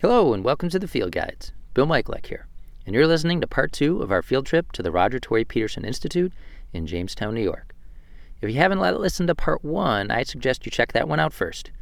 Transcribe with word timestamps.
Hello, 0.00 0.32
and 0.32 0.44
welcome 0.44 0.68
to 0.68 0.78
the 0.78 0.86
Field 0.86 1.10
Guides. 1.10 1.50
Bill 1.74 1.84
Michaelek 1.84 2.26
here, 2.26 2.46
and 2.86 2.94
you're 2.94 3.08
listening 3.08 3.40
to 3.40 3.48
part 3.48 3.72
two 3.72 4.00
of 4.00 4.12
our 4.12 4.22
field 4.22 4.46
trip 4.46 4.70
to 4.70 4.80
the 4.80 4.92
Roger 4.92 5.18
Tory 5.18 5.44
Peterson 5.44 5.84
Institute 5.84 6.32
in 6.72 6.86
Jamestown, 6.86 7.34
New 7.34 7.42
York. 7.42 7.74
If 8.40 8.48
you 8.48 8.58
haven't 8.58 8.78
listened 8.78 9.26
to 9.26 9.34
part 9.34 9.64
one, 9.64 10.12
I 10.12 10.22
suggest 10.22 10.64
you 10.64 10.70
check 10.70 10.92
that 10.92 11.08
one 11.08 11.18
out 11.18 11.32
first. 11.32 11.72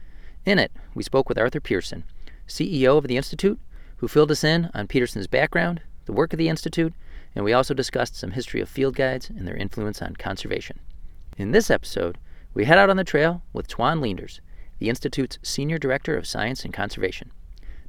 In 0.47 0.59
it, 0.59 0.73
we 0.95 1.03
spoke 1.03 1.29
with 1.29 1.37
Arthur 1.37 1.61
Pearson, 1.61 2.05
CEO 2.49 2.97
of 2.97 3.07
the 3.07 3.19
Institute, 3.19 3.61
who 3.99 4.09
filled 4.09 4.31
us 4.31 4.43
in 4.43 4.71
on 4.73 4.89
Peterson's 4.89 5.27
background, 5.27 5.83
the 6.07 6.13
work 6.13 6.33
of 6.33 6.39
the 6.39 6.49
Institute, 6.49 6.95
and 7.35 7.45
we 7.45 7.53
also 7.53 7.75
discussed 7.75 8.17
some 8.17 8.31
history 8.31 8.63
of 8.63 8.69
field 8.71 8.97
guides 8.97 9.29
and 9.29 9.47
their 9.47 9.59
influence 9.59 10.01
on 10.01 10.17
conservation. 10.17 10.79
In 11.37 11.51
this 11.51 11.71
episode, 11.71 12.17
we 12.55 12.65
head 12.65 12.79
out 12.79 12.89
on 12.89 12.97
the 12.97 13.05
trail 13.05 13.43
with 13.53 13.69
Twan 13.69 14.01
Leenders, 14.01 14.41
the 14.79 14.89
Institute's 14.89 15.39
Senior 15.43 15.77
Director 15.77 16.17
of 16.17 16.27
Science 16.27 16.65
and 16.65 16.73
Conservation. 16.73 17.31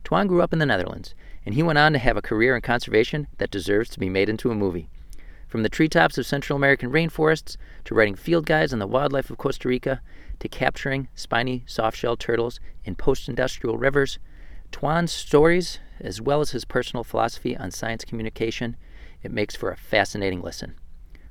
Twan 0.07 0.25
grew 0.25 0.41
up 0.41 0.53
in 0.53 0.59
the 0.59 0.65
Netherlands, 0.65 1.13
and 1.45 1.53
he 1.53 1.61
went 1.61 1.77
on 1.77 1.91
to 1.91 1.99
have 1.99 2.15
a 2.15 2.21
career 2.21 2.55
in 2.55 2.61
conservation 2.61 3.27
that 3.39 3.51
deserves 3.51 3.89
to 3.89 3.99
be 3.99 4.07
made 4.07 4.29
into 4.29 4.49
a 4.49 4.55
movie. 4.55 4.87
From 5.49 5.63
the 5.63 5.69
treetops 5.69 6.17
of 6.17 6.25
Central 6.25 6.55
American 6.55 6.89
rainforests 6.89 7.57
to 7.83 7.93
writing 7.93 8.15
field 8.15 8.45
guides 8.45 8.71
on 8.71 8.79
the 8.79 8.87
wildlife 8.87 9.29
of 9.29 9.37
Costa 9.37 9.67
Rica 9.67 10.01
to 10.39 10.47
capturing 10.47 11.09
spiny 11.13 11.65
soft-shelled 11.65 12.21
turtles 12.21 12.61
in 12.85 12.95
post-industrial 12.95 13.77
rivers, 13.77 14.17
Twan's 14.71 15.11
stories, 15.11 15.79
as 15.99 16.21
well 16.21 16.39
as 16.39 16.51
his 16.51 16.63
personal 16.63 17.03
philosophy 17.03 17.57
on 17.57 17.71
science 17.71 18.05
communication, 18.05 18.77
it 19.23 19.31
makes 19.31 19.57
for 19.57 19.71
a 19.71 19.77
fascinating 19.77 20.41
listen. 20.41 20.75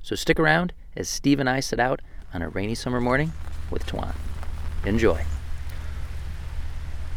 So 0.03 0.15
stick 0.15 0.39
around 0.39 0.71
as 0.95 1.09
Steve 1.09 1.39
and 1.39 1.49
I 1.49 1.61
set 1.61 1.79
out 1.79 2.03
on 2.31 2.43
a 2.43 2.49
rainy 2.49 2.75
summer 2.75 3.01
morning 3.01 3.33
with 3.71 3.87
Twan. 3.87 4.13
Enjoy. 4.85 5.23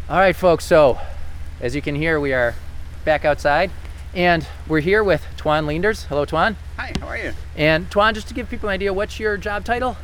All 0.08 0.16
right, 0.18 0.34
folks, 0.34 0.64
so 0.64 0.98
as 1.60 1.74
you 1.74 1.82
can 1.82 1.94
hear, 1.94 2.18
we 2.18 2.32
are 2.32 2.54
back 3.04 3.24
outside 3.24 3.70
and 4.14 4.46
we're 4.66 4.80
here 4.80 5.04
with 5.04 5.24
Twan 5.36 5.66
Leenders. 5.66 6.04
Hello, 6.06 6.24
Twan. 6.24 6.56
Hi, 6.76 6.92
how 7.00 7.08
are 7.08 7.18
you? 7.18 7.32
And 7.56 7.88
Twan, 7.90 8.14
just 8.14 8.28
to 8.28 8.34
give 8.34 8.48
people 8.48 8.68
an 8.68 8.74
idea, 8.74 8.92
what's 8.92 9.20
your 9.20 9.36
job 9.36 9.64
title? 9.64 9.96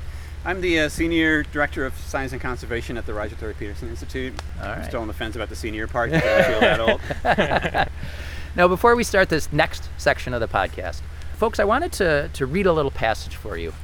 I'm 0.45 0.61
the 0.61 0.81
uh, 0.81 0.89
Senior 0.89 1.43
Director 1.43 1.85
of 1.85 1.97
Science 1.97 2.33
and 2.33 2.41
Conservation 2.41 2.97
at 2.97 3.07
the 3.07 3.15
Roger 3.15 3.35
Tory 3.35 3.55
Peterson 3.55 3.89
Institute. 3.89 4.33
All 4.61 4.69
I'm 4.69 4.85
still 4.85 5.01
on 5.01 5.09
the 5.09 5.15
fence 5.15 5.35
about 5.35 5.49
the 5.49 5.57
senior 5.57 5.89
part 5.89 6.13
I 6.13 6.21
feel 6.21 6.61
that 6.61 6.81
old. 6.81 7.89
Now, 8.57 8.69
before 8.69 8.97
we 8.97 9.05
start 9.05 9.29
this 9.29 9.53
next 9.53 9.91
section 9.99 10.33
of 10.33 10.41
the 10.41 10.49
podcast, 10.49 11.03
folks, 11.37 11.61
I 11.61 11.65
wanted 11.65 11.93
to, 11.93 12.31
to 12.33 12.47
read 12.47 12.65
a 12.65 12.73
little 12.73 12.91
passage 12.91 13.37
for 13.37 13.59
you. 13.59 13.75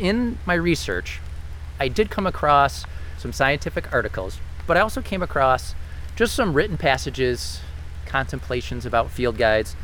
In 0.00 0.38
my 0.44 0.54
research, 0.54 1.20
I 1.78 1.86
did 1.86 2.10
come 2.10 2.26
across 2.26 2.84
some 3.16 3.32
scientific 3.32 3.92
articles, 3.92 4.40
but 4.66 4.76
I 4.76 4.80
also 4.80 5.02
came 5.02 5.22
across 5.22 5.76
just 6.16 6.34
some 6.34 6.54
written 6.54 6.76
passages, 6.76 7.60
contemplations 8.06 8.84
about 8.86 9.10
field 9.10 9.38
guides. 9.38 9.74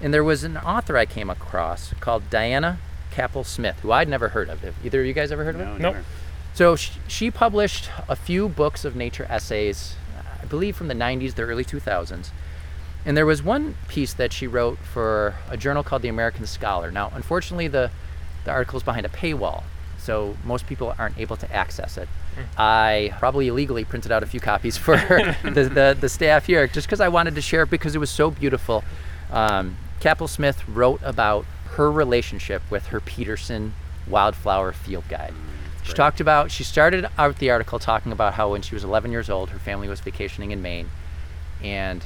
And 0.00 0.14
there 0.14 0.24
was 0.24 0.44
an 0.44 0.56
author 0.56 0.96
I 0.96 1.06
came 1.06 1.28
across 1.30 1.92
called 2.00 2.30
Diana 2.30 2.78
Kappel-Smith, 3.12 3.80
who 3.80 3.90
I'd 3.92 4.08
never 4.08 4.28
heard 4.28 4.48
of. 4.48 4.60
Have 4.60 4.74
either 4.84 5.00
of 5.00 5.06
you 5.06 5.12
guys 5.12 5.32
ever 5.32 5.44
heard 5.44 5.54
of 5.56 5.60
her? 5.60 5.78
No, 5.78 5.92
Nope. 5.92 6.04
So 6.54 6.76
sh- 6.76 6.92
she 7.06 7.30
published 7.30 7.90
a 8.08 8.16
few 8.16 8.48
books 8.48 8.84
of 8.84 8.94
nature 8.96 9.26
essays, 9.28 9.94
I 10.40 10.44
believe 10.46 10.76
from 10.76 10.88
the 10.88 10.94
90s, 10.94 11.34
the 11.34 11.42
early 11.42 11.64
2000s. 11.64 12.30
And 13.04 13.16
there 13.16 13.26
was 13.26 13.42
one 13.42 13.76
piece 13.88 14.12
that 14.14 14.32
she 14.32 14.46
wrote 14.46 14.78
for 14.78 15.34
a 15.48 15.56
journal 15.56 15.82
called 15.82 16.02
The 16.02 16.08
American 16.08 16.46
Scholar. 16.46 16.90
Now, 16.90 17.10
unfortunately, 17.14 17.68
the, 17.68 17.90
the 18.44 18.50
article 18.50 18.76
is 18.76 18.82
behind 18.82 19.06
a 19.06 19.08
paywall, 19.08 19.62
so 19.98 20.36
most 20.44 20.66
people 20.66 20.94
aren't 20.98 21.18
able 21.18 21.36
to 21.36 21.52
access 21.54 21.96
it. 21.96 22.08
I 22.56 23.14
probably 23.18 23.48
illegally 23.48 23.84
printed 23.84 24.12
out 24.12 24.22
a 24.22 24.26
few 24.26 24.40
copies 24.40 24.76
for 24.76 24.96
the, 25.42 25.70
the, 25.72 25.96
the 25.98 26.08
staff 26.08 26.46
here 26.46 26.66
just 26.66 26.86
because 26.86 27.00
I 27.00 27.08
wanted 27.08 27.34
to 27.34 27.40
share 27.40 27.62
it 27.62 27.70
because 27.70 27.94
it 27.94 27.98
was 27.98 28.10
so 28.10 28.30
beautiful. 28.30 28.84
Um, 29.30 29.76
Kappel-Smith 30.00 30.66
wrote 30.68 31.00
about 31.02 31.44
her 31.72 31.90
relationship 31.90 32.62
with 32.70 32.86
her 32.88 33.00
Peterson 33.00 33.74
wildflower 34.06 34.72
field 34.72 35.04
guide. 35.08 35.34
She 35.82 35.92
talked 35.94 36.20
about, 36.20 36.50
she 36.50 36.64
started 36.64 37.08
out 37.16 37.38
the 37.38 37.50
article 37.50 37.78
talking 37.78 38.12
about 38.12 38.34
how 38.34 38.52
when 38.52 38.62
she 38.62 38.74
was 38.74 38.84
11 38.84 39.10
years 39.10 39.30
old, 39.30 39.50
her 39.50 39.58
family 39.58 39.88
was 39.88 40.00
vacationing 40.00 40.50
in 40.50 40.60
Maine 40.60 40.90
and 41.62 42.04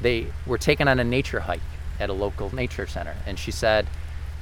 they 0.00 0.28
were 0.46 0.58
taken 0.58 0.88
on 0.88 0.98
a 1.00 1.04
nature 1.04 1.40
hike 1.40 1.60
at 1.98 2.10
a 2.10 2.12
local 2.12 2.54
nature 2.54 2.86
center. 2.86 3.16
And 3.26 3.38
she 3.38 3.50
said 3.50 3.86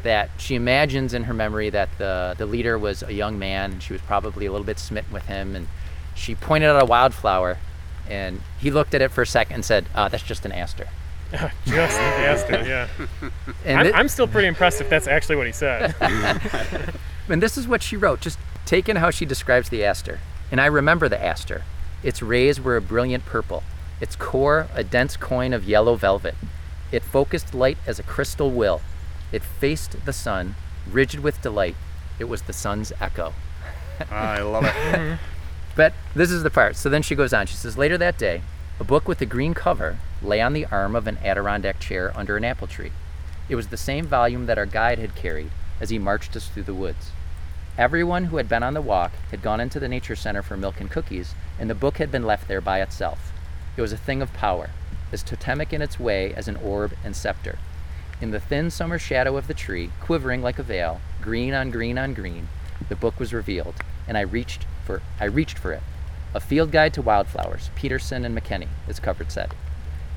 that 0.03 0.31
she 0.39 0.55
imagines 0.55 1.15
in 1.15 1.25
her 1.25 1.35
memory 1.35 1.71
that 1.71 1.89
the, 1.99 2.35
the 2.39 2.47
leader 2.47 2.79
was 2.79 3.03
a 3.03 3.13
young 3.13 3.39
man 3.39 3.73
and 3.73 3.83
she 3.83 3.93
was 3.93 4.03
probably 4.03 4.47
a 4.47 4.51
little 4.51 4.67
bit 4.67 4.79
smitten 4.79 5.13
with 5.13 5.27
him. 5.27 5.55
And 5.55 5.69
she 6.15 6.35
pointed 6.35 6.69
out 6.69 6.83
a 6.83 6.87
wildflower 6.87 7.59
and 8.09 8.41
he 8.59 8.71
looked 8.71 8.95
at 8.95 9.03
it 9.03 9.11
for 9.11 9.23
a 9.23 9.27
second 9.27 9.55
and 9.55 9.65
said, 9.65 9.87
uh, 9.95 10.09
That's 10.09 10.23
just 10.23 10.45
an 10.45 10.53
aster. 10.53 10.89
Just 11.65 11.99
asked 11.99 12.51
it, 12.51 12.67
yeah. 12.67 12.89
And, 13.65 13.89
I'm, 13.89 13.95
I'm 13.95 14.09
still 14.09 14.29
pretty 14.29 14.49
impressed 14.49 14.83
if 14.83 14.91
that's 14.91 15.07
actually 15.07 15.37
what 15.37 15.47
he 15.47 15.53
said. 15.53 15.95
and 17.29 17.43
this 17.43 17.57
is 17.57 17.67
what 17.67 17.83
she 17.83 17.97
wrote, 17.97 18.21
just 18.21 18.39
taking 18.67 18.97
how 18.97 19.09
she 19.09 19.25
describes 19.25 19.71
the 19.71 19.83
aster. 19.83 20.21
And 20.51 20.61
I 20.61 20.67
remember 20.67 21.09
the 21.09 21.23
aster. 21.23 21.63
Its 22.03 22.21
rays 22.21 22.61
were 22.61 22.77
a 22.77 22.83
brilliant 22.83 23.25
purple, 23.25 23.63
its 23.99 24.15
core 24.15 24.67
a 24.75 24.85
dense 24.85 25.17
coin 25.17 25.55
of 25.55 25.65
yellow 25.65 25.95
velvet. 25.95 26.35
It 26.91 27.03
focused 27.03 27.55
light 27.55 27.79
as 27.87 27.99
a 27.99 28.03
crystal 28.03 28.51
will. 28.51 28.83
It 29.33 29.43
faced 29.43 30.05
the 30.05 30.13
sun, 30.13 30.55
rigid 30.91 31.21
with 31.21 31.43
delight. 31.43 31.77
It 32.19 32.25
was 32.25 32.43
the 32.43 32.53
sun's 32.53 32.93
echo. 33.01 33.33
I 34.11 34.41
love 34.41 34.65
it. 34.65 34.75
Mm-hmm. 34.93 35.25
But 35.75 35.95
this 36.15 36.31
is 36.31 36.43
the 36.43 36.51
part. 36.51 36.77
So 36.77 36.91
then 36.91 37.01
she 37.01 37.15
goes 37.15 37.33
on. 37.33 37.47
She 37.47 37.57
says, 37.57 37.79
Later 37.79 37.97
that 37.97 38.19
day, 38.19 38.43
a 38.79 38.85
book 38.85 39.09
with 39.09 39.23
a 39.23 39.27
green 39.27 39.55
cover 39.55 39.97
lay 40.23 40.41
on 40.41 40.53
the 40.53 40.67
arm 40.67 40.95
of 40.95 41.07
an 41.07 41.19
Adirondack 41.25 41.81
chair 41.81 42.13
under 42.15 42.37
an 42.37 42.45
apple 42.45 42.67
tree. 42.67 42.93
It 43.49 43.57
was 43.57 43.69
the 43.69 43.77
same 43.77 44.05
volume 44.05 44.47
that 44.47 44.59
our 44.59 44.67
guide 44.67 44.99
had 44.99 45.15
carried 45.15 45.51
as 45.81 45.91
he 45.91 45.99
marched 45.99 46.37
us 46.37 46.49
through 46.49 46.65
the 46.65 46.75
woods. 46.75 47.11
Everyone 47.79 48.25
who 48.25 48.37
had 48.37 48.49
been 48.49 48.63
on 48.63 48.75
the 48.75 48.83
walk 48.83 49.13
had 49.31 49.41
gone 49.41 49.61
into 49.61 49.81
the 49.81 49.89
nature 49.89 50.15
center 50.15 50.43
for 50.43 50.57
milk 50.59 50.79
and 50.79 50.91
cookies, 50.91 51.35
and 51.59 51.71
the 51.71 51.75
book 51.75 51.97
had 51.97 52.13
been 52.13 52.27
left 52.27 52.49
there 52.49 52.61
by 52.61 52.83
itself. 52.83 53.33
It 53.77 53.81
was 53.81 53.93
a 53.93 53.97
thing 53.97 54.21
of 54.21 54.33
power, 54.35 54.71
as 55.11 55.23
totemic 55.23 55.73
in 55.73 55.81
its 55.81 55.99
way 55.99 56.35
as 56.35 56.49
an 56.49 56.57
orb 56.57 56.93
and 57.03 57.17
scepter. 57.17 57.59
In 58.23 58.31
the 58.31 58.39
thin 58.39 58.71
summer 58.71 59.01
shadow 59.01 59.37
of 59.37 59.49
the 59.49 59.53
tree, 59.53 59.91
quivering 60.01 60.43
like 60.43 60.61
a 60.61 60.63
veil, 60.63 61.01
green 61.21 61.55
on 61.55 61.73
green 61.73 61.99
on 61.99 62.15
green, 62.15 62.47
the 62.89 62.95
book 62.95 63.19
was 63.19 63.35
revealed, 63.35 63.75
and 64.07 64.17
I 64.17 64.21
reached 64.21 64.65
for 64.85 65.03
I 65.19 65.25
reached 65.25 65.59
for 65.59 65.73
it. 65.73 65.83
A 66.33 66.39
field 66.39 66.71
guide 66.71 66.95
to 66.95 67.03
wildflowers, 67.03 67.71
Peterson 67.75 68.25
and 68.25 68.33
McKenny, 68.33 68.69
its 68.87 69.01
cover 69.01 69.25
said. 69.27 69.57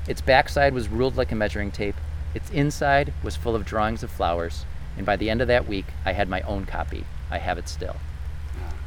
Its 0.06 0.20
backside 0.20 0.72
was 0.72 0.86
ruled 0.86 1.16
like 1.16 1.32
a 1.32 1.34
measuring 1.34 1.72
tape. 1.72 1.96
Its 2.32 2.48
inside 2.50 3.12
was 3.24 3.34
full 3.34 3.56
of 3.56 3.64
drawings 3.64 4.04
of 4.04 4.10
flowers, 4.12 4.66
and 4.96 5.04
by 5.04 5.16
the 5.16 5.28
end 5.28 5.42
of 5.42 5.48
that 5.48 5.66
week, 5.66 5.86
I 6.04 6.12
had 6.12 6.28
my 6.28 6.42
own 6.42 6.64
copy. 6.64 7.04
I 7.28 7.38
have 7.38 7.58
it 7.58 7.68
still. 7.68 7.96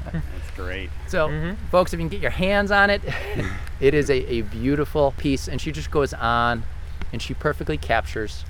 Ah, 0.05 0.11
that's 0.13 0.55
great. 0.55 0.91
So, 1.09 1.27
mm-hmm. 1.27 1.65
folks, 1.65 1.91
if 1.93 1.99
you 1.99 2.05
can 2.05 2.09
get 2.09 2.21
your 2.21 2.31
hands 2.31 2.71
on 2.71 2.89
it, 2.89 3.01
it 3.81 3.93
is 3.93 4.09
a, 4.09 4.25
a 4.31 4.41
beautiful 4.43 5.13
piece. 5.17 5.49
And 5.49 5.59
she 5.59 5.73
just 5.73 5.91
goes 5.91 6.13
on 6.13 6.63
and 7.11 7.21
she 7.21 7.33
perfectly 7.33 7.77
captures 7.77 8.45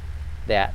that 0.48 0.74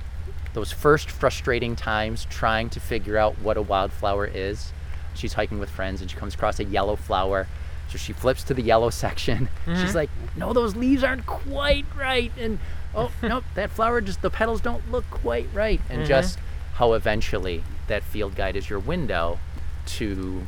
those 0.54 0.72
first 0.72 1.10
frustrating 1.10 1.76
times 1.76 2.26
trying 2.30 2.70
to 2.70 2.80
figure 2.80 3.18
out 3.18 3.38
what 3.40 3.56
a 3.56 3.62
wildflower 3.62 4.26
is. 4.26 4.72
She's 5.14 5.34
hiking 5.34 5.58
with 5.58 5.68
friends 5.68 6.00
and 6.00 6.10
she 6.10 6.16
comes 6.16 6.34
across 6.34 6.60
a 6.60 6.64
yellow 6.64 6.96
flower. 6.96 7.46
So 7.90 7.98
she 7.98 8.12
flips 8.12 8.44
to 8.44 8.54
the 8.54 8.62
yellow 8.62 8.90
section. 9.04 9.48
She's 9.66 9.76
mm-hmm. 9.76 9.96
like, 9.96 10.10
No, 10.36 10.52
those 10.52 10.76
leaves 10.76 11.04
aren't 11.04 11.26
quite 11.26 11.84
right. 11.96 12.32
And 12.38 12.58
oh, 12.94 13.10
nope, 13.22 13.44
that 13.54 13.70
flower 13.70 14.00
just, 14.00 14.22
the 14.22 14.30
petals 14.30 14.60
don't 14.60 14.90
look 14.90 15.08
quite 15.10 15.48
right. 15.52 15.80
And 15.90 16.00
mm-hmm. 16.00 16.08
just 16.08 16.38
how 16.74 16.94
eventually 16.94 17.62
that 17.88 18.02
field 18.02 18.34
guide 18.34 18.56
is 18.56 18.70
your 18.70 18.78
window 18.78 19.38
to 19.86 20.42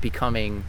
becoming 0.00 0.64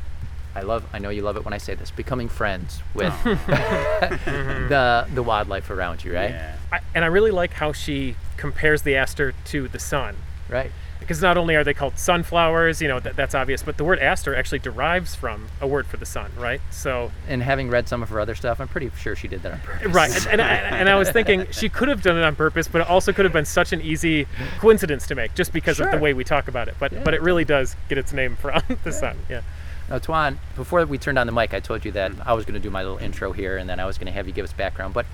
I 0.56 0.62
love 0.62 0.84
I 0.94 1.00
know 1.00 1.09
you 1.09 1.22
love 1.22 1.38
it 1.38 1.45
when 1.45 1.53
I 1.53 1.57
say 1.57 1.75
this, 1.75 1.91
becoming 1.91 2.28
friends 2.29 2.81
with 2.94 3.13
the 3.23 5.07
the 5.13 5.23
wildlife 5.23 5.69
around 5.69 6.03
you, 6.03 6.13
right? 6.13 6.31
Yeah. 6.31 6.56
I, 6.71 6.80
and 6.95 7.03
I 7.06 7.07
really 7.07 7.31
like 7.31 7.53
how 7.53 7.71
she 7.71 8.15
compares 8.38 8.81
the 8.81 8.95
aster 8.95 9.33
to 9.45 9.68
the 9.68 9.80
sun. 9.80 10.15
Right. 10.50 10.71
Because 11.00 11.19
not 11.21 11.36
only 11.36 11.56
are 11.56 11.63
they 11.63 11.74
called 11.74 11.98
sunflowers, 11.98 12.80
you 12.80 12.88
know, 12.88 13.00
that, 13.00 13.15
that's 13.15 13.33
obvious, 13.33 13.63
but 13.63 13.77
the 13.77 13.83
word 13.83 13.98
aster 14.00 14.36
actually 14.36 14.59
derives 14.59 15.15
from 15.15 15.48
a 15.59 15.65
word 15.65 15.88
for 15.88 15.98
the 15.98 16.06
sun, 16.06 16.31
right? 16.38 16.62
So, 16.69 17.12
And 17.27 17.42
having 17.42 17.69
read 17.71 17.88
some 17.88 18.03
of 18.03 18.09
her 18.09 18.19
other 18.19 18.36
stuff, 18.36 18.62
I'm 18.62 18.68
pretty 18.68 18.92
sure 19.00 19.15
she 19.15 19.27
did 19.27 19.42
that 19.42 19.53
on 19.53 19.59
purpose. 19.62 19.88
right. 19.94 20.15
And, 20.27 20.39
and, 20.39 20.42
I, 20.42 20.53
and 20.77 20.88
I 20.89 20.95
was 20.95 21.09
thinking 21.09 21.48
she 21.50 21.69
could 21.69 21.88
have 21.88 22.03
done 22.03 22.18
it 22.18 22.24
on 22.24 22.36
purpose, 22.36 22.68
but 22.68 22.81
it 22.81 22.88
also 22.88 23.12
could 23.13 23.25
have 23.25 23.33
been 23.33 23.45
such 23.45 23.74
an 23.74 23.81
easy 23.81 24.27
coincidence 24.59 25.07
to 25.07 25.15
make 25.15 25.33
just 25.33 25.51
because 25.53 25.80
of 25.80 25.89
the 25.89 25.98
way 25.98 26.13
we 26.13 26.24
talk 26.24 26.48
about 26.48 26.68
it. 26.68 26.75
But, 26.80 26.92
Yeah. 26.92 27.01
but 27.03 27.15
it 27.15 27.21
really 27.24 27.45
does 27.45 27.75
get 27.89 27.98
its 27.98 28.13
name 28.13 28.36
from 28.36 28.62
the 28.83 28.92
sun. 28.92 29.18
Yeah. 29.27 29.42
Now, 29.91 29.99
Twan, 29.99 30.38
before 30.55 30.85
we 30.85 30.97
turned 30.97 31.19
on 31.19 31.27
the 31.27 31.33
mic, 31.33 31.53
I 31.53 31.59
told 31.59 31.83
you 31.83 31.91
that 31.91 32.13
I 32.25 32.31
was 32.31 32.45
going 32.45 32.53
to 32.53 32.61
do 32.61 32.69
my 32.69 32.81
little 32.81 32.97
intro 32.99 33.33
here, 33.33 33.57
and 33.57 33.69
then 33.69 33.77
I 33.77 33.85
was 33.85 33.97
going 33.97 34.05
to 34.05 34.13
have 34.13 34.25
you 34.25 34.31
give 34.31 34.45
us 34.45 34.53
background. 34.53 34.93
But 34.93 35.05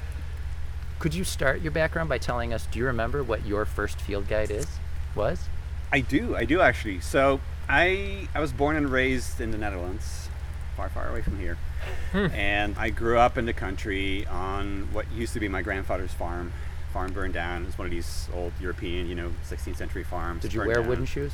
could 1.00 1.16
you 1.16 1.24
start 1.24 1.62
your 1.62 1.72
background 1.72 2.10
by 2.10 2.20
telling 2.20 2.54
us? 2.54 2.68
Do 2.68 2.78
you 2.78 2.86
remember 2.86 3.24
what 3.24 3.44
your 3.44 3.66
first 3.66 4.00
field 4.00 4.28
guide 4.28 4.52
is? 4.52 4.68
Was? 5.16 5.50
I 5.92 6.02
do. 6.02 6.36
I 6.36 6.46
do 6.46 6.62
actually. 6.62 7.00
So 7.00 7.42
I 7.68 8.28
I 8.36 8.40
was 8.40 8.54
born 8.54 8.76
and 8.76 8.88
raised 8.92 9.42
in 9.42 9.50
the 9.50 9.58
Netherlands, 9.58 10.30
far, 10.76 10.90
far 10.90 11.10
away 11.10 11.24
from 11.24 11.40
here. 11.40 11.58
Hmm. 12.12 12.28
and 12.28 12.78
I 12.78 12.92
grew 12.92 13.18
up 13.18 13.38
in 13.38 13.46
the 13.48 13.54
country 13.54 14.28
on 14.28 14.90
what 14.92 15.12
used 15.12 15.34
to 15.34 15.40
be 15.40 15.48
my 15.48 15.64
grandfather's 15.64 16.14
farm. 16.14 16.54
Farm 16.94 17.12
burned 17.14 17.34
down. 17.34 17.64
It 17.64 17.66
was 17.66 17.78
one 17.80 17.88
of 17.88 17.92
these 17.92 18.30
old 18.32 18.54
European, 18.62 19.08
you 19.08 19.16
know, 19.16 19.32
16th 19.50 19.78
century 19.78 20.04
farms. 20.04 20.44
Did 20.44 20.54
you 20.54 20.60
wear 20.60 20.76
down. 20.76 20.88
wooden 20.88 21.06
shoes? 21.06 21.34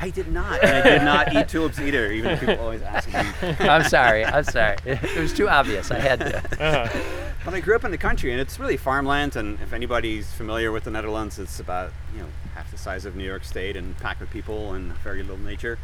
I 0.00 0.10
did 0.10 0.30
not. 0.30 0.62
And 0.62 0.76
I 0.76 0.82
did 0.82 1.02
not 1.02 1.34
eat 1.34 1.48
tulips 1.48 1.78
either, 1.78 2.10
even 2.10 2.32
if 2.32 2.40
people 2.40 2.58
always 2.60 2.82
ask 2.82 3.08
me. 3.08 3.56
I'm 3.68 3.84
sorry. 3.84 4.24
I'm 4.24 4.44
sorry. 4.44 4.76
It 4.84 5.18
was 5.18 5.32
too 5.32 5.48
obvious. 5.48 5.90
I 5.90 5.98
had 5.98 6.20
to. 6.20 6.38
Uh-huh. 6.38 7.00
But 7.44 7.54
I 7.54 7.60
grew 7.60 7.76
up 7.76 7.84
in 7.84 7.90
the 7.90 7.98
country, 7.98 8.32
and 8.32 8.40
it's 8.40 8.58
really 8.58 8.76
farmland. 8.76 9.36
And 9.36 9.60
if 9.60 9.72
anybody's 9.72 10.32
familiar 10.32 10.72
with 10.72 10.84
the 10.84 10.90
Netherlands, 10.90 11.38
it's 11.38 11.60
about 11.60 11.92
you 12.14 12.20
know 12.20 12.28
half 12.54 12.70
the 12.70 12.78
size 12.78 13.04
of 13.04 13.16
New 13.16 13.24
York 13.24 13.44
State, 13.44 13.76
and 13.76 13.96
packed 13.98 14.20
with 14.20 14.30
people 14.30 14.72
and 14.72 14.92
very 14.98 15.22
little 15.22 15.38
nature. 15.38 15.78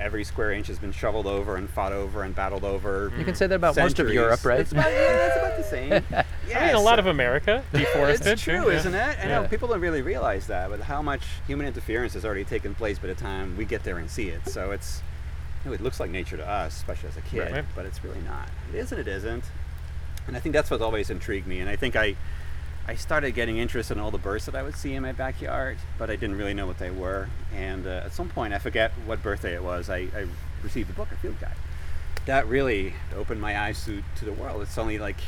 Every 0.00 0.22
square 0.24 0.52
inch 0.52 0.68
has 0.68 0.78
been 0.78 0.92
shoveled 0.92 1.26
over 1.26 1.56
and 1.56 1.68
fought 1.68 1.92
over 1.92 2.22
and 2.22 2.34
battled 2.34 2.64
over. 2.64 3.12
You 3.18 3.24
can 3.24 3.34
say 3.34 3.46
that 3.48 3.54
about 3.56 3.76
most 3.76 3.98
of. 3.98 4.08
Europe, 4.12 4.44
right? 4.44 4.60
It's 4.60 4.70
about, 4.72 4.92
yeah, 4.92 5.26
it's 5.26 5.36
about 5.36 5.56
the 5.56 5.64
same. 5.64 5.92
I 6.56 6.66
mean, 6.66 6.74
a 6.74 6.80
lot 6.80 6.98
of 7.00 7.06
America 7.06 7.64
deforested. 7.72 8.26
It's 8.28 8.42
true, 8.42 8.70
yeah. 8.70 8.76
isn't 8.78 8.94
it? 8.94 9.18
I 9.20 9.24
know 9.26 9.42
Yeah. 9.42 9.46
people 9.48 9.68
don't 9.68 9.80
really 9.80 10.02
realize 10.02 10.46
that, 10.46 10.70
but 10.70 10.80
how 10.80 11.02
much 11.02 11.22
human 11.46 11.66
interference 11.66 12.14
has 12.14 12.24
already 12.24 12.44
taken 12.44 12.74
place 12.74 12.98
by 12.98 13.08
the 13.08 13.14
time 13.14 13.56
we 13.56 13.64
get 13.64 13.82
there 13.82 13.98
and 13.98 14.08
see 14.08 14.28
it. 14.28 14.46
So 14.48 14.70
it's, 14.70 15.02
you 15.64 15.70
know, 15.70 15.74
it 15.74 15.80
looks 15.80 15.98
like 15.98 16.10
nature 16.10 16.36
to 16.36 16.48
us, 16.48 16.76
especially 16.76 17.08
as 17.08 17.16
a 17.16 17.22
kid, 17.22 17.52
Right. 17.52 17.64
but 17.74 17.84
it's 17.84 18.02
really 18.04 18.20
not. 18.20 18.48
It 18.72 18.78
is 18.78 18.92
and 18.92 19.00
it 19.00 19.08
isn't. 19.08 19.44
And 20.28 20.36
I 20.36 20.40
think 20.40 20.52
that's 20.52 20.70
what's 20.70 20.82
always 20.82 21.10
intrigued 21.10 21.46
me. 21.48 21.58
And 21.58 21.68
I 21.68 21.74
think 21.76 21.96
I, 21.96 22.14
I 22.88 22.94
started 22.94 23.32
getting 23.32 23.58
interested 23.58 23.98
in 23.98 24.02
all 24.02 24.10
the 24.10 24.16
birds 24.16 24.46
that 24.46 24.54
I 24.54 24.62
would 24.62 24.74
see 24.74 24.94
in 24.94 25.02
my 25.02 25.12
backyard, 25.12 25.76
but 25.98 26.08
I 26.08 26.16
didn't 26.16 26.38
really 26.38 26.54
know 26.54 26.66
what 26.66 26.78
they 26.78 26.90
were. 26.90 27.28
And 27.54 27.86
uh, 27.86 28.00
at 28.06 28.14
some 28.14 28.30
point, 28.30 28.54
I 28.54 28.58
forget 28.58 28.92
what 29.04 29.22
birthday 29.22 29.54
it 29.54 29.62
was, 29.62 29.90
I, 29.90 30.08
I 30.16 30.26
received 30.62 30.88
a 30.88 30.94
book, 30.94 31.12
a 31.12 31.16
field 31.16 31.38
guide. 31.38 31.56
That 32.24 32.48
really 32.48 32.94
opened 33.14 33.42
my 33.42 33.60
eyes 33.60 33.84
to, 33.84 34.02
to 34.16 34.24
the 34.24 34.32
world. 34.32 34.62
It's 34.62 34.78
only 34.78 34.98
like 34.98 35.18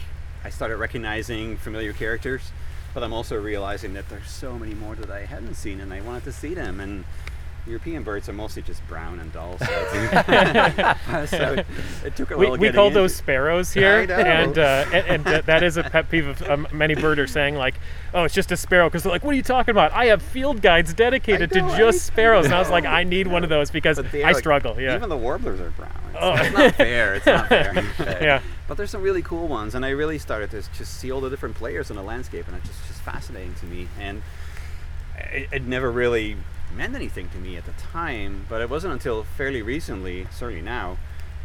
I 0.42 0.48
started 0.48 0.78
recognizing 0.78 1.58
familiar 1.58 1.92
characters, 1.92 2.50
but 2.94 3.02
I'm 3.02 3.12
also 3.12 3.38
realizing 3.38 3.92
that 3.92 4.08
there's 4.08 4.30
so 4.30 4.58
many 4.58 4.72
more 4.72 4.94
that 4.94 5.10
I 5.10 5.26
hadn't 5.26 5.54
seen, 5.54 5.80
and 5.80 5.92
I 5.92 6.00
wanted 6.00 6.24
to 6.24 6.32
see 6.32 6.54
them. 6.54 6.80
And 6.80 7.04
European 7.66 8.02
birds 8.02 8.28
are 8.28 8.32
mostly 8.32 8.62
just 8.62 8.86
brown 8.88 9.20
and 9.20 9.32
dull, 9.32 9.58
so, 9.58 9.64
it's- 9.64 11.30
so 11.30 11.62
it, 12.04 12.16
took 12.16 12.30
a 12.30 12.36
We, 12.36 12.46
while. 12.48 12.56
we 12.58 12.72
call 12.72 12.90
those 12.90 13.14
sparrows 13.14 13.72
here, 13.72 14.00
and 14.10 14.58
uh, 14.58 14.86
and, 14.92 15.06
and 15.06 15.24
th- 15.26 15.44
that 15.44 15.62
is 15.62 15.76
a 15.76 15.82
pet 15.82 16.08
peeve 16.10 16.26
of 16.26 16.42
um, 16.48 16.66
many 16.72 16.94
birders 16.94 17.30
saying 17.30 17.54
like, 17.56 17.74
"Oh, 18.14 18.24
it's 18.24 18.34
just 18.34 18.50
a 18.50 18.56
sparrow," 18.56 18.88
because 18.88 19.02
they're 19.02 19.12
like, 19.12 19.22
"What 19.24 19.32
are 19.34 19.36
you 19.36 19.42
talking 19.42 19.72
about? 19.72 19.92
I 19.92 20.06
have 20.06 20.22
field 20.22 20.62
guides 20.62 20.94
dedicated 20.94 21.50
to 21.52 21.60
just 21.76 22.06
sparrows," 22.06 22.46
and 22.46 22.54
I 22.54 22.58
was 22.58 22.70
like, 22.70 22.84
"I 22.86 23.04
need 23.04 23.26
one 23.26 23.44
of 23.44 23.50
those 23.50 23.70
because 23.70 23.98
I 23.98 24.02
like- 24.12 24.36
struggle." 24.38 24.80
Yeah, 24.80 24.96
Even 24.96 25.08
the 25.08 25.16
warblers 25.16 25.60
are 25.60 25.70
brown. 25.70 25.90
It's, 26.08 26.18
Oh. 26.20 26.34
it's 26.34 26.52
not 26.56 26.74
fair. 26.74 27.14
It's 27.14 27.26
not 27.26 27.48
fair. 27.48 27.72
yeah. 28.20 28.40
But 28.68 28.76
there's 28.76 28.90
some 28.90 29.02
really 29.02 29.22
cool 29.22 29.48
ones, 29.48 29.74
and 29.74 29.84
I 29.84 29.90
really 29.90 30.18
started 30.18 30.50
to 30.52 30.62
just 30.76 30.94
see 30.98 31.10
all 31.12 31.20
the 31.20 31.30
different 31.30 31.56
players 31.56 31.90
in 31.90 31.96
the 31.96 32.02
landscape, 32.02 32.46
and 32.48 32.56
it's 32.56 32.66
just, 32.68 32.86
just 32.88 33.00
fascinating 33.02 33.54
to 33.54 33.66
me. 33.66 33.88
And 33.98 34.22
it, 35.32 35.48
it 35.52 35.62
never 35.66 35.90
really 35.90 36.36
meant 36.74 36.94
anything 36.94 37.28
to 37.30 37.38
me 37.38 37.56
at 37.56 37.64
the 37.66 37.72
time, 37.72 38.46
but 38.48 38.60
it 38.60 38.70
wasn't 38.70 38.92
until 38.92 39.24
fairly 39.24 39.62
recently, 39.62 40.26
certainly 40.30 40.62
now, 40.62 40.96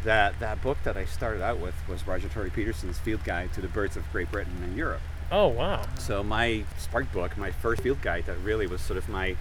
that 0.04 0.40
that 0.40 0.62
book 0.62 0.78
that 0.84 0.96
I 0.98 1.06
started 1.06 1.42
out 1.42 1.60
with 1.60 1.74
was 1.88 2.06
Roger 2.06 2.28
Tory 2.30 2.50
Peterson's 2.52 3.00
Field 3.00 3.24
Guide 3.24 3.52
to 3.54 3.62
the 3.62 3.68
Birds 3.68 3.98
of 3.98 4.04
Great 4.12 4.32
Britain 4.32 4.62
and 4.64 4.78
Europe. 4.78 5.02
Oh 5.32 5.48
wow. 5.48 5.82
So 5.98 6.24
my 6.24 6.64
spark 6.78 7.12
book, 7.12 7.36
my 7.38 7.50
first 7.52 7.82
field 7.82 8.02
guide, 8.02 8.26
that 8.28 8.38
really 8.40 8.68
was 8.68 8.82
sort 8.82 8.98
of 8.98 9.10
my 9.10 9.36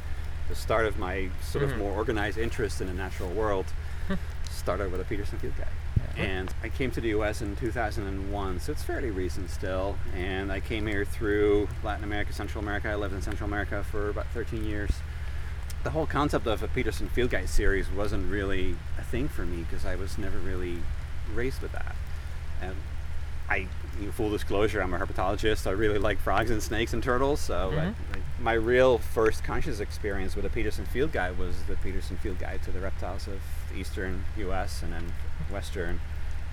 the 0.49 0.55
start 0.55 0.87
of 0.87 0.99
my 0.99 1.29
sort 1.43 1.65
Mhm. 1.65 1.73
of 1.73 1.79
more 1.79 1.93
organized 1.93 2.39
interest 2.39 2.81
in 2.81 2.87
the 2.87 2.93
natural 2.95 3.31
world. 3.31 3.67
started 4.51 4.91
with 4.93 5.01
a 5.01 5.05
Peterson 5.05 5.39
field 5.39 5.53
guide. 5.59 5.67
And 6.17 6.55
I 6.63 6.69
came 6.69 6.91
to 6.93 7.01
the 7.01 7.09
U.S. 7.09 7.43
in 7.43 7.57
2001, 7.57 8.61
so 8.61 8.71
it's 8.73 8.83
fairly 8.85 9.11
recent 9.11 9.51
still. 9.51 9.99
And 10.17 10.53
I 10.53 10.61
came 10.61 10.87
here 10.87 11.05
through 11.05 11.69
Latin 11.83 12.05
America, 12.05 12.33
Central 12.33 12.63
America. 12.63 12.89
I 12.89 12.95
lived 12.95 13.15
in 13.15 13.21
Central 13.21 13.49
America 13.49 13.83
for 13.91 14.09
about 14.11 14.27
13 14.29 14.65
years. 14.65 14.91
The 15.85 15.91
whole 15.91 16.07
concept 16.07 16.47
of 16.47 16.63
a 16.63 16.69
Peterson 16.69 17.09
field 17.11 17.31
guide 17.31 17.49
series 17.49 17.91
wasn't 17.91 18.31
really 18.31 18.77
a 18.99 19.03
thing 19.03 19.29
for 19.29 19.45
me 19.45 19.63
because 19.69 19.85
I 19.87 19.97
was 19.97 20.17
never 20.19 20.39
really 20.39 20.79
raised 21.35 21.61
with 21.63 21.73
that. 21.73 21.95
And 22.63 22.75
I, 23.51 23.57
you 24.01 24.07
know, 24.07 24.13
full 24.13 24.31
disclosure, 24.31 24.83
I'm 24.83 24.95
a 24.95 24.99
herpetologist. 24.99 25.67
I 25.67 25.73
really 25.73 25.99
like 25.99 26.19
frogs 26.19 26.51
and 26.51 26.63
snakes 26.63 26.95
and 26.95 27.03
turtles. 27.03 27.41
So 27.41 27.71
I- 27.73 27.75
Mhm. 27.75 27.95
I- 28.15 28.43
my 28.43 28.53
real 28.55 28.97
first 28.99 29.45
conscious 29.45 29.79
experience 29.81 30.35
with 30.35 30.47
a 30.47 30.49
Peterson 30.49 30.87
Field 30.87 31.13
Guide 31.13 31.37
was 31.39 31.55
the 31.69 31.77
Peterson 31.77 32.17
Field 32.17 32.39
Guide 32.39 32.63
to 32.63 32.71
the 32.73 32.81
reptiles 32.81 33.29
of 33.29 33.41
the 33.71 33.79
eastern 33.79 34.25
U.S. 34.39 34.83
and 34.83 34.93
then 34.93 35.13
western. 35.51 36.01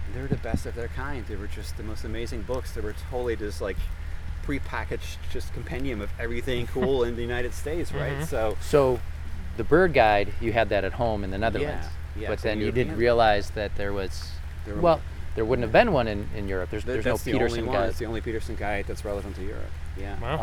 And 0.05 0.13
they 0.15 0.21
were 0.21 0.27
the 0.27 0.35
best 0.35 0.65
of 0.65 0.75
their 0.75 0.89
kind. 0.89 1.25
They 1.25 1.37
were 1.37 1.47
just 1.47 1.77
the 1.77 1.83
most 1.83 2.03
amazing 2.03 2.41
books. 2.41 2.71
They 2.71 2.81
were 2.81 2.95
totally 3.09 3.35
this 3.35 3.61
like 3.61 3.77
prepackaged 4.45 5.17
just 5.31 5.53
compendium 5.53 6.01
of 6.01 6.09
everything 6.19 6.67
cool 6.67 7.03
in 7.05 7.15
the 7.15 7.21
United 7.21 7.53
States, 7.53 7.93
right? 7.93 8.19
Mhm. 8.19 8.27
So 8.27 8.57
So, 8.59 8.99
the 9.61 9.67
bird 9.69 9.93
guide, 9.93 10.33
you 10.41 10.51
had 10.53 10.69
that 10.69 10.83
at 10.83 10.93
home 10.93 11.23
in 11.23 11.29
the 11.31 11.37
Netherlands. 11.37 11.85
yeah, 12.19 12.29
but 12.29 12.39
then 12.39 12.59
you 12.59 12.71
didn't 12.71 12.97
realize 12.97 13.51
that 13.51 13.75
there 13.75 13.93
was. 13.93 14.31
There 14.65 14.75
were- 14.75 14.81
well, 14.81 15.01
there 15.35 15.45
wouldn't 15.45 15.63
have 15.63 15.71
been 15.71 15.91
one 15.93 16.07
in, 16.07 16.27
in 16.35 16.47
Europe. 16.47 16.69
There's, 16.71 16.83
Th- 16.83 16.95
there's 16.95 17.05
no 17.05 17.17
the 17.17 17.31
Peterson 17.31 17.65
guide. 17.65 17.89
It's 17.89 17.99
the 17.99 18.05
only 18.05 18.21
Peterson 18.21 18.55
guide 18.55 18.85
that's 18.87 19.05
relevant 19.05 19.35
to 19.37 19.43
Europe. 19.43 19.71
Yeah. 19.97 20.19
Wow. 20.19 20.39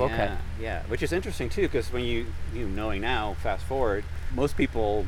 Oh, 0.00 0.04
okay. 0.04 0.16
Yeah, 0.16 0.36
yeah, 0.60 0.82
which 0.88 1.02
is 1.02 1.12
interesting 1.12 1.48
too, 1.48 1.62
because 1.62 1.92
when 1.92 2.04
you 2.04 2.26
you 2.54 2.66
knowing 2.68 3.00
now, 3.02 3.34
fast 3.42 3.64
forward, 3.64 4.04
most 4.34 4.56
people, 4.56 5.06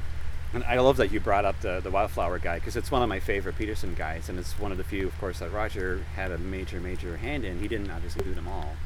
and 0.54 0.62
I 0.64 0.78
love 0.78 0.96
that 0.98 1.10
you 1.12 1.20
brought 1.20 1.44
up 1.44 1.60
the 1.60 1.80
the 1.80 1.90
wildflower 1.90 2.38
guide 2.38 2.60
because 2.60 2.76
it's 2.76 2.90
one 2.90 3.02
of 3.02 3.08
my 3.08 3.18
favorite 3.20 3.56
Peterson 3.58 3.94
guides, 3.94 4.28
and 4.28 4.38
it's 4.38 4.58
one 4.58 4.72
of 4.72 4.78
the 4.78 4.84
few, 4.84 5.06
of 5.08 5.18
course, 5.18 5.40
that 5.40 5.50
Roger 5.52 6.04
had 6.16 6.30
a 6.30 6.38
major 6.38 6.80
major 6.80 7.16
hand 7.18 7.44
in. 7.44 7.58
He 7.60 7.68
didn't 7.68 7.90
obviously 7.90 8.22
do 8.24 8.34
them 8.34 8.46
all. 8.48 8.76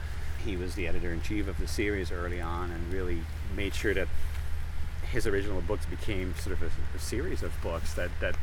He 0.45 0.57
was 0.57 0.75
the 0.77 0.87
editor 0.89 1.13
in 1.13 1.21
chief 1.23 1.47
of 1.49 1.59
the 1.59 1.67
series 1.69 2.11
early 2.13 2.41
on, 2.41 2.71
and 2.71 2.93
really 2.93 3.23
made 3.57 3.75
sure 3.75 3.95
that 3.95 4.09
his 5.13 5.27
original 5.27 5.61
books 5.61 5.87
became 5.87 6.35
sort 6.37 6.55
of 6.57 6.63
a, 6.63 6.71
a 6.97 6.99
series 6.99 7.43
of 7.43 7.53
books 7.63 7.95
that 7.95 8.11
that 8.21 8.37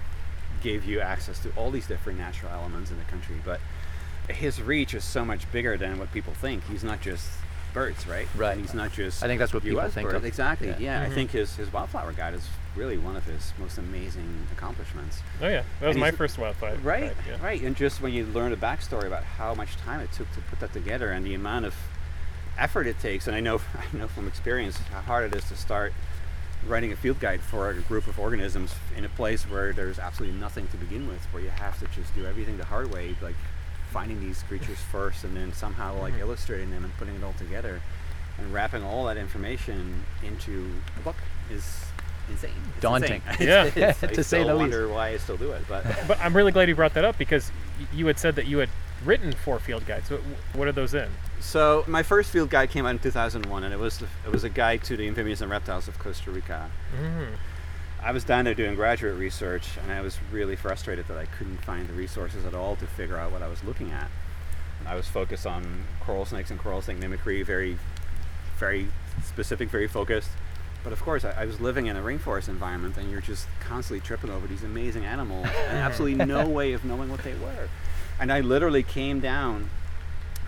gave 0.62 0.86
you 0.86 1.00
access 1.02 1.40
to 1.40 1.50
all 1.58 1.72
these 1.72 1.88
different 1.88 2.18
natural 2.18 2.52
elements 2.52 2.90
in 2.92 2.98
the 2.98 3.04
country, 3.06 3.36
but 3.44 3.60
his 4.30 4.62
reach 4.62 4.94
is 4.94 5.04
so 5.04 5.26
much 5.26 5.52
bigger 5.52 5.76
than 5.78 6.00
what 6.00 6.12
people 6.14 6.34
think. 6.34 6.64
He's 6.70 6.84
not 6.84 7.02
just 7.02 7.28
birds, 7.74 8.08
right? 8.08 8.28
Right. 8.36 8.58
He's 8.58 8.74
not 8.74 8.94
just. 8.94 9.22
I 9.24 9.28
think 9.28 9.40
that's 9.40 9.54
what 9.54 9.64
people 9.64 9.80
US 9.82 9.94
think 9.94 10.06
birds. 10.08 10.16
of. 10.18 10.26
Exactly. 10.26 10.70
Yeah. 10.70 10.78
Yeah, 10.80 11.04
Mhm. 11.06 11.12
I 11.12 11.14
think 11.14 11.32
his 11.32 11.56
his 11.56 11.72
wildflower 11.74 12.14
guide 12.14 12.34
is 12.34 12.48
really 12.76 12.98
one 12.98 13.16
of 13.18 13.26
his 13.26 13.52
most 13.60 13.78
amazing 13.78 14.48
accomplishments. 14.54 15.22
Oh 15.42 15.48
yeah, 15.48 15.64
that 15.82 15.88
was 15.88 15.96
And 15.96 16.00
my 16.02 16.12
first 16.12 16.38
wildflower. 16.38 16.76
Right. 16.78 17.14
guide, 17.16 17.16
yeah. 17.28 17.46
Right. 17.46 17.62
And 17.62 17.76
just 17.76 18.02
when 18.02 18.14
you 18.14 18.26
learn 18.28 18.52
the 18.52 18.58
backstory 18.58 19.06
about 19.06 19.24
how 19.24 19.54
much 19.54 19.76
time 19.78 20.00
it 20.00 20.12
took 20.14 20.32
to 20.34 20.40
put 20.42 20.60
that 20.62 20.72
together 20.72 21.12
and 21.12 21.26
the 21.26 21.34
amount 21.34 21.66
of 21.66 21.76
effort 22.58 22.88
it 22.88 23.00
takes, 23.00 23.28
and 23.28 23.36
I 23.36 23.42
know 23.42 23.60
I 23.94 23.98
know 23.98 24.08
from 24.08 24.28
experience 24.28 24.78
how 24.78 25.02
hard 25.02 25.26
it 25.34 25.36
is 25.38 25.44
to 25.50 25.58
start 25.58 25.94
writing 26.68 26.92
a 26.92 26.96
field 26.96 27.20
guide 27.20 27.42
for 27.42 27.70
a 27.70 27.74
group 27.82 28.08
of 28.08 28.18
organisms 28.20 28.74
in 28.96 29.04
a 29.06 29.10
place 29.10 29.44
where 29.44 29.74
there's 29.74 30.00
absolutely 30.00 30.38
nothing 30.40 30.68
to 30.70 30.78
begin 30.78 31.08
with, 31.08 31.22
where 31.34 31.44
you 31.44 31.50
have 31.50 31.78
to 31.80 31.88
just 31.88 32.14
do 32.16 32.26
everything 32.26 32.58
the 32.58 32.66
hard 32.66 32.92
way, 32.92 33.16
like 33.22 33.36
finding 33.92 34.20
these 34.20 34.42
creatures 34.44 34.78
first 34.92 35.24
and 35.24 35.36
then 35.36 35.54
somehow 35.54 35.96
like 36.00 36.14
Mhm. 36.14 36.20
illustrating 36.22 36.72
them 36.72 36.84
and 36.84 36.96
putting 36.98 37.16
it 37.16 37.24
all 37.24 37.34
together 37.34 37.80
and 38.38 38.52
wrapping 38.54 38.84
all 38.84 39.06
that 39.06 39.18
information 39.18 40.04
into 40.24 40.72
a 40.98 41.02
book 41.02 41.16
is 41.52 41.86
insane. 42.30 42.52
It's 42.74 42.82
Daunting. 42.82 43.22
insane. 43.30 43.48
Yeah. 43.48 43.66
It's- 43.66 44.04
I 44.04 44.08
To 44.08 44.16
say 44.24 44.38
still 44.42 44.48
the 44.48 44.54
least. 44.56 44.60
wonder 44.76 44.88
why 44.88 45.10
I 45.10 45.18
still 45.18 45.38
do 45.38 45.52
it, 45.52 45.64
but 45.68 45.86
But 46.08 46.20
I'm 46.22 46.36
really 46.36 46.52
glad 46.52 46.70
you 46.70 46.76
brought 46.76 46.94
that 46.96 47.06
up 47.06 47.18
because 47.18 47.52
y- 47.80 47.86
you 47.94 48.08
had 48.08 48.18
said 48.18 48.36
that 48.36 48.48
you 48.48 48.58
had 48.60 48.70
written 49.06 49.34
four 49.34 49.60
field 49.60 49.86
guides. 49.86 50.10
What, 50.10 50.22
what 50.54 50.68
are 50.68 50.72
those 50.72 50.94
in? 50.94 51.10
So 51.44 51.84
my 51.88 52.04
first 52.04 52.32
field 52.32 52.50
guide 52.50 52.72
came 52.72 52.86
out 52.86 52.92
in 52.92 53.00
2001, 53.00 53.64
and 53.64 53.74
it 53.74 53.80
was 53.80 54.02
it 54.02 54.32
was 54.32 54.44
a 54.44 54.50
guide 54.50 54.84
to 54.86 54.98
the 54.98 55.08
amphibians 55.08 55.42
and 55.42 55.52
reptiles 55.52 55.88
of 55.88 56.00
Costa 56.00 56.32
Rica. 56.32 56.72
Mm. 57.00 57.36
I 58.02 58.12
was 58.12 58.24
down 58.24 58.46
there 58.46 58.54
doing 58.54 58.76
graduate 58.76 59.18
research, 59.18 59.78
and 59.84 59.92
I 59.92 60.02
was 60.02 60.18
really 60.32 60.56
frustrated 60.56 61.08
that 61.10 61.18
I 61.18 61.26
couldn't 61.26 61.58
find 61.64 61.88
the 61.88 61.94
resources 61.94 62.46
at 62.46 62.54
all 62.54 62.76
to 62.78 62.88
figure 62.88 63.18
out 63.18 63.32
what 63.32 63.44
I 63.44 63.48
was 63.48 63.64
looking 63.64 63.92
at. 63.92 64.10
I 64.88 64.96
was 64.96 65.08
focused 65.08 65.46
on 65.46 65.84
coral 66.00 66.26
snakes 66.26 66.50
and 66.50 66.60
coral 66.60 66.82
snake 66.82 66.98
mimicry, 66.98 67.44
very, 67.44 67.78
very 68.58 68.88
specific, 69.24 69.70
very 69.70 69.88
focused. 69.88 70.30
But 70.84 70.92
of 70.92 71.02
course, 71.02 71.24
I, 71.24 71.32
I 71.32 71.46
was 71.46 71.62
living 71.62 71.86
in 71.86 71.96
a 71.96 72.02
rainforest 72.02 72.50
environment, 72.50 72.98
and 72.98 73.12
you're 73.12 73.22
just 73.22 73.48
constantly 73.60 74.06
tripping 74.06 74.32
over 74.32 74.48
these 74.48 74.64
amazing 74.64 75.06
animals, 75.06 75.48
and 75.70 75.78
absolutely 75.78 76.26
no 76.34 76.48
way 76.48 76.74
of 76.74 76.84
knowing 76.84 77.10
what 77.10 77.24
they 77.24 77.34
were. 77.36 77.70
And 78.20 78.32
I 78.32 78.40
literally 78.40 78.84
came 78.84 79.20
down 79.20 79.70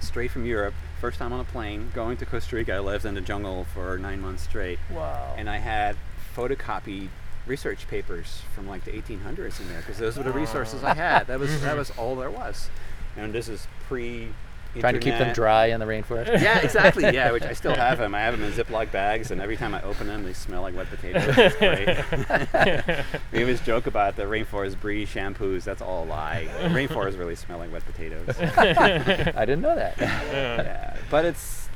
straight 0.01 0.31
from 0.31 0.45
Europe, 0.45 0.73
first 1.01 1.19
time 1.19 1.33
on 1.33 1.39
a 1.39 1.43
plane, 1.43 1.91
going 1.93 2.17
to 2.17 2.25
Costa 2.25 2.55
Rica. 2.55 2.73
I 2.73 2.79
lived 2.79 3.05
in 3.05 3.13
the 3.15 3.21
jungle 3.21 3.65
for 3.73 3.97
nine 3.97 4.21
months 4.21 4.43
straight 4.43 4.79
Wow. 4.91 5.33
and 5.37 5.49
I 5.49 5.57
had 5.57 5.95
photocopied 6.35 7.09
research 7.45 7.87
papers 7.87 8.41
from 8.55 8.67
like 8.67 8.83
the 8.85 8.91
1800s 8.91 9.59
in 9.61 9.67
there 9.69 9.79
because 9.81 9.97
those 9.99 10.17
were 10.17 10.23
the 10.23 10.31
resources 10.31 10.83
I 10.83 10.93
had. 10.95 11.27
That 11.27 11.39
was 11.39 11.61
that 11.61 11.77
was 11.81 11.91
all 11.91 12.15
there 12.15 12.31
was. 12.31 12.69
And 13.17 13.33
this 13.33 13.47
is 13.47 13.67
pre 13.87 14.29
Trying 14.79 14.93
to 14.95 14.99
keep 14.99 15.17
them 15.17 15.33
dry 15.33 15.67
in 15.67 15.79
the 15.79 15.85
rainforest. 15.85 16.41
Yeah, 16.41 16.59
exactly. 16.59 17.03
Yeah, 17.03 17.31
which 17.33 17.43
I 17.43 17.53
still 17.53 17.75
have 17.75 17.97
them. 17.97 18.13
I 18.13 18.21
have 18.21 18.37
them 18.37 18.43
in 18.43 18.51
Ziploc 18.53 18.91
bags, 18.91 19.31
and 19.31 19.41
every 19.41 19.57
time 19.57 19.73
I 19.73 19.81
open 19.83 20.07
them, 20.07 20.23
they 20.23 20.33
smell 20.33 20.61
like 20.61 20.75
wet 20.75 20.87
potatoes. 20.89 21.33
It's 21.37 21.55
great. 21.55 23.05
we 23.31 23.41
always 23.41 23.61
joke 23.61 23.87
about 23.87 24.15
the 24.15 24.23
Rainforest 24.23 24.79
brie 24.79 25.05
shampoos. 25.05 25.63
That's 25.63 25.81
all 25.81 26.03
a 26.03 26.07
lie. 26.07 26.47
Rainforest 26.63 27.17
really 27.17 27.35
smell 27.35 27.57
like 27.57 27.71
wet 27.71 27.85
potatoes. 27.85 28.29
I 28.39 29.45
didn't 29.45 29.61
know 29.61 29.75
that. 29.75 29.95
yeah, 29.99 30.97
but 31.09 31.25
it's 31.25 31.69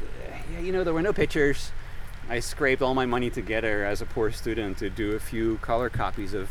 yeah, 0.52 0.60
you 0.60 0.72
know, 0.72 0.84
there 0.84 0.94
were 0.94 1.02
no 1.02 1.14
pictures. 1.14 1.72
I 2.30 2.40
scraped 2.40 2.82
all 2.82 2.94
my 2.94 3.06
money 3.06 3.30
together 3.30 3.86
as 3.86 4.02
a 4.02 4.06
poor 4.06 4.32
student 4.32 4.78
to 4.80 4.90
do 4.90 5.16
a 5.16 5.20
few 5.20 5.58
color 5.58 5.90
copies 5.90 6.34
of 6.34 6.50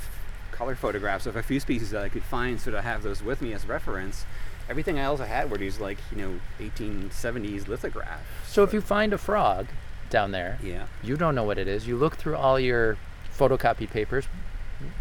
color 0.50 0.74
photographs 0.74 1.24
of 1.24 1.36
a 1.36 1.42
few 1.42 1.60
species 1.60 1.90
that 1.90 2.02
I 2.02 2.08
could 2.08 2.24
find, 2.24 2.60
so 2.60 2.72
to 2.72 2.82
have 2.82 3.04
those 3.04 3.22
with 3.22 3.40
me 3.40 3.52
as 3.52 3.66
reference. 3.66 4.26
Everything 4.68 4.98
else 4.98 5.20
I 5.20 5.26
had 5.26 5.50
were 5.50 5.58
these 5.58 5.78
like 5.80 5.98
you 6.10 6.18
know 6.18 6.40
1870s 6.60 7.68
lithographs. 7.68 8.22
So 8.46 8.62
if 8.62 8.72
you 8.72 8.80
find 8.80 9.12
a 9.12 9.18
frog 9.18 9.66
down 10.10 10.30
there, 10.32 10.58
Yeah. 10.62 10.86
you 11.02 11.16
don't 11.16 11.34
know 11.34 11.44
what 11.44 11.58
it 11.58 11.68
is. 11.68 11.86
You 11.86 11.96
look 11.96 12.16
through 12.16 12.36
all 12.36 12.58
your 12.58 12.96
photocopied 13.36 13.90
papers. 13.90 14.26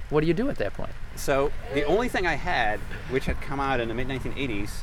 What 0.10 0.22
do 0.22 0.28
you 0.28 0.34
do 0.34 0.50
at 0.50 0.58
that 0.58 0.74
point? 0.74 0.92
So 1.16 1.52
the 1.74 1.84
only 1.84 2.10
thing 2.10 2.26
I 2.26 2.36
had, 2.36 2.80
which 3.10 3.26
had 3.26 3.40
come 3.42 3.60
out 3.60 3.80
in 3.80 3.88
the 3.90 3.94
mid 3.94 4.08
1980s, 4.08 4.82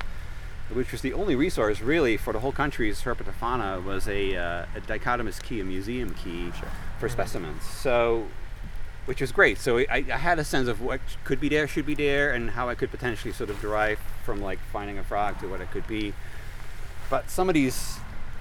which 0.73 0.93
was 0.93 1.01
the 1.03 1.13
only 1.13 1.35
resource 1.35 1.81
really 1.81 2.17
for 2.17 2.33
the 2.33 2.41
whole 2.41 2.53
country's 2.53 3.03
herpetofauna, 3.03 3.83
was 3.85 4.07
a, 4.09 4.37
uh, 4.37 4.67
a 4.77 4.81
dichotomous 4.81 5.43
key, 5.43 5.61
a 5.61 5.65
museum 5.65 6.15
key 6.15 6.53
for 6.99 7.09
specimens. 7.09 7.63
So, 7.65 8.29
which 9.07 9.21
was 9.21 9.33
great. 9.33 9.59
So 9.59 9.79
I, 9.79 10.05
I 10.13 10.17
had 10.17 10.39
a 10.39 10.45
sense 10.45 10.69
of 10.69 10.81
what 10.81 11.01
could 11.25 11.41
be 11.41 11.49
there, 11.49 11.69
should 11.69 11.87
be 11.87 11.95
there, 11.95 12.33
and 12.33 12.51
how 12.51 12.69
I 12.69 12.75
could 12.75 12.91
potentially 12.91 13.33
sort 13.33 13.51
of 13.51 13.61
derive 13.61 13.99
from 14.25 14.41
like 14.41 14.59
finding 14.73 14.99
a 14.99 15.05
frog 15.05 15.41
to 15.41 15.49
what 15.49 15.61
it 15.61 15.71
could 15.71 15.87
be. 15.87 16.15
But 17.11 17.31
some 17.31 17.49
of 17.49 17.55
these 17.55 17.99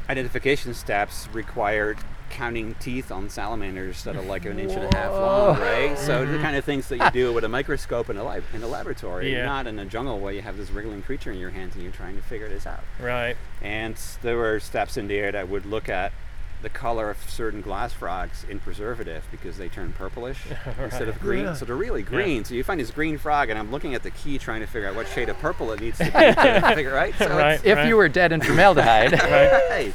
identification 0.09 0.73
steps 0.73 1.27
required 1.33 1.97
counting 2.29 2.73
teeth 2.79 3.11
on 3.11 3.29
salamanders 3.29 4.03
that 4.03 4.15
are 4.15 4.23
like 4.23 4.45
an 4.45 4.57
inch 4.57 4.71
and 4.71 4.91
a 4.91 4.97
half 4.97 5.11
long, 5.11 5.59
right? 5.59 5.97
So 5.97 6.25
the 6.25 6.33
mm-hmm. 6.33 6.41
kind 6.41 6.55
of 6.55 6.65
things 6.65 6.87
that 6.89 6.97
you 6.97 7.11
do 7.11 7.31
with 7.31 7.43
a 7.43 7.49
microscope 7.49 8.09
in 8.09 8.17
a, 8.17 8.23
lab, 8.23 8.43
in 8.53 8.63
a 8.63 8.67
laboratory, 8.67 9.31
Yeah. 9.31 9.45
not 9.45 9.67
in 9.67 9.77
a 9.77 9.85
jungle 9.85 10.19
where 10.19 10.33
you 10.33 10.41
have 10.41 10.57
this 10.57 10.71
wriggling 10.71 11.03
creature 11.03 11.31
in 11.31 11.37
your 11.37 11.51
hands 11.51 11.75
and 11.75 11.83
you're 11.83 11.93
trying 11.93 12.15
to 12.15 12.23
figure 12.23 12.49
this 12.49 12.65
out. 12.65 12.83
right. 12.99 13.37
And 13.61 13.95
there 14.23 14.35
were 14.35 14.59
steps 14.59 14.97
in 14.97 15.07
there 15.07 15.31
that 15.31 15.47
would 15.47 15.67
look 15.67 15.89
at 15.89 16.11
the 16.63 16.69
color 16.69 17.09
of 17.11 17.17
certain 17.29 17.61
glass 17.61 17.93
frogs 17.93 18.45
in 18.49 18.59
preservative 18.59 19.23
because 19.31 19.57
they 19.57 19.67
turn 19.69 19.93
purplish 19.93 20.39
instead 20.81 21.07
of 21.09 21.19
green. 21.19 21.43
Yeah. 21.45 21.53
So 21.53 21.65
they're 21.65 21.75
really 21.75 22.01
green. 22.01 22.43
So 22.45 22.55
you 22.55 22.63
find 22.63 22.79
this 22.79 22.89
green 22.89 23.17
frog, 23.17 23.49
and 23.51 23.59
I'm 23.59 23.69
looking 23.69 23.93
at 23.93 24.01
the 24.01 24.11
key 24.11 24.37
trying 24.39 24.61
to 24.61 24.65
figure 24.67 24.87
out 24.89 24.95
what 24.95 25.07
shade 25.09 25.29
of 25.29 25.37
purple 25.39 25.71
it 25.73 25.81
needs 25.81 25.97
to 25.99 26.05
be 26.05 26.11
to 26.11 26.71
figure 26.75 26.93
right. 26.93 27.13
So 27.19 27.27
Right. 27.29 27.59
it's- 27.63 27.77
If 27.83 27.87
you 27.87 27.97
were 27.97 28.07
dead 28.09 28.31
in 28.31 28.41
formaldehyde, 28.41 29.11
right, 29.21 29.93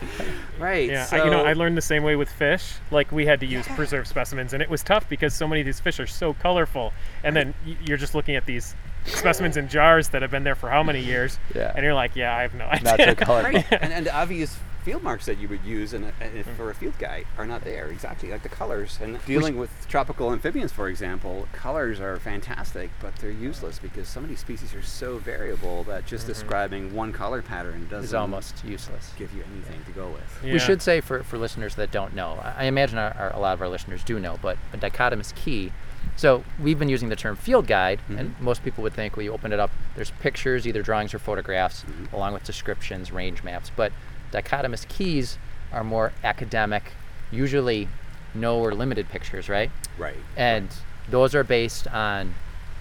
right. 0.59 0.89
Yeah, 0.91 1.05
so, 1.07 1.17
I, 1.17 1.25
you 1.25 1.31
know, 1.31 1.45
I 1.45 1.55
learned 1.55 1.77
the 1.77 1.81
same 1.83 2.03
way 2.03 2.17
with 2.17 2.31
fish. 2.31 2.75
Like 2.91 3.11
we 3.13 3.27
had 3.27 3.41
to 3.41 3.47
use 3.47 3.67
preserved 3.69 4.07
specimens, 4.07 4.53
and 4.53 4.63
it 4.63 4.69
was 4.71 4.83
tough 4.83 5.09
because 5.09 5.35
so 5.35 5.49
many 5.49 5.63
of 5.63 5.67
these 5.67 5.81
fish 5.81 5.99
are 6.01 6.07
so 6.07 6.35
colorful, 6.35 6.93
and 7.25 7.35
then 7.35 7.55
you're 7.85 7.97
just 7.99 8.15
looking 8.15 8.37
at 8.37 8.47
these 8.47 8.75
specimens 9.07 9.57
in 9.57 9.69
jars 9.69 10.09
that 10.11 10.21
have 10.23 10.31
been 10.31 10.45
there 10.45 10.55
for 10.55 10.69
how 10.69 10.83
many 10.83 11.01
years, 11.01 11.39
Yeah. 11.55 11.73
and 11.75 11.83
you're 11.83 11.95
like, 11.95 12.15
yeah, 12.15 12.37
I 12.37 12.43
have 12.43 12.53
no 12.55 12.67
idea. 12.67 12.85
not 12.85 13.01
so 13.01 13.15
colorful. 13.15 13.53
Right. 13.53 13.67
and, 13.73 13.93
and 13.93 14.07
the 14.07 14.15
obvious 14.15 14.55
field 14.89 15.03
marks 15.03 15.27
that 15.27 15.39
you 15.39 15.49
would 15.49 15.63
use 15.65 15.93
in 15.93 16.05
a, 16.05 16.25
in- 16.25 16.45
for 16.57 16.71
a 16.71 16.75
field 16.75 16.99
guide 16.99 17.27
are 17.37 17.47
not 17.47 17.63
there 17.63 17.89
exactly 17.89 18.31
like 18.31 18.43
the 18.43 18.49
colors 18.49 18.99
and 19.03 19.19
dealing 19.27 19.59
with 19.59 19.71
tropical 19.89 20.33
amphibians 20.33 20.73
for 20.73 20.89
example 20.89 21.47
colors 21.53 22.01
are 22.01 22.19
fantastic 22.19 22.91
but 23.03 23.15
they're 23.17 23.31
useless 23.31 23.79
because 23.79 24.09
some 24.09 24.23
of 24.25 24.31
these 24.31 24.41
species 24.41 24.75
are 24.75 24.83
so 24.83 25.19
variable 25.19 25.85
that 25.85 26.07
just 26.07 26.23
mm-hmm. 26.23 26.33
describing 26.33 26.95
one 26.95 27.13
color 27.13 27.43
pattern 27.43 27.87
doesn't 27.91 28.05
is 28.05 28.15
almost 28.15 28.65
useless. 28.65 29.13
give 29.19 29.31
you 29.35 29.43
anything 29.53 29.85
to 29.85 29.93
go 29.93 30.09
with 30.09 30.39
Yeah. 30.43 30.55
We 30.55 30.59
should 30.59 30.81
say 30.81 31.03
for, 31.03 31.23
for 31.23 31.37
listeners 31.37 31.75
that 31.75 31.91
don't 31.91 32.15
know, 32.15 32.39
I 32.43 32.59
I 32.59 32.65
imagine 32.65 32.99
our, 32.99 33.15
our, 33.19 33.35
a 33.35 33.39
lot 33.39 33.55
of 33.55 33.63
our 33.63 33.69
listeners 33.69 34.05
do 34.05 34.19
know, 34.19 34.39
but 34.43 34.59
a 34.73 34.77
dichotomous 34.77 35.35
key. 35.35 35.73
So 36.17 36.45
we've 36.61 36.79
been 36.79 36.89
using 36.89 37.09
the 37.09 37.17
term 37.17 37.37
field 37.37 37.67
guide, 37.67 38.01
and 38.09 38.31
mm-hmm. 38.31 38.45
most 38.45 38.65
people 38.65 38.83
would 38.83 38.93
think 38.93 39.17
when 39.17 39.25
you 39.25 39.33
open 39.33 39.53
it 39.53 39.61
up, 39.61 39.71
there's 39.95 40.11
pictures, 40.11 40.67
either 40.67 40.83
drawings 40.83 41.15
or 41.15 41.19
photographs, 41.19 41.83
mm-hmm. 41.83 42.15
along 42.15 42.33
with 42.35 42.45
descriptions, 42.45 43.13
range 43.13 43.43
maps. 43.43 43.71
But 43.75 43.93
dichotomous 44.33 44.87
keys 44.89 45.39
are 45.73 45.85
more 45.85 46.13
academic, 46.25 46.93
usually 47.31 47.89
no 48.35 48.59
or 48.59 48.73
limited 48.75 49.09
pictures, 49.09 49.49
right? 49.49 49.71
right 49.99 50.17
And 50.37 50.69
those 51.11 51.35
are 51.35 51.45
based 51.45 51.87
on 51.89 52.35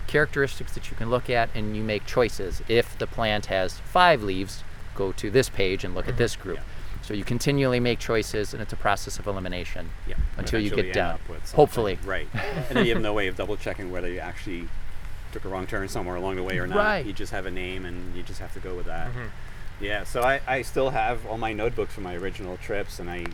characteristics 0.07 0.73
that 0.73 0.89
you 0.89 0.95
can 0.95 1.09
look 1.09 1.29
at 1.29 1.49
and 1.53 1.75
you 1.75 1.83
make 1.83 2.05
choices. 2.05 2.61
If 2.67 2.97
the 2.97 3.07
plant 3.07 3.47
has 3.47 3.79
five 3.79 4.23
leaves, 4.23 4.63
go 4.95 5.11
to 5.13 5.29
this 5.29 5.49
page 5.49 5.83
and 5.83 5.93
look 5.95 6.07
at 6.07 6.17
this 6.17 6.35
group. 6.35 6.59
So 7.01 7.13
you 7.13 7.23
continually 7.23 7.79
make 7.79 7.99
choices 7.99 8.53
and 8.53 8.61
it's 8.61 8.73
a 8.73 8.77
process 8.77 9.17
of 9.19 9.27
elimination 9.27 9.91
yeah 10.07 10.15
until 10.37 10.59
you 10.59 10.69
get 10.71 10.85
end 10.85 10.93
down. 10.93 11.13
up 11.15 11.29
with 11.29 11.39
something. 11.39 11.55
Hopefully. 11.55 11.99
right 12.03 12.27
and 12.33 12.77
then 12.77 12.85
you 12.85 12.93
have 12.93 13.01
no 13.01 13.13
way 13.13 13.27
of 13.27 13.37
double 13.37 13.55
checking 13.55 13.91
whether 13.91 14.09
you 14.09 14.19
actually 14.19 14.67
took 15.31 15.45
a 15.45 15.47
wrong 15.47 15.65
turn 15.67 15.87
somewhere 15.87 16.17
along 16.17 16.35
the 16.35 16.43
way 16.43 16.57
or 16.59 16.67
not 16.67 16.75
Right. 16.77 17.05
you 17.05 17.13
just 17.13 17.31
have 17.31 17.45
a 17.45 17.51
name 17.51 17.85
and 17.85 18.13
you 18.13 18.23
just 18.23 18.39
have 18.41 18.53
to 18.55 18.59
go 18.59 18.75
with 18.75 18.87
that 18.87 19.07
Mm-hmm. 19.11 19.27
Yeah, 19.79 20.03
so 20.03 20.21
I, 20.23 20.41
I 20.47 20.61
still 20.63 20.89
have 20.89 21.25
all 21.27 21.37
my 21.37 21.53
notebooks 21.53 21.93
from 21.93 22.03
my 22.03 22.15
original 22.15 22.57
trips, 22.57 22.99
and 22.99 23.09
I 23.09 23.25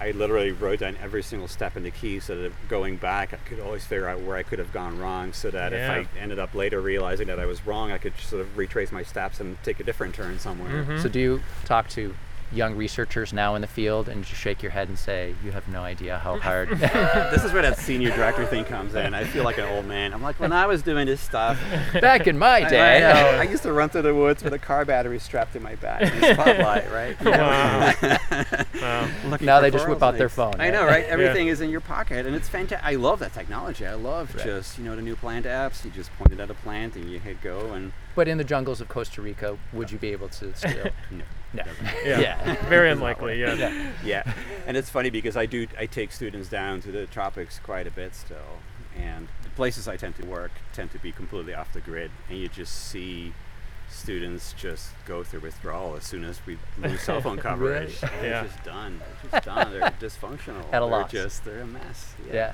I 0.00 0.12
literally 0.12 0.50
wrote 0.50 0.78
down 0.78 0.96
every 1.02 1.22
single 1.22 1.46
step 1.46 1.76
in 1.76 1.82
the 1.82 1.90
key 1.90 2.20
so 2.20 2.34
that 2.34 2.52
going 2.68 2.96
back, 2.96 3.34
I 3.34 3.36
could 3.36 3.60
always 3.60 3.84
figure 3.84 4.08
out 4.08 4.18
where 4.22 4.34
I 4.34 4.42
could 4.42 4.58
have 4.58 4.72
gone 4.72 4.98
wrong, 4.98 5.34
so 5.34 5.50
that 5.50 5.72
Yeah. 5.72 5.96
if 5.96 6.08
I 6.16 6.18
ended 6.18 6.38
up 6.38 6.54
later 6.54 6.80
realizing 6.80 7.26
that 7.26 7.38
I 7.38 7.44
was 7.44 7.66
wrong, 7.66 7.92
I 7.92 7.98
could 7.98 8.16
sort 8.18 8.40
of 8.40 8.56
retrace 8.56 8.92
my 8.92 9.02
steps 9.02 9.40
and 9.40 9.62
take 9.62 9.78
a 9.78 9.84
different 9.84 10.14
turn 10.14 10.38
somewhere. 10.38 10.84
Mm-hmm. 10.84 11.00
So 11.00 11.10
do 11.10 11.20
you 11.20 11.42
talk 11.66 11.86
to 11.90 12.14
young 12.52 12.74
researchers 12.74 13.32
now 13.32 13.54
in 13.54 13.60
the 13.60 13.66
field 13.66 14.08
and 14.08 14.24
just 14.24 14.40
shake 14.40 14.62
your 14.62 14.72
head 14.72 14.88
and 14.88 14.98
say, 14.98 15.34
you 15.44 15.52
have 15.52 15.66
no 15.68 15.82
idea 15.82 16.18
how 16.18 16.38
hard. 16.40 16.68
this 16.78 17.44
is 17.44 17.52
where 17.52 17.62
that 17.62 17.78
senior 17.78 18.10
director 18.10 18.44
thing 18.46 18.64
comes 18.64 18.94
in. 18.94 19.14
I 19.14 19.24
feel 19.24 19.44
like 19.44 19.58
an 19.58 19.66
old 19.66 19.86
man. 19.86 20.12
I'm 20.12 20.22
like, 20.22 20.40
when 20.40 20.52
I 20.52 20.66
was 20.66 20.82
doing 20.82 21.06
this 21.06 21.20
stuff, 21.20 21.60
Back 22.00 22.26
in 22.26 22.38
my 22.38 22.64
I, 22.64 22.68
day. 22.68 23.04
I, 23.04 23.40
I 23.40 23.42
used 23.44 23.62
to 23.62 23.72
run 23.72 23.88
through 23.88 24.02
the 24.02 24.14
woods 24.14 24.42
with 24.42 24.52
a 24.52 24.58
car 24.58 24.84
battery 24.84 25.18
strapped 25.18 25.52
to 25.52 25.60
my 25.60 25.76
back 25.76 26.02
in 26.02 26.20
the 26.20 26.34
spotlight, 26.34 26.90
right? 26.92 27.16
You? 27.20 27.30
Wow. 27.30 28.18
wow. 29.30 29.36
Now 29.40 29.60
they 29.60 29.70
just 29.70 29.88
whip 29.88 29.98
coral 29.98 30.04
out 30.12 30.18
their 30.18 30.28
snakes. 30.28 30.34
phone, 30.34 30.54
I 30.60 30.64
right? 30.64 30.72
know, 30.72 30.84
right? 30.84 31.04
Everything 31.04 31.48
is 31.48 31.60
in 31.60 31.70
your 31.70 31.80
pocket, 31.80 32.26
and 32.26 32.34
it's 32.34 32.48
fantastic. 32.48 32.86
I 32.86 32.94
love 32.96 33.18
that 33.20 33.32
technology. 33.32 33.86
I 33.86 33.94
love 33.94 34.34
Right. 34.34 34.44
just 34.44 34.78
you 34.78 34.84
know 34.84 34.96
the 34.96 35.02
new 35.02 35.16
plant 35.16 35.46
apps. 35.46 35.84
You 35.84 35.90
just 35.90 36.10
point 36.18 36.32
it 36.32 36.40
at 36.40 36.50
a 36.50 36.54
plant 36.54 36.96
and 36.96 37.10
you 37.10 37.18
hit 37.18 37.40
go, 37.42 37.72
and 37.72 37.92
But 38.14 38.28
in 38.28 38.38
the 38.38 38.44
jungles 38.44 38.80
of 38.80 38.88
Costa 38.88 39.22
Rica, 39.22 39.56
would 39.72 39.90
you 39.90 39.98
be 39.98 40.12
able 40.12 40.28
to 40.30 40.54
still? 40.54 40.90
no, 41.10 41.22
No. 41.54 41.62
Yeah. 42.04 42.54
Very 42.68 42.90
unlikely. 42.90 43.40
Yeah. 43.40 43.54
Yeah. 43.54 43.92
yeah. 44.04 44.32
And 44.66 44.76
it's 44.76 44.90
funny 44.90 45.10
because 45.10 45.36
I 45.36 45.46
do 45.46 45.66
I 45.78 45.86
take 45.86 46.12
students 46.12 46.48
down 46.48 46.80
to 46.82 46.92
the 46.92 47.06
tropics 47.06 47.58
quite 47.62 47.86
a 47.86 47.90
bit 47.90 48.14
still, 48.14 48.58
and 48.96 49.28
the 49.42 49.50
places 49.50 49.88
I 49.88 49.96
tend 49.96 50.16
to 50.16 50.26
work 50.26 50.52
tend 50.72 50.90
to 50.92 50.98
be 50.98 51.12
completely 51.12 51.54
off 51.54 51.72
the 51.72 51.80
grid, 51.80 52.10
and 52.28 52.38
you 52.38 52.48
just 52.48 52.88
see 52.88 53.32
students 53.88 54.52
just 54.52 54.90
go 55.04 55.24
through 55.24 55.40
withdrawal 55.40 55.96
as 55.96 56.04
soon 56.04 56.22
as 56.24 56.40
we 56.46 56.56
lose 56.80 57.00
cell 57.00 57.20
phone 57.20 57.38
coverage. 57.38 58.00
Really? 58.02 58.14
And 58.14 58.24
Yeah. 58.26 58.42
It's 58.44 58.52
just 58.54 58.64
done. 58.64 59.00
It's 59.24 59.32
just 59.32 59.44
done. 59.44 59.72
They're 59.72 59.90
dysfunctional. 60.00 60.60
At 60.72 60.82
a 60.82 60.86
they're 60.86 60.86
loss. 60.86 61.10
just 61.10 61.44
they're 61.44 61.60
a 61.62 61.66
mess. 61.66 62.14
Yeah. 62.32 62.52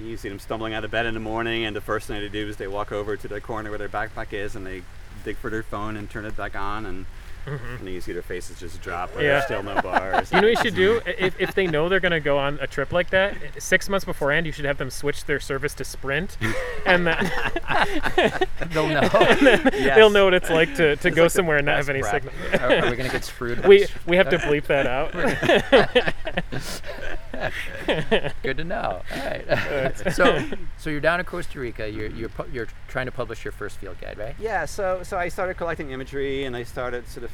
You 0.00 0.16
see 0.16 0.28
them 0.28 0.38
stumbling 0.38 0.74
out 0.74 0.84
of 0.84 0.90
bed 0.90 1.06
in 1.06 1.14
the 1.14 1.20
morning, 1.20 1.64
and 1.64 1.74
the 1.74 1.80
first 1.80 2.06
thing 2.06 2.20
they 2.20 2.28
do 2.28 2.48
is 2.48 2.56
they 2.56 2.68
walk 2.68 2.92
over 2.92 3.16
to 3.16 3.28
the 3.28 3.40
corner 3.40 3.70
where 3.70 3.78
their 3.78 3.88
backpack 3.88 4.32
is, 4.32 4.54
and 4.56 4.66
they 4.66 4.82
dig 5.24 5.36
for 5.36 5.50
their 5.50 5.62
phone 5.62 5.96
and 5.96 6.08
turn 6.10 6.24
it 6.24 6.36
back 6.36 6.54
on, 6.54 6.86
and, 6.86 7.06
mm-hmm. 7.46 7.76
and 7.76 7.88
you 7.88 8.00
see 8.00 8.12
their 8.12 8.22
faces 8.22 8.60
just 8.60 8.80
drop, 8.82 9.10
but 9.14 9.22
Yeah. 9.24 9.28
there's 9.32 9.44
still 9.46 9.62
no 9.62 9.80
bars. 9.82 10.30
You 10.32 10.40
know 10.40 10.48
what 10.48 10.58
you 10.58 10.62
should 10.70 10.76
do? 10.76 11.00
If, 11.06 11.40
if 11.40 11.54
they 11.54 11.66
know 11.66 11.88
they're 11.88 11.98
going 12.00 12.12
to 12.12 12.20
go 12.20 12.38
on 12.38 12.58
a 12.60 12.66
trip 12.66 12.92
like 12.92 13.10
that, 13.10 13.34
six 13.58 13.88
months 13.88 14.04
beforehand, 14.04 14.46
you 14.46 14.52
should 14.52 14.64
have 14.66 14.78
them 14.78 14.90
switch 14.90 15.24
their 15.24 15.40
service 15.40 15.74
to 15.74 15.84
Sprint, 15.84 16.36
and 16.84 17.06
then 17.06 17.30
They'll 18.70 18.88
know. 18.88 19.00
Yes. 19.76 19.96
they'll 19.96 20.10
know 20.10 20.24
what 20.24 20.34
it's 20.34 20.50
like 20.50 20.74
to, 20.76 20.96
to 20.96 21.08
It's 21.08 21.16
go 21.16 21.22
like 21.22 21.30
somewhere 21.30 21.56
and 21.58 21.66
not 21.66 21.76
have 21.76 21.88
any 21.88 22.00
practice. 22.00 22.32
signal. 22.50 22.60
are, 22.70 22.76
are 22.86 22.90
we 22.90 22.96
going 22.96 23.08
to 23.08 23.12
get 23.12 23.24
screwed? 23.24 23.66
We 23.66 23.86
we 24.06 24.16
have 24.16 24.28
to 24.30 24.38
bleep 24.38 24.64
that 24.66 24.86
out. 24.86 25.12
Good 28.42 28.56
to 28.56 28.64
know. 28.64 29.02
All 29.12 29.24
right. 29.24 29.94
so, 30.12 30.44
so 30.78 30.90
you're 30.90 31.00
down 31.00 31.20
in 31.20 31.26
Costa 31.26 31.58
Rica. 31.58 31.88
You're 31.88 32.08
you're 32.08 32.28
pu- 32.28 32.50
you're 32.52 32.68
trying 32.88 33.06
to 33.06 33.12
publish 33.12 33.44
your 33.44 33.52
first 33.52 33.78
field 33.78 34.00
guide, 34.00 34.18
right? 34.18 34.34
Yeah, 34.38 34.64
so 34.64 35.02
so 35.02 35.18
I 35.18 35.28
started 35.28 35.54
collecting 35.54 35.90
imagery, 35.90 36.44
and 36.44 36.56
I 36.56 36.62
started 36.62 37.08
sort 37.08 37.24
of 37.24 37.32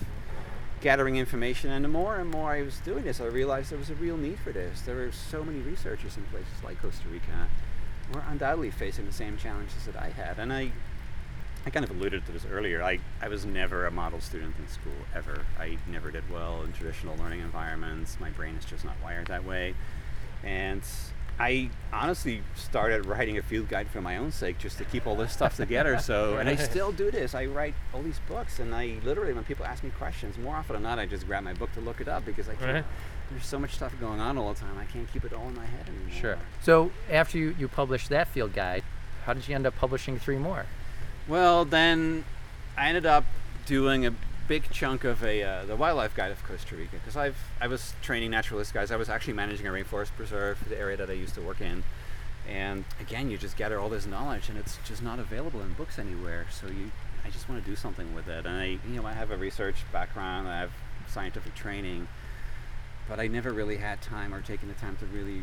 gathering 0.80 1.16
information, 1.16 1.70
and 1.70 1.84
the 1.84 1.88
more 1.88 2.16
and 2.16 2.30
more 2.30 2.52
I 2.52 2.62
was 2.62 2.78
doing 2.78 3.04
this, 3.04 3.20
I 3.20 3.26
realized 3.26 3.70
there 3.70 3.78
was 3.78 3.90
a 3.90 3.94
real 3.94 4.16
need 4.16 4.38
for 4.40 4.52
this. 4.52 4.80
There 4.82 4.96
were 4.96 5.12
so 5.12 5.44
many 5.44 5.60
researchers 5.60 6.16
in 6.16 6.24
places 6.24 6.62
like 6.64 6.80
Costa 6.82 7.08
Rica 7.08 7.48
who 8.08 8.18
were 8.18 8.24
undoubtedly 8.28 8.70
facing 8.70 9.06
the 9.06 9.12
same 9.12 9.36
challenges 9.36 9.86
that 9.86 9.96
I 9.96 10.10
had, 10.10 10.38
and 10.38 10.52
I. 10.52 10.72
I 11.64 11.70
kind 11.70 11.84
of 11.84 11.90
alluded 11.90 12.26
to 12.26 12.32
this 12.32 12.44
earlier. 12.44 12.82
I, 12.82 12.98
I 13.20 13.28
was 13.28 13.44
never 13.44 13.86
a 13.86 13.90
model 13.90 14.20
student 14.20 14.54
in 14.58 14.66
school, 14.68 14.92
ever. 15.14 15.42
I 15.58 15.78
never 15.88 16.10
did 16.10 16.28
well 16.30 16.62
in 16.62 16.72
traditional 16.72 17.16
learning 17.16 17.40
environments. 17.40 18.18
My 18.18 18.30
brain 18.30 18.56
is 18.56 18.64
just 18.64 18.84
not 18.84 18.94
wired 19.02 19.28
that 19.28 19.44
way. 19.44 19.74
And 20.42 20.82
I 21.38 21.70
honestly 21.92 22.42
started 22.56 23.06
writing 23.06 23.38
a 23.38 23.42
field 23.42 23.68
guide 23.68 23.88
for 23.88 24.00
my 24.00 24.16
own 24.16 24.32
sake, 24.32 24.58
just 24.58 24.78
to 24.78 24.84
keep 24.84 25.06
all 25.06 25.16
this 25.16 25.32
stuff 25.32 25.56
together. 25.56 25.98
So, 25.98 26.36
and 26.36 26.48
I 26.48 26.56
still 26.56 26.92
do 26.92 27.10
this. 27.10 27.34
I 27.34 27.46
write 27.46 27.74
all 27.94 28.02
these 28.02 28.20
books, 28.28 28.58
and 28.58 28.74
I 28.74 28.98
literally, 29.04 29.32
when 29.32 29.44
people 29.44 29.64
ask 29.64 29.82
me 29.82 29.90
questions, 29.90 30.36
more 30.38 30.56
often 30.56 30.74
than 30.74 30.82
not, 30.82 30.98
I 30.98 31.06
just 31.06 31.26
grab 31.26 31.44
my 31.44 31.54
book 31.54 31.72
to 31.74 31.80
look 31.80 32.00
it 32.00 32.08
up 32.08 32.24
because 32.24 32.48
I 32.48 32.54
can't. 32.54 32.72
Right. 32.72 32.84
There's 33.30 33.46
so 33.46 33.58
much 33.58 33.74
stuff 33.74 33.94
going 33.98 34.20
on 34.20 34.36
all 34.36 34.52
the 34.52 34.60
time. 34.60 34.76
I 34.78 34.84
can't 34.84 35.10
keep 35.10 35.24
it 35.24 35.32
all 35.32 35.48
in 35.48 35.54
my 35.54 35.64
head 35.64 35.88
anymore. 35.88 36.20
Sure. 36.20 36.38
So 36.60 36.90
after 37.10 37.38
you, 37.38 37.54
you 37.58 37.66
published 37.66 38.10
that 38.10 38.28
field 38.28 38.52
guide, 38.52 38.82
how 39.24 39.32
did 39.32 39.48
you 39.48 39.54
end 39.54 39.64
up 39.64 39.74
publishing 39.76 40.18
three 40.18 40.38
more? 40.38 40.66
Well, 41.28 41.64
then 41.64 42.24
I 42.76 42.88
ended 42.88 43.06
up 43.06 43.24
doing 43.66 44.04
a 44.04 44.12
big 44.48 44.68
chunk 44.70 45.04
of 45.04 45.22
a 45.22 45.42
uh, 45.42 45.64
the 45.64 45.76
wildlife 45.76 46.14
guide 46.14 46.32
of 46.32 46.42
Costa 46.44 46.74
Rica 46.74 46.96
because 46.96 47.16
I've 47.16 47.36
I 47.60 47.68
was 47.68 47.94
training 48.02 48.32
naturalist 48.32 48.74
guys. 48.74 48.90
I 48.90 48.96
was 48.96 49.08
actually 49.08 49.34
managing 49.34 49.66
a 49.66 49.70
rainforest 49.70 50.10
preserve, 50.16 50.58
the 50.68 50.78
area 50.78 50.96
that 50.96 51.08
I 51.08 51.12
used 51.12 51.34
to 51.34 51.40
work 51.40 51.60
in. 51.60 51.84
And 52.48 52.84
again, 53.00 53.30
you 53.30 53.38
just 53.38 53.56
gather 53.56 53.78
all 53.78 53.88
this 53.88 54.04
knowledge, 54.04 54.48
and 54.48 54.58
it's 54.58 54.78
just 54.84 55.02
not 55.02 55.20
available 55.20 55.60
in 55.60 55.74
books 55.74 55.98
anywhere. 55.98 56.46
So 56.50 56.66
you, 56.66 56.90
I 57.24 57.30
just 57.30 57.48
want 57.48 57.64
to 57.64 57.70
do 57.70 57.76
something 57.76 58.14
with 58.14 58.26
it. 58.26 58.44
And 58.44 58.56
I, 58.56 58.66
you 58.88 59.00
know, 59.00 59.06
I 59.06 59.12
have 59.12 59.30
a 59.30 59.36
research 59.36 59.76
background, 59.92 60.48
I 60.48 60.58
have 60.58 60.72
scientific 61.06 61.54
training, 61.54 62.08
but 63.08 63.20
I 63.20 63.28
never 63.28 63.52
really 63.52 63.76
had 63.76 64.02
time 64.02 64.34
or 64.34 64.40
taken 64.40 64.66
the 64.66 64.74
time 64.74 64.96
to 64.96 65.06
really 65.06 65.42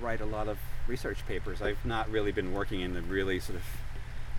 write 0.00 0.20
a 0.20 0.26
lot 0.26 0.46
of 0.46 0.58
research 0.86 1.26
papers. 1.26 1.62
I've 1.62 1.84
not 1.86 2.10
really 2.10 2.32
been 2.32 2.52
working 2.52 2.82
in 2.82 2.92
the 2.92 3.00
really 3.00 3.40
sort 3.40 3.56
of 3.56 3.64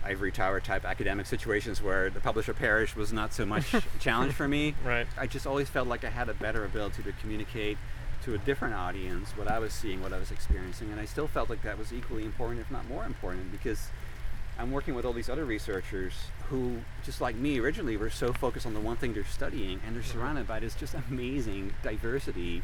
ivory 0.06 0.32
tower 0.32 0.60
type 0.60 0.84
academic 0.84 1.26
situations 1.26 1.82
where 1.82 2.10
the 2.10 2.20
publisher 2.20 2.54
parish 2.54 2.94
was 2.94 3.12
not 3.12 3.32
so 3.32 3.44
much 3.44 3.74
a 3.74 3.82
challenge 3.98 4.32
for 4.32 4.46
me. 4.48 4.74
Right. 4.84 5.06
I 5.18 5.26
just 5.26 5.46
always 5.46 5.68
felt 5.68 5.88
like 5.88 6.04
I 6.04 6.10
had 6.10 6.28
a 6.28 6.34
better 6.34 6.64
ability 6.64 7.02
to 7.02 7.12
communicate 7.12 7.76
to 8.22 8.34
a 8.34 8.38
different 8.38 8.74
audience 8.74 9.30
what 9.36 9.48
I 9.48 9.58
was 9.58 9.72
seeing, 9.72 10.02
what 10.02 10.12
I 10.12 10.18
was 10.18 10.30
experiencing, 10.30 10.90
and 10.90 11.00
I 11.00 11.04
still 11.04 11.28
felt 11.28 11.50
like 11.50 11.62
that 11.62 11.78
was 11.78 11.92
equally 11.92 12.24
important, 12.24 12.60
if 12.60 12.70
not 12.70 12.88
more 12.88 13.04
important, 13.04 13.52
because 13.52 13.90
I'm 14.58 14.72
working 14.72 14.94
with 14.94 15.04
all 15.04 15.12
these 15.12 15.28
other 15.28 15.44
researchers 15.44 16.12
who, 16.48 16.78
just 17.04 17.20
like 17.20 17.36
me 17.36 17.60
originally, 17.60 17.96
were 17.96 18.10
so 18.10 18.32
focused 18.32 18.66
on 18.66 18.74
the 18.74 18.80
one 18.80 18.96
thing 18.96 19.12
they're 19.12 19.24
studying, 19.24 19.80
and 19.86 19.94
they're 19.94 20.02
mm-hmm. 20.02 20.18
surrounded 20.18 20.48
by 20.48 20.60
this 20.60 20.74
just 20.74 20.94
amazing 21.10 21.74
diversity, 21.82 22.62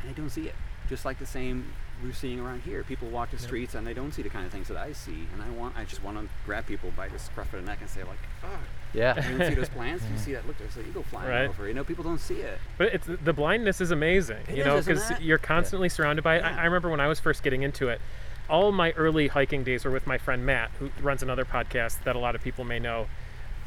and 0.00 0.10
I 0.10 0.12
don't 0.12 0.30
see 0.30 0.48
it. 0.48 0.54
Just 0.88 1.04
like 1.04 1.18
the 1.18 1.26
same 1.26 1.72
we're 2.02 2.12
seeing 2.12 2.38
around 2.40 2.62
here. 2.62 2.82
People 2.84 3.08
walk 3.08 3.30
the 3.32 3.38
streets 3.38 3.74
and 3.74 3.86
they 3.86 3.92
don't 3.92 4.12
see 4.14 4.22
the 4.22 4.28
kind 4.28 4.46
of 4.46 4.52
things 4.52 4.68
that 4.68 4.76
I 4.76 4.92
see, 4.92 5.26
and 5.34 5.42
I 5.42 5.50
want, 5.50 5.76
I 5.76 5.84
just 5.84 6.02
want 6.04 6.16
to 6.18 6.28
grab 6.46 6.64
people 6.66 6.92
by 6.96 7.08
the 7.08 7.18
scruff 7.18 7.52
of 7.52 7.60
the 7.60 7.66
neck 7.66 7.78
and 7.80 7.90
say 7.90 8.04
like, 8.04 8.18
oh, 8.44 8.48
Yeah. 8.94 9.16
you 9.30 9.36
don't 9.38 9.48
see 9.48 9.54
those 9.54 9.68
plants? 9.78 10.04
You 10.12 10.16
see 10.18 10.32
that? 10.34 10.46
Look, 10.46 10.58
there's 10.58 10.76
an 10.76 10.86
eagle 10.88 11.02
flying 11.02 11.28
Right. 11.28 11.48
over. 11.48 11.66
You 11.66 11.74
know, 11.74 11.82
people 11.84 12.04
don't 12.04 12.20
see 12.20 12.36
it. 12.36 12.58
But 12.78 12.94
it's 12.94 13.06
the 13.06 13.32
blindness 13.32 13.80
is 13.80 13.90
amazing, 13.90 14.44
It 14.48 14.56
you 14.56 14.62
is, 14.62 14.66
know, 14.66 14.76
because 14.94 15.20
you're 15.20 15.38
constantly 15.38 15.88
surrounded 15.88 16.22
by 16.22 16.36
it. 16.36 16.44
I, 16.44 16.60
I 16.62 16.64
remember 16.66 16.88
when 16.88 17.00
I 17.00 17.08
was 17.08 17.18
first 17.18 17.42
getting 17.42 17.62
into 17.62 17.88
it, 17.88 18.00
all 18.48 18.70
my 18.72 18.92
early 18.92 19.26
hiking 19.28 19.64
days 19.64 19.84
were 19.84 19.90
with 19.90 20.06
my 20.06 20.16
friend 20.18 20.46
Matt, 20.46 20.70
who 20.78 20.90
runs 21.02 21.22
another 21.22 21.44
podcast 21.44 22.02
that 22.04 22.14
a 22.16 22.18
lot 22.20 22.34
of 22.36 22.42
people 22.42 22.64
may 22.64 22.78
know. 22.78 23.08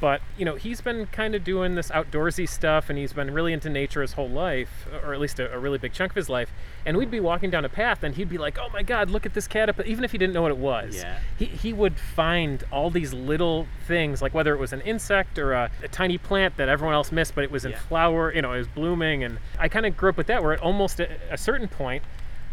But 0.02 0.20
you 0.38 0.44
know, 0.46 0.56
he's 0.56 0.82
been 0.82 1.06
kind 1.06 1.36
of 1.36 1.44
doing 1.44 1.76
this 1.76 1.90
outdoorsy 1.92 2.50
stuff, 2.50 2.90
and 2.90 2.98
he's 3.00 3.14
been 3.14 3.32
really 3.34 3.54
into 3.54 3.70
nature 3.70 4.02
his 4.02 4.14
whole 4.14 4.28
life, 4.28 4.88
or 5.06 5.14
at 5.14 5.20
least 5.22 5.40
a, 5.40 5.54
a 5.54 5.60
really 5.60 5.78
big 5.78 5.94
chunk 5.94 6.12
of 6.12 6.16
his 6.16 6.28
life. 6.28 6.52
And 6.86 6.98
we'd 6.98 7.12
be 7.12 7.20
walking 7.20 7.52
down 7.52 7.64
a 7.64 7.70
path, 7.70 8.02
and 8.04 8.16
he'd 8.16 8.28
be 8.28 8.40
like, 8.40 8.58
"Oh 8.60 8.68
my 8.74 8.82
God, 8.82 9.12
look 9.12 9.28
at 9.28 9.36
this 9.36 9.48
caterpillar!" 9.48 9.88
Even 9.88 10.04
if 10.04 10.12
he 10.12 10.18
didn't 10.18 10.34
know 10.34 10.42
what 10.42 10.52
it 10.52 10.58
was, 10.58 10.96
Yeah. 10.98 11.20
he, 11.38 11.46
he 11.46 11.72
would 11.72 11.98
find 12.00 12.64
all 12.72 12.90
these 12.90 13.14
little 13.14 13.68
things, 13.88 14.22
like 14.24 14.34
whether 14.34 14.54
it 14.56 14.58
was 14.60 14.74
an 14.74 14.82
insect 14.82 15.38
or 15.38 15.54
a, 15.54 15.70
a 15.84 15.88
tiny 15.88 16.18
plant 16.18 16.58
that 16.58 16.68
everyone 16.68 16.96
else 16.96 17.12
missed, 17.12 17.36
but 17.36 17.44
it 17.44 17.52
was 17.52 17.64
in 17.64 17.72
Yeah. 17.72 17.78
flower, 17.78 18.34
you 18.34 18.42
know, 18.42 18.52
it 18.54 18.58
was 18.58 18.68
blooming. 18.68 19.24
And 19.24 19.38
I 19.60 19.68
kind 19.68 19.86
of 19.86 19.96
grew 19.96 20.10
up 20.10 20.18
with 20.18 20.28
that, 20.28 20.42
where 20.42 20.54
at 20.54 20.60
almost 20.62 21.00
a, 21.00 21.08
a 21.30 21.38
certain 21.38 21.68
point, 21.68 22.02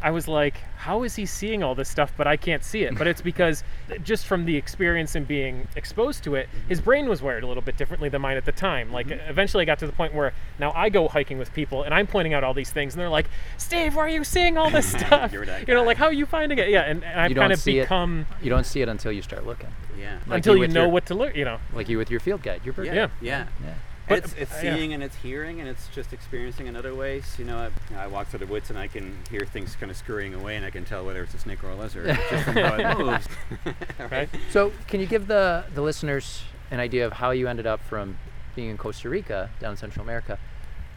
I 0.03 0.11
was 0.11 0.29
like, 0.29 0.59
how 0.77 1.03
is 1.03 1.17
he 1.17 1.27
seeing 1.27 1.63
all 1.63 1.75
this 1.75 1.89
stuff, 1.89 2.13
but 2.17 2.27
I 2.27 2.37
can't 2.37 2.63
see 2.63 2.83
it? 2.83 2.97
But 2.97 3.07
it's 3.07 3.21
because 3.21 3.65
just 4.05 4.27
from 4.27 4.45
the 4.45 4.57
experience 4.57 5.15
and 5.15 5.27
being 5.27 5.67
exposed 5.75 6.23
to 6.25 6.37
it, 6.37 6.49
his 6.69 6.81
brain 6.81 7.09
was 7.09 7.21
wired 7.21 7.43
a 7.43 7.47
little 7.47 7.63
bit 7.63 7.77
differently 7.77 8.09
than 8.09 8.23
mine 8.23 8.37
at 8.37 8.45
the 8.45 8.53
time. 8.53 8.93
Like, 8.93 9.09
mm-hmm. 9.09 9.29
eventually 9.29 9.63
I 9.63 9.65
got 9.65 9.81
to 9.81 9.87
the 9.87 9.93
point 9.93 10.15
where 10.15 10.33
now 10.59 10.73
I 10.73 10.89
go 10.89 11.09
hiking 11.09 11.39
with 11.39 11.53
people 11.53 11.83
and 11.83 11.93
I'm 11.93 12.07
pointing 12.07 12.33
out 12.33 12.45
all 12.45 12.55
these 12.55 12.71
things, 12.71 12.95
and 12.95 13.01
they're 13.01 13.09
like, 13.09 13.29
Steve, 13.57 13.97
why 13.97 14.03
are 14.03 14.09
you 14.09 14.23
seeing 14.25 14.57
all 14.57 14.71
this 14.71 14.87
stuff? 14.99 15.33
You're 15.33 15.47
that 15.47 15.67
you 15.67 15.75
know, 15.75 15.83
like, 15.83 15.97
how 15.97 16.07
are 16.07 16.13
you 16.13 16.27
finding 16.27 16.59
it? 16.59 16.69
Yeah, 16.69 16.83
and, 16.83 17.03
and 17.03 17.21
I've 17.21 17.31
You 17.31 17.35
don't 17.35 17.43
kind 17.43 17.53
of 17.53 17.59
see 17.59 17.79
it. 17.79 17.83
become, 17.83 18.27
You 18.41 18.51
don't 18.51 18.67
see 18.67 18.81
it 18.81 18.89
until 18.89 19.11
you 19.11 19.23
start 19.23 19.47
looking. 19.47 19.71
Yeah. 19.99 20.19
Like 20.27 20.39
until 20.39 20.57
you 20.57 20.63
you 20.63 20.69
know 20.69 20.83
your- 20.83 20.91
what 20.91 21.07
to 21.07 21.15
look, 21.15 21.35
you 21.35 21.45
know. 21.45 21.59
Like 21.73 21.89
you 21.89 21.99
with 21.99 22.11
your 22.11 22.21
field 22.21 22.43
guide, 22.43 22.61
your 22.65 22.73
bird. 22.73 22.87
Yeah. 22.87 22.95
Yeah. 22.95 23.09
Yeah. 23.21 23.47
Yeah. 23.65 23.75
But- 24.09 24.19
it's 24.19 24.33
it's 24.35 24.53
uh, 24.55 24.61
yeah. 24.63 24.75
seeing 24.77 24.93
and 24.95 25.03
it's 25.03 25.17
hearing 25.17 25.61
and 25.61 25.69
it's 25.69 25.89
just 25.89 26.13
experiencing 26.13 26.67
in 26.67 26.77
other 26.77 26.95
ways. 26.95 27.35
You 27.39 27.45
know, 27.45 27.59
I, 27.59 27.65
you 27.67 27.97
know, 27.97 27.99
I 28.01 28.07
walk 28.07 28.29
through 28.29 28.41
the 28.41 28.47
woods 28.47 28.71
and 28.71 28.79
I 28.79 28.87
can 28.89 29.17
hear 29.31 29.41
things 29.47 29.77
kind 29.77 29.91
of 29.91 29.97
scurrying 29.97 30.35
away 30.35 30.57
and 30.57 30.65
I 30.65 30.71
can 30.71 30.85
tell 30.85 31.05
whether 31.05 31.23
it's 31.23 31.35
a 31.35 31.39
snake 31.39 31.63
or 31.65 31.71
a 31.71 31.77
lizard 31.77 32.07
just 32.31 32.45
from 32.45 32.55
how 32.55 32.77
it 32.77 32.99
moves. 32.99 33.29
Right? 34.11 34.29
So, 34.51 34.73
can 34.87 35.01
you 35.01 35.07
give 35.07 35.27
the 35.27 35.65
the 35.75 35.83
listeners 35.83 36.43
an 36.71 36.81
idea 36.81 37.07
of 37.07 37.15
how 37.15 37.31
you 37.31 37.49
ended 37.49 37.67
up 37.67 37.81
from 37.83 38.19
being 38.57 38.71
in 38.71 38.77
Costa 38.79 39.09
Rica 39.09 39.51
down 39.61 39.73
in 39.73 39.77
Central 39.77 40.03
America? 40.03 40.39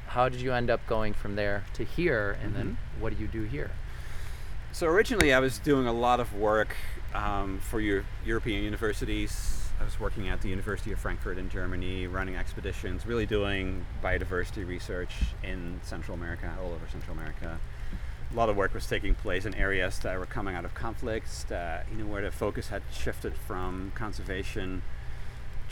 How 0.07 0.27
did 0.29 0.41
you 0.41 0.51
end 0.53 0.69
up 0.69 0.85
going 0.87 1.13
from 1.13 1.35
there 1.35 1.63
to 1.73 1.83
here, 1.85 2.37
and 2.43 2.53
then 2.55 2.65
Mm-hmm. 2.77 3.01
what 3.01 3.15
do 3.15 3.21
you 3.21 3.27
do 3.27 3.43
here? 3.43 3.71
So 4.73 4.87
originally, 4.87 5.33
I 5.33 5.39
was 5.39 5.57
doing 5.59 5.87
a 5.87 5.93
lot 5.93 6.19
of 6.19 6.33
work 6.33 6.75
um, 7.13 7.59
for 7.59 7.79
Eu- 7.79 8.03
European 8.25 8.63
universities. 8.63 9.60
I 9.81 9.83
was 9.83 9.99
working 9.99 10.29
at 10.29 10.41
the 10.41 10.47
University 10.47 10.91
of 10.91 10.99
Frankfurt 10.99 11.39
in 11.39 11.49
Germany, 11.49 12.05
running 12.05 12.35
expeditions, 12.35 13.07
really 13.07 13.25
doing 13.25 13.83
biodiversity 14.03 14.67
research 14.67 15.11
in 15.43 15.79
Central 15.81 16.15
America, 16.15 16.55
all 16.61 16.71
over 16.71 16.87
Central 16.87 17.17
America. 17.17 17.59
A 18.31 18.35
lot 18.35 18.47
of 18.47 18.55
work 18.55 18.75
was 18.75 18.85
taking 18.85 19.15
place 19.15 19.43
in 19.43 19.55
areas 19.55 19.97
that 19.99 20.19
were 20.19 20.27
coming 20.27 20.53
out 20.55 20.65
of 20.65 20.75
conflicts, 20.75 21.45
that 21.45 21.87
you 21.91 21.97
know 21.97 22.05
where 22.05 22.21
the 22.21 22.29
focus 22.29 22.67
had 22.67 22.83
shifted 22.93 23.33
from 23.35 23.91
conservation 23.95 24.83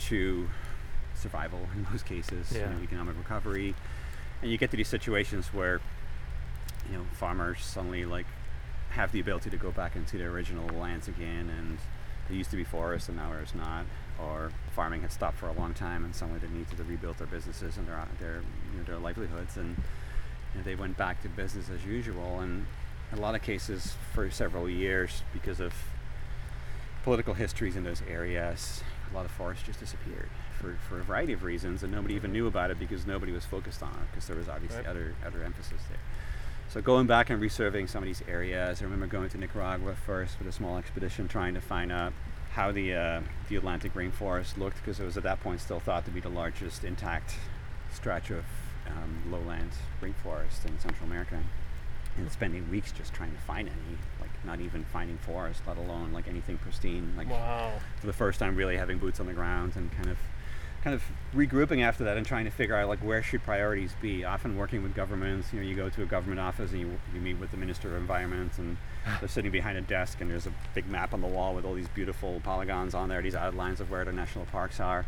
to 0.00 0.50
survival 1.14 1.68
in 1.76 1.86
most 1.92 2.04
cases, 2.04 2.50
you 2.52 2.58
know, 2.58 2.82
economic 2.82 3.16
recovery, 3.16 3.76
and 4.42 4.50
you 4.50 4.58
get 4.58 4.72
to 4.72 4.76
these 4.76 4.88
situations 4.88 5.54
where 5.54 5.80
you 6.90 6.98
know 6.98 7.04
farmers 7.12 7.60
suddenly 7.62 8.04
like 8.04 8.26
have 8.90 9.12
the 9.12 9.20
ability 9.20 9.50
to 9.50 9.56
go 9.56 9.70
back 9.70 9.94
into 9.94 10.18
their 10.18 10.30
original 10.30 10.66
lands 10.76 11.06
again 11.06 11.48
and 11.56 11.78
there 12.30 12.38
used 12.38 12.50
to 12.50 12.56
be 12.56 12.64
forests 12.64 13.08
and 13.08 13.18
now 13.18 13.28
there's 13.30 13.54
not. 13.54 13.84
Or 14.18 14.52
farming 14.74 15.02
had 15.02 15.12
stopped 15.12 15.38
for 15.38 15.48
a 15.48 15.52
long 15.52 15.74
time 15.74 16.04
and 16.04 16.14
suddenly 16.14 16.40
they 16.40 16.48
needed 16.48 16.76
to 16.76 16.84
rebuild 16.84 17.18
their 17.18 17.26
businesses 17.26 17.76
and 17.76 17.86
their 17.88 17.98
uh, 17.98 18.06
their 18.18 18.42
you 18.72 18.78
know, 18.78 18.84
their 18.84 18.98
livelihoods 18.98 19.56
and 19.56 19.76
you 19.76 20.58
know, 20.58 20.62
they 20.64 20.74
went 20.76 20.96
back 20.96 21.22
to 21.22 21.28
business 21.28 21.68
as 21.70 21.84
usual. 21.84 22.40
And 22.40 22.66
in 23.12 23.18
a 23.18 23.20
lot 23.20 23.34
of 23.34 23.42
cases 23.42 23.94
for 24.12 24.30
several 24.30 24.68
years 24.68 25.22
because 25.32 25.58
of 25.58 25.74
political 27.02 27.34
histories 27.34 27.74
in 27.76 27.82
those 27.82 28.02
areas 28.08 28.82
a 29.10 29.14
lot 29.16 29.24
of 29.24 29.30
forests 29.32 29.64
just 29.66 29.80
disappeared 29.80 30.28
for, 30.60 30.76
for 30.88 31.00
a 31.00 31.02
variety 31.02 31.32
of 31.32 31.42
reasons 31.42 31.82
and 31.82 31.90
nobody 31.90 32.14
even 32.14 32.30
knew 32.30 32.46
about 32.46 32.70
it 32.70 32.78
because 32.78 33.06
nobody 33.06 33.32
was 33.32 33.44
focused 33.44 33.82
on 33.82 33.88
it 33.88 34.06
because 34.12 34.26
there 34.28 34.36
was 34.36 34.48
obviously 34.48 34.78
Right. 34.78 34.86
other 34.86 35.14
other 35.26 35.42
emphasis 35.42 35.80
there 35.88 35.98
so 36.72 36.80
going 36.80 37.06
back 37.06 37.30
and 37.30 37.42
resurveying 37.42 37.88
some 37.88 38.02
of 38.02 38.06
these 38.06 38.22
areas, 38.28 38.80
I 38.80 38.84
remember 38.84 39.06
going 39.06 39.28
to 39.30 39.38
Nicaragua 39.38 39.94
first 40.06 40.38
with 40.38 40.46
a 40.48 40.52
small 40.52 40.78
expedition, 40.78 41.26
trying 41.28 41.54
to 41.54 41.60
find 41.60 41.90
out 41.90 42.12
how 42.52 42.70
the 42.72 42.94
uh, 42.94 43.20
the 43.48 43.56
Atlantic 43.56 43.92
rainforest 43.94 44.56
looked, 44.56 44.76
because 44.78 45.00
it 45.00 45.04
was 45.04 45.16
at 45.16 45.24
that 45.24 45.40
point 45.40 45.60
still 45.60 45.80
thought 45.80 46.04
to 46.04 46.10
be 46.10 46.20
the 46.20 46.28
largest 46.28 46.84
intact 46.84 47.34
stretch 47.92 48.30
of 48.30 48.44
um, 48.86 49.32
lowland 49.32 49.70
rainforest 50.00 50.64
in 50.66 50.78
Central 50.78 51.06
America. 51.06 51.38
And 52.16 52.30
spending 52.30 52.68
weeks 52.70 52.90
just 52.92 53.14
trying 53.14 53.32
to 53.32 53.40
find 53.40 53.68
any, 53.68 53.98
like 54.20 54.30
not 54.44 54.60
even 54.60 54.84
finding 54.84 55.16
forest, 55.18 55.62
let 55.66 55.76
alone 55.76 56.12
like 56.12 56.26
anything 56.28 56.58
pristine. 56.58 57.14
Like 57.16 57.30
Wow. 57.30 57.72
for 58.00 58.06
the 58.06 58.12
first 58.12 58.38
time 58.40 58.56
really 58.56 58.76
having 58.76 58.98
boots 58.98 59.20
on 59.20 59.26
the 59.26 59.32
ground 59.32 59.74
and 59.76 59.90
kind 59.92 60.08
of 60.08 60.18
kind 60.82 60.94
of 60.94 61.02
regrouping 61.34 61.82
after 61.82 62.04
that 62.04 62.16
and 62.16 62.24
trying 62.24 62.46
to 62.46 62.50
figure 62.50 62.74
out 62.74 62.88
like 62.88 63.00
where 63.00 63.22
should 63.22 63.42
priorities 63.42 63.92
be? 64.00 64.24
Often 64.24 64.56
working 64.56 64.82
with 64.82 64.94
governments 64.94 65.52
you 65.52 65.60
know 65.60 65.66
you 65.66 65.74
go 65.74 65.88
to 65.90 66.02
a 66.02 66.06
government 66.06 66.40
office 66.40 66.70
and 66.72 66.80
you, 66.80 66.98
you 67.14 67.20
meet 67.20 67.38
with 67.38 67.50
the 67.50 67.56
minister 67.56 67.88
of 67.88 68.00
environment 68.00 68.52
and 68.58 68.76
ah. 69.06 69.18
they're 69.20 69.28
sitting 69.28 69.50
behind 69.50 69.76
a 69.76 69.82
desk 69.82 70.20
and 70.20 70.30
there's 70.30 70.46
a 70.46 70.52
big 70.74 70.88
map 70.88 71.12
on 71.12 71.20
the 71.20 71.26
wall 71.26 71.54
with 71.54 71.64
all 71.64 71.74
these 71.74 71.88
beautiful 71.88 72.40
polygons 72.42 72.94
on 72.94 73.08
there 73.08 73.20
these 73.22 73.34
outlines 73.34 73.80
of 73.80 73.90
where 73.90 74.04
the 74.04 74.12
national 74.12 74.46
parks 74.46 74.80
are. 74.80 75.04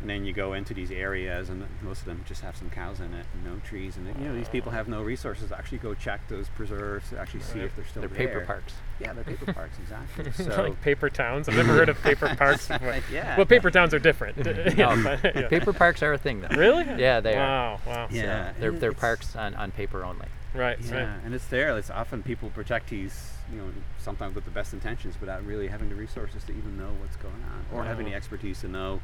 And 0.00 0.10
then 0.10 0.26
you 0.26 0.32
go 0.34 0.52
into 0.52 0.74
these 0.74 0.90
areas 0.90 1.48
and 1.48 1.66
most 1.80 2.00
of 2.00 2.04
them 2.06 2.22
just 2.26 2.42
have 2.42 2.54
some 2.56 2.68
cows 2.68 3.00
in 3.00 3.14
it 3.14 3.26
and 3.32 3.44
no 3.44 3.60
trees 3.64 3.96
and 3.96 4.06
you 4.20 4.28
know 4.28 4.34
these 4.34 4.48
people 4.48 4.72
have 4.72 4.88
no 4.88 5.02
resources 5.02 5.48
to 5.48 5.56
actually 5.56 5.78
go 5.78 5.94
check 5.94 6.20
those 6.28 6.48
preserves 6.50 7.08
to 7.10 7.18
actually 7.18 7.40
see 7.40 7.60
if 7.60 7.74
they're 7.76 7.86
still 7.86 8.02
They're 8.02 8.08
there. 8.10 8.28
paper 8.28 8.44
parks. 8.44 8.74
Yeah 9.00 9.12
they're 9.12 9.24
paper 9.24 9.52
parks 9.52 9.76
exactly 9.78 10.32
so 10.44 10.62
like 10.62 10.80
paper 10.80 11.10
towns. 11.10 11.48
I've 11.48 11.56
never 11.56 11.72
heard 11.74 11.88
of 11.88 12.00
paper 12.02 12.34
parks 12.38 12.68
before. 12.68 12.98
yeah 13.12 13.36
Well, 13.36 13.46
paper 13.46 13.70
towns 13.70 13.92
are 13.94 13.98
different. 13.98 14.36
yeah, 14.76 14.88
Um, 14.88 15.02
but- 15.04 15.34
yeah. 15.34 15.48
Paper 15.48 15.72
parks 15.72 16.02
are 16.02 16.12
a 16.12 16.18
thing, 16.18 16.40
though. 16.40 16.48
Really? 16.56 16.84
Yeah, 17.00 17.20
they 17.20 17.34
are. 17.34 17.38
wow, 17.38 17.80
Wow. 17.86 18.08
So 18.10 18.16
Yeah, 18.16 18.52
they're 18.58 18.72
they're 18.72 18.92
parks 18.92 19.36
on, 19.36 19.54
on 19.54 19.70
paper 19.70 20.04
only. 20.04 20.26
Right. 20.54 20.78
Yeah, 20.80 20.94
Right. 21.14 21.24
and 21.24 21.34
it's 21.34 21.46
there. 21.48 21.76
It's 21.76 21.90
often 21.90 22.22
people 22.22 22.48
project 22.50 22.88
these, 22.88 23.32
you 23.52 23.58
know, 23.58 23.68
sometimes 23.98 24.34
with 24.34 24.44
the 24.46 24.50
best 24.50 24.72
intentions, 24.72 25.20
without 25.20 25.44
really 25.44 25.68
having 25.68 25.90
the 25.90 25.94
resources 25.94 26.42
to 26.44 26.52
even 26.52 26.78
know 26.78 26.90
what's 27.00 27.16
going 27.16 27.34
on, 27.52 27.66
or 27.78 27.84
having 27.84 28.06
the 28.06 28.12
Wow. 28.12 28.16
expertise 28.16 28.60
to 28.62 28.68
know 28.68 29.00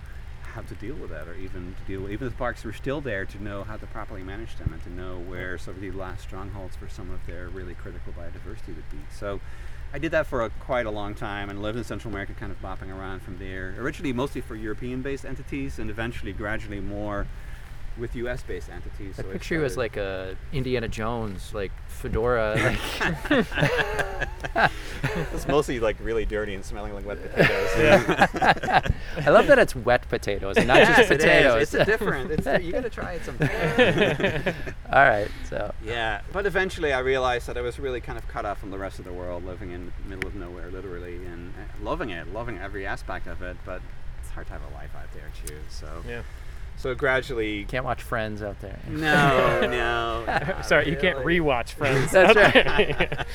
how 0.54 0.62
to 0.62 0.74
deal 0.76 0.94
with 0.94 1.10
that, 1.10 1.28
or 1.28 1.34
even 1.34 1.74
to 1.78 1.82
deal 1.86 2.00
with 2.02 2.12
even 2.12 2.26
if 2.28 2.32
the 2.32 2.38
parks 2.38 2.64
were 2.64 2.72
still 2.72 3.00
there, 3.02 3.26
to 3.26 3.42
know 3.42 3.64
how 3.64 3.76
to 3.76 3.86
properly 3.86 4.22
manage 4.22 4.56
them 4.56 4.72
and 4.72 4.82
to 4.84 4.90
know 4.90 5.18
where 5.18 5.58
some 5.58 5.74
of 5.74 5.80
the 5.82 5.90
last 5.90 6.22
strongholds 6.22 6.74
for 6.76 6.88
some 6.88 7.10
of 7.10 7.24
their 7.26 7.48
really 7.48 7.74
critical 7.74 8.12
biodiversity 8.14 8.68
would 8.74 8.90
be. 8.90 8.98
So. 9.10 9.40
I 9.92 9.98
did 9.98 10.12
that 10.12 10.26
for 10.26 10.42
a, 10.42 10.50
quite 10.50 10.86
a 10.86 10.90
long 10.90 11.14
time 11.14 11.50
and 11.50 11.60
lived 11.60 11.76
in 11.76 11.84
Central 11.84 12.12
America, 12.12 12.32
kind 12.32 12.50
of 12.50 12.60
bopping 12.62 12.96
around 12.96 13.20
from 13.20 13.38
there. 13.38 13.74
Originally, 13.78 14.12
mostly 14.12 14.40
for 14.40 14.56
European-based 14.56 15.24
entities, 15.24 15.78
and 15.78 15.90
eventually, 15.90 16.32
gradually, 16.32 16.80
more 16.80 17.26
with 17.98 18.16
U.S.-based 18.16 18.70
entities. 18.70 19.18
I 19.18 19.22
So 19.22 19.28
picture 19.28 19.56
you 19.56 19.64
as 19.64 19.76
like 19.76 19.98
a 19.98 20.36
Indiana 20.52 20.88
Jones, 20.88 21.52
like 21.52 21.72
fedora. 21.88 22.76
Like, 23.30 23.50
It's 25.32 25.46
mostly 25.48 25.80
like 25.80 25.96
really 26.00 26.24
dirty 26.24 26.54
and 26.54 26.64
smelling 26.64 26.94
like 26.94 27.04
wet 27.06 27.18
potatoes. 27.22 27.70
Yeah. 27.76 28.80
I 29.26 29.30
love 29.30 29.46
that 29.48 29.58
it's 29.58 29.74
wet 29.74 30.08
potatoes, 30.08 30.56
not 30.56 30.66
Yes, 30.76 30.96
just 30.96 31.10
it 31.10 31.14
is. 31.20 31.24
potatoes. 31.24 31.62
It's 31.62 31.74
a 31.74 31.84
different. 31.84 32.30
It's 32.30 32.64
you 32.64 32.72
got 32.72 32.82
to 32.84 32.90
try 32.90 33.12
it 33.14 33.24
sometime. 33.24 34.54
All 34.92 35.02
right, 35.04 35.28
so 35.48 35.72
yeah, 35.84 36.20
but 36.32 36.46
eventually 36.46 36.92
I 36.92 37.00
realized 37.00 37.46
that 37.48 37.56
I 37.56 37.60
was 37.62 37.78
really 37.78 38.00
kind 38.00 38.18
of 38.18 38.26
cut 38.28 38.44
off 38.44 38.58
from 38.60 38.70
the 38.70 38.78
rest 38.78 38.98
of 38.98 39.04
the 39.04 39.12
world, 39.12 39.44
living 39.44 39.70
in 39.72 39.92
the 40.04 40.08
middle 40.14 40.28
of 40.28 40.34
nowhere, 40.34 40.70
literally, 40.70 41.16
and 41.26 41.52
uh, 41.56 41.84
loving 41.84 42.10
it, 42.10 42.32
loving 42.32 42.58
every 42.58 42.86
aspect 42.86 43.26
of 43.26 43.42
it. 43.42 43.56
But 43.64 43.80
it's 44.20 44.30
hard 44.30 44.46
to 44.48 44.52
have 44.52 44.62
a 44.62 44.74
life 44.74 44.90
out 44.96 45.12
there 45.14 45.30
too. 45.46 45.56
So, 45.70 45.86
Yeah. 46.08 46.22
So 46.76 46.94
gradually. 46.94 47.64
can't 47.64 47.84
watch 47.84 48.02
Friends 48.02 48.42
out 48.42 48.60
there. 48.60 48.78
No, 48.88 49.60
no. 49.62 50.24
not 50.26 50.64
Sorry, 50.66 50.88
you 50.88 50.96
can't 50.96 51.18
really. 51.18 51.40
rewatch 51.40 51.70
Friends. 51.70 52.10
That's 52.10 52.36
right. 52.36 53.26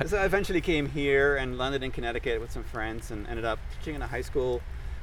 so 0.06 0.18
I 0.18 0.24
eventually 0.24 0.60
came 0.60 0.88
here 0.88 1.36
and 1.36 1.58
landed 1.58 1.82
in 1.82 1.90
Connecticut 1.90 2.40
with 2.40 2.50
some 2.50 2.64
friends 2.64 3.10
and 3.10 3.26
ended 3.26 3.44
up 3.44 3.58
teaching 3.78 3.94
in 3.94 4.02
a 4.02 4.06
high 4.06 4.22
school, 4.22 4.62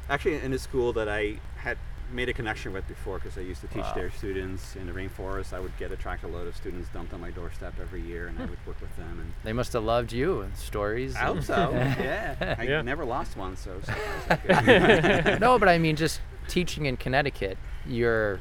actually 0.09 0.35
in 0.35 0.53
a 0.53 0.59
school 0.59 0.93
that 0.93 1.09
I 1.09 1.39
had 1.57 1.77
made 2.11 2.29
a 2.29 2.33
connection 2.33 2.71
with 2.73 2.87
before 2.87 3.19
because 3.19 3.37
I 3.37 3.41
used 3.41 3.61
to 3.61 3.67
teach 3.67 3.83
Wow. 3.83 3.93
their 3.95 4.11
students 4.11 4.75
in 4.75 4.87
the 4.87 4.93
rainforest. 4.93 5.51
I 5.53 5.59
would 5.59 5.75
get 5.77 5.91
a 5.91 5.95
tractor 5.97 6.27
load 6.27 6.47
of 6.47 6.55
students 6.55 6.87
dumped 6.93 7.13
on 7.13 7.19
my 7.19 7.31
doorstep 7.31 7.73
every 7.81 8.01
year 8.01 8.27
and 8.27 8.37
I 8.39 8.45
would 8.45 8.65
work 8.65 8.79
with 8.79 8.95
them 8.95 9.19
and 9.19 9.33
They 9.43 9.53
must 9.53 9.73
have 9.73 9.83
loved 9.83 10.13
you 10.13 10.41
and 10.41 10.55
stories. 10.55 11.15
I 11.15 11.19
hope 11.19 11.43
so. 11.43 11.71
Yeah. 11.99 12.55
I 12.57 12.63
Yeah. 12.63 12.81
never 12.81 13.03
lost 13.05 13.35
one, 13.35 13.57
so, 13.57 13.79
so 13.83 13.93
so 14.29 14.37
good. 14.47 15.41
no, 15.41 15.59
but 15.59 15.67
I 15.67 15.77
mean, 15.77 15.95
just 15.95 16.21
teaching 16.47 16.85
in 16.85 16.95
Connecticut, 16.97 17.57
your 17.85 18.39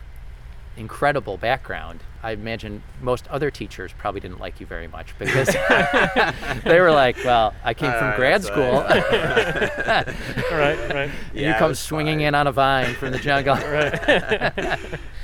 incredible 0.77 1.37
background. 1.37 2.01
I 2.23 2.33
imagine 2.33 2.83
most 3.01 3.29
other 3.29 3.51
teachers 3.53 3.93
probably 3.97 4.21
didn't 4.21 4.41
like 4.41 4.59
you 4.61 4.67
very 4.67 4.89
much 4.89 5.17
because 5.19 5.47
they 6.65 6.81
were 6.81 6.91
like, 6.91 7.17
"Well, 7.25 7.55
I 7.65 7.73
came 7.73 7.93
from 7.93 8.11
Uh, 8.13 8.17
grad 8.17 8.43
school. 8.43 8.81
right, 8.81 10.07
right. 10.53 10.79
and 10.91 11.13
Yeah, 11.33 11.49
you 11.49 11.51
it 11.51 11.59
come 11.59 11.75
swinging 11.75 12.19
fine. 12.19 12.27
in 12.29 12.35
on 12.35 12.47
a 12.49 12.53
vine 12.53 12.95
from 12.95 13.13
the 13.13 13.19
jungle." 13.19 13.57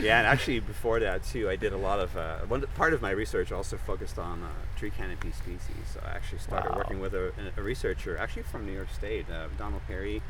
Yeah, 0.01 0.19
and 0.19 0.27
actually 0.27 0.59
before 0.59 0.99
that 1.01 1.23
too, 1.23 1.49
I 1.49 1.55
did 1.55 1.73
a 1.73 1.77
lot 1.77 2.01
of 2.01 2.17
uh, 2.17 2.38
one 2.49 2.62
part 2.75 2.93
of 2.93 3.01
my 3.03 3.11
research 3.11 3.53
also 3.53 3.77
focused 3.77 4.19
on 4.19 4.43
uh, 4.43 4.49
tree 4.77 4.91
canopy 4.91 5.31
species. 5.31 5.85
So 5.95 6.01
I 6.05 6.11
actually 6.11 6.38
started 6.41 6.71
Wow. 6.71 6.79
working 6.79 6.99
with 6.99 7.15
a, 7.15 7.33
a 7.57 7.62
researcher, 7.62 8.19
actually 8.19 8.43
from 8.43 8.67
New 8.67 8.73
York 8.73 8.88
State, 8.93 9.27
uh, 9.31 9.47
Donald 9.59 9.83
Perry. 9.87 10.21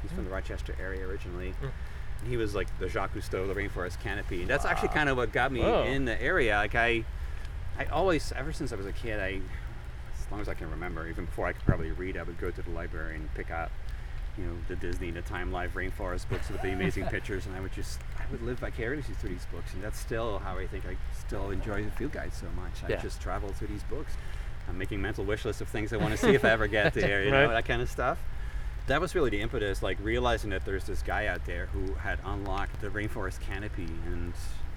He's 0.00 0.12
from 0.12 0.24
the 0.24 0.30
Rochester 0.30 0.74
area 0.80 1.06
originally. 1.06 1.52
He 2.26 2.36
was 2.36 2.54
like 2.54 2.66
the 2.78 2.88
Jacques 2.88 3.14
Cousteau 3.14 3.42
of 3.42 3.48
the 3.48 3.54
rainforest 3.54 4.00
canopy, 4.00 4.40
and 4.42 4.50
that's 4.50 4.64
actually 4.64 4.88
kind 4.88 5.08
of 5.08 5.16
what 5.16 5.32
got 5.32 5.52
me 5.52 5.60
Whoa. 5.60 5.84
in 5.84 6.04
the 6.04 6.20
area. 6.20 6.56
Like 6.56 6.74
I, 6.74 7.04
I 7.78 7.84
always, 7.86 8.32
ever 8.32 8.52
since 8.52 8.72
I 8.72 8.76
was 8.76 8.86
a 8.86 8.92
kid, 8.92 9.20
I, 9.20 9.40
as 10.18 10.30
long 10.32 10.40
as 10.40 10.48
I 10.48 10.54
can 10.54 10.70
remember, 10.70 11.06
even 11.08 11.26
before 11.26 11.46
I 11.46 11.52
could 11.52 11.64
probably 11.64 11.92
read, 11.92 12.16
I 12.16 12.22
would 12.24 12.38
go 12.40 12.50
to 12.50 12.62
the 12.62 12.70
library 12.70 13.14
and 13.16 13.32
pick 13.34 13.50
up, 13.52 13.70
you 14.36 14.44
know, 14.44 14.52
the 14.66 14.74
Disney, 14.76 15.10
the 15.12 15.22
Time 15.22 15.52
Life 15.52 15.74
rainforest 15.74 16.28
books 16.28 16.50
with 16.50 16.60
the 16.60 16.72
amazing 16.72 17.06
pictures, 17.10 17.46
and 17.46 17.54
I 17.54 17.60
would 17.60 17.72
just, 17.72 18.00
I 18.18 18.24
would 18.32 18.42
live 18.42 18.58
vicariously 18.58 19.14
through 19.14 19.30
these 19.30 19.46
books, 19.52 19.72
and 19.74 19.82
that's 19.82 19.98
still 19.98 20.40
how 20.40 20.58
I 20.58 20.66
think 20.66 20.86
I 20.86 20.96
still 21.18 21.50
enjoy 21.50 21.84
the 21.84 21.90
field 21.92 22.12
guide 22.12 22.34
so 22.34 22.46
much. 22.56 22.82
I 22.84 22.88
Yeah. 22.90 22.96
just 23.00 23.20
travel 23.22 23.50
through 23.50 23.68
these 23.68 23.84
books. 23.84 24.12
I'm 24.68 24.76
making 24.76 25.00
mental 25.00 25.24
wish 25.24 25.44
lists 25.44 25.62
of 25.62 25.68
things 25.68 25.92
I 25.92 25.96
want 25.96 26.10
to 26.12 26.18
see 26.18 26.34
if 26.34 26.44
I 26.44 26.50
ever 26.50 26.66
get 26.66 26.92
there, 26.94 27.24
you 27.24 27.30
Right. 27.32 27.44
know, 27.44 27.48
that 27.50 27.64
kind 27.64 27.80
of 27.80 27.88
stuff. 27.88 28.18
That 28.88 29.02
was 29.02 29.14
really 29.14 29.28
the 29.28 29.42
impetus, 29.42 29.82
like 29.82 29.98
realizing 30.02 30.48
that 30.48 30.64
there's 30.64 30.84
this 30.84 31.02
guy 31.02 31.26
out 31.26 31.44
there 31.44 31.66
who 31.66 31.92
had 31.96 32.18
unlocked 32.24 32.80
the 32.80 32.88
rainforest 32.88 33.38
canopy, 33.38 33.86
and 34.06 34.32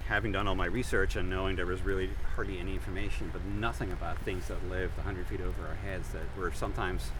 having 0.06 0.32
done 0.32 0.46
all 0.46 0.54
my 0.54 0.66
research 0.66 1.16
and 1.16 1.30
knowing 1.30 1.56
there 1.56 1.64
was 1.64 1.80
really 1.80 2.10
hardly 2.36 2.58
any 2.58 2.74
information, 2.74 3.30
but 3.32 3.42
nothing 3.46 3.90
about 3.90 4.18
things 4.18 4.48
that 4.48 4.68
lived 4.68 4.98
100 4.98 5.26
feet 5.28 5.40
over 5.40 5.66
our 5.66 5.76
heads 5.76 6.10
that 6.10 6.24
were 6.36 6.52
sometimes 6.52 7.10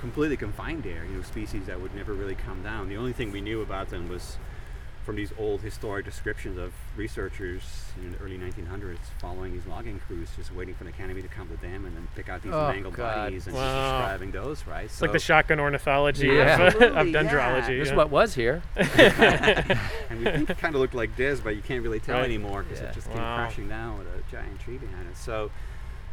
completely 0.00 0.36
confined 0.36 0.82
there, 0.82 1.04
you 1.04 1.16
know, 1.16 1.22
species 1.22 1.66
that 1.66 1.80
would 1.80 1.94
never 1.94 2.12
really 2.12 2.34
come 2.34 2.60
down. 2.64 2.88
The 2.88 2.96
only 2.96 3.12
thing 3.12 3.30
we 3.30 3.40
knew 3.40 3.62
about 3.62 3.90
them 3.90 4.08
was 4.08 4.36
from 5.04 5.16
these 5.16 5.32
old 5.36 5.60
historic 5.62 6.04
descriptions 6.04 6.56
of 6.56 6.72
researchers 6.96 7.62
in 8.00 8.12
the 8.12 8.18
early 8.18 8.38
1900s 8.38 8.98
following 9.20 9.52
these 9.52 9.66
logging 9.66 10.00
crews, 10.06 10.28
just 10.36 10.54
waiting 10.54 10.74
for 10.76 10.84
the 10.84 10.92
canopy 10.92 11.20
to 11.20 11.26
come 11.28 11.48
to 11.48 11.56
them 11.56 11.84
and 11.84 11.96
then 11.96 12.06
pick 12.14 12.28
out 12.28 12.40
these 12.42 12.52
Oh, 12.52 12.68
mangled 12.70 12.94
God. 12.94 13.14
bodies 13.24 13.46
and 13.48 13.56
just 13.56 13.64
Wow. 13.66 13.98
describing 13.98 14.30
those, 14.30 14.64
right? 14.66 14.84
It's 14.84 15.02
like 15.02 15.10
the 15.12 15.18
shotgun 15.18 15.58
ornithology 15.58 16.28
Yeah. 16.28 16.54
of, 16.68 16.74
of 16.76 16.82
Absolutely, 16.82 17.10
yeah. 17.12 17.22
dendrology. 17.22 17.78
This 17.78 17.86
is 17.86 17.88
yeah. 17.90 17.96
what 17.96 18.10
was 18.10 18.34
here. 18.34 18.62
and 18.76 20.18
we 20.18 20.24
think 20.24 20.50
it 20.50 20.58
kind 20.58 20.74
of 20.74 20.80
looked 20.80 20.94
like 20.94 21.16
this, 21.16 21.40
but 21.40 21.56
you 21.56 21.62
can't 21.62 21.82
really 21.82 22.00
tell 22.00 22.16
Right. 22.18 22.24
anymore 22.24 22.62
because 22.62 22.80
Yeah. 22.80 22.88
it 22.90 22.94
just 22.94 23.08
came 23.08 23.16
crashing 23.16 23.68
down 23.68 23.98
with 23.98 24.06
a 24.06 24.22
giant 24.30 24.60
tree 24.60 24.78
behind 24.78 25.08
it. 25.08 25.16
So, 25.16 25.50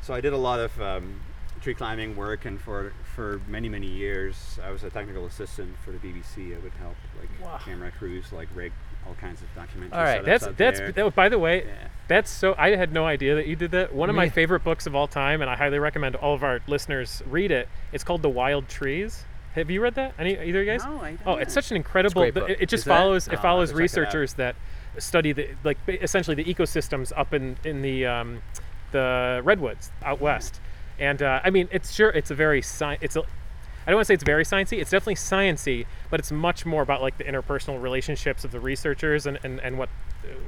so 0.01 0.13
I 0.13 0.21
did 0.21 0.33
a 0.33 0.37
lot 0.37 0.59
of 0.59 0.81
um, 0.81 1.19
tree 1.61 1.73
climbing 1.73 2.15
work, 2.15 2.45
and 2.45 2.59
for 2.59 2.93
for 3.15 3.41
many 3.47 3.69
many 3.69 3.87
years, 3.87 4.59
I 4.63 4.71
was 4.71 4.83
a 4.83 4.89
technical 4.89 5.25
assistant 5.25 5.75
for 5.83 5.91
the 5.91 5.97
BBC. 5.99 6.55
I 6.55 6.59
would 6.59 6.73
help 6.73 6.95
like 7.19 7.29
Wow. 7.43 7.57
camera 7.63 7.91
crews, 7.91 8.31
like 8.31 8.47
rig 8.55 8.71
all 9.07 9.15
kinds 9.15 9.41
of 9.41 9.47
documentaries. 9.55 9.93
All 9.93 10.03
right, 10.03 10.23
That's 10.23 10.47
that's 10.57 10.79
that, 10.79 11.15
by 11.15 11.29
the 11.29 11.39
way, 11.39 11.63
Yeah. 11.65 11.87
that's 12.07 12.29
so 12.29 12.53
I 12.57 12.75
had 12.75 12.91
no 12.93 13.05
idea 13.05 13.35
that 13.35 13.47
you 13.47 13.55
did 13.55 13.71
that. 13.71 13.93
One 13.93 14.09
of 14.09 14.15
my 14.15 14.25
Me- 14.25 14.29
favorite 14.29 14.63
books 14.63 14.85
of 14.87 14.93
all 14.95 15.07
time, 15.07 15.41
and 15.41 15.49
I 15.49 15.55
highly 15.55 15.79
recommend 15.79 16.15
all 16.15 16.33
of 16.33 16.43
our 16.43 16.59
listeners 16.67 17.23
read 17.29 17.51
it. 17.51 17.69
It's 17.91 18.03
called 18.03 18.21
The 18.21 18.29
Wild 18.29 18.67
Trees. 18.67 19.25
Have 19.55 19.71
you 19.71 19.81
read 19.81 19.95
that? 19.95 20.13
Any 20.19 20.33
either 20.37 20.59
of 20.61 20.65
you 20.67 20.71
guys? 20.71 20.85
No, 20.85 20.97
I 21.01 21.17
Oh, 21.25 21.35
it's 21.35 21.53
such 21.53 21.71
an 21.71 21.77
incredible. 21.77 22.21
great 22.21 22.33
book. 22.35 22.49
It, 22.49 22.61
it 22.61 22.69
just 22.69 22.81
Is 22.81 22.87
follows. 22.87 23.27
Oh, 23.27 23.31
It 23.31 23.35
I'll 23.37 23.41
follows 23.41 23.69
have 23.69 23.77
to 23.77 23.77
check 23.77 23.79
it 23.79 23.83
researchers 23.83 24.33
that 24.33 24.55
study 24.97 25.31
the 25.31 25.49
like 25.63 25.77
essentially 25.87 26.35
the 26.35 26.43
ecosystems 26.45 27.11
up 27.15 27.33
in 27.33 27.57
in 27.63 27.81
the 27.81 28.05
um, 28.05 28.41
the 28.91 29.41
redwoods 29.43 29.91
out 30.03 30.19
west. 30.21 30.59
And 30.99 31.21
uh, 31.21 31.41
I 31.43 31.49
mean, 31.49 31.67
it's 31.71 31.91
sure 31.93 32.09
it's 32.09 32.31
a 32.31 32.35
very 32.35 32.59
sci- 32.59 32.97
it's 33.01 33.15
a 33.15 33.23
I 33.89 33.91
don't 33.91 33.97
want 33.97 34.05
to 34.05 34.07
say 34.09 34.13
it's 34.13 34.23
very 34.23 34.43
sciencey. 34.43 34.79
It's 34.79 34.91
definitely 34.91 35.15
sciency, 35.15 35.87
but 36.11 36.19
it's 36.19 36.31
much 36.31 36.63
more 36.63 36.83
about 36.83 37.01
like 37.01 37.17
the 37.17 37.23
interpersonal 37.23 37.81
relationships 37.81 38.43
of 38.43 38.51
the 38.51 38.59
researchers 38.59 39.25
and, 39.25 39.39
and, 39.43 39.59
and 39.61 39.79
what, 39.79 39.89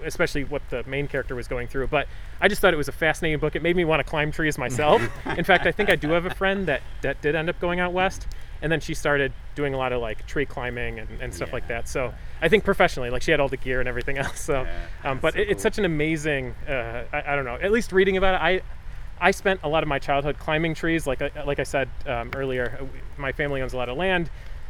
especially 0.05 0.43
what 0.43 0.61
the 0.69 0.83
main 0.83 1.07
character 1.07 1.33
was 1.33 1.47
going 1.47 1.67
through. 1.67 1.87
But 1.87 2.07
I 2.39 2.47
just 2.47 2.61
thought 2.61 2.71
it 2.71 2.77
was 2.77 2.87
a 2.87 2.91
fascinating 2.91 3.39
book. 3.39 3.55
It 3.55 3.63
made 3.63 3.75
me 3.75 3.83
want 3.83 3.99
to 3.99 4.03
climb 4.03 4.31
trees 4.31 4.59
myself. 4.59 5.01
In 5.37 5.43
fact, 5.43 5.65
I 5.65 5.71
think 5.71 5.89
I 5.89 5.95
do 5.95 6.09
have 6.11 6.25
a 6.25 6.35
friend 6.35 6.67
that 6.67 6.81
that 7.01 7.21
did 7.21 7.33
end 7.33 7.49
up 7.49 7.59
going 7.59 7.79
out 7.79 7.93
west, 7.93 8.27
and 8.61 8.71
then 8.71 8.79
she 8.79 8.93
started 8.93 9.33
doing 9.55 9.73
a 9.73 9.77
lot 9.77 9.91
of 9.91 10.01
like 10.01 10.27
tree 10.27 10.45
climbing 10.45 10.99
and, 10.99 11.09
and 11.19 11.33
stuff 11.33 11.51
like 11.51 11.67
that. 11.69 11.87
So 11.89 12.13
I 12.43 12.47
think 12.47 12.63
professionally, 12.63 13.09
like 13.09 13.23
she 13.23 13.31
had 13.31 13.39
all 13.39 13.49
the 13.49 13.57
gear 13.57 13.79
and 13.79 13.89
everything 13.89 14.17
else. 14.19 14.41
So, 14.41 14.63
Yeah, 14.63 14.77
um, 15.03 15.19
but 15.19 15.33
so 15.33 15.39
it, 15.39 15.49
it's 15.49 15.63
such 15.63 15.79
an 15.79 15.85
amazing. 15.85 16.53
Uh, 16.67 17.05
I, 17.11 17.33
I 17.33 17.35
don't 17.35 17.45
know. 17.45 17.55
At 17.55 17.71
least 17.71 17.91
reading 17.91 18.17
about 18.17 18.35
it, 18.35 18.41
I 18.41 18.61
I 19.21 19.31
spent 19.31 19.59
a 19.63 19.69
lot 19.69 19.83
of 19.83 19.87
my 19.89 19.99
childhood 19.99 20.37
climbing 20.39 20.73
trees. 20.73 21.05
Like 21.07 21.21
I, 21.21 21.43
like 21.45 21.59
I 21.59 21.63
said 21.63 21.87
um, 22.07 22.31
earlier, 22.35 22.77
uh, 22.81 22.85
my 23.21 23.31
family 23.31 23.61
owns 23.61 23.73
a 23.73 23.77
lot 23.77 23.87
of 23.87 23.95
land. 23.97 24.29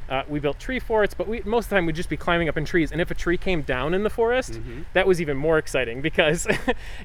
Uh, 0.09 0.23
we 0.27 0.39
built 0.41 0.59
tree 0.59 0.79
forts, 0.79 1.13
but 1.13 1.25
we 1.25 1.41
most 1.45 1.65
of 1.65 1.69
the 1.69 1.75
time 1.77 1.85
we'd 1.85 1.95
just 1.95 2.09
be 2.09 2.17
climbing 2.17 2.49
up 2.49 2.57
in 2.57 2.65
trees. 2.65 2.91
And 2.91 2.99
if 2.99 3.09
a 3.11 3.15
tree 3.15 3.37
came 3.37 3.61
down 3.61 3.93
in 3.93 4.03
the 4.03 4.09
forest, 4.09 4.51
Mm-hmm. 4.53 4.81
that 4.93 5.07
was 5.07 5.21
even 5.21 5.37
more 5.37 5.57
exciting 5.57 6.01
because 6.09 6.47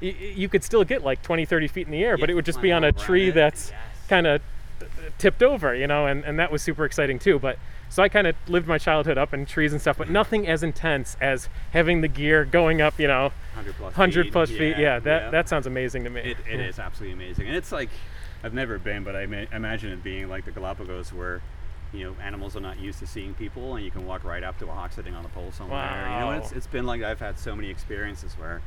you, 0.00 0.10
you 0.12 0.48
could 0.48 0.64
still 0.64 0.82
get 0.82 1.04
like 1.04 1.22
20, 1.22 1.44
30 1.44 1.68
feet 1.68 1.86
in 1.86 1.92
the 1.92 2.02
air, 2.04 2.18
but 2.18 2.28
it 2.30 2.34
would 2.34 2.44
just 2.44 2.60
be 2.60 2.72
on 2.72 2.82
a 2.82 2.90
tree 2.92 3.28
it. 3.28 3.34
that's 3.34 3.70
Yes. 3.70 4.08
kind 4.08 4.26
of 4.26 4.40
tipped 5.18 5.42
over, 5.42 5.72
you 5.74 5.86
know, 5.86 6.06
and, 6.06 6.24
and 6.24 6.38
that 6.40 6.50
was 6.50 6.62
super 6.62 6.84
exciting 6.84 7.18
too. 7.20 7.38
But 7.38 7.58
so 7.88 8.02
I 8.02 8.08
kind 8.08 8.26
of 8.26 8.34
lived 8.48 8.66
my 8.66 8.78
childhood 8.78 9.18
up 9.18 9.32
in 9.32 9.46
trees 9.46 9.72
and 9.72 9.80
stuff, 9.80 9.98
but 9.98 10.10
nothing 10.10 10.46
as 10.46 10.62
intense 10.62 11.16
as 11.20 11.48
having 11.72 12.00
the 12.00 12.08
gear 12.08 12.44
going 12.44 12.80
up, 12.80 12.98
you 12.98 13.06
know, 13.06 13.32
100 13.54 13.74
plus 13.76 13.92
100 13.92 14.24
feet. 14.24 14.32
plus 14.32 14.50
feet. 14.50 14.76
Yeah, 14.78 14.98
that, 14.98 15.22
yeah. 15.22 15.30
that 15.30 15.48
sounds 15.48 15.66
amazing 15.66 16.04
to 16.04 16.10
me. 16.10 16.20
It, 16.20 16.36
it 16.50 16.60
is 16.60 16.78
absolutely 16.78 17.14
amazing, 17.14 17.46
and 17.46 17.56
it's 17.56 17.72
like 17.72 17.90
I've 18.42 18.54
never 18.54 18.78
been, 18.78 19.04
but 19.04 19.16
I 19.16 19.26
ma- 19.26 19.46
imagine 19.52 19.92
it 19.92 20.02
being 20.02 20.28
like 20.28 20.44
the 20.44 20.50
Galapagos, 20.50 21.12
where 21.12 21.42
you 21.92 22.04
know 22.04 22.16
animals 22.22 22.56
are 22.56 22.60
not 22.60 22.78
used 22.78 22.98
to 22.98 23.06
seeing 23.06 23.34
people, 23.34 23.76
and 23.76 23.84
you 23.84 23.90
can 23.90 24.06
walk 24.06 24.24
right 24.24 24.42
up 24.42 24.58
to 24.58 24.68
a 24.68 24.72
hawk 24.72 24.92
sitting 24.92 25.14
on 25.14 25.24
a 25.24 25.28
pole 25.28 25.52
somewhere. 25.52 25.78
Wow. 25.78 26.30
You 26.30 26.36
know, 26.36 26.42
it's, 26.42 26.52
it's 26.52 26.66
been 26.66 26.86
like 26.86 27.02
I've 27.02 27.20
had 27.20 27.38
so 27.38 27.56
many 27.56 27.70
experiences 27.70 28.34
where 28.34 28.62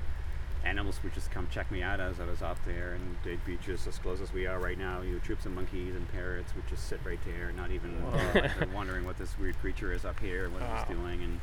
animals 0.66 1.00
would 1.04 1.14
just 1.14 1.32
come 1.32 1.48
check 1.52 1.72
me 1.72 1.82
out 1.82 2.00
as 2.00 2.20
I 2.20 2.26
was 2.26 2.42
up 2.42 2.58
there, 2.66 2.94
and 2.94 3.16
they'd 3.24 3.44
be 3.46 3.58
just 3.66 3.88
as 3.88 3.98
close 3.98 4.20
as 4.22 4.34
we 4.34 4.46
are 4.46 4.60
right 4.60 4.78
now. 4.78 5.02
You 5.02 5.14
know, 5.14 5.20
troops 5.20 5.46
of 5.46 5.54
monkeys 5.54 5.96
and 5.96 6.08
parrots 6.12 6.54
would 6.56 6.68
just 6.68 6.88
sit 6.88 7.00
right 7.06 7.20
there, 7.26 7.52
not 7.54 7.72
even 7.72 7.96
uh, 8.04 8.32
like 8.60 8.74
wondering 8.74 9.06
what 9.06 9.18
this 9.18 9.38
weird 9.40 9.58
creature 9.60 9.94
is 9.94 10.06
up 10.06 10.20
here 10.20 10.46
and 10.46 10.54
what 10.54 10.62
Wow. 10.64 10.80
it's 10.82 10.90
doing. 10.90 11.24
And 11.24 11.40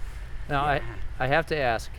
Now, 0.49 0.65
Yeah. 0.73 0.83
I, 1.19 1.25
I 1.25 1.27
have 1.29 1.47
to 1.47 1.57
ask, 1.57 1.91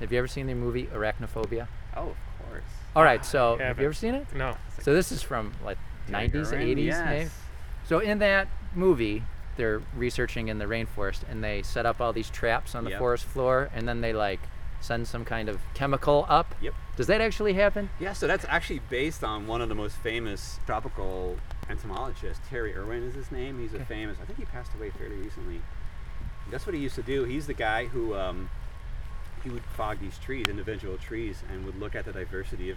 have 0.00 0.12
you 0.12 0.18
ever 0.18 0.28
seen 0.28 0.46
the 0.46 0.54
movie 0.54 0.86
Arachnophobia? 0.86 1.68
oh, 1.96 2.08
of 2.10 2.48
course. 2.50 2.62
All 2.94 3.02
right, 3.04 3.24
so 3.24 3.52
have 3.52 3.60
haven't. 3.60 3.82
you 3.82 3.86
ever 3.86 3.94
seen 3.94 4.14
it? 4.14 4.26
no. 4.34 4.56
So 4.82 4.92
this 4.94 5.12
is 5.12 5.22
from 5.22 5.52
like 5.64 5.78
90s, 6.08 6.50
Tiger, 6.50 6.56
80s, 6.58 6.84
yes. 6.84 7.04
maybe. 7.08 7.30
So 7.86 7.98
in 8.00 8.18
that 8.18 8.48
movie, 8.74 9.22
they're 9.56 9.80
researching 9.96 10.48
in 10.48 10.58
the 10.58 10.64
rainforest 10.66 11.20
and 11.30 11.42
they 11.42 11.62
set 11.62 11.86
up 11.86 12.00
all 12.00 12.12
these 12.12 12.28
traps 12.28 12.74
on 12.74 12.84
the 12.84 12.90
Yep. 12.90 12.98
forest 12.98 13.24
floor 13.24 13.70
and 13.74 13.88
then 13.88 14.00
they 14.02 14.12
like 14.12 14.40
send 14.80 15.08
some 15.08 15.24
kind 15.24 15.48
of 15.48 15.60
chemical 15.74 16.26
up. 16.28 16.54
Yep. 16.60 16.74
Does 16.96 17.06
that 17.08 17.20
actually 17.20 17.54
happen? 17.54 17.90
Yeah, 18.00 18.12
so 18.12 18.26
that's 18.26 18.44
actually 18.48 18.80
based 18.90 19.22
on 19.24 19.46
one 19.46 19.60
of 19.60 19.68
the 19.68 19.74
most 19.74 19.96
famous 19.96 20.58
tropical 20.66 21.36
entomologists. 21.68 22.40
Terry 22.48 22.74
Erwin 22.74 23.02
is 23.02 23.14
his 23.14 23.30
name. 23.30 23.58
He's 23.60 23.74
a 23.74 23.84
famous. 23.84 24.16
I 24.22 24.24
think 24.24 24.38
he 24.38 24.44
passed 24.46 24.72
away 24.74 24.90
fairly 24.90 25.16
recently. 25.16 25.60
That's 26.50 26.64
what 26.66 26.74
he 26.74 26.80
used 26.80 26.94
to 26.94 27.02
do. 27.02 27.24
He's 27.24 27.46
the 27.46 27.54
guy 27.54 27.86
who 27.86 28.14
um, 28.14 28.48
he 29.42 29.50
would 29.50 29.64
fog 29.64 29.98
these 30.00 30.16
trees, 30.18 30.46
individual 30.48 30.96
trees, 30.96 31.42
and 31.52 31.64
would 31.66 31.78
look 31.78 31.94
at 31.94 32.04
the 32.04 32.12
diversity 32.12 32.70
of 32.70 32.76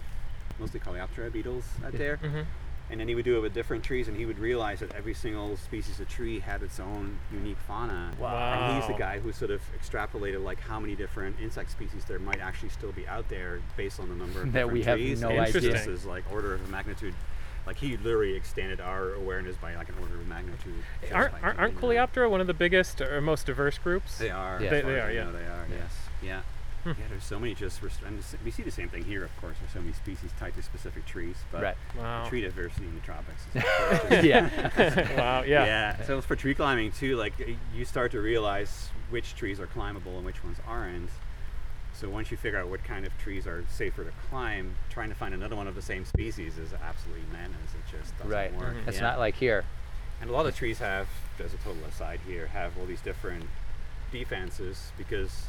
mostly 0.58 0.80
Coleoptera 0.80 1.32
beetles 1.32 1.64
out 1.84 1.92
there. 1.92 2.16
Mhm. 2.18 2.44
And 2.90 2.98
then 2.98 3.06
he 3.06 3.14
would 3.14 3.24
do 3.24 3.36
it 3.36 3.40
with 3.40 3.54
different 3.54 3.84
trees, 3.84 4.08
and 4.08 4.16
he 4.16 4.26
would 4.26 4.38
realize 4.40 4.80
that 4.80 4.92
every 4.96 5.14
single 5.14 5.56
species 5.56 6.00
of 6.00 6.08
tree 6.08 6.40
had 6.40 6.62
its 6.62 6.80
own 6.80 7.18
unique 7.32 7.58
fauna. 7.66 8.10
Wow. 8.18 8.34
And 8.68 8.76
he's 8.76 8.86
the 8.88 8.98
guy 8.98 9.20
who 9.20 9.30
sort 9.32 9.52
of 9.52 9.60
extrapolated 9.80 10.42
like 10.42 10.58
how 10.60 10.80
many 10.80 10.96
different 10.96 11.36
insect 11.40 11.70
species 11.70 12.04
there 12.04 12.18
might 12.18 12.40
actually 12.40 12.70
still 12.70 12.90
be 12.90 13.06
out 13.06 13.28
there 13.28 13.60
based 13.76 14.00
on 14.00 14.08
the 14.08 14.16
number 14.16 14.40
of 14.42 14.46
That 14.46 14.52
different 14.60 14.72
we 14.72 14.82
have 14.82 14.98
trees. 14.98 15.20
no 15.20 15.28
and 15.28 15.46
it's 15.46 15.54
idea. 15.56 15.70
just 15.72 15.86
as 15.88 16.04
like 16.04 16.24
order 16.32 16.54
of 16.54 16.68
magnitude. 16.68 17.14
Like 17.66 17.76
he 17.76 17.96
literally 17.98 18.34
extended 18.34 18.80
our 18.80 19.12
awareness 19.12 19.54
by 19.56 19.76
like 19.76 19.88
an 19.88 19.94
order 20.00 20.16
of 20.16 20.26
magnitude. 20.26 20.82
Aren't, 21.12 21.34
aren't, 21.44 21.58
aren't. 21.60 21.76
Uh, 21.76 21.80
Coleoptera 21.80 22.28
one 22.28 22.40
of 22.40 22.46
the 22.48 22.54
biggest 22.54 23.00
or 23.00 23.20
most 23.20 23.46
diverse 23.46 23.78
groups? 23.78 24.18
They 24.18 24.30
are. 24.30 24.58
Yeah. 24.60 24.70
They- 24.70 24.80
they 24.82 24.98
are, 25.00 25.12
yeah. 25.12 25.24
know, 25.24 25.32
They 25.32 25.38
are. 25.44 25.66
Yeah. 25.70 25.76
Yes. 25.76 25.94
Yeah. 26.22 26.40
Hmm. 26.84 26.90
Yeah. 26.90 26.94
There's 27.10 27.24
so 27.24 27.38
many 27.38 27.54
just. 27.54 27.82
Rest- 27.82 28.00
and 28.06 28.22
we 28.44 28.50
see 28.50 28.62
the 28.62 28.70
same 28.70 28.88
thing 28.88 29.04
here, 29.04 29.22
of 29.24 29.36
course. 29.40 29.56
There's 29.60 29.72
so 29.72 29.80
many 29.80 29.92
species 29.92 30.30
tied 30.38 30.54
to 30.54 30.62
specific 30.62 31.04
trees, 31.06 31.36
but 31.52 31.62
Right. 31.62 31.76
Wow. 31.98 32.24
the 32.24 32.30
tree 32.30 32.40
diversity 32.40 32.86
in 32.86 32.94
the 32.94 33.00
tropics. 33.00 33.42
Is 33.54 33.62
of 34.18 34.24
yeah. 34.24 35.16
wow. 35.18 35.42
Yeah. 35.42 35.64
Yeah. 35.66 36.02
So 36.04 36.20
for 36.22 36.36
tree 36.36 36.54
climbing 36.54 36.92
too, 36.92 37.16
like 37.16 37.34
you 37.74 37.84
start 37.84 38.12
to 38.12 38.20
realize 38.20 38.88
which 39.10 39.34
trees 39.34 39.60
are 39.60 39.66
climbable 39.66 40.16
and 40.16 40.24
which 40.24 40.42
ones 40.42 40.58
aren't. 40.66 41.10
So 41.92 42.08
once 42.08 42.30
you 42.30 42.38
figure 42.38 42.58
out 42.58 42.68
what 42.68 42.82
kind 42.84 43.04
of 43.06 43.16
trees 43.18 43.46
are 43.46 43.62
safer 43.68 44.04
to 44.04 44.12
climb, 44.30 44.74
trying 44.88 45.10
to 45.10 45.14
find 45.14 45.34
another 45.34 45.56
one 45.56 45.66
of 45.66 45.74
the 45.74 45.82
same 45.82 46.06
species 46.06 46.56
is 46.56 46.72
absolutely 46.72 47.24
madness. 47.30 47.74
It 47.74 47.90
just 47.98 48.16
doesn't 48.16 48.32
right. 48.32 48.54
work. 48.54 48.74
Mhm. 48.74 48.88
It's 48.88 48.96
Yeah. 48.96 49.02
not 49.02 49.18
like 49.18 49.34
here. 49.34 49.64
And 50.22 50.30
a 50.30 50.32
lot 50.32 50.46
of 50.46 50.56
trees 50.56 50.78
have, 50.78 51.08
there's 51.36 51.52
a 51.52 51.58
total 51.58 51.84
aside 51.84 52.20
here, 52.26 52.46
have 52.46 52.72
all 52.78 52.86
these 52.86 53.00
different 53.02 53.44
defenses 54.12 54.92
because 54.96 55.46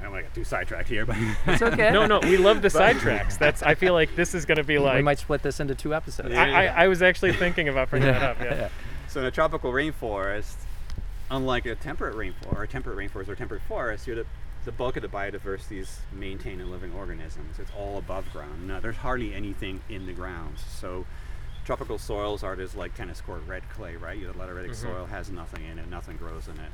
I 0.00 0.04
don't 0.04 0.12
want 0.12 0.24
to 0.24 0.28
get 0.30 0.34
too 0.34 0.44
sidetracked 0.44 0.88
here, 0.88 1.04
but 1.04 1.16
It's 1.46 1.62
okay. 1.62 1.90
No, 1.92 2.06
no, 2.06 2.20
we 2.20 2.36
love 2.38 2.62
the 2.62 2.68
sidetracks. 2.80 3.38
That's. 3.38 3.62
I 3.62 3.74
feel 3.74 3.92
like 3.92 4.16
this 4.16 4.34
is 4.34 4.46
going 4.46 4.56
to 4.56 4.64
be 4.64 4.78
like 4.78 4.96
we 4.96 5.02
might 5.02 5.18
split 5.18 5.42
this 5.42 5.60
into 5.60 5.74
two 5.74 5.94
episodes. 5.94 6.30
Yeah. 6.30 6.42
I, 6.42 6.64
I, 6.66 6.84
I 6.84 6.88
was 6.88 7.02
actually 7.02 7.34
thinking 7.34 7.68
about 7.68 7.90
bringing 7.90 8.08
that 8.12 8.22
up. 8.22 8.40
Yeah. 8.40 8.68
So 9.08 9.18
in 9.18 9.26
a 9.26 9.30
tropical 9.32 9.72
rainforest, 9.72 10.54
unlike 11.32 11.66
a 11.66 11.74
temperate 11.74 12.14
rainforest 12.14 12.52
or 12.56 12.64
temperate 12.68 12.96
rainforest 12.96 13.28
or 13.28 13.34
temperate 13.34 13.60
forest, 13.62 14.06
you're 14.06 14.14
the, 14.14 14.26
the 14.64 14.70
bulk 14.70 14.94
of 14.96 15.02
the 15.02 15.08
biodiversity 15.08 15.78
is 15.80 15.98
maintained 16.12 16.60
in 16.60 16.70
living 16.70 16.92
organisms. 16.94 17.58
It's 17.58 17.72
all 17.76 17.98
above 17.98 18.32
ground. 18.32 18.68
Now 18.68 18.78
there's 18.78 18.94
hardly 18.98 19.34
anything 19.34 19.80
in 19.88 20.06
the 20.06 20.12
ground. 20.12 20.58
So 20.78 21.06
tropical 21.64 21.98
soils 21.98 22.44
are 22.44 22.54
just 22.54 22.76
like 22.76 22.94
tennis 22.94 23.20
court 23.20 23.42
red 23.48 23.68
clay, 23.70 23.96
right? 23.96 24.16
You 24.16 24.28
have 24.28 24.36
lateritic 24.36 24.70
Mhm. 24.70 24.74
soil 24.76 25.06
has 25.06 25.28
nothing 25.28 25.64
in 25.64 25.80
it, 25.80 25.88
nothing 25.90 26.16
grows 26.16 26.46
in 26.46 26.54
it. 26.60 26.70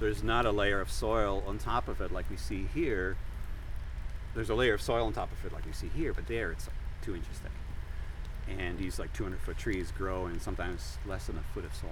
There's 0.00 0.22
not 0.22 0.46
a 0.46 0.50
layer 0.50 0.80
of 0.80 0.90
soil 0.90 1.44
on 1.46 1.58
top 1.58 1.86
of 1.88 2.00
it 2.00 2.10
like 2.10 2.28
we 2.30 2.36
see 2.36 2.66
here. 2.74 3.16
There's 4.34 4.50
a 4.50 4.54
layer 4.54 4.74
of 4.74 4.82
soil 4.82 5.06
on 5.06 5.12
top 5.12 5.30
of 5.30 5.44
it 5.44 5.52
like 5.52 5.66
we 5.66 5.72
see 5.72 5.88
here, 5.94 6.12
but 6.14 6.26
there 6.26 6.50
it's 6.52 6.66
like 6.66 6.76
two 7.02 7.14
inches 7.14 7.38
thick 7.38 7.52
and 8.58 8.78
these 8.78 8.98
like 8.98 9.12
200 9.12 9.38
foot 9.40 9.56
trees 9.58 9.92
grow 9.96 10.26
in 10.26 10.40
sometimes 10.40 10.98
less 11.06 11.26
than 11.26 11.36
a 11.38 11.42
foot 11.54 11.64
of 11.64 11.74
soil. 11.74 11.90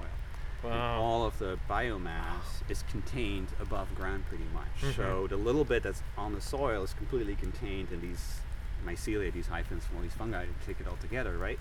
And 0.64 0.73
Wow. 0.73 1.01
all 1.01 1.25
of 1.25 1.38
the 1.38 1.57
biomass 1.71 2.68
is 2.68 2.83
contained 2.90 3.49
above 3.61 3.94
ground 3.94 4.25
pretty 4.29 4.47
much. 4.53 4.81
Mhm. 4.92 4.97
So 4.97 5.27
the 5.29 5.37
little 5.37 5.64
bit 5.64 5.85
that's 5.85 6.03
on 6.16 6.35
the 6.35 6.40
soil 6.40 6.83
is 6.83 6.94
completely 6.94 7.37
contained 7.37 7.92
in 7.92 8.01
these 8.01 8.40
mycelia, 8.85 9.33
these 9.33 9.47
hyphens 9.47 9.85
from 9.85 9.97
all 9.97 10.03
these 10.03 10.14
fungi 10.14 10.47
to 10.47 10.53
take 10.66 10.81
it 10.81 10.88
all 10.88 10.97
together, 10.97 11.38
right? 11.38 11.61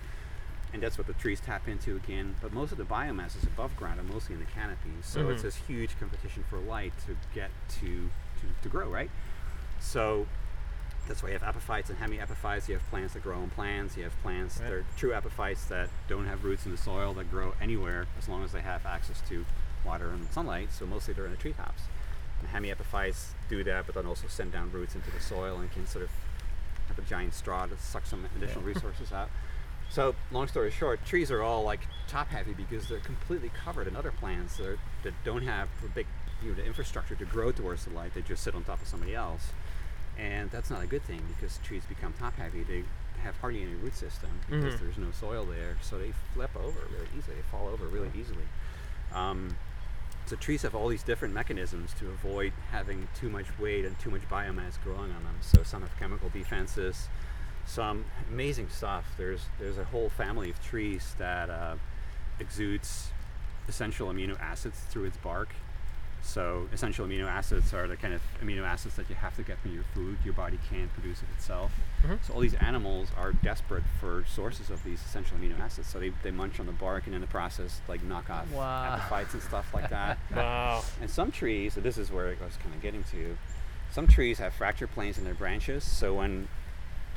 And 0.72 0.82
that's 0.82 0.98
what 0.98 1.06
the 1.06 1.14
trees 1.14 1.40
tap 1.40 1.66
into 1.66 1.96
again. 1.96 2.34
But 2.42 2.52
most 2.52 2.72
of 2.72 2.78
the 2.78 2.84
biomass 2.84 3.36
is 3.36 3.44
above 3.44 3.74
ground 3.76 4.00
and 4.00 4.08
mostly 4.08 4.34
in 4.34 4.40
the 4.40 4.46
canopy. 4.46 4.90
So 5.02 5.30
it's 5.30 5.40
Mhm. 5.40 5.44
this 5.44 5.56
huge 5.56 5.98
competition 5.98 6.44
for 6.50 6.58
light 6.58 6.92
to 7.06 7.16
get 7.34 7.50
to, 7.80 8.10
to, 8.40 8.46
to 8.62 8.68
grow, 8.68 8.88
right? 8.90 9.10
So 9.80 10.26
that's 11.06 11.22
why 11.22 11.30
you 11.30 11.38
have 11.38 11.42
epiphytes 11.42 11.88
and 11.88 11.98
hemiepiphytes. 11.98 12.68
You 12.68 12.74
have 12.74 12.86
plants 12.90 13.14
that 13.14 13.22
grow 13.22 13.38
on 13.40 13.48
plants. 13.48 13.96
You 13.96 14.04
have 14.04 14.20
plants 14.22 14.58
Right. 14.58 14.64
that 14.68 14.72
are 14.74 14.84
true 14.98 15.14
epiphytes 15.14 15.64
that 15.68 15.88
don't 16.06 16.26
have 16.26 16.44
roots 16.44 16.66
in 16.66 16.72
the 16.72 16.76
soil 16.78 17.14
that 17.14 17.30
grow 17.30 17.54
anywhere 17.62 18.06
as 18.18 18.28
long 18.28 18.44
as 18.44 18.52
they 18.52 18.60
have 18.60 18.84
access 18.84 19.22
to 19.28 19.46
water 19.84 20.10
and 20.10 20.30
sunlight. 20.30 20.70
So 20.72 20.84
mostly 20.84 21.14
they're 21.14 21.24
in 21.24 21.30
the 21.30 21.38
treetops. 21.38 21.84
And 22.40 22.48
hemiepiphytes 22.50 23.32
do 23.48 23.64
that, 23.64 23.86
but 23.86 23.94
then 23.94 24.04
also 24.06 24.28
send 24.28 24.52
down 24.52 24.70
roots 24.70 24.94
into 24.94 25.10
the 25.10 25.18
soil 25.20 25.58
and 25.60 25.72
can 25.72 25.86
sort 25.86 26.04
of 26.04 26.10
have 26.88 26.98
a 26.98 27.02
giant 27.02 27.32
straw 27.34 27.66
to 27.66 27.76
suck 27.78 28.04
some 28.04 28.26
additional 28.36 28.62
resources 28.72 29.12
out. 29.12 29.30
So, 29.90 30.14
long 30.30 30.48
story 30.48 30.70
short, 30.70 31.04
trees 31.06 31.30
are 31.30 31.42
all 31.42 31.62
like 31.64 31.80
top 32.08 32.28
heavy 32.28 32.52
because 32.52 32.88
they're 32.88 32.98
completely 33.00 33.50
covered 33.64 33.86
in 33.88 33.96
other 33.96 34.10
plants 34.10 34.58
that, 34.58 34.66
are, 34.66 34.78
that 35.02 35.14
don't 35.24 35.42
have 35.42 35.68
the 35.82 35.88
big 35.88 36.06
you 36.42 36.50
know, 36.50 36.54
the 36.54 36.64
infrastructure 36.64 37.14
to 37.16 37.24
grow 37.24 37.50
towards 37.52 37.84
the 37.84 37.90
light. 37.90 38.14
They 38.14 38.22
just 38.22 38.42
sit 38.42 38.54
on 38.54 38.64
top 38.64 38.80
of 38.82 38.86
somebody 38.88 39.14
else. 39.14 39.50
And 40.18 40.50
that's 40.50 40.70
not 40.70 40.82
a 40.82 40.86
good 40.86 41.02
thing 41.04 41.22
because 41.34 41.58
trees 41.64 41.82
become 41.88 42.12
top 42.18 42.36
heavy. 42.36 42.62
They 42.64 42.84
have 43.22 43.36
hardly 43.38 43.62
any 43.62 43.74
root 43.74 43.94
system 43.96 44.30
because 44.48 44.74
Mhm. 44.74 44.80
there's 44.80 44.98
no 44.98 45.10
soil 45.12 45.44
there. 45.44 45.76
So 45.80 45.98
they 45.98 46.12
flip 46.34 46.54
over 46.56 46.80
really 46.92 47.08
easily. 47.16 47.36
They 47.36 47.42
fall 47.50 47.66
over 47.68 47.86
really 47.86 48.10
easily. 48.14 48.44
Um, 49.12 49.56
so 50.26 50.36
trees 50.36 50.62
have 50.62 50.74
all 50.74 50.88
these 50.88 51.02
different 51.02 51.32
mechanisms 51.34 51.94
to 51.94 52.08
avoid 52.10 52.52
having 52.70 53.08
too 53.14 53.30
much 53.30 53.46
weight 53.58 53.84
and 53.84 53.98
too 53.98 54.10
much 54.10 54.28
biomass 54.28 54.80
growing 54.84 55.10
on 55.12 55.24
them. 55.24 55.36
So 55.40 55.62
some 55.62 55.80
have 55.82 55.96
chemical 55.98 56.28
defenses, 56.28 57.08
some 57.68 58.04
amazing 58.30 58.68
stuff. 58.70 59.04
There's 59.16 59.42
there's 59.58 59.78
a 59.78 59.84
whole 59.84 60.08
family 60.08 60.50
of 60.50 60.62
trees 60.64 61.14
that 61.18 61.50
uh, 61.50 61.76
exudes 62.40 63.08
essential 63.68 64.08
amino 64.08 64.38
acids 64.40 64.78
through 64.90 65.04
its 65.04 65.16
bark. 65.18 65.50
So 66.20 66.68
essential 66.72 67.06
amino 67.06 67.26
acids 67.26 67.72
are 67.72 67.86
the 67.86 67.96
kind 67.96 68.12
of 68.12 68.20
amino 68.42 68.62
acids 68.64 68.96
that 68.96 69.08
you 69.08 69.14
have 69.14 69.36
to 69.36 69.42
get 69.42 69.58
from 69.60 69.72
your 69.72 69.84
food. 69.94 70.18
Your 70.24 70.34
body 70.34 70.58
can't 70.68 70.92
produce 70.92 71.18
it 71.22 71.28
itself. 71.36 71.70
Mhm. 72.04 72.18
So 72.26 72.34
all 72.34 72.40
these 72.40 72.54
animals 72.54 73.08
are 73.16 73.32
desperate 73.32 73.84
for 74.00 74.24
sources 74.26 74.68
of 74.68 74.82
these 74.82 75.00
essential 75.04 75.38
amino 75.38 75.58
acids. 75.60 75.88
So 75.88 76.00
they, 76.00 76.12
they 76.24 76.32
munch 76.32 76.58
on 76.58 76.66
the 76.66 76.72
bark 76.72 77.06
and 77.06 77.14
in 77.14 77.20
the 77.20 77.26
process 77.28 77.80
like 77.86 78.02
knock 78.02 78.30
off 78.30 78.50
Wow. 78.50 78.94
epiphytes 78.96 79.32
and 79.34 79.42
stuff 79.42 79.72
like 79.72 79.90
that. 79.90 80.18
Wow. 80.34 80.82
And 81.00 81.08
some 81.08 81.30
trees, 81.30 81.76
and 81.76 81.84
this 81.84 81.96
is 81.96 82.10
where 82.10 82.26
I 82.26 82.44
was 82.44 82.56
kind 82.62 82.74
of 82.74 82.82
getting 82.82 83.04
to, 83.12 83.36
some 83.92 84.06
trees 84.08 84.38
have 84.38 84.52
fracture 84.52 84.86
planes 84.88 85.18
in 85.18 85.24
their 85.24 85.34
branches, 85.34 85.82
so 85.84 86.14
when 86.14 86.48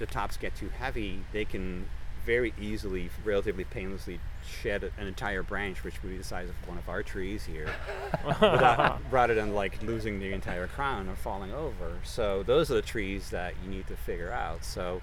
the 0.02 0.06
tops 0.08 0.36
get 0.38 0.56
too 0.56 0.70
heavy, 0.70 1.20
they 1.32 1.46
can 1.46 1.88
very 2.26 2.54
easily, 2.62 3.10
relatively 3.26 3.64
painlessly 3.64 4.20
shed 4.48 4.92
an 4.98 5.08
entire 5.08 5.42
branch, 5.42 5.84
which 5.84 6.02
would 6.04 6.10
be 6.12 6.18
the 6.18 6.24
size 6.24 6.50
of 6.50 6.56
one 6.68 6.78
of 6.78 6.88
our 6.90 7.02
trees 7.02 7.46
here, 7.46 7.70
without, 8.40 9.02
rather 9.10 9.34
than 9.34 9.54
like 9.56 9.82
losing 9.82 10.20
the 10.20 10.32
entire 10.32 10.68
crown 10.68 11.10
or 11.10 11.16
falling 11.16 11.52
over. 11.52 11.94
So 12.04 12.44
those 12.44 12.70
are 12.70 12.76
the 12.76 12.82
trees 12.84 13.30
that 13.32 13.54
you 13.64 13.70
need 13.72 13.88
to 13.88 13.96
figure 13.96 14.32
out. 14.32 14.64
So 14.64 15.02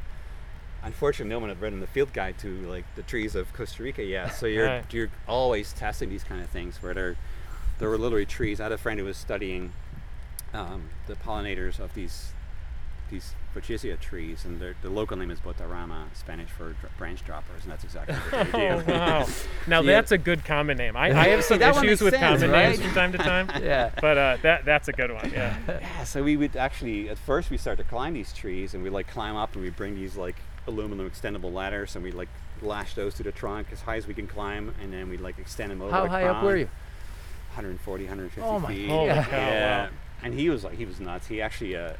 unfortunately, 0.84 1.30
no 1.30 1.40
one 1.40 1.48
had 1.48 1.60
written 1.60 1.80
the 1.80 1.86
field 1.88 2.12
guide 2.12 2.38
to 2.38 2.48
like 2.70 2.84
the 2.94 3.02
trees 3.02 3.34
of 3.34 3.52
Costa 3.52 3.82
Rica 3.82 4.04
yet. 4.04 4.28
So 4.34 4.46
you're 4.46 4.66
Right. 4.66 4.92
you're 4.94 5.10
always 5.26 5.72
testing 5.72 6.08
these 6.10 6.22
kind 6.24 6.40
of 6.40 6.48
things 6.50 6.80
where 6.82 6.94
there 6.94 7.16
there 7.80 7.88
were 7.88 7.98
literally 7.98 8.26
trees. 8.26 8.60
I 8.60 8.64
had 8.64 8.72
a 8.72 8.78
friend 8.78 8.98
who 9.00 9.06
was 9.06 9.16
studying 9.16 9.72
um, 10.54 10.90
the 11.08 11.14
pollinators 11.14 11.78
of 11.80 11.94
these 11.94 12.32
these 13.10 13.34
Vochysia 13.54 13.98
trees, 13.98 14.44
and 14.44 14.60
the 14.60 14.74
local 14.90 15.16
name 15.16 15.30
is 15.30 15.40
Botarama, 15.40 16.04
Spanish 16.14 16.48
for 16.50 16.72
dr- 16.74 16.96
branch 16.98 17.24
droppers, 17.24 17.62
and 17.62 17.72
that's 17.72 17.84
exactly 17.84 18.14
what 18.14 18.52
they 18.52 18.70
Oh, 18.70 18.82
do. 18.82 18.92
wow. 18.92 19.26
Now 19.66 19.80
Yeah. 19.80 19.92
that's 19.92 20.12
a 20.12 20.18
good 20.18 20.44
common 20.44 20.76
name. 20.76 20.96
I, 20.96 21.06
I 21.08 21.28
have 21.28 21.42
some 21.44 21.60
issues 21.60 22.00
with 22.00 22.14
sense, 22.14 22.40
common 22.40 22.50
right? 22.50 22.68
names 22.70 22.80
from 22.82 22.92
time 22.94 23.12
to 23.12 23.18
time. 23.18 23.50
Yeah. 23.62 23.90
But 24.00 24.18
uh, 24.18 24.36
that 24.42 24.64
that's 24.64 24.88
a 24.88 24.92
good 24.92 25.12
one. 25.12 25.30
Yeah. 25.30 25.56
yeah, 25.68 26.04
so 26.04 26.22
we 26.22 26.36
would 26.36 26.56
actually 26.56 27.08
at 27.08 27.18
first 27.18 27.50
we 27.50 27.56
started 27.56 27.82
to 27.82 27.88
climb 27.88 28.14
these 28.14 28.32
trees, 28.32 28.74
and 28.74 28.82
we 28.82 28.90
like 28.90 29.08
climb 29.08 29.36
up, 29.36 29.54
and 29.54 29.62
we 29.64 29.70
bring 29.70 29.94
these 29.94 30.16
like 30.16 30.36
aluminum 30.66 31.08
extendable 31.10 31.52
ladders, 31.52 31.94
and 31.96 32.04
we 32.04 32.12
like 32.12 32.28
lash 32.62 32.94
those 32.94 33.14
to 33.14 33.22
the 33.22 33.32
trunk 33.32 33.68
as 33.72 33.80
high 33.80 33.96
as 33.96 34.06
we 34.06 34.14
can 34.14 34.26
climb, 34.26 34.74
and 34.82 34.92
then 34.92 35.08
we 35.08 35.16
like 35.16 35.38
extend 35.38 35.70
them 35.70 35.80
over. 35.82 35.90
How 35.90 36.02
the 36.04 36.10
high 36.10 36.24
up 36.24 36.42
were 36.42 36.56
you? 36.56 36.68
140, 37.54 38.04
150 38.04 38.40
Oh 38.48 38.58
my 38.60 38.68
feet. 38.68 38.88
Holy 38.88 39.06
Yeah. 39.06 39.24
cow, 39.24 39.36
yeah. 39.36 39.82
wow. 39.84 39.90
And 40.22 40.34
he 40.34 40.50
was 40.50 40.64
like, 40.64 40.74
he 40.76 40.84
was 40.84 41.00
nuts. 41.00 41.26
He 41.28 41.40
actually, 41.40 41.76
uh, 41.76 41.94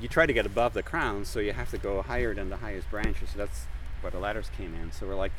you 0.00 0.08
try 0.08 0.26
to 0.26 0.32
get 0.32 0.46
above 0.46 0.74
the 0.74 0.82
crown, 0.82 1.24
so 1.24 1.40
you 1.40 1.52
have 1.52 1.70
to 1.70 1.78
go 1.78 2.02
higher 2.02 2.34
than 2.34 2.50
the 2.50 2.56
highest 2.58 2.90
branches. 2.90 3.30
So 3.30 3.38
that's 3.38 3.66
where 4.00 4.10
the 4.10 4.18
ladders 4.18 4.50
came 4.56 4.74
in. 4.74 4.92
So 4.92 5.06
we're 5.06 5.14
like 5.14 5.32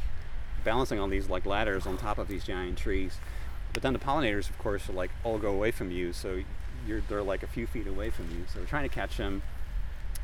balancing 0.64 1.00
on 1.00 1.10
these 1.10 1.30
like 1.30 1.46
ladders 1.46 1.86
on 1.86 1.98
top 1.98 2.18
of 2.18 2.28
these 2.28 2.44
giant 2.44 2.78
trees. 2.78 3.18
But 3.74 3.84
then 3.84 3.94
the 3.94 4.00
pollinators, 4.00 4.50
of 4.50 4.58
course, 4.58 4.90
are 4.90 4.94
like 4.94 5.12
all 5.24 5.38
go 5.38 5.52
away 5.54 5.72
from 5.72 5.92
you. 5.92 6.14
So 6.14 6.42
you're 6.88 7.02
they're 7.08 7.24
like 7.24 7.44
a 7.44 7.48
few 7.48 7.68
feet 7.68 7.88
away 7.88 8.10
from 8.10 8.30
you. 8.32 8.46
So 8.54 8.60
we're 8.60 8.66
trying 8.66 8.88
to 8.88 8.94
catch 8.94 9.18
them. 9.18 9.42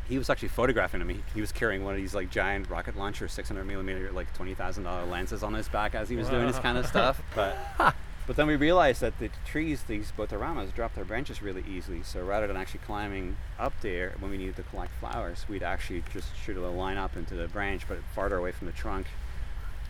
He 0.08 0.17
was 0.19 0.30
actually 0.30 0.50
photographing 0.50 1.00
them. 1.00 1.10
He, 1.10 1.24
he 1.34 1.41
was 1.41 1.52
carrying 1.52 1.84
one 1.84 1.95
of 1.95 2.00
these 2.00 2.13
like 2.13 2.30
giant 2.30 2.69
rocket 2.69 2.95
launcher, 2.95 3.28
600 3.28 3.63
millimeter, 3.65 4.12
like 4.12 4.32
twenty 4.34 4.54
thousand 4.54 4.84
dollar 4.84 5.06
lenses 5.06 5.43
on 5.43 5.54
his 5.54 5.67
back 5.67 5.95
as 5.95 6.10
he 6.10 6.15
was 6.15 6.30
doing 6.30 6.45
this 6.45 6.60
kind 6.60 6.78
of 6.78 6.86
stuff. 6.86 7.21
But 7.34 7.58
But 8.27 8.35
then 8.38 8.47
we 8.47 8.55
realized 8.55 9.01
that 9.01 9.19
the 9.19 9.29
trees, 9.45 9.83
these 9.83 10.11
botaramas, 10.17 10.73
drop 10.73 10.95
their 10.95 11.05
branches 11.05 11.41
really 11.43 11.63
easily. 11.69 12.01
So 12.03 12.23
rather 12.23 12.47
than 12.47 12.57
actually 12.57 12.79
climbing 12.85 13.38
up 13.59 13.73
there 13.81 14.15
when 14.19 14.31
we 14.31 14.38
needed 14.38 14.55
to 14.55 14.63
collect 14.63 14.91
flowers, 14.99 15.45
we'd 15.47 15.61
actually 15.63 16.03
just 16.11 16.29
shoot 16.35 16.57
a 16.57 16.59
little 16.59 16.75
line 16.75 16.97
up 16.97 17.15
into 17.15 17.35
the 17.35 17.47
branch, 17.47 17.83
but 17.88 17.99
farther 18.15 18.38
away 18.38 18.51
from 18.51 18.65
the 18.67 18.73
trunk. 18.73 19.05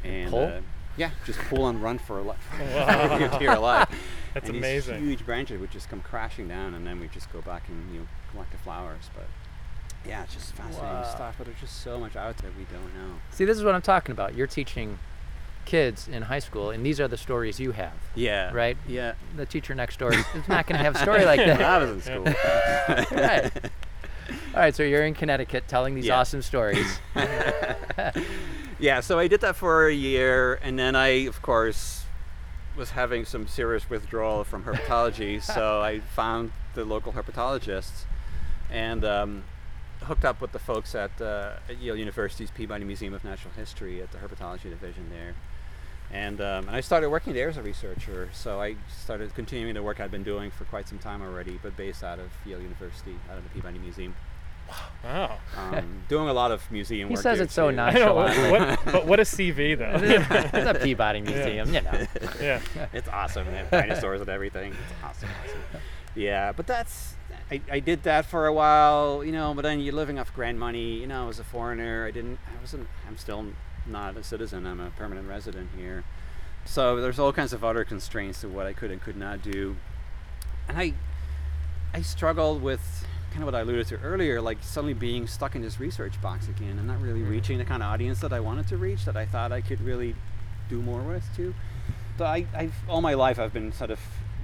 And 0.03 0.31
Pull? 0.31 0.43
Uh, 0.45 0.59
yeah, 0.97 1.11
just 1.25 1.39
pull 1.39 1.67
and 1.67 1.81
run 1.81 1.97
for 1.97 2.19
a 2.19 2.23
li- 2.23 2.35
Wow. 2.73 3.17
your 3.17 3.29
dear 3.39 3.57
life. 3.57 3.89
That's 4.33 4.47
and 4.49 4.57
amazing. 4.57 4.99
These 5.01 5.09
huge 5.19 5.25
branches 5.25 5.59
would 5.59 5.71
just 5.71 5.89
come 5.89 6.01
crashing 6.01 6.47
down, 6.47 6.73
and 6.73 6.85
then 6.85 6.99
we'd 6.99 7.11
just 7.13 7.31
go 7.33 7.41
back 7.41 7.67
and 7.69 7.93
you 7.93 8.01
know 8.01 8.07
collect 8.31 8.51
the 8.51 8.57
flowers. 8.57 9.09
But 9.15 9.25
yeah, 10.07 10.23
it's 10.23 10.33
just 10.33 10.53
fascinating 10.53 10.83
Wow. 10.83 11.03
stuff. 11.03 11.35
But 11.37 11.47
there's 11.47 11.59
just 11.59 11.81
so 11.81 11.99
much 11.99 12.15
out 12.15 12.37
there 12.37 12.51
we 12.57 12.65
don't 12.65 12.93
know. 12.95 13.15
See, 13.31 13.43
this 13.45 13.57
is 13.57 13.63
what 13.63 13.75
I'm 13.75 13.81
talking 13.81 14.11
about. 14.11 14.35
You're 14.35 14.47
teaching 14.47 14.99
kids 15.65 16.07
in 16.07 16.21
high 16.23 16.39
school, 16.39 16.69
and 16.69 16.85
these 16.85 16.99
are 16.99 17.07
the 17.07 17.17
stories 17.17 17.59
you 17.59 17.71
have. 17.71 17.93
Yeah. 18.15 18.51
Right? 18.53 18.77
Yeah. 18.87 19.13
The 19.35 19.45
teacher 19.45 19.75
next 19.75 19.99
door 19.99 20.13
is 20.13 20.25
not 20.47 20.67
going 20.67 20.77
to 20.77 20.83
have 20.83 20.95
a 20.95 20.99
story 20.99 21.25
like 21.25 21.39
that. 21.45 21.61
I 21.61 21.77
was 21.79 21.89
in 21.91 22.01
school. 22.01 22.23
right. 23.17 23.51
All 24.55 24.61
right, 24.61 24.73
so 24.75 24.83
you're 24.83 25.05
in 25.05 25.13
Connecticut 25.13 25.67
telling 25.67 25.95
these 25.95 26.05
Yeah. 26.05 26.19
awesome 26.19 26.41
stories. 26.41 26.99
yeah, 28.79 28.99
so 29.01 29.19
I 29.19 29.27
did 29.27 29.41
that 29.41 29.55
for 29.55 29.87
a 29.87 29.93
year, 29.93 30.55
and 30.63 30.77
then 30.79 30.95
I, 30.95 31.25
of 31.27 31.41
course, 31.41 32.03
was 32.75 32.91
having 32.91 33.25
some 33.25 33.47
serious 33.47 33.89
withdrawal 33.89 34.43
from 34.43 34.63
herpetology. 34.63 35.41
so 35.41 35.81
I 35.81 35.99
found 35.99 36.51
the 36.73 36.83
local 36.85 37.13
herpetologists 37.13 38.03
and 38.69 39.05
um, 39.05 39.43
hooked 40.03 40.25
up 40.25 40.41
with 40.41 40.51
the 40.51 40.59
folks 40.59 40.93
at, 40.95 41.21
uh, 41.21 41.53
at 41.69 41.77
Yale 41.79 41.95
University's 41.95 42.51
Peabody 42.51 42.83
Museum 42.83 43.13
of 43.13 43.23
Natural 43.23 43.53
History 43.55 44.01
at 44.01 44.11
the 44.11 44.17
herpetology 44.17 44.63
division 44.69 45.09
there. 45.09 45.35
And, 46.11 46.39
um, 46.39 46.67
and 46.67 46.75
I 46.75 46.81
started 46.81 47.09
working 47.09 47.33
there 47.33 47.49
as 47.49 47.57
a 47.57 47.63
researcher. 47.63 48.29
So 48.33 48.61
I 48.61 48.75
started 49.03 49.33
continuing 49.35 49.73
the 49.73 49.83
work 49.83 49.99
I'd 49.99 50.11
been 50.11 50.23
doing 50.23 50.51
for 50.51 50.63
quite 50.65 50.87
some 50.87 50.99
time 50.99 51.21
already, 51.21 51.59
but 51.61 51.75
based 51.75 52.03
out 52.03 52.19
of 52.19 52.29
Yale 52.45 52.61
University, 52.61 53.15
out 53.29 53.37
of 53.37 53.43
the 53.43 53.49
Peabody 53.49 53.79
Museum. 53.79 54.15
Wow. 55.03 55.37
Um, 55.57 56.01
doing 56.07 56.27
a 56.27 56.33
lot 56.33 56.51
of 56.51 56.69
museum 56.71 57.09
He 57.09 57.15
work. 57.15 57.21
says 57.21 57.39
it's 57.39 57.53
it 57.53 57.55
so 57.55 57.69
too. 57.69 57.75
nice. 57.75 57.93
Nonchalant. 57.99 58.51
what, 58.51 58.93
but 58.93 59.05
what 59.05 59.19
a 59.19 59.23
CV 59.23 59.77
though. 59.77 59.99
it's 60.59 60.69
a 60.69 60.83
Peabody 60.83 61.21
Museum, 61.21 61.73
you 61.73 61.81
know. 61.81 62.07
yeah. 62.41 62.59
it's 62.93 63.07
awesome. 63.09 63.45
They 63.45 63.57
have 63.57 63.69
dinosaurs 63.69 64.21
and 64.21 64.29
everything. 64.29 64.71
It's 64.71 65.03
awesome. 65.03 65.29
awesome. 65.43 65.81
Yeah, 66.15 66.51
but 66.53 66.65
that's 66.65 67.15
I, 67.51 67.61
I 67.69 67.79
did 67.79 68.03
that 68.03 68.25
for 68.25 68.47
a 68.47 68.53
while, 68.53 69.23
you 69.23 69.31
know. 69.31 69.53
But 69.53 69.61
then 69.61 69.79
you're 69.79 69.93
living 69.93 70.17
off 70.17 70.33
grant 70.33 70.57
money. 70.57 70.99
You 70.99 71.07
know, 71.07 71.29
as 71.29 71.39
a 71.39 71.43
foreigner, 71.43 72.05
I 72.05 72.11
didn't. 72.11 72.39
I 72.47 72.59
wasn't. 72.61 72.87
I'm 73.07 73.17
still 73.17 73.45
not 73.87 74.17
a 74.17 74.23
citizen. 74.23 74.65
I'm 74.65 74.79
a 74.79 74.89
permanent 74.91 75.27
resident 75.27 75.69
here. 75.77 76.03
So 76.65 76.99
there's 76.99 77.19
all 77.19 77.31
kinds 77.31 77.53
of 77.53 77.63
other 77.63 77.83
constraints 77.83 78.41
to 78.41 78.47
what 78.49 78.65
I 78.65 78.73
could 78.73 78.89
and 78.91 79.01
could 79.01 79.17
not 79.17 79.41
do, 79.41 79.75
and 80.67 80.77
I 80.77 80.93
I 81.93 82.01
struggled 82.01 82.61
with 82.61 83.05
kind 83.31 83.43
of 83.43 83.45
what 83.45 83.55
I 83.55 83.61
alluded 83.61 83.87
to 83.87 83.97
earlier, 84.01 84.41
like 84.41 84.57
suddenly 84.61 84.93
being 84.93 85.27
stuck 85.27 85.55
in 85.55 85.61
this 85.61 85.79
research 85.79 86.19
box 86.21 86.47
again 86.47 86.77
and 86.79 86.87
not 86.87 87.01
really 87.01 87.19
Mhm. 87.21 87.29
reaching 87.29 87.57
the 87.57 87.65
kind 87.65 87.83
of 87.83 87.87
audience 87.89 88.19
that 88.21 88.33
I 88.33 88.39
wanted 88.39 88.67
to 88.69 88.77
reach, 88.77 89.05
that 89.05 89.15
I 89.17 89.25
thought 89.25 89.51
I 89.51 89.61
could 89.61 89.81
really 89.81 90.15
do 90.69 90.81
more 90.81 91.01
with 91.01 91.23
too. 91.35 91.53
So 92.17 92.25
I, 92.25 92.45
I've 92.55 92.73
all 92.89 93.01
my 93.01 93.13
life 93.13 93.37
I've 93.39 93.53
been 93.53 93.71
sort 93.71 93.91
of 93.91 93.99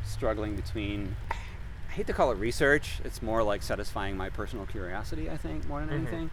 struggling 0.06 0.56
between. 0.56 1.16
I 1.90 1.94
hate 1.94 2.08
to 2.08 2.14
call 2.14 2.32
it 2.32 2.36
research. 2.36 3.00
It's 3.04 3.22
more 3.22 3.44
like 3.44 3.64
satisfying 3.64 4.16
my 4.16 4.30
personal 4.30 4.66
curiosity, 4.66 5.30
I 5.30 5.38
think, 5.38 5.68
more 5.68 5.80
than 5.80 5.90
Mhm. 5.90 5.94
anything. 6.02 6.30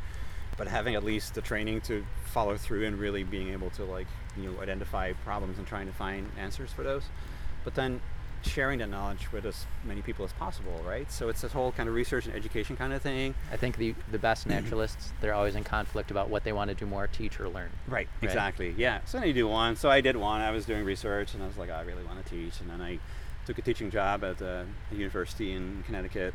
But 0.58 0.66
having 0.68 0.94
at 0.96 1.04
least 1.04 1.34
the 1.34 1.40
training 1.40 1.80
to 1.82 2.04
follow 2.26 2.56
through 2.58 2.84
and 2.86 2.98
really 2.98 3.22
being 3.24 3.48
able 3.50 3.70
to 3.70 3.84
like 3.84 4.06
you 4.36 4.50
know 4.50 4.60
identify 4.60 5.12
problems 5.24 5.56
and 5.58 5.66
trying 5.66 5.86
to 5.86 5.92
find 5.92 6.30
answers 6.38 6.72
for 6.72 6.82
those. 6.82 7.04
But 7.64 7.74
then 7.74 8.00
sharing 8.42 8.78
that 8.78 8.88
knowledge 8.88 9.32
with 9.32 9.44
as 9.44 9.66
many 9.84 10.00
people 10.00 10.24
as 10.24 10.32
possible, 10.34 10.80
right? 10.86 11.10
So 11.10 11.28
it's 11.28 11.40
this 11.40 11.52
whole 11.52 11.72
kind 11.72 11.88
of 11.88 11.94
research 11.94 12.26
and 12.26 12.34
education 12.36 12.76
kind 12.76 12.92
of 12.92 13.02
thing. 13.02 13.34
I 13.52 13.56
think 13.56 13.76
the, 13.76 13.96
the 14.12 14.18
best 14.18 14.46
naturalists, 14.46 15.12
they're 15.20 15.34
always 15.34 15.56
in 15.56 15.64
conflict 15.64 16.12
about 16.12 16.28
what 16.30 16.44
they 16.44 16.52
want 16.52 16.68
to 16.68 16.74
do 16.76 16.86
more, 16.86 17.08
teach 17.08 17.40
or 17.40 17.48
learn. 17.48 17.68
Right, 17.88 18.06
Right. 18.22 18.24
exactly. 18.24 18.74
Yeah. 18.78 19.00
So 19.06 19.18
then 19.18 19.26
you 19.26 19.34
do 19.34 19.48
one. 19.48 19.74
So 19.74 19.90
I 19.90 20.00
did 20.00 20.14
one. 20.16 20.40
I 20.40 20.52
was 20.52 20.66
doing 20.66 20.84
research, 20.84 21.34
and 21.34 21.42
I 21.42 21.48
was 21.48 21.56
like, 21.58 21.68
I 21.68 21.82
really 21.82 22.04
want 22.04 22.24
to 22.24 22.30
teach. 22.30 22.60
And 22.60 22.70
then 22.70 22.80
I 22.80 23.00
took 23.44 23.58
a 23.58 23.62
teaching 23.62 23.90
job 23.90 24.22
at 24.22 24.40
uh, 24.40 24.62
a 24.92 24.94
university 24.94 25.52
in 25.52 25.82
Connecticut, 25.84 26.32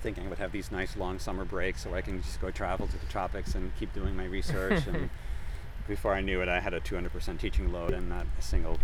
thinking 0.00 0.26
I 0.26 0.28
would 0.28 0.38
have 0.38 0.52
these 0.52 0.70
nice 0.70 0.96
long 0.96 1.18
summer 1.18 1.44
breaks, 1.44 1.82
so 1.82 1.94
I 1.94 2.00
can 2.00 2.22
just 2.22 2.40
go 2.40 2.50
travel 2.50 2.86
to 2.86 2.98
the 2.98 3.06
tropics 3.06 3.54
and 3.54 3.72
keep 3.78 3.92
doing 3.92 4.16
my 4.16 4.24
research. 4.24 4.86
and 4.86 5.10
before 5.88 6.14
I 6.14 6.20
knew 6.20 6.40
it, 6.40 6.48
I 6.48 6.60
had 6.60 6.74
a 6.74 6.80
200% 6.80 7.38
teaching 7.38 7.72
load 7.72 7.92
and 7.92 8.08
not 8.08 8.26
a 8.38 8.42
single 8.42 8.78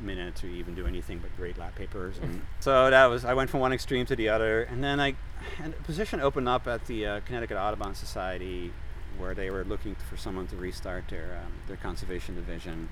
minute 0.00 0.36
to 0.36 0.46
even 0.46 0.74
do 0.74 0.86
anything 0.86 1.18
but 1.18 1.34
grade 1.36 1.58
lab 1.58 1.74
papers. 1.74 2.16
And 2.20 2.42
so 2.60 2.90
that 2.90 3.06
was 3.06 3.24
I 3.24 3.34
went 3.34 3.50
from 3.50 3.60
one 3.60 3.72
extreme 3.72 4.06
to 4.06 4.16
the 4.16 4.28
other, 4.28 4.62
and 4.62 4.82
then 4.82 5.00
I 5.00 5.14
and 5.62 5.74
a 5.74 5.82
position 5.82 6.20
opened 6.20 6.48
up 6.48 6.66
at 6.66 6.86
the 6.86 7.06
uh, 7.06 7.20
Connecticut 7.20 7.56
Audubon 7.56 7.94
Society, 7.94 8.72
where 9.16 9.34
they 9.34 9.50
were 9.50 9.64
looking 9.64 9.94
for 9.94 10.16
someone 10.16 10.46
to 10.48 10.56
restart 10.56 11.08
their 11.08 11.40
um, 11.44 11.52
their 11.66 11.76
conservation 11.76 12.34
division. 12.34 12.88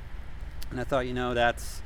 And 0.70 0.80
I 0.80 0.84
thought, 0.84 1.06
you 1.06 1.14
know, 1.14 1.34
that's 1.34 1.82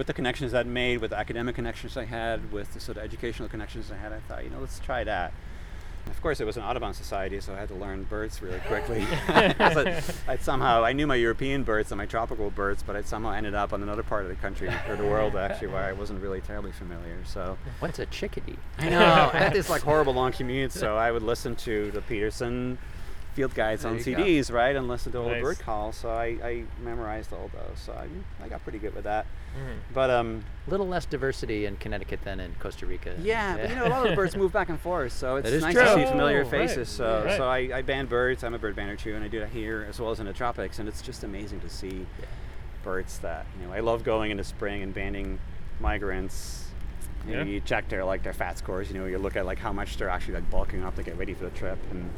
with 0.00 0.06
the 0.06 0.14
connections 0.14 0.54
I'd 0.54 0.66
made, 0.66 1.02
with 1.02 1.10
the 1.10 1.18
academic 1.18 1.54
connections 1.54 1.94
I 1.94 2.06
had, 2.06 2.50
with 2.52 2.72
the 2.72 2.80
sort 2.80 2.96
of 2.96 3.04
educational 3.04 3.50
connections 3.50 3.92
I 3.92 3.96
had, 3.96 4.14
I 4.14 4.20
thought, 4.20 4.42
you 4.44 4.48
know, 4.48 4.58
let's 4.58 4.78
try 4.78 5.04
that. 5.04 5.30
And 6.06 6.14
of 6.14 6.22
course, 6.22 6.40
it 6.40 6.46
was 6.46 6.56
an 6.56 6.62
Audubon 6.62 6.94
Society, 6.94 7.38
so 7.42 7.52
I 7.52 7.58
had 7.58 7.68
to 7.68 7.74
learn 7.74 8.04
birds 8.04 8.40
really 8.40 8.60
quickly. 8.60 9.06
but 9.28 10.02
I 10.26 10.38
somehow 10.38 10.84
I 10.84 10.94
knew 10.94 11.06
my 11.06 11.16
European 11.16 11.64
birds 11.64 11.92
and 11.92 11.98
my 11.98 12.06
tropical 12.06 12.48
birds, 12.48 12.82
but 12.82 12.96
I 12.96 13.02
somehow 13.02 13.32
ended 13.32 13.54
up 13.54 13.74
on 13.74 13.82
another 13.82 14.02
part 14.02 14.22
of 14.22 14.30
the 14.30 14.36
country 14.36 14.70
or 14.88 14.96
the 14.96 15.04
world 15.04 15.36
actually 15.36 15.68
where 15.68 15.84
I 15.84 15.92
wasn't 15.92 16.22
really 16.22 16.40
terribly 16.40 16.72
familiar. 16.72 17.18
So 17.26 17.58
What's 17.80 17.98
a 17.98 18.06
chickadee? 18.06 18.56
I 18.78 18.88
know 18.88 19.30
I 19.34 19.36
had 19.36 19.52
this 19.52 19.68
like 19.68 19.82
horrible 19.82 20.14
long 20.14 20.32
commute, 20.32 20.72
so 20.72 20.96
I 20.96 21.10
would 21.10 21.22
listen 21.22 21.56
to 21.56 21.90
the 21.90 22.00
Peterson 22.00 22.78
field 23.34 23.54
guides 23.54 23.82
There 23.82 23.90
on 23.92 23.98
you 23.98 24.04
go. 24.16 24.22
CDs, 24.22 24.52
right, 24.52 24.74
and 24.74 24.88
listen 24.88 25.12
to 25.12 25.18
all 25.18 25.28
the 25.28 25.40
bird 25.40 25.58
calls. 25.58 25.96
So 25.96 26.10
I, 26.10 26.24
I 26.42 26.64
memorized 26.82 27.32
all 27.32 27.50
those. 27.52 27.78
So 27.80 27.92
I, 27.92 28.08
I 28.44 28.48
got 28.48 28.62
pretty 28.62 28.78
good 28.78 28.94
with 28.94 29.04
that. 29.04 29.26
Mhm. 29.56 29.78
But 29.94 30.10
um, 30.10 30.44
A 30.66 30.70
little 30.70 30.86
less 30.86 31.06
diversity 31.06 31.66
in 31.66 31.76
Connecticut 31.76 32.20
than 32.22 32.38
in 32.40 32.54
Costa 32.60 32.86
Rica. 32.86 33.14
yeah, 33.20 33.56
but 33.56 33.70
you 33.70 33.76
know, 33.76 33.86
a 33.86 33.88
lot 33.88 34.04
of 34.04 34.10
the 34.10 34.16
birds 34.16 34.36
move 34.42 34.52
back 34.52 34.68
and 34.68 34.80
forth, 34.80 35.12
so 35.12 35.36
it's 35.36 35.50
nice 35.62 35.74
true. 35.74 35.84
to 35.84 35.94
see 35.94 36.04
familiar 36.06 36.38
Oh, 36.38 36.42
right, 36.42 36.50
faces. 36.50 36.88
So, 36.88 37.24
right. 37.24 37.36
so 37.36 37.48
I, 37.48 37.78
I 37.78 37.82
band 37.82 38.08
birds. 38.08 38.44
I'm 38.44 38.54
a 38.54 38.58
bird 38.58 38.76
bander 38.76 38.96
too, 38.98 39.14
and 39.16 39.24
I 39.24 39.28
do 39.28 39.40
that 39.40 39.48
here 39.50 39.86
as 39.88 39.98
well 40.00 40.10
as 40.10 40.20
in 40.20 40.26
the 40.26 40.32
tropics, 40.32 40.78
and 40.78 40.88
it's 40.88 41.02
just 41.02 41.24
amazing 41.24 41.60
to 41.60 41.68
see 41.68 42.06
Yeah. 42.20 42.26
birds 42.84 43.18
that 43.20 43.46
you 43.60 43.66
know. 43.66 43.72
I 43.74 43.80
love 43.80 44.04
going 44.04 44.30
into 44.30 44.44
spring 44.44 44.82
and 44.82 44.94
banding 44.94 45.38
migrants. 45.80 46.66
You, 47.26 47.32
know, 47.34 47.38
Yeah. 47.42 47.44
you 47.46 47.60
check 47.60 47.88
their 47.88 48.04
like 48.04 48.22
their 48.22 48.32
fat 48.32 48.56
scores. 48.58 48.90
You 48.90 48.98
know, 48.98 49.06
you 49.06 49.18
look 49.18 49.36
at 49.36 49.44
like 49.44 49.58
how 49.58 49.72
much 49.72 49.96
they're 49.96 50.08
actually 50.08 50.34
like 50.34 50.48
bulking 50.50 50.84
up 50.84 50.94
to 50.96 51.02
get 51.02 51.18
ready 51.18 51.34
for 51.34 51.44
the 51.44 51.50
trip, 51.50 51.78
and 51.90 52.08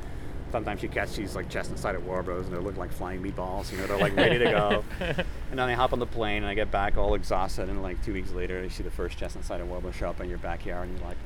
sometimes 0.53 0.83
you 0.83 0.89
catch 0.89 1.17
these 1.17 1.35
like 1.35 1.49
chestnut-sided 1.49 2.05
warblers, 2.07 2.47
and 2.47 2.55
they 2.55 2.61
look 2.61 2.77
like 2.77 2.93
flying 2.93 3.23
meatballs. 3.23 3.73
You 3.73 3.79
know, 3.79 3.87
they're 3.87 3.99
like 3.99 4.15
ready 4.17 4.39
to 4.39 4.45
go. 4.45 4.85
And 5.51 5.59
then 5.59 5.69
I 5.69 5.75
hop 5.75 5.93
on 5.93 5.99
the 5.99 6.07
plane 6.07 6.39
and 6.39 6.47
I 6.47 6.55
get 6.55 6.71
back 6.71 6.97
all 6.97 7.15
exhausted, 7.15 7.69
and 7.69 7.83
like 7.83 8.03
two 8.05 8.13
weeks 8.15 8.31
later, 8.33 8.63
you 8.63 8.71
see 8.71 8.83
the 8.83 8.91
first 8.91 9.19
chestnut-sided 9.19 9.69
warbler 9.69 9.93
show 9.93 10.09
up 10.09 10.21
in 10.21 10.29
your 10.31 10.39
backyard, 10.39 10.89
and 10.89 10.99
you're 10.99 11.07
like, 11.09 11.19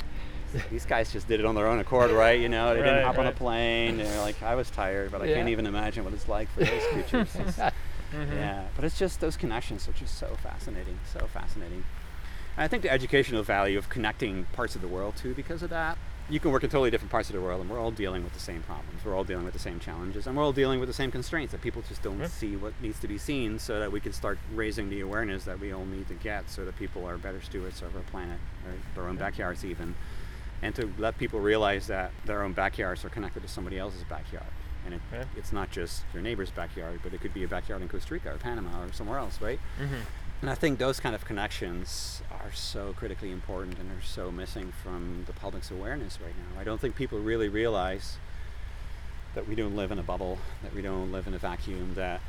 these 0.70 0.84
guys 0.86 1.12
just 1.12 1.28
did 1.28 1.38
it 1.38 1.46
on 1.46 1.54
their 1.54 1.66
own 1.68 1.78
accord, 1.78 2.10
right? 2.10 2.40
You 2.40 2.48
know, 2.48 2.74
they 2.74 2.80
Right, 2.80 2.86
didn't 2.88 3.04
hop 3.04 3.18
on 3.18 3.26
a 3.26 3.32
plane. 3.32 3.98
They're 3.98 4.20
like, 4.22 4.42
I 4.42 4.54
was 4.56 4.68
tired, 4.70 5.12
but 5.12 5.20
I 5.22 5.26
can't 5.28 5.48
even 5.48 5.66
imagine 5.66 6.02
what 6.04 6.12
it's 6.14 6.28
like 6.28 6.48
for 6.52 6.60
those 6.64 6.82
creatures. 6.92 7.36
Mhm. 8.14 8.36
yeah, 8.36 8.64
but 8.76 8.84
it's 8.84 8.96
just 8.96 9.18
those 9.20 9.36
connections 9.36 9.88
which 9.88 10.00
is 10.00 10.08
so 10.10 10.36
fascinating, 10.40 10.96
so 11.12 11.26
fascinating. 11.26 11.82
And 12.56 12.64
I 12.64 12.68
think 12.68 12.84
the 12.84 12.90
educational 12.90 13.42
value 13.42 13.76
of 13.78 13.88
connecting 13.88 14.44
parts 14.52 14.76
of 14.76 14.80
the 14.80 14.86
world 14.86 15.16
too, 15.16 15.34
because 15.34 15.60
of 15.64 15.70
that. 15.70 15.98
You 16.28 16.40
can 16.40 16.50
work 16.50 16.64
in 16.64 16.70
totally 16.70 16.90
different 16.90 17.12
parts 17.12 17.28
of 17.28 17.36
the 17.36 17.40
world, 17.40 17.60
and 17.60 17.70
we're 17.70 17.78
all 17.80 17.92
dealing 17.92 18.24
with 18.24 18.32
the 18.32 18.40
same 18.40 18.60
problems. 18.62 19.04
We're 19.04 19.14
all 19.14 19.22
dealing 19.22 19.44
with 19.44 19.52
the 19.54 19.60
same 19.60 19.78
challenges, 19.78 20.26
and 20.26 20.36
we're 20.36 20.42
all 20.42 20.52
dealing 20.52 20.80
with 20.80 20.88
the 20.88 20.92
same 20.92 21.12
constraints 21.12 21.52
that 21.52 21.60
people 21.62 21.82
just 21.88 22.02
don't 22.02 22.18
Yeah. 22.18 22.26
see 22.26 22.56
what 22.56 22.72
needs 22.80 22.98
to 23.00 23.06
be 23.06 23.16
seen, 23.16 23.60
so 23.60 23.78
that 23.78 23.92
we 23.92 24.00
can 24.00 24.12
start 24.12 24.38
raising 24.52 24.90
the 24.90 25.00
awareness 25.00 25.44
that 25.44 25.60
we 25.60 25.72
all 25.72 25.84
need 25.84 26.08
to 26.08 26.14
get, 26.14 26.50
so 26.50 26.64
that 26.64 26.76
people 26.76 27.06
are 27.06 27.16
better 27.16 27.40
stewards 27.40 27.80
of 27.80 27.94
our 27.94 28.02
planet, 28.02 28.40
or 28.66 28.72
their 28.96 29.08
own 29.08 29.16
backyards 29.16 29.64
even, 29.64 29.94
and 30.62 30.74
to 30.74 30.92
let 30.98 31.16
people 31.16 31.38
realize 31.38 31.86
that 31.86 32.10
their 32.24 32.42
own 32.42 32.52
backyards 32.54 33.04
are 33.04 33.08
connected 33.08 33.42
to 33.44 33.48
somebody 33.48 33.78
else's 33.78 34.02
backyard, 34.02 34.50
and 34.84 34.94
it, 34.94 35.00
Yeah. 35.12 35.24
it's 35.36 35.52
not 35.52 35.70
just 35.70 36.02
your 36.12 36.24
neighbor's 36.24 36.50
backyard, 36.50 36.98
but 37.04 37.14
it 37.14 37.20
could 37.20 37.34
be 37.34 37.44
a 37.44 37.48
backyard 37.48 37.82
in 37.82 37.88
Costa 37.88 38.12
Rica 38.14 38.32
or 38.34 38.38
Panama 38.38 38.82
or 38.82 38.92
somewhere 38.92 39.18
else, 39.20 39.40
right? 39.40 39.60
Mhm. 39.78 40.00
And 40.42 40.50
I 40.50 40.54
think 40.54 40.78
those 40.78 41.00
kind 41.00 41.14
of 41.14 41.24
connections 41.24 42.22
are 42.30 42.52
so 42.52 42.92
critically 42.96 43.30
important 43.30 43.78
and 43.78 43.90
are 43.90 44.02
so 44.04 44.30
missing 44.30 44.72
from 44.82 45.24
the 45.26 45.32
public's 45.32 45.70
awareness 45.70 46.18
right 46.20 46.34
now. 46.36 46.60
I 46.60 46.64
don't 46.64 46.80
think 46.80 46.94
people 46.94 47.18
really 47.18 47.48
realize 47.48 48.18
that 49.34 49.48
we 49.48 49.54
don't 49.54 49.74
live 49.76 49.90
in 49.90 49.98
a 49.98 50.02
bubble, 50.02 50.38
that 50.62 50.74
we 50.74 50.82
don't 50.82 51.10
live 51.10 51.26
in 51.26 51.34
a 51.34 51.38
vacuum, 51.38 51.92
that 51.94 52.20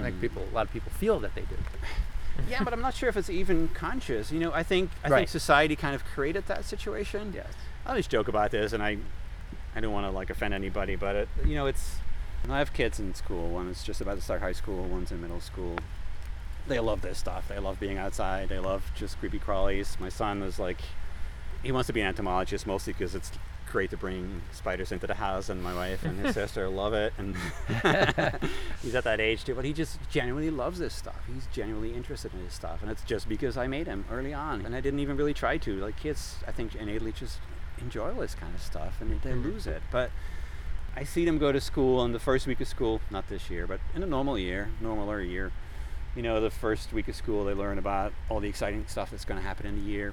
like 0.00 0.20
people, 0.20 0.42
a 0.50 0.54
lot 0.54 0.66
of 0.66 0.72
people 0.72 0.90
feel 0.92 1.20
that 1.20 1.34
they 1.34 1.42
do. 1.42 1.56
yeah, 2.48 2.62
but 2.64 2.72
I'm 2.72 2.80
not 2.80 2.94
sure 2.94 3.08
if 3.08 3.16
it's 3.16 3.30
even 3.30 3.68
conscious. 3.68 4.32
You 4.32 4.40
know, 4.40 4.52
I 4.52 4.62
think 4.62 4.90
I 5.04 5.08
Right. 5.08 5.18
think 5.20 5.28
society 5.28 5.76
kind 5.76 5.94
of 5.94 6.04
created 6.04 6.46
that 6.46 6.64
situation. 6.64 7.32
Yes. 7.34 7.46
I 7.86 7.90
always 7.90 8.06
joke 8.06 8.28
about 8.28 8.50
this, 8.50 8.72
and 8.72 8.82
I, 8.82 8.98
I 9.74 9.80
don't 9.80 9.92
want 9.92 10.06
to 10.06 10.10
like 10.10 10.30
offend 10.30 10.52
anybody, 10.54 10.96
but 10.96 11.14
it, 11.16 11.28
you 11.46 11.54
know, 11.54 11.66
it's. 11.66 11.96
I 12.50 12.58
have 12.58 12.72
kids 12.72 12.98
in 12.98 13.14
school. 13.14 13.50
One 13.50 13.68
is 13.68 13.84
just 13.84 14.00
about 14.00 14.16
to 14.16 14.20
start 14.20 14.40
high 14.40 14.52
school. 14.52 14.82
One's 14.84 15.12
in 15.12 15.20
middle 15.20 15.40
school, 15.40 15.76
they 16.68 16.78
love 16.80 17.00
this 17.02 17.18
stuff. 17.18 17.48
They 17.48 17.58
love 17.58 17.78
being 17.80 17.98
outside. 17.98 18.48
They 18.48 18.58
love 18.58 18.90
just 18.94 19.18
creepy 19.18 19.38
crawlies. 19.38 19.98
My 20.00 20.08
son 20.08 20.42
is 20.42 20.58
like, 20.58 20.78
he 21.62 21.72
wants 21.72 21.86
to 21.88 21.92
be 21.92 22.00
an 22.00 22.06
entomologist 22.08 22.66
mostly 22.66 22.92
because 22.92 23.14
it's 23.14 23.30
great 23.70 23.88
to 23.90 23.96
bring 23.96 24.42
spiders 24.52 24.92
into 24.92 25.06
the 25.06 25.14
house, 25.14 25.48
and 25.48 25.62
my 25.62 25.74
wife 25.74 26.04
and 26.04 26.18
his 26.18 26.34
sister 26.40 26.68
love 26.68 26.92
it. 26.92 27.12
And 27.16 27.34
he's 28.82 28.94
at 28.94 29.04
that 29.04 29.20
age 29.20 29.44
too, 29.44 29.54
but 29.54 29.64
he 29.64 29.72
just 29.72 29.98
genuinely 30.10 30.50
loves 30.50 30.78
this 30.78 30.92
stuff. 30.94 31.16
He's 31.32 31.46
genuinely 31.52 31.94
interested 31.94 32.32
in 32.34 32.44
this 32.44 32.54
stuff, 32.54 32.82
and 32.82 32.90
it's 32.90 33.02
just 33.02 33.28
because 33.28 33.56
I 33.56 33.66
made 33.66 33.86
him 33.86 34.04
early 34.10 34.34
on, 34.34 34.66
and 34.66 34.74
I 34.76 34.80
didn't 34.80 35.00
even 35.00 35.16
really 35.16 35.34
try 35.34 35.56
to. 35.58 35.76
Like 35.76 35.96
kids, 35.96 36.36
I 36.46 36.52
think 36.52 36.74
innately 36.74 37.12
just 37.12 37.38
enjoy 37.80 38.10
all 38.12 38.20
this 38.20 38.34
kind 38.34 38.54
of 38.54 38.60
stuff, 38.62 39.00
and 39.00 39.20
they 39.22 39.30
Mhm. 39.30 39.44
lose 39.44 39.66
it. 39.66 39.82
But 39.90 40.10
I 40.94 41.04
see 41.04 41.24
them 41.24 41.38
go 41.38 41.50
to 41.52 41.60
school, 41.60 42.04
and 42.04 42.14
the 42.14 42.18
first 42.20 42.46
week 42.46 42.60
of 42.60 42.68
school, 42.68 43.00
not 43.10 43.28
this 43.28 43.48
year, 43.50 43.66
but 43.66 43.80
in 43.94 44.02
a 44.02 44.06
normal 44.06 44.38
year, 44.38 44.68
normaler 44.82 45.26
year, 45.26 45.50
you 46.16 46.22
know, 46.22 46.40
the 46.40 46.50
first 46.50 46.92
week 46.92 47.08
of 47.08 47.16
school, 47.16 47.44
they 47.44 47.54
learn 47.54 47.78
about 47.78 48.12
all 48.28 48.40
the 48.40 48.48
exciting 48.48 48.84
stuff 48.86 49.10
that's 49.10 49.24
going 49.24 49.40
to 49.40 49.46
happen 49.46 49.66
in 49.66 49.76
the 49.76 49.90
year. 49.90 50.12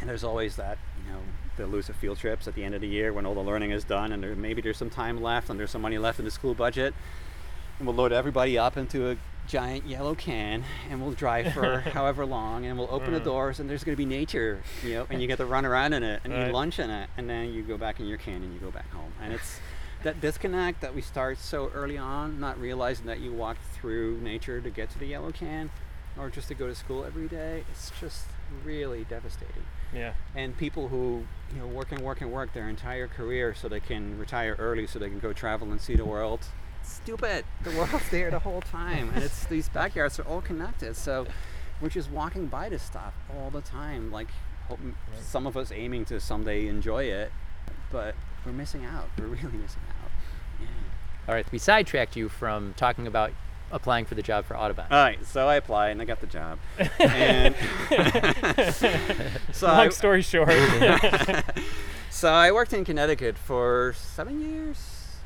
And 0.00 0.08
there's 0.08 0.24
always 0.24 0.56
that, 0.56 0.76
you 1.04 1.12
know, 1.12 1.20
the 1.56 1.62
elusive 1.62 1.94
field 1.96 2.18
trips 2.18 2.48
at 2.48 2.54
the 2.54 2.64
end 2.64 2.74
of 2.74 2.80
the 2.80 2.88
year 2.88 3.12
when 3.12 3.24
all 3.26 3.34
the 3.34 3.40
learning 3.40 3.70
is 3.70 3.84
done 3.84 4.10
and 4.12 4.22
there, 4.22 4.34
maybe 4.34 4.60
there's 4.60 4.76
some 4.76 4.90
time 4.90 5.22
left 5.22 5.48
and 5.50 5.58
there's 5.58 5.70
some 5.70 5.82
money 5.82 5.98
left 5.98 6.18
in 6.18 6.24
the 6.24 6.30
school 6.32 6.52
budget. 6.54 6.94
And 7.78 7.86
we'll 7.86 7.96
load 7.96 8.12
everybody 8.12 8.58
up 8.58 8.76
into 8.76 9.10
a 9.10 9.16
giant 9.46 9.86
yellow 9.86 10.14
can 10.14 10.64
and 10.90 11.00
we'll 11.02 11.12
drive 11.12 11.52
for 11.52 11.80
however 11.92 12.24
long 12.26 12.64
and 12.66 12.76
we'll 12.78 12.88
open 12.90 13.12
the 13.12 13.20
Mhm. 13.20 13.24
doors 13.24 13.60
and 13.60 13.68
there's 13.70 13.84
going 13.84 13.94
to 13.94 13.96
be 13.96 14.04
nature, 14.06 14.62
you 14.82 14.94
know, 14.94 15.06
and 15.10 15.20
you 15.20 15.28
get 15.28 15.36
to 15.36 15.44
run 15.46 15.64
around 15.64 15.92
in 15.92 16.02
it 16.02 16.22
and 16.24 16.32
Right. 16.32 16.48
eat 16.48 16.52
lunch 16.52 16.78
in 16.80 16.90
it. 16.90 17.08
And 17.16 17.30
then 17.30 17.52
you 17.54 17.62
go 17.62 17.76
back 17.78 18.00
in 18.00 18.06
your 18.06 18.18
can 18.18 18.42
and 18.42 18.52
you 18.52 18.58
go 18.58 18.70
back 18.72 18.90
home. 18.90 19.12
And 19.22 19.32
it's 19.32 19.60
that 20.04 20.20
disconnect 20.20 20.80
that 20.82 20.94
we 20.94 21.02
start 21.02 21.38
so 21.38 21.70
early 21.74 21.98
on, 21.98 22.38
not 22.38 22.60
realizing 22.60 23.06
that 23.06 23.20
you 23.20 23.32
walked 23.32 23.64
through 23.72 24.20
nature 24.20 24.60
to 24.60 24.70
get 24.70 24.90
to 24.90 24.98
the 24.98 25.06
yellow 25.06 25.32
can 25.32 25.70
or 26.16 26.30
just 26.30 26.48
to 26.48 26.54
go 26.54 26.66
to 26.66 26.74
school 26.74 27.04
every 27.04 27.26
day, 27.26 27.64
it's 27.70 27.90
just 28.00 28.26
really 28.64 29.04
devastating. 29.04 29.64
Yeah. 29.92 30.14
And 30.34 30.56
people 30.56 30.88
who, 30.88 31.24
you 31.52 31.58
know, 31.58 31.66
work 31.66 31.90
and 31.90 32.00
work 32.02 32.20
and 32.20 32.30
work 32.30 32.52
their 32.52 32.68
entire 32.68 33.08
career 33.08 33.54
so 33.54 33.68
they 33.68 33.80
can 33.80 34.18
retire 34.18 34.56
early 34.58 34.86
so 34.86 34.98
they 34.98 35.08
can 35.08 35.18
go 35.18 35.32
travel 35.32 35.70
and 35.72 35.80
see 35.80 35.96
the 35.96 36.04
world. 36.04 36.40
Stupid. 36.82 37.44
The 37.62 37.70
world's 37.70 38.08
there 38.10 38.30
the 38.30 38.38
whole 38.38 38.60
time. 38.60 39.10
And 39.14 39.24
it's 39.24 39.46
these 39.46 39.68
backyards 39.68 40.18
are 40.18 40.24
all 40.24 40.40
connected. 40.40 40.96
So 40.96 41.26
we're 41.80 41.88
just 41.88 42.10
walking 42.10 42.46
by 42.46 42.68
this 42.68 42.82
stuff 42.82 43.14
all 43.36 43.50
the 43.50 43.62
time. 43.62 44.12
Like 44.12 44.28
hope, 44.68 44.80
some 45.20 45.46
of 45.46 45.56
us 45.56 45.72
aiming 45.72 46.04
to 46.06 46.20
someday 46.20 46.66
enjoy 46.66 47.04
it, 47.04 47.32
but 47.90 48.14
we're 48.44 48.52
missing 48.52 48.84
out. 48.84 49.08
We're 49.18 49.26
really 49.26 49.58
missing 49.58 49.82
out. 49.88 49.93
Yeah. 51.26 51.30
All 51.30 51.34
right, 51.34 51.50
we 51.52 51.58
sidetracked 51.58 52.16
you 52.16 52.28
from 52.28 52.74
talking 52.76 53.06
about 53.06 53.32
applying 53.72 54.04
for 54.04 54.14
the 54.14 54.22
job 54.22 54.44
for 54.44 54.56
Audubon. 54.56 54.86
All 54.90 55.02
right, 55.02 55.24
so 55.26 55.48
I 55.48 55.56
applied 55.56 55.90
and 55.90 56.02
I 56.02 56.04
got 56.04 56.20
the 56.20 56.26
job. 56.26 56.58
And 56.98 57.54
so 59.52 59.66
Long 59.66 59.86
I, 59.86 59.88
story 59.90 60.22
short. 60.22 60.50
so 62.10 62.30
I 62.30 62.52
worked 62.52 62.72
in 62.72 62.84
Connecticut 62.84 63.36
for 63.36 63.94
seven 63.96 64.40
years, 64.40 65.16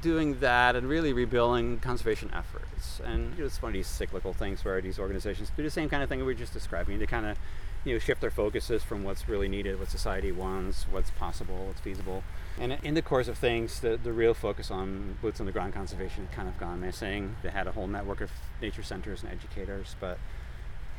doing 0.00 0.38
that 0.40 0.76
and 0.76 0.88
really 0.88 1.12
rebuilding 1.12 1.78
conservation 1.80 2.30
efforts. 2.34 3.00
And 3.04 3.32
you 3.34 3.40
know, 3.40 3.46
it's 3.46 3.60
one 3.60 3.70
of 3.70 3.74
these 3.74 3.88
cyclical 3.88 4.32
things 4.32 4.64
where 4.64 4.80
these 4.80 4.98
organizations 4.98 5.50
do 5.56 5.62
the 5.62 5.70
same 5.70 5.88
kind 5.88 6.02
of 6.02 6.08
thing 6.08 6.20
we 6.20 6.26
were 6.26 6.34
just 6.34 6.52
describing. 6.52 6.98
They 6.98 7.06
kind 7.06 7.26
of, 7.26 7.38
you 7.84 7.94
know, 7.94 7.98
shift 7.98 8.20
their 8.20 8.30
focuses 8.30 8.82
from 8.82 9.04
what's 9.04 9.28
really 9.28 9.48
needed, 9.48 9.80
what 9.80 9.90
society 9.90 10.32
wants, 10.32 10.86
what's 10.90 11.10
possible, 11.10 11.66
what's 11.66 11.80
feasible. 11.80 12.22
And 12.58 12.78
in 12.82 12.94
the 12.94 13.02
course 13.02 13.28
of 13.28 13.36
things, 13.36 13.80
the, 13.80 13.98
the 14.02 14.12
real 14.12 14.32
focus 14.32 14.70
on 14.70 15.18
boots 15.20 15.40
on 15.40 15.46
the 15.46 15.52
ground 15.52 15.74
conservation 15.74 16.26
had 16.26 16.34
kind 16.34 16.48
of 16.48 16.58
gone 16.58 16.80
missing. 16.80 17.36
They 17.42 17.50
had 17.50 17.66
a 17.66 17.72
whole 17.72 17.86
network 17.86 18.20
of 18.20 18.30
nature 18.62 18.82
centers 18.82 19.22
and 19.22 19.30
educators, 19.30 19.94
but 20.00 20.18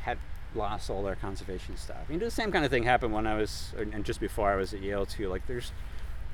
had 0.02 0.18
lost 0.54 0.88
all 0.88 1.02
their 1.02 1.16
conservation 1.16 1.76
stuff. 1.76 1.98
I 2.06 2.10
mean, 2.10 2.20
the 2.20 2.30
same 2.30 2.52
kind 2.52 2.64
of 2.64 2.70
thing 2.70 2.84
happened 2.84 3.12
when 3.12 3.26
I 3.26 3.36
was, 3.36 3.72
and 3.76 4.04
just 4.04 4.20
before 4.20 4.50
I 4.50 4.56
was 4.56 4.72
at 4.72 4.80
Yale 4.82 5.04
too. 5.04 5.28
Like, 5.28 5.46
there's 5.46 5.72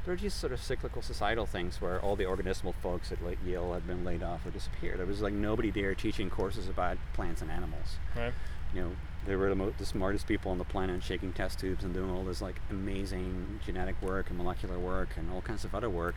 there 0.04 0.12
are 0.12 0.16
just 0.18 0.38
sort 0.38 0.52
of 0.52 0.60
cyclical 0.60 1.00
societal 1.00 1.46
things 1.46 1.80
where 1.80 1.98
all 2.00 2.14
the 2.14 2.24
organismal 2.24 2.74
folks 2.82 3.10
at 3.10 3.18
Yale 3.46 3.72
had 3.72 3.86
been 3.86 4.04
laid 4.04 4.22
off 4.22 4.44
or 4.44 4.50
disappeared. 4.50 4.98
There 4.98 5.06
was 5.06 5.22
like 5.22 5.32
nobody 5.32 5.70
there 5.70 5.94
teaching 5.94 6.28
courses 6.28 6.68
about 6.68 6.98
plants 7.14 7.40
and 7.40 7.50
animals. 7.50 7.96
right. 8.14 8.32
You 8.74 8.80
know, 8.82 8.90
they 9.26 9.36
were 9.36 9.48
the, 9.48 9.54
mo- 9.54 9.74
the 9.76 9.86
smartest 9.86 10.26
people 10.26 10.50
on 10.50 10.58
the 10.58 10.64
planet, 10.64 11.02
shaking 11.02 11.32
test 11.32 11.58
tubes 11.58 11.84
and 11.84 11.94
doing 11.94 12.10
all 12.10 12.24
this 12.24 12.42
like 12.42 12.60
amazing 12.70 13.60
genetic 13.64 14.00
work 14.02 14.28
and 14.28 14.38
molecular 14.38 14.78
work 14.78 15.10
and 15.16 15.30
all 15.32 15.40
kinds 15.40 15.64
of 15.64 15.74
other 15.74 15.90
work. 15.90 16.16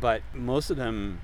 But 0.00 0.22
most 0.32 0.70
of 0.70 0.76
them 0.76 1.20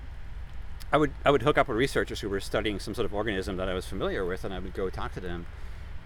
I 0.92 0.96
would 0.96 1.12
I 1.24 1.30
would 1.30 1.42
hook 1.42 1.56
up 1.56 1.68
with 1.68 1.76
researchers 1.76 2.20
who 2.20 2.28
were 2.28 2.40
studying 2.40 2.78
some 2.78 2.94
sort 2.94 3.06
of 3.06 3.14
organism 3.14 3.56
that 3.56 3.68
I 3.68 3.74
was 3.74 3.86
familiar 3.86 4.24
with, 4.24 4.44
and 4.44 4.52
I 4.52 4.58
would 4.58 4.74
go 4.74 4.90
talk 4.90 5.14
to 5.14 5.20
them. 5.20 5.46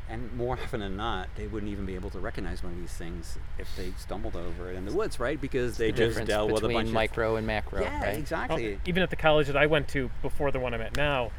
And 0.06 0.34
more 0.36 0.58
often 0.62 0.80
than 0.80 0.98
not, 0.98 1.28
they 1.34 1.46
wouldn't 1.46 1.72
even 1.72 1.86
be 1.86 1.94
able 1.94 2.10
to 2.10 2.18
recognize 2.18 2.62
one 2.62 2.74
of 2.74 2.78
these 2.78 2.92
things 2.92 3.38
if 3.58 3.74
they 3.74 3.94
stumbled 3.96 4.36
over 4.36 4.70
it 4.70 4.76
in 4.76 4.84
the 4.84 4.92
woods, 4.92 5.18
right? 5.18 5.40
Because 5.40 5.78
they 5.78 5.92
the 5.92 5.96
just 5.96 6.26
dealt 6.26 6.52
with 6.52 6.62
a 6.62 6.68
between 6.68 6.84
bunch 6.84 6.92
micro 6.92 7.36
and 7.36 7.46
macro, 7.46 7.80
yeah, 7.80 8.04
right? 8.04 8.18
exactly. 8.18 8.74
Oh, 8.74 8.80
even 8.84 9.02
at 9.02 9.08
the 9.08 9.16
college 9.16 9.46
that 9.46 9.56
I 9.56 9.64
went 9.64 9.88
to 9.88 10.10
before 10.20 10.50
the 10.50 10.60
one 10.60 10.74
I'm 10.74 10.82
at 10.82 10.94
now, 10.98 11.30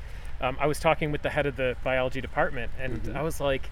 um, 0.41 0.57
I 0.59 0.67
was 0.67 0.79
talking 0.79 1.11
with 1.11 1.21
the 1.21 1.29
head 1.29 1.45
of 1.45 1.55
the 1.55 1.75
biology 1.83 2.21
department, 2.21 2.71
and 2.79 3.01
Mhm. 3.03 3.15
I 3.15 3.21
was 3.21 3.39
like, 3.39 3.69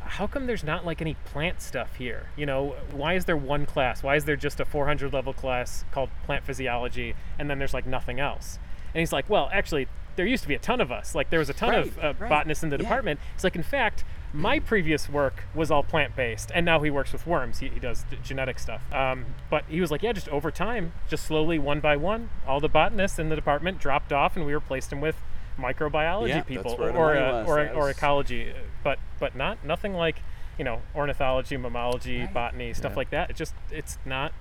"How 0.00 0.26
come 0.26 0.46
there's 0.46 0.64
not 0.64 0.86
like 0.86 1.00
any 1.00 1.14
plant 1.26 1.60
stuff 1.60 1.96
here? 1.96 2.26
You 2.36 2.46
know, 2.46 2.76
why 2.92 3.14
is 3.14 3.26
there 3.26 3.36
one 3.36 3.66
class? 3.66 4.02
Why 4.02 4.16
is 4.16 4.24
there 4.24 4.36
just 4.36 4.58
a 4.60 4.64
400 4.64 5.12
level 5.12 5.32
class 5.32 5.84
called 5.90 6.10
plant 6.24 6.44
physiology, 6.44 7.14
and 7.38 7.50
then 7.50 7.58
there's 7.58 7.74
like 7.74 7.86
nothing 7.86 8.20
else?" 8.20 8.58
And 8.94 9.00
he's 9.00 9.12
like, 9.12 9.28
"Well, 9.28 9.50
actually." 9.52 9.88
There 10.16 10.26
used 10.26 10.42
to 10.42 10.48
be 10.48 10.56
a 10.56 10.58
ton 10.58 10.80
of 10.80 10.90
us. 10.90 11.14
Like 11.14 11.30
there 11.30 11.38
was 11.38 11.48
a 11.48 11.52
ton 11.54 11.76
of 11.76 11.96
uh, 12.00 12.12
right. 12.18 12.28
botanists 12.28 12.64
in 12.64 12.70
the 12.70 12.74
Yeah. 12.76 12.82
department. 12.82 13.20
It's 13.36 13.44
like, 13.44 13.54
in 13.54 13.62
fact, 13.62 14.02
my 14.32 14.58
previous 14.58 15.08
work 15.08 15.44
was 15.54 15.70
all 15.70 15.84
plant 15.84 16.16
based, 16.16 16.50
and 16.52 16.66
now 16.66 16.80
he 16.80 16.90
works 16.90 17.12
with 17.12 17.24
worms. 17.24 17.60
He, 17.60 17.68
he 17.68 17.78
does 17.78 18.02
d- 18.02 18.18
genetic 18.24 18.58
stuff. 18.58 18.82
Um, 18.92 19.26
but 19.48 19.62
he 19.68 19.80
was 19.80 19.92
like, 19.92 20.02
yeah, 20.02 20.10
just 20.12 20.28
over 20.30 20.50
time, 20.50 20.90
just 21.08 21.24
slowly, 21.24 21.60
one 21.60 21.78
by 21.78 21.96
one, 21.96 22.30
all 22.48 22.58
the 22.58 22.68
botanists 22.68 23.20
in 23.20 23.28
the 23.28 23.36
department 23.36 23.78
dropped 23.78 24.12
off, 24.12 24.34
and 24.36 24.44
we 24.44 24.52
replaced 24.52 24.90
them 24.90 25.00
with 25.00 25.22
microbiology 25.58 26.28
Yeah, 26.28 26.42
people 26.42 26.76
or 26.78 26.92
money 26.92 27.18
uh, 27.18 27.44
or, 27.44 27.56
That 27.64 27.74
or 27.74 27.90
ecology, 27.90 28.52
but 28.84 28.98
but 29.18 29.34
not 29.34 29.64
nothing 29.64 29.94
like 29.94 30.22
you 30.58 30.64
know 30.64 30.80
ornithology, 30.94 31.56
mammalogy, 31.56 32.20
Right. 32.24 32.34
botany, 32.34 32.72
stuff 32.74 32.92
Yeah. 32.92 32.96
like 32.96 33.10
that. 33.10 33.30
It 33.30 33.36
just 33.36 33.54
it's 33.70 33.98
not. 34.04 34.32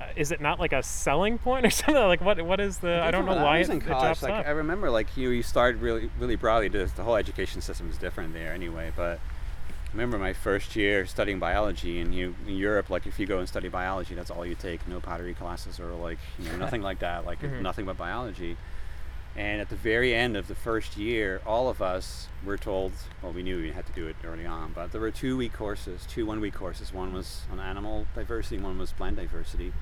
Uh, 0.00 0.06
is 0.16 0.32
it 0.32 0.40
not 0.40 0.58
like 0.58 0.72
a 0.72 0.82
selling 0.82 1.38
point 1.38 1.64
or 1.66 1.70
something? 1.70 1.94
Like 1.94 2.20
what? 2.20 2.40
What 2.42 2.58
is 2.60 2.78
the? 2.78 3.00
I 3.02 3.10
don't 3.10 3.24
know 3.26 3.34
When 3.34 3.42
why 3.42 3.58
was 3.60 3.68
it, 3.68 3.72
in 3.72 3.78
it 3.78 3.84
college. 3.86 4.02
drops 4.18 4.22
Like 4.24 4.32
off. 4.32 4.46
I 4.46 4.50
remember, 4.50 4.90
like 4.90 5.16
you, 5.16 5.30
you 5.30 5.42
started 5.42 5.80
really, 5.80 6.10
really 6.18 6.36
broadly. 6.36 6.68
The, 6.68 6.90
the 6.96 7.02
whole 7.04 7.16
education 7.16 7.60
system 7.60 7.88
is 7.90 7.96
different 7.96 8.32
there 8.34 8.52
anyway. 8.52 8.90
But 8.96 9.18
I 9.68 9.92
remember 9.92 10.18
my 10.18 10.32
first 10.32 10.74
year 10.74 11.06
studying 11.06 11.38
biology, 11.38 12.00
and 12.00 12.12
you 12.12 12.34
in 12.48 12.56
Europe, 12.56 12.90
like 12.90 13.06
if 13.06 13.20
you 13.20 13.26
go 13.26 13.38
and 13.38 13.48
study 13.48 13.68
biology, 13.68 14.16
that's 14.16 14.32
all 14.32 14.44
you 14.44 14.56
take. 14.56 14.86
No 14.88 14.98
pottery 14.98 15.34
classes 15.34 15.78
or 15.78 15.92
like 15.94 16.18
you 16.40 16.48
know 16.50 16.56
nothing 16.64 16.82
like 16.82 16.98
that. 16.98 17.24
Like 17.24 17.40
Mhm. 17.40 17.60
nothing 17.62 17.84
but 17.86 17.96
biology. 17.96 18.56
And 19.36 19.60
at 19.60 19.68
the 19.68 19.76
very 19.76 20.14
end 20.14 20.36
of 20.36 20.46
the 20.46 20.54
first 20.54 20.96
year, 20.96 21.40
all 21.44 21.68
of 21.68 21.82
us 21.82 22.28
were 22.44 22.56
told, 22.56 22.92
well, 23.20 23.32
we 23.32 23.42
knew 23.42 23.60
we 23.60 23.72
had 23.72 23.84
to 23.86 23.92
do 23.92 24.06
it 24.06 24.14
early 24.24 24.46
on, 24.46 24.72
but 24.72 24.92
there 24.92 25.00
were 25.00 25.10
two 25.10 25.36
week 25.36 25.52
courses, 25.52 26.06
two 26.08 26.24
one 26.24 26.40
week 26.40 26.54
courses. 26.54 26.92
One 26.94 27.12
was 27.12 27.42
on 27.50 27.58
animal 27.58 28.06
diversity, 28.14 28.58
one 28.58 28.78
was 28.78 28.92
plant 28.92 29.16
diversity 29.16 29.72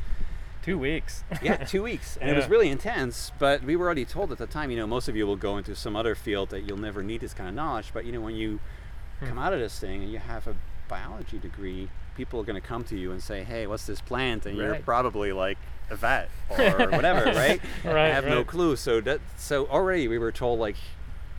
Two 0.63 0.79
weeks. 0.79 1.25
yeah, 1.43 1.57
two 1.57 1.83
weeks, 1.83 2.17
and 2.21 2.31
it 2.31 2.37
was 2.37 2.49
really 2.49 2.69
intense. 2.69 3.33
But 3.41 3.65
we 3.65 3.75
were 3.75 3.87
already 3.87 4.05
told 4.05 4.31
at 4.31 4.39
the 4.39 4.47
time, 4.47 4.71
you 4.71 4.77
know, 4.77 4.87
most 4.87 5.09
of 5.09 5.17
you 5.17 5.27
will 5.27 5.35
go 5.35 5.59
into 5.59 5.75
some 5.75 5.97
other 5.97 6.15
field 6.15 6.51
that 6.51 6.61
you'll 6.61 6.79
never 6.79 7.03
need 7.03 7.21
this 7.21 7.35
kind 7.35 7.49
of 7.49 7.55
knowledge. 7.57 7.91
But 7.93 8.05
you 8.05 8.13
know, 8.13 8.21
when 8.21 8.37
you 8.37 8.61
Hmm. 9.19 9.27
come 9.27 9.39
out 9.39 9.53
of 9.53 9.59
this 9.59 9.77
thing 9.81 10.03
and 10.05 10.13
you 10.13 10.19
have 10.21 10.47
a 10.47 10.55
biology 10.89 11.39
degree, 11.41 11.89
people 12.17 12.39
are 12.41 12.45
going 12.45 12.61
to 12.61 12.67
come 12.67 12.85
to 12.85 12.97
you 12.97 13.11
and 13.11 13.21
say, 13.21 13.43
"Hey, 13.43 13.67
what's 13.67 13.87
this 13.87 14.01
plant?" 14.01 14.47
And 14.47 14.57
you're 14.57 14.75
probably 14.85 15.33
like 15.33 15.59
a 15.93 15.97
vet 15.97 16.29
or 16.51 16.91
whatever, 16.91 17.25
right? 17.33 17.61
I 17.85 17.93
Right, 17.93 18.09
have 18.13 18.25
no 18.27 18.45
clue. 18.45 18.77
So 18.77 19.01
that 19.03 19.21
so 19.37 19.67
already 19.67 20.09
we 20.09 20.19
were 20.19 20.33
told 20.33 20.59
like. 20.61 20.77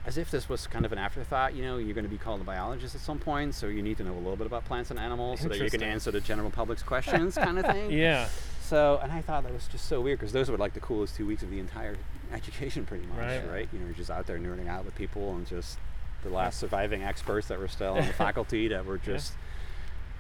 As 0.06 0.18
if 0.18 0.30
this 0.30 0.49
was 0.49 0.68
kind 0.68 0.84
of 0.86 0.91
an 0.91 0.97
afterthought, 0.97 1.56
you 1.56 1.64
know, 1.64 1.78
you're 1.78 1.93
going 1.93 2.04
to 2.04 2.10
be 2.12 2.18
called 2.18 2.41
a 2.41 2.43
biologist 2.43 2.93
at 2.93 2.99
some 2.99 3.20
point, 3.20 3.56
so 3.56 3.68
you 3.68 3.82
need 3.82 3.95
to 3.95 4.04
know 4.04 4.12
a 4.12 4.20
little 4.20 4.36
bit 4.36 4.45
about 4.45 4.66
plants 4.66 4.91
and 4.91 4.99
animals 4.99 5.39
so 5.39 5.47
that 5.47 5.58
you 5.58 5.70
can 5.70 5.82
answer 5.82 6.12
the 6.12 6.20
general 6.20 6.49
public's 6.49 6.84
questions, 6.84 7.36
kind 7.36 7.58
of 7.58 7.66
thing. 7.74 7.89
yeah. 7.89 8.28
So, 8.62 8.99
and 9.01 9.14
I 9.14 9.22
thought 9.22 9.43
that 9.43 9.54
was 9.54 9.66
just 9.68 9.86
so 9.88 10.01
weird 10.01 10.20
because 10.20 10.34
those 10.34 10.51
were 10.51 10.58
like 10.58 10.74
the 10.74 10.82
coolest 10.82 11.16
two 11.16 11.26
weeks 11.26 11.41
of 11.41 11.51
the 11.51 11.60
entire 11.60 11.95
education, 12.34 12.86
pretty 12.86 13.06
much, 13.08 13.18
Right. 13.18 13.49
right? 13.49 13.70
You 13.72 13.80
know, 13.80 13.86
you're 13.86 13.93
just 13.95 14.12
out 14.12 14.28
there 14.28 14.38
nerding 14.38 14.68
out 14.68 14.84
with 14.84 14.93
people 14.95 15.36
and 15.38 15.47
just 15.47 15.78
the 16.22 16.30
last 16.30 16.60
surviving 16.60 17.01
experts 17.01 17.47
that 17.47 17.58
were 17.58 17.70
still 17.70 17.93
on 17.93 18.06
the 18.06 18.12
faculty 18.28 18.68
that 18.68 18.86
were 18.86 18.99
Yeah. 19.08 19.14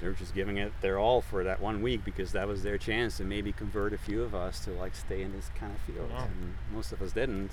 They're 0.03 0.11
just 0.13 0.35
giving 0.35 0.57
it 0.57 0.71
their 0.81 0.99
all 0.99 1.21
for 1.21 1.43
that 1.45 1.61
one 1.61 1.81
week 1.81 2.03
because 2.03 2.33
that 2.33 2.47
was 2.47 2.61
their 2.63 2.77
chance 2.77 3.17
to 3.17 3.23
maybe 3.23 3.51
convert 3.53 3.93
a 3.93 3.97
few 3.97 4.21
of 4.21 4.35
us 4.35 4.59
to 4.65 4.71
like 4.71 4.95
stay 4.95 5.21
in 5.21 5.31
this 5.31 5.49
kind 5.55 5.71
of 5.73 5.79
field. 5.81 6.11
Wow. 6.11 6.25
And 6.25 6.55
most 6.73 6.91
of 6.91 7.01
us 7.01 7.13
didn't. 7.13 7.45
It- 7.45 7.51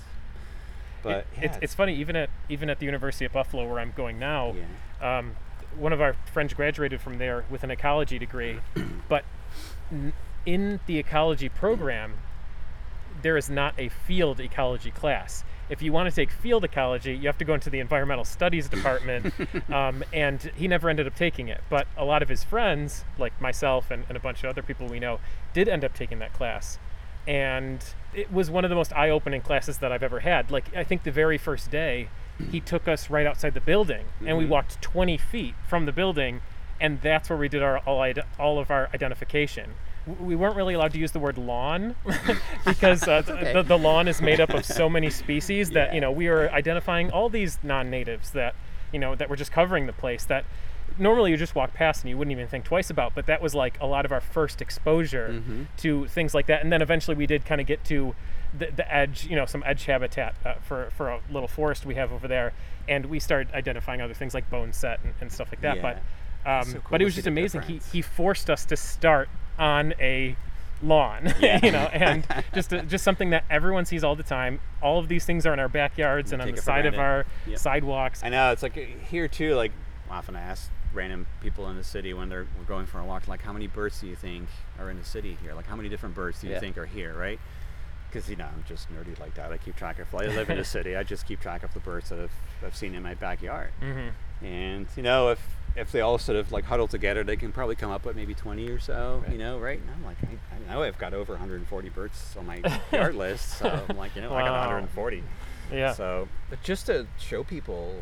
But 1.03 1.25
it's, 1.41 1.57
it's 1.61 1.73
funny 1.73 1.95
even 1.95 2.15
at 2.15 2.29
even 2.49 2.69
at 2.69 2.79
the 2.79 2.85
University 2.85 3.25
of 3.25 3.31
Buffalo 3.31 3.67
where 3.67 3.79
I'm 3.79 3.93
going 3.95 4.19
now. 4.19 4.53
yeah. 5.01 5.17
Um, 5.19 5.35
one 5.77 5.93
of 5.93 6.01
our 6.01 6.13
friends 6.33 6.53
graduated 6.53 6.99
from 6.99 7.17
there 7.17 7.45
with 7.49 7.63
an 7.63 7.71
ecology 7.71 8.19
degree, 8.19 8.59
but 9.09 9.23
n- 9.89 10.11
in 10.45 10.81
the 10.85 10.97
ecology 10.99 11.47
program, 11.47 12.15
there 13.21 13.37
is 13.37 13.49
not 13.49 13.73
a 13.77 13.87
field 13.89 14.39
ecology 14.41 14.91
class. 14.91 15.43
If 15.71 15.81
you 15.81 15.91
want 15.93 16.09
to 16.09 16.13
take 16.13 16.29
field 16.29 16.65
ecology, 16.65 17.13
you 17.15 17.27
have 17.27 17.37
to 17.37 17.45
go 17.45 17.53
into 17.53 17.69
the 17.69 17.79
environmental 17.79 18.25
studies 18.25 18.67
department. 18.67 19.33
um, 19.73 20.03
and 20.13 20.51
he 20.55 20.67
never 20.67 20.89
ended 20.89 21.07
up 21.07 21.15
taking 21.15 21.47
it. 21.47 21.61
But 21.69 21.87
a 21.97 22.03
lot 22.03 22.21
of 22.21 22.27
his 22.29 22.43
friends, 22.43 23.05
like 23.17 23.39
myself 23.41 23.89
and, 23.89 24.03
and 24.09 24.17
a 24.17 24.19
bunch 24.19 24.43
of 24.43 24.49
other 24.49 24.61
people 24.61 24.87
we 24.87 24.99
know, 24.99 25.19
did 25.53 25.69
end 25.69 25.85
up 25.85 25.93
taking 25.93 26.19
that 26.19 26.33
class. 26.33 26.77
And 27.25 27.83
it 28.13 28.31
was 28.33 28.51
one 28.51 28.65
of 28.65 28.69
the 28.69 28.75
most 28.75 28.91
eye 28.93 29.09
opening 29.09 29.41
classes 29.41 29.77
that 29.77 29.91
I've 29.93 30.03
ever 30.03 30.19
had. 30.19 30.51
Like, 30.51 30.75
I 30.75 30.83
think 30.83 31.03
the 31.03 31.11
very 31.11 31.37
first 31.37 31.71
day, 31.71 32.09
he 32.51 32.59
took 32.59 32.87
us 32.87 33.09
right 33.09 33.25
outside 33.25 33.53
the 33.53 33.61
building 33.61 34.05
and 34.25 34.37
we 34.37 34.45
Mhm. 34.45 34.49
walked 34.49 34.81
20 34.81 35.15
feet 35.17 35.53
from 35.67 35.85
the 35.85 35.91
building 35.91 36.41
and 36.81 36.99
that's 36.99 37.29
where 37.29 37.37
we 37.37 37.47
did 37.47 37.61
our 37.61 37.77
all, 37.79 38.03
all 38.39 38.57
of 38.59 38.71
our 38.71 38.89
identification 38.95 39.75
we 40.19 40.35
weren't 40.35 40.55
really 40.55 40.73
allowed 40.73 40.91
to 40.93 40.99
use 40.99 41.11
the 41.11 41.19
word 41.19 41.37
lawn 41.37 41.95
because 42.65 43.07
uh, 43.07 43.21
okay. 43.27 43.53
the, 43.53 43.61
the 43.63 43.77
lawn 43.77 44.07
is 44.07 44.21
made 44.21 44.39
up 44.39 44.49
of 44.51 44.65
so 44.65 44.89
many 44.89 45.09
species 45.21 45.69
that 45.71 45.89
Yeah. 45.89 45.95
you 45.95 46.01
know 46.01 46.11
we 46.11 46.27
were 46.29 46.49
identifying 46.51 47.11
all 47.11 47.29
these 47.29 47.59
non-natives 47.63 48.31
that 48.31 48.55
you 48.91 48.99
know 48.99 49.15
that 49.15 49.29
were 49.29 49.35
just 49.35 49.51
covering 49.51 49.85
the 49.85 49.93
place 49.93 50.23
that 50.25 50.45
normally 50.97 51.31
you 51.31 51.37
just 51.37 51.55
walk 51.55 51.73
past 51.73 52.01
and 52.03 52.09
you 52.09 52.17
wouldn't 52.17 52.31
even 52.33 52.47
think 52.47 52.65
twice 52.65 52.89
about 52.89 53.13
but 53.15 53.25
that 53.27 53.41
was 53.41 53.53
like 53.55 53.77
a 53.79 53.85
lot 53.85 54.05
of 54.05 54.11
our 54.11 54.19
first 54.21 54.61
exposure 54.61 55.29
Mhm. 55.41 55.67
to 55.77 56.07
things 56.07 56.33
like 56.33 56.47
that 56.47 56.61
and 56.63 56.71
then 56.71 56.81
eventually 56.81 57.15
we 57.15 57.25
did 57.27 57.45
kind 57.45 57.61
of 57.61 57.67
get 57.67 57.83
to 57.85 58.13
the, 58.57 58.67
the 58.75 58.93
edge 58.93 59.25
you 59.27 59.35
know 59.35 59.45
some 59.45 59.63
edge 59.65 59.85
habitat 59.85 60.35
uh, 60.45 60.55
for, 60.61 60.89
for 60.97 61.09
a 61.09 61.19
little 61.31 61.47
forest 61.47 61.85
we 61.85 61.95
have 61.95 62.11
over 62.11 62.27
there 62.27 62.51
and 62.89 63.05
we 63.05 63.19
started 63.19 63.53
identifying 63.53 64.01
other 64.01 64.13
things 64.13 64.33
like 64.33 64.49
boneset 64.49 64.97
and, 65.03 65.13
and 65.21 65.31
stuff 65.31 65.47
like 65.51 65.61
that 65.61 65.77
Yeah. 65.77 65.81
but 65.81 66.01
um, 66.43 66.65
so 66.65 66.73
cool 66.79 66.87
but 66.89 67.01
it 67.01 67.05
was 67.05 67.15
just 67.15 67.27
amazing 67.27 67.61
he, 67.61 67.79
he 67.93 68.01
forced 68.01 68.49
us 68.49 68.65
to 68.65 68.75
start 68.75 69.29
on 69.59 69.93
a 69.99 70.35
lawn 70.83 71.31
Yeah. 71.39 71.59
you 71.63 71.71
know 71.71 71.89
and 71.93 72.25
just 72.55 72.71
just 72.87 73.03
something 73.03 73.29
that 73.29 73.43
everyone 73.51 73.85
sees 73.85 74.03
all 74.03 74.15
the 74.15 74.23
time 74.23 74.59
all 74.81 74.97
of 74.97 75.07
these 75.07 75.25
things 75.25 75.45
are 75.45 75.53
in 75.53 75.59
our 75.59 75.69
backyards 75.69 76.31
and 76.31 76.41
on 76.41 76.49
the 76.49 76.57
side 76.61 76.87
of 76.87 76.95
our 76.97 77.25
Yep. 77.45 77.59
sidewalks 77.59 78.23
I 78.23 78.29
know 78.29 78.51
it's 78.51 78.63
like 78.63 78.77
uh, 78.77 78.81
here 79.09 79.27
too. 79.27 79.53
Like 79.55 79.71
often 80.09 80.35
I 80.35 80.41
ask 80.41 80.69
random 80.93 81.25
people 81.39 81.69
in 81.69 81.77
the 81.77 81.83
city 81.83 82.13
when 82.13 82.29
they're 82.29 82.47
we're 82.57 82.65
going 82.65 82.85
for 82.87 82.99
a 82.99 83.05
walk, 83.05 83.27
like 83.27 83.41
how 83.43 83.53
many 83.53 83.67
birds 83.67 84.01
do 84.01 84.07
you 84.07 84.15
think 84.15 84.47
are 84.79 84.89
in 84.89 84.97
the 84.97 85.05
city 85.05 85.37
here? 85.43 85.53
Like 85.53 85.67
how 85.67 85.75
many 85.75 85.87
different 85.87 86.15
birds 86.15 86.41
do 86.41 86.47
you 86.47 86.53
Yeah. 86.53 86.59
think 86.59 86.77
are 86.77 86.85
here, 86.87 87.13
right? 87.13 87.39
Because 88.09 88.27
you 88.29 88.35
know 88.35 88.45
I'm 88.45 88.65
just 88.67 88.91
nerdy 88.91 89.17
like 89.19 89.35
that. 89.35 89.51
I 89.53 89.57
keep 89.57 89.75
track 89.77 89.99
of. 89.99 90.13
I 90.15 90.25
live 90.25 90.49
in 90.49 90.57
the 90.57 90.65
city. 90.77 90.95
I 90.97 91.03
just 91.03 91.25
keep 91.27 91.39
track 91.39 91.63
of 91.63 91.73
the 91.73 91.79
birds 91.79 92.09
that 92.09 92.19
I've, 92.19 92.31
I've 92.65 92.75
seen 92.75 92.93
in 92.95 93.03
my 93.03 93.13
backyard. 93.13 93.69
hmm 93.79 94.09
And 94.43 94.87
you 94.97 95.03
know 95.03 95.29
if 95.29 95.39
if 95.75 95.91
they 95.91 96.01
all 96.01 96.17
sort 96.17 96.37
of 96.37 96.51
like 96.51 96.65
huddle 96.65 96.87
together, 96.87 97.23
they 97.23 97.37
can 97.37 97.51
probably 97.51 97.75
come 97.75 97.91
up 97.91 98.05
with 98.05 98.15
maybe 98.15 98.33
20 98.33 98.67
or 98.69 98.79
so. 98.79 99.21
Right. 99.23 99.33
You 99.33 99.37
know, 99.37 99.57
right? 99.59 99.79
And 99.79 99.89
I'm 99.89 100.03
like, 100.03 100.17
I, 100.23 100.71
I 100.71 100.73
know 100.73 100.83
I've 100.83 100.97
got 100.97 101.13
over 101.13 101.33
140 101.33 101.89
birds 101.89 102.35
on 102.37 102.45
my 102.45 102.61
yard 102.91 103.15
list. 103.15 103.57
So 103.59 103.85
I'm 103.87 103.97
like, 103.97 104.15
you 104.15 104.21
know, 104.21 104.33
I 104.33 104.41
got 104.41 104.51
140. 104.51 105.23
yeah 105.71 105.93
So, 105.93 106.27
but 106.49 106.61
just 106.63 106.87
to 106.87 107.07
show 107.17 107.43
people, 107.43 107.95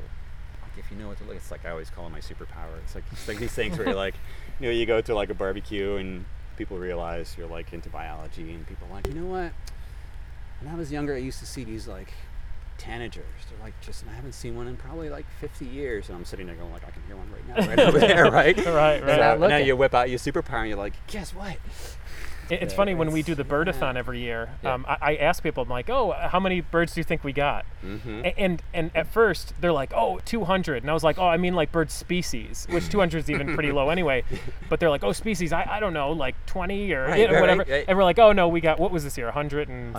like 0.64 0.84
if 0.84 0.90
you 0.92 0.98
know 0.98 1.10
what 1.10 1.18
to 1.20 1.24
look, 1.26 1.36
it's 1.36 1.52
like 1.52 1.66
I 1.66 1.70
always 1.70 1.90
call 1.90 2.08
it 2.08 2.10
my 2.10 2.20
superpower. 2.22 2.78
It's 2.84 2.96
like 2.96 3.04
it's 3.12 3.28
like 3.28 3.38
these 3.38 3.54
things 3.54 3.78
where 3.78 3.88
you're 3.88 3.96
like, 3.96 4.16
you 4.60 4.68
know, 4.68 4.72
you 4.72 4.86
go 4.86 5.02
to 5.02 5.14
like 5.14 5.30
a 5.30 5.36
barbecue 5.36 5.96
and 5.98 6.26
people 6.58 6.78
realize 6.78 7.36
you're 7.38 7.48
like 7.48 7.72
into 7.72 7.90
biology, 7.90 8.52
and 8.52 8.66
people 8.68 8.88
are 8.90 8.96
like, 8.96 9.08
you 9.08 9.14
know 9.14 9.28
what? 9.28 9.52
When 10.62 10.74
I 10.74 10.76
was 10.76 10.92
younger, 10.92 11.14
I 11.14 11.20
used 11.20 11.40
to 11.40 11.46
see 11.46 11.64
these 11.64 11.88
like 11.88 12.14
tanagers. 12.80 13.16
They're 13.50 13.60
like 13.64 13.80
just, 13.82 14.02
and 14.04 14.12
I 14.12 14.14
haven't 14.16 14.34
seen 14.34 14.56
one 14.56 14.68
in 14.68 14.78
probably 14.78 15.10
like 15.10 15.26
50 15.42 15.66
years, 15.66 16.10
and 16.10 16.18
I'm 16.18 16.26
sitting 16.26 16.48
there 16.48 16.56
going 16.56 16.72
like, 16.72 16.84
I 16.88 16.92
can 16.92 17.02
hear 17.08 17.16
one 17.16 17.30
right 17.32 17.48
now, 17.48 17.68
right 17.68 17.80
over 17.80 18.00
there, 18.00 18.24
right? 18.32 18.58
right 18.58 18.66
right 18.66 19.04
And 19.04 19.42
now, 19.42 19.48
now 19.48 19.58
you 19.58 19.76
whip 19.76 19.94
out 19.94 20.10
your 20.10 20.20
superpower, 20.20 20.60
and 20.62 20.70
you're 20.70 20.78
like, 20.78 20.94
guess 21.08 21.34
what? 21.36 21.58
It- 22.50 22.64
It's 22.64 22.74
Yeah, 22.74 22.78
funny 22.78 22.96
when 22.96 23.12
we 23.12 23.22
do 23.22 23.36
the 23.36 23.44
birdathon 23.44 23.96
every 23.96 24.22
year. 24.22 24.50
Yeah. 24.64 24.74
Um, 24.74 24.84
I, 24.90 24.98
I 25.02 25.16
ask 25.18 25.44
people, 25.44 25.62
I'm 25.62 25.70
like, 25.70 25.88
"Oh, 25.88 26.14
how 26.14 26.40
many 26.40 26.62
birds 26.62 26.96
do 26.96 27.00
you 27.00 27.04
think 27.04 27.24
we 27.24 27.32
got?" 27.32 27.64
Mm-hmm. 27.86 28.22
A- 28.26 28.34
And 28.40 28.64
and 28.74 28.90
at 28.96 29.06
first 29.06 29.54
they're 29.62 29.72
like, 29.72 29.92
"Oh, 29.96 30.20
200," 30.26 30.82
and 30.82 30.90
I 30.90 30.94
was 30.96 31.04
like, 31.04 31.20
"Oh, 31.20 31.28
I 31.28 31.38
mean 31.38 31.54
like 31.54 31.72
bird 31.72 31.92
species," 31.92 32.66
which 32.72 32.90
200 32.90 33.20
is 33.20 33.30
even 33.30 33.54
pretty 33.54 33.72
low 33.72 33.90
anyway. 33.92 34.24
But 34.68 34.80
they're 34.80 34.90
like, 34.90 35.04
"Oh, 35.04 35.12
species, 35.12 35.54
I, 35.54 35.64
I 35.70 35.80
don't 35.80 35.94
know, 35.94 36.12
like 36.12 36.34
20 36.48 36.92
or 36.92 37.06
Right, 37.06 37.20
you 37.20 37.28
know, 37.28 37.34
right, 37.34 37.42
whatever." 37.42 37.60
right, 37.60 37.70
right. 37.70 37.86
And 37.88 37.96
we're 37.96 38.04
like, 38.04 38.18
"Oh 38.18 38.32
no, 38.32 38.48
we 38.48 38.62
got 38.62 38.80
what 38.80 38.90
was 38.90 39.04
this 39.04 39.16
year? 39.16 39.28
100 39.28 39.70
and 39.70 39.94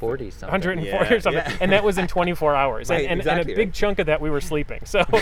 140 0.00 0.30
something. 0.30 0.48
140 0.52 0.86
Yeah, 0.88 1.14
or 1.14 1.20
something, 1.20 1.42
yeah. 1.44 1.56
and 1.60 1.72
that 1.72 1.84
was 1.84 1.98
in 1.98 2.06
24 2.06 2.54
hours, 2.54 2.88
Right, 2.90 3.02
and, 3.02 3.12
and, 3.12 3.20
exactly, 3.20 3.52
and 3.52 3.60
a 3.60 3.64
big 3.66 3.72
chunk 3.72 3.98
of 3.98 4.06
that 4.06 4.20
we 4.20 4.30
were 4.30 4.40
sleeping. 4.40 4.80
So, 4.84 4.98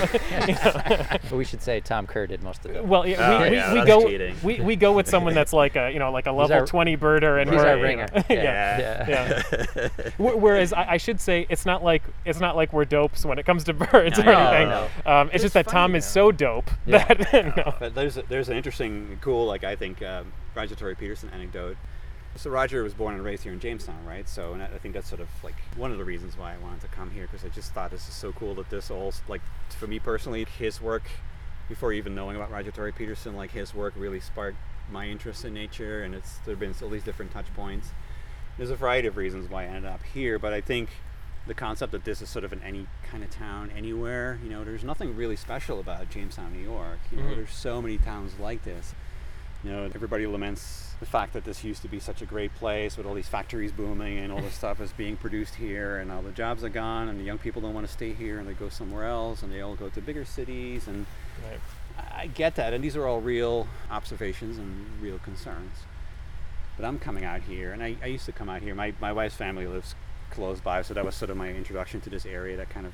you 0.46 0.54
know. 0.54 0.72
But 0.74 1.32
we 1.32 1.44
should 1.44 1.62
say 1.62 1.80
Tom 1.80 2.06
Kerr 2.06 2.26
did 2.26 2.42
most 2.42 2.64
of 2.64 2.70
it. 2.74 2.84
well, 2.84 3.06
yeah, 3.06 3.38
Oh, 3.38 3.50
we, 3.50 3.56
yeah, 3.56 3.72
we, 3.74 3.80
we 3.80 3.86
go 3.86 4.08
cheating. 4.08 4.36
we, 4.42 4.60
we 4.60 4.76
go 4.76 4.92
with 4.92 5.08
someone 5.08 5.34
that's 5.34 5.52
like 5.52 5.76
a 5.76 5.90
you 5.92 5.98
know 5.98 6.10
like 6.12 6.26
a 6.26 6.32
level 6.32 6.56
our- 6.56 6.66
20 6.66 6.96
birder, 6.96 7.40
and 7.40 7.50
He's 7.50 7.58
we're 7.58 7.66
our 7.68 7.78
ringer. 7.78 8.06
know, 8.14 8.22
Yeah. 8.28 9.06
yeah. 9.08 9.88
Wh- 10.16 10.40
Whereas 10.40 10.72
I, 10.72 10.92
I 10.92 10.96
should 10.96 11.20
say 11.20 11.46
it's 11.48 11.66
not 11.66 11.82
like 11.82 12.02
it's 12.24 12.40
not 12.40 12.56
like 12.56 12.72
we're 12.72 12.84
dopes 12.84 13.24
when 13.24 13.38
it 13.38 13.46
comes 13.46 13.64
to 13.64 13.72
birds 13.74 14.18
No, 14.18 14.24
or 14.24 14.32
no, 14.32 14.38
anything. 14.50 14.68
no. 15.04 15.12
Um, 15.12 15.26
it's, 15.28 15.36
It's 15.36 15.42
just 15.44 15.54
that 15.54 15.66
Tom 15.68 15.90
funny, 15.90 15.98
is 15.98 16.04
so 16.06 16.30
dope 16.32 16.70
that. 16.86 17.76
But 17.80 17.94
there's 17.94 18.16
a, 18.16 18.22
there's 18.28 18.48
an 18.48 18.56
interesting, 18.56 19.18
cool, 19.20 19.46
like 19.46 19.64
I 19.64 19.76
think, 19.76 20.02
um, 20.02 20.32
Roger 20.54 20.74
Tory 20.74 20.94
Peterson 20.94 21.30
anecdote. 21.30 21.76
So 22.38 22.50
Roger 22.50 22.84
was 22.84 22.94
born 22.94 23.14
and 23.16 23.24
raised 23.24 23.42
here 23.42 23.52
in 23.52 23.58
Jamestown, 23.58 24.04
right? 24.06 24.28
So, 24.28 24.52
and 24.52 24.62
I 24.62 24.68
think 24.78 24.94
that's 24.94 25.08
sort 25.08 25.20
of 25.20 25.28
like 25.42 25.56
one 25.76 25.90
of 25.90 25.98
the 25.98 26.04
reasons 26.04 26.38
why 26.38 26.54
I 26.54 26.58
wanted 26.58 26.82
to 26.82 26.86
come 26.86 27.10
here 27.10 27.24
because 27.26 27.44
I 27.44 27.48
just 27.48 27.72
thought 27.72 27.90
this 27.90 28.06
is 28.06 28.14
so 28.14 28.30
cool 28.32 28.54
that 28.54 28.70
this 28.70 28.92
all, 28.92 29.12
like, 29.26 29.40
for 29.70 29.88
me 29.88 29.98
personally, 29.98 30.46
his 30.56 30.80
work, 30.80 31.02
before 31.68 31.92
even 31.92 32.14
knowing 32.14 32.36
about 32.36 32.52
Roger 32.52 32.70
Tory 32.70 32.92
Peterson, 32.92 33.34
like 33.34 33.50
his 33.50 33.74
work 33.74 33.92
really 33.96 34.20
sparked 34.20 34.56
my 34.90 35.06
interest 35.08 35.44
in 35.44 35.52
nature, 35.52 36.04
and 36.04 36.14
it's 36.14 36.38
there've 36.46 36.60
been 36.60 36.74
all 36.80 36.88
these 36.88 37.02
different 37.02 37.32
touch 37.32 37.52
points. 37.54 37.90
There's 38.56 38.70
a 38.70 38.76
variety 38.76 39.08
of 39.08 39.16
reasons 39.16 39.50
why 39.50 39.64
I 39.64 39.66
ended 39.66 39.86
up 39.86 40.04
here, 40.04 40.38
but 40.38 40.52
I 40.52 40.60
think 40.60 40.90
the 41.48 41.54
concept 41.54 41.90
that 41.90 42.04
this 42.04 42.22
is 42.22 42.28
sort 42.28 42.44
of 42.44 42.52
in 42.52 42.62
any 42.62 42.86
kind 43.10 43.24
of 43.24 43.30
town 43.30 43.72
anywhere, 43.76 44.38
you 44.44 44.48
know, 44.48 44.62
there's 44.64 44.84
nothing 44.84 45.16
really 45.16 45.36
special 45.36 45.80
about 45.80 46.08
Jamestown, 46.08 46.52
New 46.52 46.62
York. 46.62 47.00
You 47.10 47.18
know, 47.18 47.24
Mhm. 47.24 47.36
there's 47.36 47.52
so 47.52 47.82
many 47.82 47.98
towns 47.98 48.38
like 48.38 48.62
this. 48.62 48.94
You 49.64 49.72
know, 49.72 49.84
everybody 49.94 50.26
laments 50.26 50.87
the 51.00 51.06
fact 51.06 51.32
that 51.32 51.44
this 51.44 51.62
used 51.62 51.82
to 51.82 51.88
be 51.88 52.00
such 52.00 52.22
a 52.22 52.26
great 52.26 52.54
place 52.56 52.96
with 52.96 53.06
all 53.06 53.14
these 53.14 53.28
factories 53.28 53.70
booming 53.70 54.18
and 54.18 54.32
all 54.32 54.40
this 54.40 54.54
stuff 54.62 54.80
is 54.80 54.92
being 54.92 55.16
produced 55.16 55.54
here 55.54 55.98
and 55.98 56.10
all 56.10 56.22
the 56.22 56.32
jobs 56.32 56.64
are 56.64 56.68
gone 56.68 57.08
and 57.08 57.20
the 57.20 57.24
young 57.24 57.38
people 57.38 57.62
don't 57.62 57.74
want 57.74 57.86
to 57.86 57.92
stay 57.92 58.12
here 58.12 58.38
and 58.38 58.48
they 58.48 58.52
go 58.52 58.68
somewhere 58.68 59.04
else 59.04 59.42
and 59.42 59.52
they 59.52 59.60
all 59.60 59.76
go 59.76 59.88
to 59.88 60.00
bigger 60.00 60.24
cities 60.24 60.88
and 60.88 61.06
Right. 61.46 61.60
I 62.16 62.26
get 62.26 62.56
that, 62.56 62.72
and 62.72 62.82
these 62.82 62.96
are 62.96 63.06
all 63.06 63.20
real 63.20 63.66
observations 63.90 64.58
and 64.58 64.86
real 65.00 65.18
concerns. 65.18 65.78
But 66.76 66.84
I'm 66.84 66.98
coming 66.98 67.24
out 67.24 67.42
here, 67.42 67.72
and 67.72 67.82
I, 67.82 67.96
I 68.02 68.06
used 68.06 68.26
to 68.26 68.32
come 68.32 68.48
out 68.48 68.62
here. 68.62 68.74
My, 68.74 68.92
my 69.00 69.12
wife's 69.12 69.34
family 69.34 69.66
lives 69.66 69.94
close 70.30 70.60
by, 70.60 70.82
so 70.82 70.94
that 70.94 71.04
was 71.04 71.14
sort 71.14 71.30
of 71.30 71.36
my 71.36 71.50
introduction 71.50 72.00
to 72.02 72.10
this 72.10 72.24
area 72.24 72.56
that 72.56 72.70
kind 72.70 72.86
of 72.86 72.92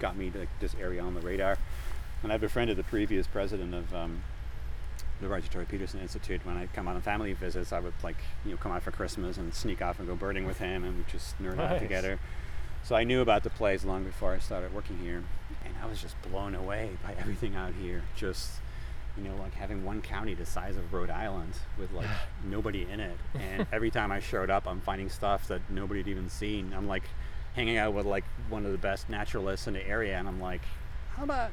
got 0.00 0.16
me 0.16 0.30
to 0.30 0.46
this 0.60 0.74
area 0.80 1.02
on 1.02 1.14
the 1.14 1.20
radar. 1.20 1.58
And 2.22 2.32
I 2.32 2.36
befriended 2.36 2.76
the 2.76 2.84
previous 2.84 3.26
president 3.26 3.74
of 3.74 3.94
um, 3.94 4.22
the 5.20 5.28
Roger 5.28 5.48
Tory 5.48 5.66
Peterson 5.66 6.00
Institute. 6.00 6.44
When 6.44 6.56
I 6.56 6.66
come 6.66 6.88
out 6.88 6.96
on 6.96 7.02
family 7.02 7.32
visits, 7.32 7.72
I 7.72 7.80
would 7.80 7.94
like 8.02 8.16
you 8.44 8.52
know 8.52 8.56
come 8.56 8.72
out 8.72 8.82
for 8.82 8.90
Christmas 8.90 9.36
and 9.36 9.52
sneak 9.54 9.82
off 9.82 9.98
and 9.98 10.08
go 10.08 10.14
birding 10.14 10.46
with 10.46 10.58
him, 10.58 10.84
and 10.84 10.96
we'd 10.96 11.08
just 11.08 11.40
nerd 11.42 11.58
out 11.58 11.80
together. 11.80 12.18
So 12.84 12.94
I 12.94 13.04
knew 13.04 13.20
about 13.20 13.42
the 13.42 13.50
place 13.50 13.84
long 13.84 14.04
before 14.04 14.32
I 14.32 14.38
started 14.38 14.72
working 14.72 14.98
here, 14.98 15.22
and 15.64 15.74
I 15.82 15.86
was 15.86 16.00
just 16.00 16.20
blown 16.22 16.54
away 16.54 16.90
by 17.04 17.14
everything 17.18 17.56
out 17.56 17.74
here. 17.74 18.02
Just 18.16 18.50
you 19.16 19.24
know, 19.24 19.36
like 19.36 19.54
having 19.54 19.84
one 19.84 20.00
county 20.00 20.34
the 20.34 20.46
size 20.46 20.76
of 20.76 20.92
Rhode 20.92 21.10
Island 21.10 21.54
with 21.78 21.92
like 21.92 22.08
nobody 22.44 22.86
in 22.90 23.00
it, 23.00 23.16
and 23.34 23.66
every 23.72 23.90
time 23.90 24.12
I 24.12 24.20
showed 24.20 24.50
up, 24.50 24.66
I'm 24.66 24.80
finding 24.80 25.08
stuff 25.08 25.48
that 25.48 25.62
nobody 25.68 26.00
had 26.00 26.08
even 26.08 26.28
seen. 26.28 26.72
I'm 26.74 26.86
like 26.86 27.04
hanging 27.54 27.76
out 27.76 27.92
with 27.92 28.06
like 28.06 28.24
one 28.48 28.64
of 28.64 28.72
the 28.72 28.78
best 28.78 29.08
naturalists 29.10 29.66
in 29.66 29.74
the 29.74 29.86
area, 29.86 30.16
and 30.16 30.28
I'm 30.28 30.40
like, 30.40 30.62
how 31.16 31.24
about 31.24 31.50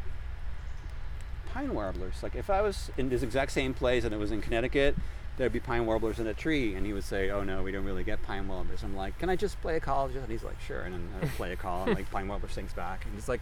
pine 1.56 1.74
warblers? 1.74 2.22
Like 2.22 2.36
if 2.36 2.50
I 2.50 2.62
was 2.62 2.92
in 2.98 3.10
this 3.10 3.24
exact 3.24 3.52
same 3.52 3.74
place 3.74 4.04
and 4.04 4.14
it 4.14 4.18
was 4.18 4.32
in 4.32 4.42
Connecticut, 4.42 4.96
there'd 5.38 5.54
be 5.54 5.60
pine 5.60 5.86
warblers 5.86 6.20
in 6.20 6.28
a 6.28 6.34
tree, 6.34 6.76
and 6.76 6.86
he 6.86 6.94
would 6.94 7.04
say, 7.04 7.30
"Oh 7.30 7.44
no, 7.44 7.64
we 7.64 7.72
don't 7.72 7.86
really 7.86 8.04
get 8.04 8.22
pine 8.22 8.48
warblers." 8.48 8.84
I'm 8.84 8.96
like, 8.96 9.18
"Can 9.18 9.30
I 9.30 9.36
just 9.36 9.60
play 9.62 9.78
a 9.78 9.80
call?" 9.80 10.08
And 10.08 10.30
he's 10.30 10.44
like, 10.44 10.60
"Sure," 10.62 10.82
and 10.82 10.94
then 10.94 11.10
I 11.22 11.26
play 11.38 11.54
a 11.54 11.56
call, 11.56 11.86
and 11.86 11.96
like 12.00 12.12
pine 12.12 12.28
warbler 12.28 12.50
sings 12.50 12.74
back, 12.74 13.06
and 13.06 13.18
it's 13.18 13.30
like, 13.30 13.42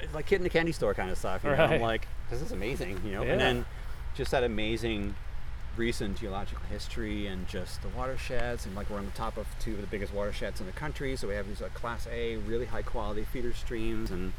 it's 0.00 0.14
like 0.14 0.26
kid 0.26 0.36
in 0.36 0.42
the 0.42 0.50
candy 0.50 0.72
store 0.72 0.94
kind 0.94 1.10
of 1.10 1.18
stuff. 1.18 1.44
You 1.44 1.50
know? 1.50 1.56
Right. 1.56 1.72
I'm 1.72 1.80
like, 1.80 2.08
this 2.30 2.40
is 2.40 2.52
amazing, 2.52 3.00
you 3.04 3.12
know. 3.12 3.22
Yeah. 3.22 3.32
And 3.32 3.40
then 3.40 3.64
just 4.14 4.30
that 4.30 4.42
amazing 4.42 5.14
recent 5.76 6.18
geological 6.18 6.64
history 6.70 7.26
and 7.26 7.46
just 7.48 7.82
the 7.82 7.88
watersheds 7.88 8.64
and 8.64 8.74
like 8.74 8.88
we're 8.88 8.96
on 8.96 9.04
the 9.04 9.10
top 9.10 9.36
of 9.36 9.46
two 9.60 9.74
of 9.74 9.82
the 9.82 9.86
biggest 9.86 10.10
watersheds 10.10 10.58
in 10.58 10.64
the 10.64 10.72
country 10.72 11.14
so 11.16 11.28
we 11.28 11.34
have 11.34 11.46
these 11.46 11.60
like 11.60 11.74
class 11.74 12.08
a 12.10 12.36
really 12.38 12.64
high 12.64 12.80
quality 12.80 13.24
feeder 13.24 13.52
streams 13.52 14.10
and 14.10 14.32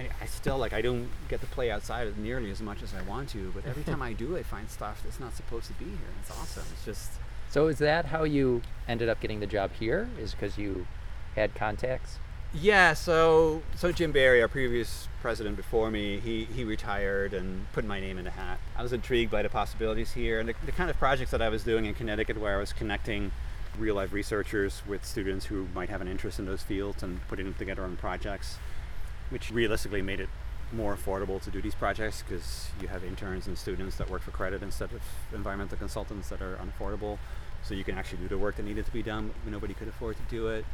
I, 0.00 0.08
I 0.22 0.26
still 0.26 0.58
like 0.58 0.72
I 0.72 0.82
don't 0.82 1.08
get 1.28 1.40
to 1.40 1.46
play 1.46 1.70
outside 1.70 2.16
nearly 2.18 2.50
as 2.50 2.60
much 2.60 2.82
as 2.82 2.94
I 2.94 3.02
want 3.02 3.28
to 3.30 3.52
but 3.54 3.64
every 3.66 3.84
time 3.90 4.02
I 4.02 4.12
do 4.12 4.36
I 4.36 4.42
find 4.42 4.68
stuff 4.70 5.02
that's 5.04 5.20
not 5.20 5.34
supposed 5.36 5.66
to 5.66 5.74
be 5.74 5.84
here 5.84 6.12
it's 6.20 6.30
awesome 6.30 6.64
it's 6.72 6.84
just 6.84 7.10
So 7.50 7.66
is 7.66 7.78
that 7.78 8.06
how 8.06 8.22
you 8.22 8.62
ended 8.86 9.08
up 9.08 9.20
getting 9.20 9.40
the 9.40 9.46
job 9.46 9.72
here? 9.72 10.08
Is 10.20 10.32
because 10.34 10.56
you 10.56 10.86
had 11.34 11.54
contacts? 11.54 12.18
Yeah, 12.54 12.94
so 12.94 13.62
so 13.76 13.90
Jim 13.92 14.12
Barry, 14.12 14.40
our 14.40 14.48
previous 14.48 15.08
president 15.20 15.56
before 15.56 15.90
me, 15.90 16.20
he, 16.20 16.44
he 16.44 16.62
retired 16.64 17.34
and 17.34 17.70
put 17.72 17.84
my 17.84 18.00
name 18.00 18.18
in 18.18 18.24
the 18.24 18.30
hat. 18.30 18.58
I 18.76 18.82
was 18.82 18.92
intrigued 18.92 19.32
by 19.32 19.42
the 19.42 19.48
possibilities 19.48 20.12
here 20.12 20.38
and 20.40 20.48
the, 20.48 20.54
the 20.64 20.72
kind 20.72 20.90
of 20.90 20.96
projects 20.96 21.32
that 21.32 21.42
I 21.42 21.48
was 21.48 21.64
doing 21.64 21.86
in 21.86 21.94
Connecticut 21.94 22.40
where 22.40 22.56
I 22.56 22.60
was 22.60 22.72
connecting 22.72 23.32
real 23.78 23.96
life 23.96 24.12
researchers 24.12 24.82
with 24.86 25.04
students 25.04 25.46
who 25.46 25.66
might 25.74 25.88
have 25.90 26.00
an 26.00 26.08
interest 26.08 26.38
in 26.38 26.46
those 26.46 26.62
fields 26.62 27.02
and 27.02 27.20
putting 27.28 27.46
them 27.46 27.54
together 27.54 27.82
on 27.82 27.96
projects, 27.96 28.58
which 29.30 29.50
realistically 29.50 30.02
made 30.02 30.20
it 30.20 30.28
more 30.72 30.96
affordable 30.96 31.42
to 31.42 31.50
do 31.50 31.60
these 31.60 31.74
projects 31.74 32.22
because 32.22 32.70
you 32.80 32.88
have 32.88 33.02
interns 33.02 33.46
and 33.46 33.58
students 33.58 33.96
that 33.96 34.08
work 34.08 34.22
for 34.22 34.30
credit 34.30 34.62
instead 34.62 34.92
of 34.92 35.02
environmental 35.34 35.76
consultants 35.76 36.28
that 36.28 36.40
are 36.40 36.56
unaffordable. 36.56 37.18
So 37.62 37.74
you 37.74 37.84
can 37.84 37.98
actually 37.98 38.18
do 38.18 38.28
the 38.28 38.38
work 38.38 38.56
that 38.56 38.64
needed 38.64 38.86
to 38.86 38.92
be 38.92 39.02
done 39.02 39.32
when 39.44 39.52
nobody 39.52 39.74
could 39.74 39.88
afford 39.88 40.16
to 40.16 40.22
do 40.30 40.48
it. 40.48 40.64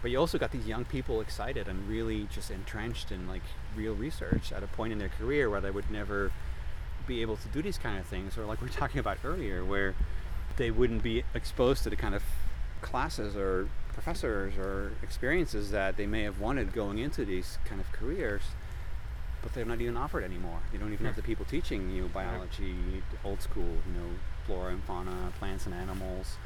But 0.00 0.10
you 0.10 0.18
also 0.18 0.38
got 0.38 0.52
these 0.52 0.66
young 0.66 0.84
people 0.84 1.20
excited 1.20 1.66
and 1.66 1.88
really 1.88 2.28
just 2.32 2.50
entrenched 2.50 3.10
in 3.10 3.26
like 3.26 3.42
real 3.74 3.94
research 3.94 4.52
at 4.52 4.62
a 4.62 4.66
point 4.68 4.92
in 4.92 4.98
their 4.98 5.08
career 5.08 5.50
where 5.50 5.60
they 5.60 5.70
would 5.70 5.90
never 5.90 6.30
be 7.06 7.22
able 7.22 7.36
to 7.36 7.48
do 7.48 7.62
these 7.62 7.78
kind 7.78 7.98
of 7.98 8.06
things, 8.06 8.38
or 8.38 8.44
like 8.44 8.60
we 8.60 8.68
are 8.68 8.70
talking 8.72 9.00
about 9.00 9.18
earlier, 9.24 9.64
where 9.64 9.94
they 10.56 10.70
wouldn't 10.70 11.02
be 11.02 11.24
exposed 11.34 11.82
to 11.84 11.90
the 11.90 11.96
kind 11.96 12.14
of 12.14 12.22
classes 12.80 13.34
or 13.34 13.68
professors 14.02 14.56
or 14.56 14.92
experiences 15.02 15.72
that 15.72 15.96
they 15.96 16.06
may 16.06 16.22
have 16.22 16.38
wanted 16.38 16.72
going 16.72 16.98
into 16.98 17.24
these 17.24 17.58
kind 17.64 17.80
of 17.80 17.90
careers 17.92 18.42
but 19.42 19.52
they're 19.54 19.64
not 19.64 19.80
even 19.80 19.96
offered 19.96 20.24
anymore. 20.24 20.58
You 20.72 20.80
don't 20.80 20.92
even 20.92 21.06
have 21.06 21.14
the 21.14 21.22
people 21.22 21.44
teaching 21.44 21.90
you 21.90 22.08
biology, 22.12 22.74
old 23.24 23.40
school, 23.40 23.62
you 23.86 23.92
know, 23.94 24.10
flora 24.44 24.72
and 24.72 24.82
fauna, 24.82 25.32
plants 25.38 25.64
and 25.64 25.72
animals. 25.76 26.36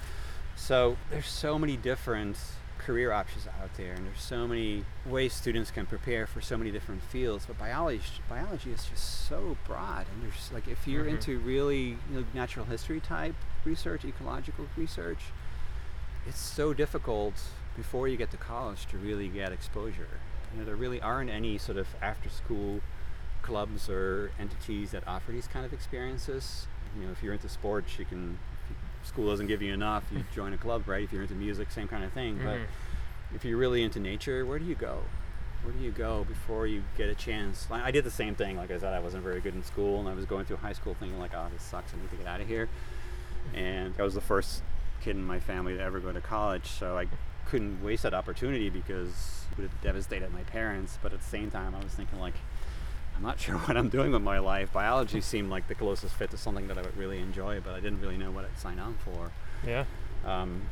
So 0.57 0.99
there's 1.11 1.27
so 1.27 1.59
many 1.59 1.79
different 1.79 2.37
career 2.77 3.11
options 3.11 3.47
out 3.47 3.71
there, 3.79 3.95
and 3.95 4.07
there's 4.07 4.21
so 4.21 4.47
many 4.47 4.85
ways 5.07 5.33
students 5.33 5.71
can 5.71 5.87
prepare 5.87 6.27
for 6.27 6.43
so 6.43 6.59
many 6.59 6.71
different 6.71 7.03
fields. 7.03 7.47
But 7.47 7.59
biology, 7.59 8.03
biology 8.29 8.73
is 8.73 8.85
just 8.85 9.27
so 9.27 9.57
broad, 9.67 10.05
and 10.13 10.23
there's 10.23 10.51
like 10.53 10.69
if 10.69 10.87
you're 10.87 11.07
Mhm. 11.07 11.13
into 11.13 11.39
really 11.39 11.97
you 12.11 12.21
know, 12.21 12.25
natural 12.35 12.67
history 12.67 13.01
type 13.01 13.35
research, 13.65 14.05
ecological 14.05 14.67
research, 14.77 15.21
it's 16.27 16.39
so 16.39 16.73
difficult 16.75 17.35
before 17.77 18.07
you 18.09 18.17
get 18.17 18.31
to 18.31 18.37
college 18.37 18.87
to 18.87 18.99
really 18.99 19.29
get 19.29 19.53
exposure. 19.53 20.09
You 20.53 20.61
know, 20.61 20.65
there 20.65 20.77
really 20.77 21.01
aren't 21.01 21.31
any 21.31 21.59
sort 21.59 21.79
of 21.79 21.87
after 22.03 22.29
school 22.29 22.81
clubs 23.43 23.89
or 23.89 24.31
entities 24.39 24.91
that 24.93 25.03
offer 25.07 25.33
these 25.33 25.47
kind 25.47 25.65
of 25.65 25.73
experiences. 25.73 26.67
You 26.99 27.07
know, 27.07 27.13
if 27.13 27.23
you're 27.23 27.33
into 27.33 27.49
sports, 27.49 27.99
you 27.99 28.05
can. 28.05 28.39
If 29.03 29.09
school 29.09 29.29
doesn't 29.31 29.47
give 29.49 29.63
you 29.63 29.73
enough, 29.73 30.05
you 30.13 30.25
join 30.35 30.53
a 30.53 30.59
club, 30.59 30.87
right? 30.87 31.03
If 31.03 31.13
you're 31.13 31.23
into 31.23 31.35
music, 31.35 31.71
same 31.71 31.89
kind 31.89 32.05
of 32.05 32.13
thing. 32.13 32.37
But 32.45 32.59
Mhm. 32.59 32.67
if 33.35 33.45
you're 33.45 33.57
really 33.59 33.83
into 33.83 33.99
nature, 33.99 34.45
where 34.47 34.59
do 34.59 34.65
you 34.65 34.75
go? 34.75 35.03
Where 35.65 35.73
do 35.73 35.81
you 35.81 35.91
go 35.93 36.25
before 36.25 36.67
you 36.67 36.83
get 36.99 37.09
a 37.09 37.15
chance? 37.15 37.69
Like, 37.71 37.83
I 37.83 37.91
did 37.93 38.05
the 38.05 38.11
same 38.11 38.35
thing. 38.35 38.57
Like 38.57 38.71
I 38.71 38.79
said, 38.79 38.93
I 38.93 38.99
wasn't 38.99 39.23
very 39.25 39.41
good 39.41 39.55
in 39.55 39.63
school, 39.65 40.01
and 40.01 40.09
I 40.09 40.15
was 40.15 40.25
going 40.25 40.45
through 40.45 40.57
high 40.59 40.73
school 40.73 40.95
thinking 40.99 41.19
like, 41.19 41.33
"Oh, 41.35 41.47
this 41.53 41.63
sucks. 41.63 41.95
I 41.95 41.97
need 41.99 42.11
to 42.11 42.17
get 42.17 42.27
out 42.27 42.41
of 42.41 42.49
here." 42.49 42.69
And 43.55 43.95
I 43.99 44.03
was 44.03 44.15
the 44.15 44.21
first 44.21 44.63
kid 45.03 45.17
in 45.17 45.25
my 45.25 45.41
family 45.41 45.75
to 45.77 45.83
ever 45.83 46.01
go 46.01 46.13
to 46.13 46.21
college, 46.21 46.67
so 46.67 46.97
I 46.97 47.07
couldn't 47.47 47.83
waste 47.83 48.05
that 48.05 48.15
opportunity 48.15 48.71
because 48.71 49.45
it 49.51 49.59
would 49.59 49.71
have 49.71 49.81
devastated 49.83 50.33
my 50.33 50.43
parents. 50.43 50.99
But 51.03 51.13
at 51.13 51.21
the 51.21 51.27
same 51.27 51.51
time, 51.51 51.75
I 51.75 51.83
was 51.83 51.93
thinking 51.93 52.19
like, 52.21 52.35
I'm 53.17 53.23
not 53.23 53.41
sure 53.45 53.57
what 53.57 53.77
I'm 53.77 53.89
doing 53.89 54.13
with 54.13 54.23
my 54.23 54.39
life. 54.39 54.73
Biology 54.73 55.21
seemed 55.21 55.51
like 55.51 55.69
the 55.69 55.75
closest 55.75 56.15
fit 56.15 56.31
to 56.31 56.37
something 56.37 56.69
that 56.69 56.79
I 56.79 56.83
would 56.83 56.97
really 56.97 57.19
enjoy, 57.19 57.61
but 57.61 57.75
I 57.75 57.81
didn't 57.81 58.01
really 58.01 58.17
know 58.17 58.31
what 58.31 58.45
I'd 58.45 58.59
sign 58.59 58.79
on 58.79 58.97
for. 59.05 59.31
Yeah. 59.67 59.85
Um, 60.25 60.63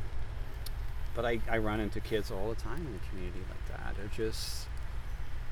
but 1.13 1.25
I, 1.25 1.39
I 1.49 1.57
run 1.57 1.79
into 1.79 1.99
kids 1.99 2.31
all 2.31 2.49
the 2.49 2.55
time 2.55 2.85
in 2.85 2.93
the 2.93 2.99
community 3.09 3.41
like 3.49 3.77
that. 3.77 3.95
They're 3.97 4.07
just, 4.07 4.65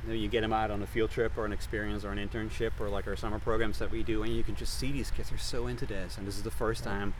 you 0.04 0.10
know, 0.10 0.16
you 0.16 0.30
get 0.30 0.42
them 0.42 0.54
out 0.54 0.72
on 0.72 0.82
a 0.82 0.88
field 0.88 1.12
trip 1.12 1.38
or 1.38 1.46
an 1.46 1.52
experience 1.52 2.06
or 2.06 2.12
an 2.12 2.18
internship 2.18 2.72
or 2.80 2.88
like 2.88 3.08
our 3.08 3.18
summer 3.18 3.40
programs 3.40 3.80
that 3.80 3.92
we 3.92 4.04
do, 4.04 4.24
and 4.24 4.34
you 4.34 4.44
can 4.44 4.56
just 4.56 4.76
see 4.78 4.92
these 4.92 5.12
kids 5.12 5.32
are 5.32 5.38
so 5.38 5.68
into 5.68 5.86
this. 5.86 6.18
And 6.18 6.26
this 6.26 6.38
is 6.38 6.44
the 6.44 6.52
first 6.52 6.84
time 6.84 7.14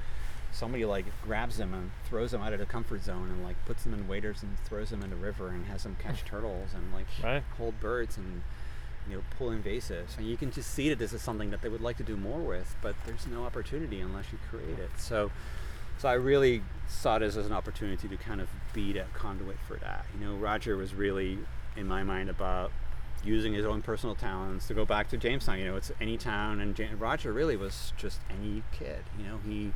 somebody 0.52 0.86
like 0.86 1.06
grabs 1.24 1.58
them 1.58 1.74
and 1.74 1.92
throws 2.06 2.32
them 2.32 2.42
out 2.42 2.54
of 2.54 2.60
the 2.60 2.66
comfort 2.66 3.04
zone 3.04 3.30
and 3.30 3.44
like 3.44 3.56
puts 3.66 3.84
them 3.84 3.94
in 3.94 4.08
waders 4.08 4.42
and 4.44 4.58
throws 4.66 4.90
them 4.90 5.04
in 5.04 5.10
the 5.10 5.16
river 5.16 5.50
and 5.50 5.66
has 5.68 5.84
them 5.84 5.96
catch 6.02 6.24
turtles 6.26 6.70
and 6.74 6.92
like 6.94 7.06
Right. 7.24 7.44
hold 7.58 7.80
birds 7.80 8.18
and 8.18 8.42
you 9.10 9.16
know 9.16 9.24
pull 9.38 9.50
invasives 9.50 10.18
and 10.18 10.28
you 10.28 10.36
can 10.38 10.52
just 10.52 10.72
see 10.74 10.90
that 10.90 11.00
this 11.00 11.14
is 11.14 11.22
something 11.22 11.50
that 11.52 11.62
they 11.62 11.70
would 11.70 11.82
like 11.82 11.98
to 11.98 12.04
do 12.04 12.18
more 12.18 12.40
with 12.42 12.76
but 12.82 12.96
there's 13.06 13.26
no 13.28 13.46
opportunity 13.46 14.02
unless 14.02 14.26
you 14.32 14.38
create 14.50 14.78
it 14.80 14.90
so 14.98 15.32
so 15.98 16.08
I 16.08 16.14
really 16.14 16.62
saw 16.88 17.20
this 17.20 17.36
as 17.36 17.46
an 17.46 17.52
opportunity 17.52 18.08
to 18.08 18.16
kind 18.18 18.40
of 18.40 18.48
be 18.74 18.94
that 18.94 19.14
conduit 19.14 19.58
for 19.68 19.76
that. 19.80 20.06
You 20.18 20.26
know, 20.26 20.36
Roger 20.36 20.78
was 20.78 20.94
really, 20.94 21.38
in 21.76 21.88
my 21.90 22.04
mind, 22.04 22.30
about 22.30 22.72
using 23.22 23.52
his 23.52 23.66
own 23.66 23.82
personal 23.82 24.16
talents 24.16 24.66
to 24.70 24.74
go 24.74 24.86
back 24.86 25.10
to 25.10 25.18
Jamestown. 25.18 25.60
You 25.60 25.66
know, 25.66 25.76
it's 25.76 25.92
any 26.00 26.16
town, 26.18 26.62
and 26.62 26.80
Ja- 26.80 26.88
Roger 26.98 27.34
really 27.34 27.58
was 27.58 27.92
just 27.98 28.22
any 28.30 28.64
kid. 28.72 29.04
You 29.18 29.26
know, 29.26 29.40
he 29.46 29.74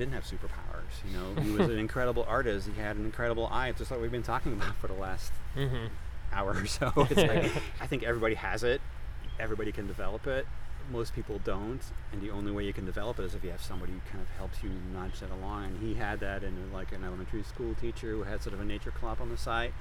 didn't 0.00 0.14
have 0.14 0.24
superpowers. 0.24 0.90
You 1.08 1.16
know, 1.16 1.40
he 1.42 1.50
was 1.52 1.68
an 1.68 1.78
incredible 1.86 2.24
artist. 2.28 2.68
He 2.74 2.80
had 2.80 2.96
an 2.96 3.04
incredible 3.04 3.46
eye, 3.46 3.68
It's 3.68 3.78
just 3.78 3.90
like 3.92 4.00
we've 4.00 4.10
been 4.10 4.22
talking 4.24 4.52
about 4.54 4.74
for 4.76 4.88
the 4.88 4.94
last 4.94 5.30
Mm-hmm. 5.56 5.86
hour 6.32 6.54
or 6.54 6.66
so. 6.66 6.92
It's 7.10 7.16
like 7.16 7.52
I 7.80 7.86
think 7.86 8.02
everybody 8.02 8.34
has 8.34 8.62
it. 8.64 8.80
Everybody 9.38 9.70
can 9.72 9.86
develop 9.86 10.26
it. 10.26 10.46
Most 10.90 11.14
people 11.14 11.40
don't, 11.44 11.80
and 12.12 12.20
the 12.20 12.30
only 12.30 12.50
way 12.50 12.64
you 12.64 12.72
can 12.72 12.84
develop 12.84 13.18
it 13.20 13.24
is 13.24 13.34
if 13.34 13.44
you 13.44 13.50
have 13.50 13.62
somebody 13.62 13.92
who 13.92 14.00
kind 14.10 14.20
of 14.22 14.28
helps 14.36 14.62
you 14.62 14.70
nudge 14.92 15.20
that 15.20 15.30
along. 15.30 15.64
And 15.66 15.78
he 15.82 15.94
had 15.94 16.18
that 16.20 16.42
in 16.42 16.72
like 16.72 16.90
an 16.92 17.04
elementary 17.04 17.42
school 17.44 17.74
teacher 17.80 18.10
who 18.10 18.22
had 18.24 18.42
sort 18.42 18.54
of 18.54 18.60
a 18.60 18.64
nature 18.64 18.90
club 18.90 19.18
on 19.20 19.28
the 19.28 19.36
site 19.36 19.72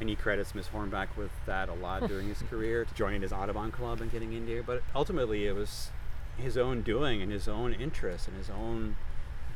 and 0.00 0.08
he 0.08 0.16
credits 0.16 0.54
Miss 0.54 0.68
Hornbeck 0.68 1.08
with 1.16 1.30
that 1.46 1.68
a 1.68 1.74
lot 1.74 2.08
during 2.08 2.26
his 2.28 2.42
career, 2.50 2.84
to 2.84 2.94
joining 2.94 3.22
his 3.22 3.32
Audubon 3.32 3.70
club 3.70 4.00
and 4.00 4.10
getting 4.10 4.32
in 4.32 4.46
there. 4.46 4.62
But 4.62 4.82
ultimately, 4.96 5.46
it 5.46 5.54
was 5.54 5.90
his 6.36 6.56
own 6.56 6.82
doing 6.82 7.22
and 7.22 7.30
his 7.30 7.46
own 7.46 7.72
interest 7.74 8.26
and 8.26 8.36
his 8.36 8.50
own 8.50 8.96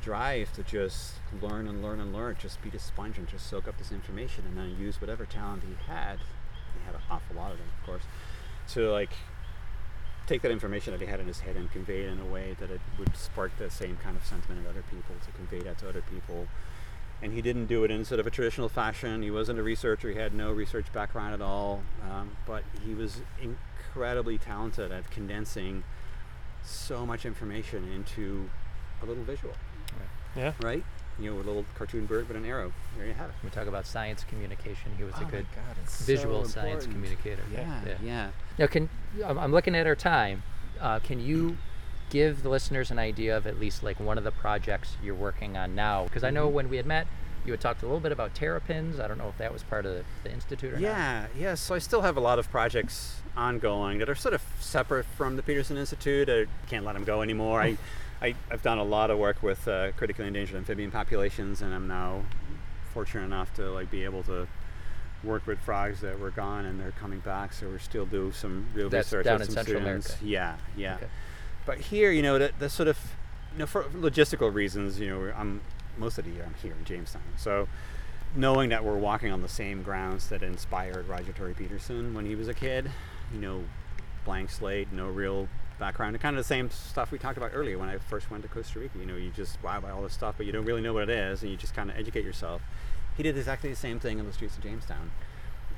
drive 0.07 0.53
to 0.53 0.63
just 0.63 1.15
learn 1.43 1.67
and 1.67 1.83
learn 1.83 1.99
and 1.99 2.13
learn, 2.15 2.37
just 2.39 2.63
be 2.63 2.71
the 2.71 2.79
sponge 2.79 3.19
and 3.19 3.27
just 3.27 3.51
soak 3.51 3.67
up 3.67 3.77
this 3.77 3.91
information 3.91 4.45
and 4.47 4.57
then 4.57 4.77
use 4.79 5.01
whatever 5.01 5.27
talent 5.27 5.65
he 5.65 5.75
had. 5.93 6.19
He 6.19 6.87
had 6.87 6.95
an 6.95 7.01
awful 7.11 7.35
lot 7.35 7.51
of 7.51 7.59
them, 7.59 7.67
of 7.81 7.85
course, 7.85 8.05
to 8.69 8.89
like 8.93 9.11
take 10.29 10.43
that 10.43 10.53
information 10.53 10.93
that 10.93 11.01
he 11.01 11.09
had 11.09 11.19
in 11.19 11.27
his 11.27 11.41
head 11.41 11.57
and 11.57 11.69
convey 11.73 12.03
it 12.03 12.11
in 12.11 12.21
a 12.21 12.25
way 12.25 12.57
that 12.61 12.71
it 12.71 12.81
would 13.01 13.17
spark 13.17 13.51
the 13.59 13.69
same 13.69 13.97
kind 13.97 14.17
of 14.17 14.25
sentiment 14.25 14.61
in 14.61 14.67
other 14.69 14.85
people, 14.89 15.17
to 15.25 15.33
convey 15.33 15.59
that 15.65 15.77
to 15.79 15.89
other 15.89 16.03
people. 16.03 16.47
And 17.21 17.33
he 17.33 17.43
didn't 17.43 17.67
do 17.67 17.83
it 17.83 17.91
in 17.91 18.05
sort 18.05 18.21
of 18.21 18.29
a 18.29 18.31
traditional 18.31 18.69
fashion. 18.69 19.23
He 19.23 19.33
wasn't 19.33 19.59
a 19.59 19.63
researcher. 19.65 20.11
He 20.11 20.19
had 20.19 20.35
no 20.35 20.53
research 20.53 20.93
background 20.93 21.35
at 21.35 21.41
all. 21.41 21.83
Um, 22.09 22.37
but 22.47 22.63
he 22.85 22.95
was 22.95 23.23
incredibly 23.43 24.39
talented 24.39 24.93
at 24.93 25.11
condensing 25.11 25.83
so 26.63 27.05
much 27.05 27.27
information 27.27 27.91
into 27.91 28.51
a 29.03 29.07
little 29.07 29.25
visual 29.25 29.55
Yeah. 30.37 30.53
right? 30.63 30.85
You 31.19 31.31
know, 31.31 31.37
a 31.37 31.39
little 31.39 31.65
cartoon 31.79 32.05
bird 32.05 32.29
with 32.29 32.37
an 32.37 32.45
arrow. 32.45 32.73
There 32.99 33.07
you 33.07 33.15
have 33.15 33.31
it. 33.31 33.37
We 33.43 33.49
talk 33.51 33.67
about 33.67 33.87
science 33.87 34.23
communication. 34.29 34.91
He 34.99 35.05
was 35.05 35.15
Oh 35.19 35.23
a 35.23 35.31
good 35.31 35.47
God, 35.55 35.89
visual 35.89 36.45
so 36.45 36.61
science 36.61 36.85
communicator. 36.87 37.43
Yeah, 37.51 37.81
Yeah. 37.87 37.95
yeah. 38.03 38.29
Now, 38.59 38.67
can 38.67 38.89
I'm 39.25 39.39
I'm 39.39 39.53
looking 39.53 39.75
at 39.75 39.87
our 39.87 39.97
time. 39.97 40.43
Uh, 40.81 40.99
can 40.99 41.21
you 41.21 41.57
give 42.11 42.43
the 42.43 42.51
listeners 42.51 42.91
an 42.91 42.99
idea 42.99 43.35
of 43.37 43.47
at 43.47 43.59
least 43.59 43.83
like 43.83 43.99
one 43.99 44.19
of 44.19 44.25
the 44.25 44.31
projects 44.31 44.97
you're 45.03 45.15
working 45.15 45.57
on 45.57 45.75
now? 45.75 46.05
Because 46.05 46.23
I 46.23 46.31
know 46.31 46.49
Mhm. 46.49 46.53
when 46.53 46.69
we 46.69 46.77
had 46.77 46.85
met, 46.87 47.07
you 47.47 47.53
had 47.53 47.61
talked 47.63 47.83
a 47.83 47.87
little 47.87 48.01
bit 48.01 48.13
about 48.13 48.35
terrapins. 48.35 49.01
I 49.01 49.09
don't 49.09 49.17
know 49.19 49.29
if 49.29 49.39
that 49.39 49.53
was 49.55 49.63
part 49.63 49.87
of 49.87 49.95
the, 49.95 50.05
the 50.23 50.33
institute 50.33 50.71
or 50.75 50.77
not. 50.77 50.83
Yeah, 50.83 51.27
yeah. 51.39 51.55
So 51.55 51.75
I 51.75 51.79
still 51.79 52.03
have 52.03 52.17
a 52.19 52.21
lot 52.21 52.39
of 52.39 52.51
projects 52.51 53.23
ongoing 53.37 53.99
that 54.01 54.09
are 54.11 54.15
sort 54.15 54.35
of 54.35 54.43
separate 54.61 55.07
from 55.17 55.37
the 55.37 55.43
Peterson 55.43 55.77
Institute. 55.79 56.29
I 56.29 56.45
can't 56.69 56.85
let 56.85 56.93
them 56.95 57.05
go 57.05 57.23
anymore. 57.23 57.63
I, 57.63 57.79
I, 58.23 58.35
I've 58.51 58.63
done 58.63 58.79
a 58.79 58.85
lot 58.85 59.11
of 59.11 59.19
work 59.19 59.43
with 59.43 59.69
uh, 59.69 59.93
critically 59.93 60.27
endangered 60.27 60.57
amphibian 60.57 60.91
populations, 60.91 61.63
and 61.63 61.75
I'm 61.75 61.87
now 61.87 62.23
fortunate 62.93 63.25
enough 63.25 63.53
to 63.55 63.71
like 63.71 63.91
be 63.91 64.05
able 64.05 64.23
to 64.25 64.49
work 65.23 65.47
with 65.47 65.59
frogs 65.61 66.01
that 66.01 66.19
were 66.19 66.31
gone 66.31 66.65
and 66.65 66.81
they're 66.81 66.93
coming 66.93 67.21
back. 67.21 67.53
So 67.53 67.69
we're 67.69 67.79
still 67.79 68.07
do 68.07 68.33
some 68.33 68.67
real 68.75 68.89
That's 68.89 69.09
research 69.09 69.25
down 69.25 69.41
in 69.41 69.47
some 69.47 69.55
Central 69.55 69.81
students. 69.81 70.07
America. 70.09 70.27
Yeah, 70.27 70.57
yeah. 70.77 70.95
Okay. 70.95 71.07
But 71.67 71.79
here, 71.79 72.11
you 72.11 72.23
know, 72.23 72.39
the, 72.39 72.53
the 72.59 72.71
sort 72.71 72.89
of, 72.89 72.99
you 73.53 73.59
know, 73.59 73.67
for 73.67 73.85
logistical 73.85 74.53
reasons, 74.53 75.01
you 75.01 75.09
know, 75.09 75.33
I'm 75.37 75.61
most 75.99 76.19
of 76.19 76.25
the 76.25 76.31
year 76.31 76.45
I'm 76.47 76.55
here 76.63 76.75
in 76.79 76.85
Jamestown. 76.85 77.23
So 77.37 77.69
knowing 78.35 78.69
that 78.71 78.85
we're 78.85 78.99
walking 78.99 79.33
on 79.33 79.43
the 79.43 79.49
same 79.49 79.83
grounds 79.83 80.29
that 80.29 80.43
inspired 80.43 81.09
Roger 81.09 81.33
Tory 81.33 81.55
Peterson 81.55 82.15
when 82.15 82.27
he 82.27 82.35
was 82.35 82.49
a 82.49 82.55
kid, 82.55 82.91
you 83.33 83.41
know, 83.41 83.65
blank 84.25 84.51
slate, 84.51 84.93
no 84.93 85.09
real 85.09 85.49
background, 85.79 86.15
and 86.15 86.23
kind 86.23 86.37
of 86.37 86.41
the 86.43 86.47
same 86.49 86.71
stuff 86.71 87.11
we 87.11 87.19
talked 87.19 87.37
about 87.37 87.51
earlier 87.55 87.79
when 87.79 87.89
I 87.89 87.99
first 87.99 88.31
went 88.31 88.43
to 88.43 88.49
Costa 88.49 88.79
Rica. 88.79 88.99
You 88.99 89.07
know, 89.07 89.17
you 89.17 89.31
just 89.31 89.63
wow 89.63 89.81
by 89.81 89.91
all 89.91 90.03
this 90.03 90.13
stuff, 90.15 90.35
but 90.37 90.47
you 90.47 90.53
don't 90.53 90.65
really 90.65 90.83
know 90.83 90.93
what 90.95 91.05
it 91.05 91.11
is, 91.11 91.43
and 91.43 91.51
you 91.51 91.57
just 91.57 91.75
kind 91.75 91.91
of 91.91 91.97
educate 91.97 92.25
yourself. 92.25 92.63
He 93.17 93.23
did 93.23 93.37
exactly 93.37 93.71
the 93.71 93.77
same 93.77 93.99
thing 93.99 94.21
on 94.21 94.27
the 94.27 94.33
streets 94.33 94.57
of 94.57 94.63
Jamestown, 94.63 95.11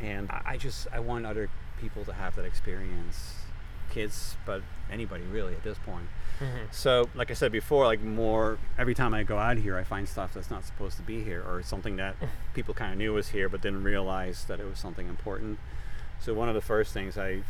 and 0.00 0.30
I, 0.30 0.56
just 0.56 0.86
I 0.92 1.00
want 1.00 1.24
other 1.26 1.48
people 1.80 2.04
to 2.04 2.12
have 2.12 2.34
that 2.36 2.44
experience, 2.44 3.34
kids, 3.90 4.36
but 4.44 4.62
anybody 4.90 5.22
really 5.24 5.54
at 5.54 5.62
this 5.62 5.78
point. 5.78 6.06
Mhm. 6.40 6.72
So, 6.72 7.08
like 7.14 7.30
I 7.30 7.34
said 7.34 7.52
before, 7.52 7.86
like 7.86 8.00
more 8.00 8.58
every 8.76 8.94
time 8.94 9.14
I 9.14 9.22
go 9.22 9.38
out 9.38 9.56
here, 9.58 9.76
I 9.76 9.84
find 9.84 10.08
stuff 10.08 10.34
that's 10.34 10.50
not 10.50 10.64
supposed 10.64 10.96
to 10.96 11.02
be 11.02 11.22
here, 11.24 11.42
or 11.42 11.62
something 11.62 11.96
that 11.96 12.16
people 12.54 12.74
kind 12.74 12.92
of 12.92 12.98
knew 12.98 13.12
was 13.12 13.28
here, 13.28 13.48
but 13.48 13.60
didn't 13.60 13.82
realize 13.84 14.44
that 14.44 14.60
it 14.60 14.64
was 14.68 14.78
something 14.78 15.08
important. 15.08 15.58
So, 16.20 16.34
one 16.34 16.48
of 16.48 16.54
the 16.54 16.60
first 16.60 16.92
things 16.92 17.16
I 17.16 17.42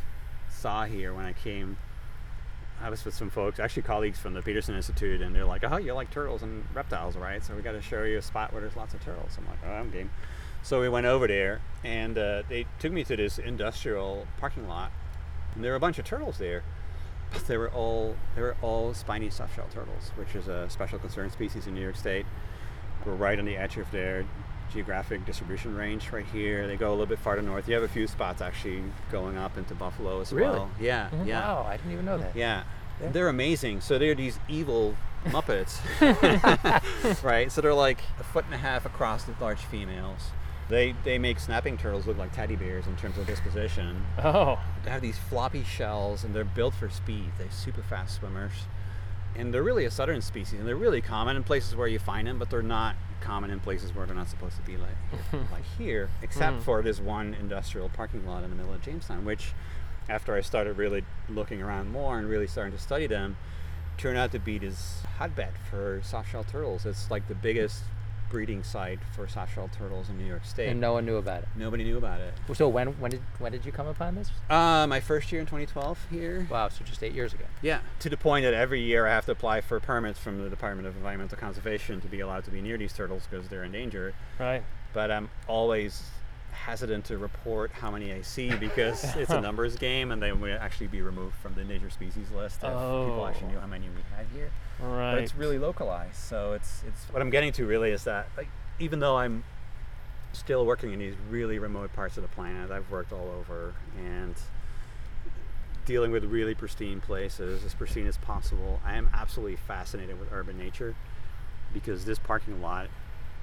saw 0.50 0.84
here 0.84 1.12
when 1.14 1.24
I 1.24 1.32
came 1.32 1.76
I 2.82 2.90
was 2.90 3.04
with 3.04 3.14
some 3.14 3.30
folks, 3.30 3.58
actually 3.58 3.82
colleagues 3.82 4.18
from 4.18 4.34
the 4.34 4.42
Peterson 4.42 4.76
Institute, 4.76 5.20
and 5.20 5.34
they're 5.34 5.44
like, 5.44 5.64
"Oh, 5.64 5.76
you 5.78 5.92
like 5.94 6.10
turtles 6.10 6.42
and 6.42 6.64
reptiles, 6.74 7.16
right? 7.16 7.44
So 7.44 7.54
we 7.54 7.62
got 7.62 7.72
to 7.72 7.82
show 7.82 8.04
you 8.04 8.18
a 8.18 8.22
spot 8.22 8.52
where 8.52 8.60
there's 8.60 8.76
lots 8.76 8.94
of 8.94 9.04
turtles." 9.04 9.36
I'm 9.36 9.46
like, 9.46 9.58
"Oh, 9.66 9.72
I'm 9.72 9.90
game." 9.90 10.10
So 10.62 10.80
we 10.80 10.88
went 10.88 11.06
over 11.06 11.26
there, 11.26 11.60
and 11.82 12.16
uh, 12.16 12.42
they 12.48 12.66
took 12.78 12.92
me 12.92 13.04
to 13.04 13.16
this 13.16 13.38
industrial 13.38 14.26
parking 14.38 14.68
lot, 14.68 14.92
and 15.54 15.64
there 15.64 15.72
were 15.72 15.76
a 15.76 15.80
bunch 15.80 15.98
of 15.98 16.04
turtles 16.04 16.38
there, 16.38 16.62
but 17.32 17.46
they 17.46 17.56
were 17.56 17.70
all 17.70 18.16
they 18.34 18.42
were 18.42 18.56
all 18.62 18.94
spiny 18.94 19.28
softshell 19.28 19.70
turtles, 19.70 20.12
which 20.16 20.34
is 20.34 20.48
a 20.48 20.68
special 20.70 20.98
concern 20.98 21.30
species 21.30 21.66
in 21.66 21.74
New 21.74 21.82
York 21.82 21.96
State. 21.96 22.26
We're 23.04 23.14
right 23.14 23.38
on 23.38 23.44
the 23.44 23.56
edge 23.56 23.76
of 23.76 23.90
their 23.90 24.24
geographic 24.72 25.24
distribution 25.26 25.74
range 25.76 26.10
right 26.12 26.24
here. 26.26 26.66
They 26.66 26.76
go 26.76 26.88
a 26.88 26.90
little 26.90 27.06
bit 27.06 27.18
farther 27.18 27.42
north. 27.42 27.68
You 27.68 27.74
have 27.74 27.82
a 27.82 27.88
few 27.88 28.06
spots 28.06 28.40
actually 28.40 28.82
going 29.10 29.36
up 29.36 29.56
into 29.58 29.74
Buffalo 29.74 30.20
as 30.20 30.32
Really? 30.32 30.50
well. 30.50 30.70
Yeah, 30.80 31.08
mm-hmm. 31.10 31.26
yeah. 31.26 31.40
Wow, 31.40 31.66
I 31.68 31.76
didn't 31.76 31.92
even 31.92 32.04
know 32.04 32.18
that. 32.18 32.34
Yeah. 32.36 32.62
Yeah. 33.00 33.10
They're 33.10 33.28
amazing. 33.28 33.80
So 33.80 33.98
they're 33.98 34.14
these 34.14 34.38
evil 34.48 34.96
Muppets, 35.26 35.78
right? 37.22 37.50
So 37.50 37.60
they're 37.60 37.74
like 37.74 37.98
a 38.20 38.24
foot 38.24 38.44
and 38.44 38.54
a 38.54 38.58
half 38.58 38.86
across 38.86 39.24
the 39.24 39.34
large 39.40 39.60
females. 39.60 40.30
They 40.68 40.94
they 41.04 41.18
make 41.18 41.38
snapping 41.40 41.78
turtles 41.78 42.06
look 42.06 42.18
like 42.18 42.32
teddy 42.32 42.56
bears 42.56 42.86
in 42.86 42.96
terms 42.96 43.16
of 43.18 43.26
disposition. 43.26 44.04
Oh, 44.22 44.58
They 44.84 44.90
have 44.90 45.00
these 45.00 45.16
floppy 45.18 45.64
shells 45.64 46.24
and 46.24 46.34
they're 46.34 46.44
built 46.44 46.74
for 46.74 46.90
speed. 46.90 47.30
They're 47.38 47.50
super 47.50 47.82
fast 47.82 48.16
swimmers. 48.16 48.52
And 49.36 49.54
they're 49.54 49.62
really 49.62 49.84
a 49.84 49.90
southern 49.90 50.20
species 50.20 50.58
and 50.58 50.66
they're 50.66 50.74
really 50.76 51.00
common 51.00 51.36
in 51.36 51.44
places 51.44 51.76
where 51.76 51.86
you 51.86 51.98
find 51.98 52.26
them, 52.26 52.38
but 52.38 52.50
they're 52.50 52.62
not 52.62 52.96
common 53.20 53.50
in 53.50 53.60
places 53.60 53.94
where 53.94 54.04
they're 54.06 54.16
not 54.16 54.28
supposed 54.28 54.56
to 54.56 54.62
be 54.62 54.76
like 54.76 54.96
like 55.52 55.64
here, 55.76 56.08
except 56.22 56.58
Mm. 56.58 56.62
for 56.62 56.82
this 56.82 56.98
one 57.00 57.34
industrial 57.34 57.88
parking 57.88 58.26
lot 58.26 58.42
in 58.44 58.50
the 58.50 58.56
middle 58.56 58.72
of 58.74 58.82
Jamestown, 58.82 59.24
which 59.24 59.52
after 60.08 60.34
I 60.34 60.40
started 60.40 60.76
really 60.78 61.04
looking 61.28 61.60
around 61.62 61.90
more 61.92 62.18
and 62.18 62.28
really 62.28 62.46
starting 62.46 62.72
to 62.72 62.82
study 62.82 63.06
them, 63.06 63.36
turned 63.96 64.16
out 64.18 64.32
to 64.32 64.38
be 64.38 64.58
this 64.58 65.02
hotbed 65.18 65.52
for 65.70 66.00
softshell 66.04 66.46
turtles. 66.48 66.86
It's 66.86 67.10
like 67.10 67.28
the 67.28 67.34
biggest 67.34 67.82
breeding 68.30 68.62
site 68.62 68.98
for 69.14 69.26
softshell 69.26 69.70
turtles 69.72 70.08
in 70.08 70.18
New 70.18 70.24
York 70.24 70.44
State. 70.44 70.68
And 70.68 70.80
no 70.80 70.92
one 70.92 71.06
knew 71.06 71.16
about 71.16 71.42
it. 71.42 71.48
Nobody 71.56 71.84
knew 71.84 71.96
about 71.98 72.20
it. 72.20 72.34
So 72.54 72.68
when 72.68 72.88
when 73.00 73.10
did 73.10 73.20
when 73.38 73.52
did 73.52 73.64
you 73.64 73.72
come 73.72 73.86
upon 73.86 74.14
this? 74.14 74.30
Uh, 74.50 74.86
my 74.86 75.00
first 75.00 75.30
year 75.32 75.40
in 75.40 75.46
2012 75.46 76.06
here. 76.10 76.46
Wow, 76.50 76.68
so 76.68 76.84
just 76.84 77.02
eight 77.02 77.12
years 77.12 77.32
ago. 77.34 77.44
Yeah, 77.62 77.80
to 78.00 78.08
the 78.08 78.16
point 78.16 78.44
that 78.44 78.54
every 78.54 78.80
year 78.80 79.06
I 79.06 79.10
have 79.10 79.26
to 79.26 79.32
apply 79.32 79.60
for 79.60 79.80
permits 79.80 80.18
from 80.18 80.42
the 80.42 80.50
Department 80.50 80.86
of 80.88 80.96
Environmental 80.96 81.38
Conservation 81.38 82.00
to 82.00 82.08
be 82.08 82.20
allowed 82.20 82.44
to 82.44 82.50
be 82.50 82.60
near 82.60 82.78
these 82.78 82.92
turtles 82.92 83.24
because 83.30 83.48
they're 83.48 83.64
endangered. 83.64 84.14
right. 84.38 84.62
But 84.94 85.10
I'm 85.10 85.28
always 85.46 86.02
hesitant 86.64 87.04
to 87.06 87.18
report 87.18 87.70
how 87.72 87.90
many 87.90 88.12
I 88.12 88.22
see 88.22 88.50
because 88.54 89.04
it's 89.16 89.30
a 89.30 89.40
numbers 89.40 89.76
game 89.76 90.10
and 90.12 90.22
they 90.22 90.32
will 90.32 90.56
actually 90.60 90.88
be 90.88 91.00
removed 91.02 91.34
from 91.36 91.54
the 91.54 91.60
endangered 91.62 91.92
species 91.92 92.30
list 92.34 92.56
if 92.56 92.60
people 92.62 93.26
actually 93.26 93.48
Oh. 93.48 93.50
knew 93.52 93.58
how 93.60 93.66
many 93.66 93.86
we 93.88 94.02
had 94.16 94.26
here. 94.34 94.50
Right. 94.80 95.14
But 95.14 95.22
it's 95.22 95.34
really 95.34 95.58
localized, 95.58 96.16
so 96.16 96.52
it's 96.52 96.82
it's 96.86 97.04
what 97.12 97.22
I'm 97.22 97.30
getting 97.30 97.52
to 97.52 97.66
really 97.66 97.90
is 97.90 98.04
that 98.04 98.28
like 98.36 98.48
even 98.78 98.98
though 99.00 99.16
I'm 99.16 99.44
still 100.32 100.64
working 100.66 100.92
in 100.92 100.98
these 100.98 101.14
really 101.30 101.58
remote 101.58 101.92
parts 101.94 102.16
of 102.16 102.22
the 102.22 102.28
planet, 102.28 102.70
I've 102.70 102.90
worked 102.90 103.12
all 103.12 103.28
over 103.40 103.74
and 103.98 104.34
dealing 105.84 106.10
with 106.12 106.24
really 106.24 106.54
pristine 106.54 107.00
places, 107.00 107.64
as 107.64 107.74
pristine 107.74 108.06
as 108.06 108.18
possible. 108.18 108.78
I 108.84 108.96
am 108.96 109.08
absolutely 109.14 109.56
fascinated 109.56 110.20
with 110.20 110.30
urban 110.32 110.58
nature 110.58 110.94
because 111.72 112.04
this 112.04 112.18
parking 112.18 112.60
lot 112.60 112.88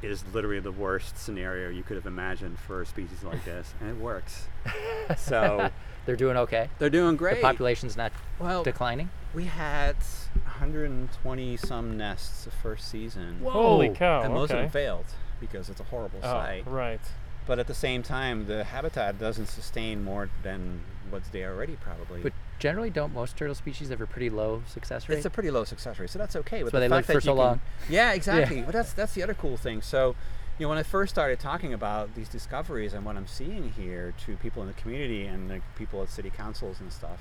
is 0.02 0.24
literally 0.34 0.60
the 0.60 0.72
worst 0.72 1.18
scenario 1.18 1.70
you 1.70 1.84
could 1.84 1.96
have 1.96 2.06
imagined 2.06 2.60
for 2.60 2.82
a 2.82 2.86
species 2.86 3.24
like 3.24 3.44
this, 3.46 3.74
and 3.80 3.90
it 3.90 3.98
works. 3.98 4.48
So 5.18 5.70
They're 6.08 6.16
doing 6.16 6.36
okay. 6.38 6.70
they're 6.80 6.90
doing 6.90 7.16
great. 7.16 7.36
The 7.36 7.42
population's 7.42 7.96
not 7.96 8.12
well, 8.40 8.64
declining. 8.64 9.10
we 9.36 9.46
had 9.46 9.96
120 10.44 11.58
some 11.58 11.96
nests 11.96 12.46
the 12.46 12.52
first 12.52 12.90
season. 12.90 13.40
Holy 13.44 13.90
cow. 13.90 14.24
and 14.24 14.34
most 14.34 14.52
okay. 14.52 14.60
of 14.60 14.64
them 14.64 14.72
failed 14.72 15.06
because 15.40 15.70
it's 15.70 15.80
a 15.80 15.84
horrible 15.84 16.20
oh, 16.24 16.28
site. 16.32 16.68
right. 16.68 17.02
But 17.46 17.60
at 17.60 17.68
the 17.68 17.76
same 17.76 18.02
time, 18.02 18.48
the 18.48 18.64
habitat 18.64 19.20
doesn't 19.20 19.48
sustain 19.48 20.04
more 20.04 20.30
than 20.42 20.82
what's 21.10 21.30
there 21.30 21.54
already, 21.54 21.76
probably. 21.76 22.22
But 22.22 22.34
generally, 22.60 22.90
don't 22.90 23.14
most 23.14 23.36
turtle 23.38 23.56
species 23.56 23.90
have 23.90 24.02
a 24.02 24.08
pretty 24.08 24.30
low 24.30 24.64
success 24.68 25.08
rate? 25.10 25.18
it's 25.18 25.26
a 25.26 25.30
pretty 25.30 25.52
low 25.52 25.64
success 25.64 26.00
rate, 26.00 26.10
so 26.10 26.20
that's 26.20 26.36
okay. 26.36 26.64
But 26.64 26.74
why 26.74 26.80
the 26.80 26.88
they 26.88 26.90
fact 26.96 27.08
live 27.10 27.16
for 27.16 27.22
so 27.22 27.32
can- 27.32 27.38
long. 27.38 27.62
Yeah, 27.90 28.14
exactly. 28.14 28.62
But 28.62 28.74
that's 28.74 28.94
that's 28.94 29.14
the 29.14 29.24
other 29.24 29.34
cool 29.34 29.58
thing. 29.58 29.82
So, 29.82 30.16
you 30.58 30.66
know, 30.66 30.70
when 30.70 30.78
I 30.78 30.84
first 30.84 31.14
started 31.14 31.40
talking 31.40 31.74
about 31.74 32.16
these 32.16 32.30
discoveries 32.30 32.94
and 32.94 33.06
what 33.06 33.18
I'm 33.18 33.28
seeing 33.28 33.72
here 33.72 34.14
to 34.26 34.38
people 34.38 34.62
in 34.62 34.68
the 34.68 34.74
community 34.74 35.26
and 35.26 35.50
the 35.50 35.62
people 35.76 36.02
at 36.02 36.10
city 36.10 36.30
councils 36.30 36.80
and 36.80 36.92
stuff, 36.92 37.20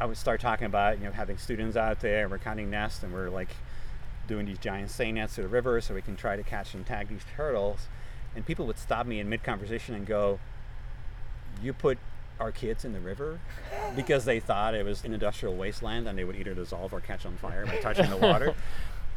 I 0.00 0.06
would 0.06 0.16
start 0.16 0.40
talking 0.40 0.66
about 0.66 0.98
you 0.98 1.04
know 1.04 1.12
having 1.12 1.38
students 1.38 1.76
out 1.76 2.00
there. 2.00 2.22
And 2.22 2.30
we're 2.30 2.38
counting 2.38 2.70
nests 2.70 3.02
and 3.02 3.12
we're 3.12 3.30
like 3.30 3.50
doing 4.26 4.44
these 4.46 4.58
giant 4.58 4.90
seine 4.90 5.12
nets 5.12 5.36
to 5.36 5.42
the 5.42 5.48
river 5.48 5.80
so 5.80 5.94
we 5.94 6.02
can 6.02 6.14
try 6.14 6.36
to 6.36 6.42
catch 6.42 6.74
and 6.74 6.84
tag 6.86 7.08
these 7.08 7.24
turtles. 7.36 7.86
And 8.36 8.44
people 8.44 8.66
would 8.66 8.78
stop 8.78 9.06
me 9.06 9.18
in 9.20 9.28
mid 9.28 9.42
conversation 9.42 9.94
and 9.94 10.06
go, 10.06 10.38
"You 11.62 11.72
put 11.72 11.96
our 12.40 12.52
kids 12.52 12.84
in 12.84 12.92
the 12.92 13.00
river?" 13.00 13.40
because 13.96 14.24
they 14.24 14.40
thought 14.40 14.74
it 14.74 14.84
was 14.84 15.04
an 15.04 15.12
industrial 15.14 15.54
wasteland 15.56 16.06
and 16.08 16.18
they 16.18 16.24
would 16.24 16.36
either 16.36 16.54
dissolve 16.54 16.92
or 16.92 17.00
catch 17.00 17.24
on 17.26 17.36
fire 17.36 17.64
by 17.66 17.76
touching 17.76 18.08
the 18.10 18.16
water. 18.16 18.54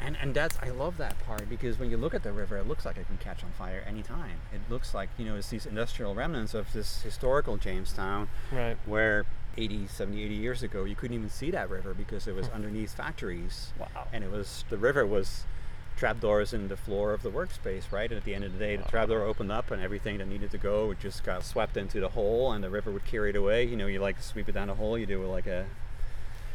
And, 0.03 0.17
and 0.19 0.33
that's 0.33 0.57
I 0.63 0.69
love 0.69 0.97
that 0.97 1.15
part 1.27 1.47
because 1.47 1.77
when 1.77 1.91
you 1.91 1.95
look 1.97 2.15
at 2.15 2.23
the 2.23 2.31
river, 2.31 2.57
it 2.57 2.67
looks 2.67 2.85
like 2.87 2.97
it 2.97 3.05
can 3.05 3.17
catch 3.17 3.43
on 3.43 3.51
fire 3.51 3.83
anytime. 3.87 4.39
It 4.51 4.61
looks 4.67 4.95
like 4.95 5.09
you 5.15 5.25
know 5.25 5.35
it's 5.35 5.51
these 5.51 5.67
industrial 5.67 6.15
remnants 6.15 6.55
of 6.55 6.73
this 6.73 7.03
historical 7.03 7.57
Jamestown 7.57 8.27
Right. 8.51 8.77
where 8.87 9.25
80, 9.57 9.85
70, 9.85 10.23
80 10.23 10.33
years 10.33 10.63
ago 10.63 10.85
you 10.85 10.95
couldn't 10.95 11.15
even 11.15 11.29
see 11.29 11.51
that 11.51 11.69
river 11.69 11.93
because 11.93 12.27
it 12.27 12.33
was 12.33 12.49
underneath 12.49 12.95
factories. 12.95 13.73
Wow. 13.77 14.07
And 14.11 14.23
it 14.23 14.31
was 14.31 14.65
the 14.71 14.77
river 14.79 15.05
was 15.05 15.43
trapdoors 16.01 16.51
in 16.51 16.67
the 16.67 16.75
floor 16.75 17.13
of 17.13 17.21
the 17.21 17.29
workspace, 17.29 17.91
right? 17.91 18.09
And 18.09 18.17
at 18.17 18.23
the 18.23 18.33
end 18.33 18.43
of 18.43 18.53
the 18.53 18.57
day, 18.57 18.75
the 18.75 18.81
trapdoor 18.89 19.21
opened 19.21 19.51
up 19.51 19.69
and 19.69 19.79
everything 19.79 20.17
that 20.17 20.27
needed 20.27 20.49
to 20.49 20.57
go 20.57 20.95
just 20.95 21.23
got 21.23 21.45
swept 21.45 21.77
into 21.77 21.99
the 21.99 22.09
hole 22.09 22.51
and 22.51 22.63
the 22.63 22.71
river 22.71 22.89
would 22.89 23.05
carry 23.05 23.29
it 23.29 23.35
away. 23.35 23.65
You 23.65 23.77
know, 23.77 23.85
you 23.85 23.99
like 23.99 24.19
sweep 24.19 24.49
it 24.49 24.53
down 24.53 24.69
the 24.69 24.73
hole, 24.73 24.97
you 24.97 25.05
do 25.05 25.23
like 25.27 25.45
a 25.45 25.67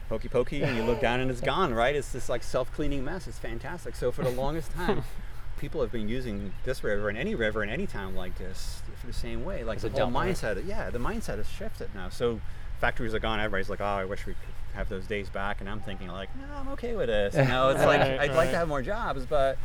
pokey 0.09 0.27
pokey 0.27 0.65
and 0.65 0.77
you 0.77 0.83
look 0.83 1.01
down 1.01 1.21
and 1.21 1.31
it's 1.31 1.41
gone, 1.55 1.73
right? 1.73 1.95
It's 1.95 2.11
this 2.11 2.29
like 2.29 2.43
self-cleaning 2.43 3.05
mess. 3.05 3.29
It's 3.29 3.39
fantastic. 3.39 3.95
So 3.95 4.11
for 4.11 4.25
the 4.25 4.31
longest 4.31 4.73
time, 4.73 5.05
people 5.59 5.81
have 5.81 5.93
been 5.93 6.09
using 6.09 6.53
this 6.65 6.83
river 6.83 7.09
and 7.09 7.17
any 7.17 7.37
river 7.37 7.63
in 7.63 7.69
any 7.69 7.87
town 7.87 8.17
like 8.17 8.37
this 8.39 8.83
for 9.01 9.07
the 9.07 9.13
same 9.13 9.45
way. 9.45 9.63
Like 9.63 9.77
As 9.77 9.83
the 9.83 9.91
whole 9.91 10.11
dump, 10.11 10.17
right? 10.17 10.35
mindset, 10.35 10.67
yeah, 10.67 10.91
the 10.91 10.99
mindset 10.99 11.37
has 11.37 11.49
shifted 11.49 11.95
now. 11.95 12.09
So 12.09 12.41
factories 12.81 13.15
are 13.15 13.21
gone. 13.21 13.39
Everybody's 13.39 13.71
like, 13.71 13.81
oh, 13.81 13.85
I 13.85 14.07
wish 14.07 14.27
we 14.27 14.33
could 14.33 14.56
have 14.77 14.89
those 14.89 15.07
days 15.07 15.29
back. 15.29 15.61
And 15.61 15.69
I'm 15.69 15.81
thinking 15.81 16.09
like, 16.09 16.29
no, 16.37 16.45
I'm 16.55 16.69
okay 16.69 16.95
with 16.95 17.09
this. 17.09 17.35
You 17.35 17.45
know, 17.53 17.71
it's 17.71 17.85
like 17.85 18.01
Right, 18.01 18.21
I'd 18.21 18.35
like 18.35 18.51
to 18.51 18.57
have 18.57 18.69
more 18.69 18.83
jobs, 18.83 19.27
but 19.27 19.59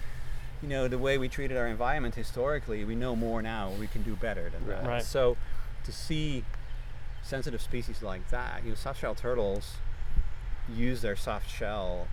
you 0.62 0.70
know, 0.70 0.88
the 0.88 0.98
way 0.98 1.18
we 1.18 1.28
treated 1.28 1.58
our 1.58 1.68
environment 1.68 2.16
historically, 2.16 2.84
we 2.86 2.96
know 2.96 3.16
more 3.16 3.42
now. 3.42 3.72
We 3.80 3.88
can 3.88 4.04
do 4.04 4.16
better 4.16 4.50
than 4.50 4.68
that. 4.68 4.86
Right. 4.86 5.04
So 5.04 5.38
to 5.84 5.92
see 5.92 6.44
sensitive 7.24 7.62
species 7.62 8.02
like 8.02 8.30
that, 8.30 8.64
you 8.64 8.70
know, 8.70 8.76
soft-shell 8.76 9.16
turtles 9.16 9.76
use 10.74 11.02
their 11.02 11.16
soft 11.16 11.50
shell. 11.50 12.08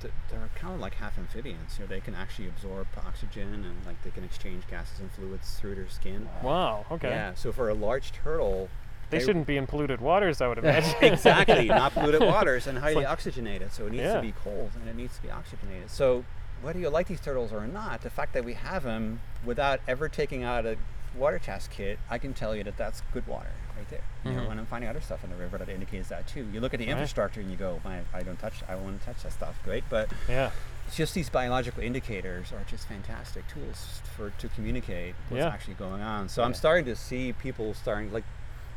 They're 0.00 0.48
kind 0.56 0.74
of 0.74 0.80
like 0.80 0.94
half 0.94 1.16
amphibians. 1.18 1.78
You 1.78 1.84
know, 1.84 1.88
they 1.88 2.00
can 2.00 2.14
actually 2.14 2.48
absorb 2.48 2.88
oxygen 3.06 3.64
and 3.64 3.86
like 3.86 4.02
they 4.02 4.10
can 4.10 4.24
exchange 4.24 4.64
gases 4.68 4.98
and 4.98 5.10
fluids 5.12 5.54
through 5.54 5.76
their 5.76 5.88
skin. 5.88 6.28
Wow. 6.42 6.86
Okay. 6.90 7.10
Yeah. 7.10 7.34
So 7.34 7.52
for 7.52 7.68
a 7.68 7.74
large 7.74 8.12
turtle, 8.12 8.68
They 9.12 9.18
they- 9.18 9.24
shouldn't 9.24 9.46
be 9.46 9.56
in 9.56 9.66
polluted 9.68 10.00
waters, 10.00 10.40
I 10.40 10.48
would 10.48 10.58
imagine. 10.64 10.94
exactly 11.02 11.66
not 11.68 11.92
polluted 11.94 12.22
waters 12.22 12.66
and 12.66 12.78
highly 12.78 12.96
like- 12.96 13.08
oxygenated 13.08 13.72
so 13.72 13.86
it 13.86 13.92
needs 13.92 14.02
Yeah. 14.02 14.14
to 14.16 14.22
be 14.22 14.32
cold 14.32 14.70
and 14.80 14.88
it 14.88 14.96
needs 14.96 15.14
to 15.16 15.22
be 15.22 15.30
oxygenated 15.30 15.90
so 15.90 16.24
whether 16.62 16.78
you 16.78 16.88
like 16.88 17.06
these 17.08 17.20
turtles 17.20 17.52
or 17.52 17.66
not 17.66 18.00
the 18.02 18.10
fact 18.10 18.32
that 18.34 18.44
we 18.44 18.54
have 18.54 18.82
them 18.84 19.20
without 19.44 19.80
ever 19.86 20.08
taking 20.08 20.42
out 20.44 20.64
a 20.66 20.76
water 21.16 21.38
test 21.38 21.70
kit 21.70 21.98
i 22.08 22.16
can 22.18 22.32
tell 22.32 22.56
you 22.56 22.64
that 22.64 22.76
that's 22.78 23.02
good 23.12 23.26
water 23.26 23.50
right 23.76 23.88
there 23.90 24.00
you 24.24 24.32
know 24.32 24.42
Mhm. 24.46 24.50
and 24.52 24.60
i'm 24.60 24.66
finding 24.66 24.88
other 24.88 25.00
stuff 25.00 25.22
in 25.24 25.28
the 25.30 25.36
river 25.36 25.58
that 25.58 25.68
indicates 25.68 26.08
that 26.08 26.26
too 26.26 26.48
you 26.52 26.60
look 26.60 26.72
at 26.72 26.78
the 26.80 26.86
Right. 26.86 26.92
infrastructure 26.92 27.40
and 27.40 27.50
you 27.50 27.56
go 27.56 27.80
Man, 27.84 28.04
i 28.14 28.22
don't 28.22 28.38
touch 28.38 28.62
i 28.68 28.74
want 28.76 28.98
to 29.00 29.06
touch 29.06 29.22
that 29.24 29.32
stuff 29.32 29.58
great 29.64 29.84
but 29.90 30.10
yeah. 30.28 30.50
it's 30.86 30.96
just 30.96 31.12
these 31.14 31.28
biological 31.28 31.82
indicators 31.82 32.50
are 32.52 32.64
just 32.66 32.86
fantastic 32.88 33.46
tools 33.48 34.00
for 34.16 34.30
to 34.38 34.48
communicate 34.48 35.14
what's 35.28 35.40
Yeah. 35.42 35.48
actually 35.48 35.74
going 35.74 36.00
on. 36.02 36.28
So 36.28 36.42
I'm 36.42 36.52
starting 36.54 36.84
to 36.86 36.94
see 36.96 37.32
people 37.32 37.72
starting 37.74 38.12
like 38.12 38.24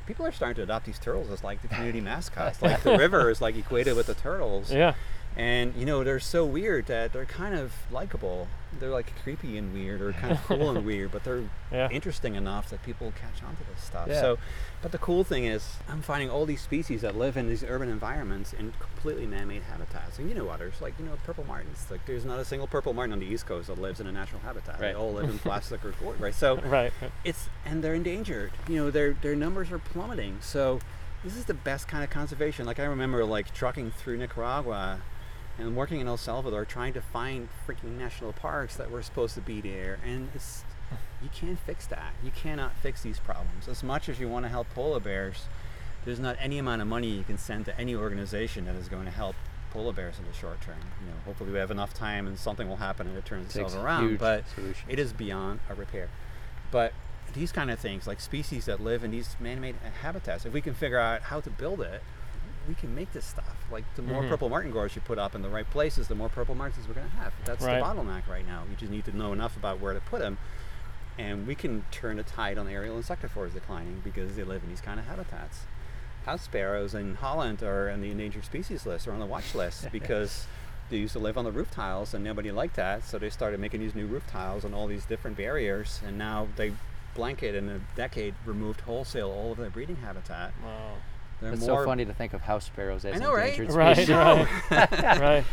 people 0.05 0.25
are 0.25 0.31
starting 0.31 0.55
to 0.55 0.63
adopt 0.63 0.85
these 0.85 0.99
turtles 0.99 1.29
as 1.31 1.43
like 1.43 1.61
the 1.61 1.67
community 1.67 2.01
mascots. 2.01 2.61
Like 2.65 2.83
the 2.83 2.97
river 2.97 3.29
is 3.29 3.41
like 3.41 3.55
equated 3.55 3.95
with 3.95 4.07
the 4.07 4.15
turtles. 4.15 4.71
Yeah. 4.71 4.93
And 5.37 5.73
you 5.75 5.85
know, 5.85 6.03
they're 6.03 6.19
so 6.19 6.45
weird 6.45 6.85
that 6.87 7.11
they're 7.13 7.25
kind 7.25 7.55
of 7.55 7.73
likable. 7.91 8.47
They're 8.79 8.89
like 8.89 9.11
creepy 9.23 9.57
and 9.57 9.73
weird 9.73 10.01
or 10.01 10.11
kind 10.13 10.31
of 10.33 10.43
cool 10.45 10.69
and 10.69 10.85
weird, 10.91 11.11
but 11.11 11.23
they're 11.23 11.43
Yeah. 11.71 11.89
interesting 11.89 12.35
enough 12.35 12.69
that 12.69 12.83
people 12.83 13.11
catch 13.19 13.43
on 13.43 13.55
to 13.57 13.63
this 13.73 13.83
stuff. 13.83 14.07
Yeah. 14.09 14.21
So 14.21 14.37
but 14.81 14.91
the 14.91 14.97
cool 14.97 15.23
thing 15.23 15.45
is 15.45 15.75
I'm 15.89 16.01
finding 16.01 16.29
all 16.29 16.45
these 16.45 16.61
species 16.61 17.01
that 17.01 17.17
live 17.17 17.35
in 17.37 17.47
these 17.47 17.63
urban 17.63 17.89
environments 17.89 18.53
in 18.53 18.73
completely 18.79 19.25
man-made 19.27 19.63
habitats. 19.63 20.19
And 20.19 20.29
you 20.29 20.35
know 20.35 20.47
others, 20.49 20.75
like 20.81 20.93
you 20.99 21.05
know 21.05 21.13
purple 21.25 21.43
martins. 21.45 21.85
Like 21.91 22.05
there's 22.05 22.23
not 22.25 22.39
a 22.39 22.45
single 22.45 22.67
purple 22.67 22.93
martin 22.93 23.11
on 23.13 23.19
the 23.19 23.25
East 23.25 23.45
Coast 23.45 23.67
that 23.67 23.79
lives 23.81 23.99
in 23.99 24.07
a 24.07 24.11
natural 24.13 24.41
habitat. 24.41 24.79
They 24.79 24.93
all 24.93 25.11
live 25.13 25.29
in 25.29 25.39
plastic 25.47 25.83
or 25.83 25.93
wood, 26.01 26.19
right? 26.21 26.33
So 26.35 26.55
Right. 26.65 26.93
it's 27.25 27.49
and 27.65 27.83
they're 27.83 27.93
endangered. 27.95 28.51
You 28.69 28.75
know, 28.77 28.91
their 28.91 29.13
their 29.13 29.35
numbers 29.35 29.71
are 29.71 29.79
plummeting. 29.79 30.37
So 30.41 30.79
this 31.23 31.35
is 31.35 31.45
the 31.45 31.53
best 31.55 31.87
kind 31.87 32.03
of 32.03 32.09
conservation. 32.09 32.65
Like 32.65 32.79
I 32.79 32.85
remember 32.85 33.25
like 33.25 33.53
trucking 33.53 33.91
through 33.91 34.17
Nicaragua 34.17 34.99
and 35.57 35.75
working 35.75 36.01
in 36.01 36.07
El 36.07 36.17
Salvador 36.17 36.65
trying 36.65 36.93
to 36.93 37.01
find 37.01 37.49
freaking 37.67 37.97
national 37.97 38.33
parks 38.33 38.75
that 38.75 38.91
were 38.91 39.01
supposed 39.01 39.35
to 39.35 39.41
be 39.41 39.61
there 39.61 39.99
and 40.05 40.29
it's 40.35 40.63
you 41.21 41.29
can't 41.33 41.59
fix 41.59 41.87
that. 41.87 42.13
You 42.23 42.31
cannot 42.31 42.75
fix 42.77 43.01
these 43.01 43.19
problems. 43.19 43.67
As 43.67 43.83
much 43.83 44.09
as 44.09 44.19
you 44.19 44.27
want 44.29 44.45
to 44.45 44.49
help 44.49 44.69
polar 44.75 44.99
bears, 44.99 45.45
there's 46.03 46.19
not 46.19 46.37
any 46.39 46.59
amount 46.59 46.81
of 46.81 46.87
money 46.87 47.07
you 47.07 47.23
can 47.23 47.37
send 47.37 47.65
to 47.65 47.79
any 47.79 47.95
organization 47.95 48.65
that 48.65 48.75
is 48.75 48.87
going 48.87 49.05
to 49.05 49.11
help 49.11 49.35
polar 49.71 49.93
bears 49.93 50.19
in 50.19 50.25
the 50.25 50.33
short 50.33 50.61
term. 50.61 50.77
You 51.01 51.07
know, 51.07 51.17
hopefully 51.25 51.51
we 51.51 51.57
have 51.57 51.71
enough 51.71 51.93
time 51.93 52.27
and 52.27 52.37
something 52.37 52.69
will 52.69 52.75
happen 52.77 53.07
and 53.07 53.17
it 53.17 53.25
turns 53.25 53.47
itself 53.47 53.75
around. 53.83 54.19
But 54.19 54.43
it 54.87 54.99
is 54.99 55.13
beyond 55.13 55.61
a 55.69 55.73
repair. 55.73 56.09
But 56.71 56.93
these 57.33 57.51
kind 57.51 57.71
of 57.71 57.79
things, 57.79 58.05
like 58.07 58.19
species 58.21 58.65
that 58.65 58.81
live 58.81 59.03
in 59.03 59.11
these 59.11 59.35
man-made 59.39 59.75
habitats, 60.01 60.45
if 60.45 60.53
we 60.53 60.61
can 60.61 60.73
figure 60.73 60.99
out 60.99 61.23
how 61.23 61.41
to 61.41 61.49
build 61.49 61.81
it, 61.81 62.01
we 62.67 62.73
can 62.75 62.93
make 62.95 63.11
this 63.13 63.25
stuff. 63.25 63.55
Like 63.71 63.83
the 63.95 64.01
more 64.01 64.23
Mhm. 64.23 64.29
purple 64.29 64.49
martin 64.49 64.71
gourds 64.71 64.95
you 64.95 65.01
put 65.01 65.17
up 65.19 65.35
in 65.35 65.41
the 65.41 65.49
right 65.49 65.69
places, 65.69 66.07
the 66.07 66.15
more 66.15 66.29
purple 66.29 66.55
martins 66.55 66.87
we're 66.87 66.93
going 66.95 67.09
to 67.09 67.15
have. 67.17 67.33
That's 67.45 67.63
Right. 67.63 67.79
the 67.79 67.85
bottleneck 67.85 68.27
right 68.27 68.45
now. 68.45 68.63
You 68.69 68.75
just 68.75 68.91
need 68.91 69.05
to 69.05 69.15
know 69.15 69.33
enough 69.33 69.55
about 69.57 69.79
where 69.79 69.93
to 69.93 69.99
put 70.01 70.19
them, 70.19 70.37
and 71.17 71.47
we 71.47 71.55
can 71.55 71.85
turn 71.91 72.17
the 72.17 72.23
tide 72.23 72.57
on 72.57 72.67
aerial 72.67 72.97
insectivores 72.97 73.53
declining 73.53 74.01
because 74.03 74.35
they 74.35 74.43
live 74.43 74.63
in 74.63 74.69
these 74.69 74.81
kind 74.81 74.99
of 74.99 75.05
habitats. 75.07 75.61
House 76.25 76.41
sparrows 76.43 76.93
in 76.95 77.15
Holland 77.15 77.61
are 77.61 77.89
on 77.89 78.01
the 78.01 78.09
endangered 78.11 78.45
species 78.45 78.85
list 78.85 79.07
or 79.07 79.11
on 79.13 79.19
the 79.19 79.25
watch 79.27 79.53
list 79.53 79.89
because 79.91 80.47
they 80.89 80.97
used 80.97 81.13
to 81.13 81.19
live 81.19 81.37
on 81.37 81.45
the 81.45 81.51
roof 81.51 81.69
tiles 81.71 82.13
and 82.13 82.23
nobody 82.23 82.51
liked 82.51 82.75
that, 82.75 83.03
so 83.03 83.17
they 83.19 83.29
started 83.29 83.59
making 83.59 83.79
these 83.79 83.95
new 83.95 84.07
roof 84.07 84.25
tiles 84.27 84.63
and 84.65 84.73
all 84.75 84.87
these 84.87 85.05
different 85.05 85.37
barriers, 85.37 85.99
and 86.05 86.17
now 86.17 86.47
they 86.55 86.73
blanket 87.13 87.55
in 87.55 87.69
a 87.69 87.79
decade 87.95 88.35
removed 88.45 88.81
wholesale 88.81 89.29
all 89.31 89.53
of 89.53 89.57
their 89.57 89.69
breeding 89.69 89.95
habitat. 89.97 90.51
Wow. 90.61 90.95
They're 91.41 91.53
It's 91.53 91.65
more 91.67 91.81
so 91.81 91.85
funny 91.85 92.05
to 92.05 92.13
think 92.13 92.33
of 92.33 92.41
house 92.41 92.65
sparrows 92.65 93.05
as 93.05 93.15
I 93.15 93.19
know, 93.23 93.35
endangered 93.35 93.71
Right, 93.73 93.95
species. 93.97 94.15
right, 94.15 94.47
right. 95.19 95.43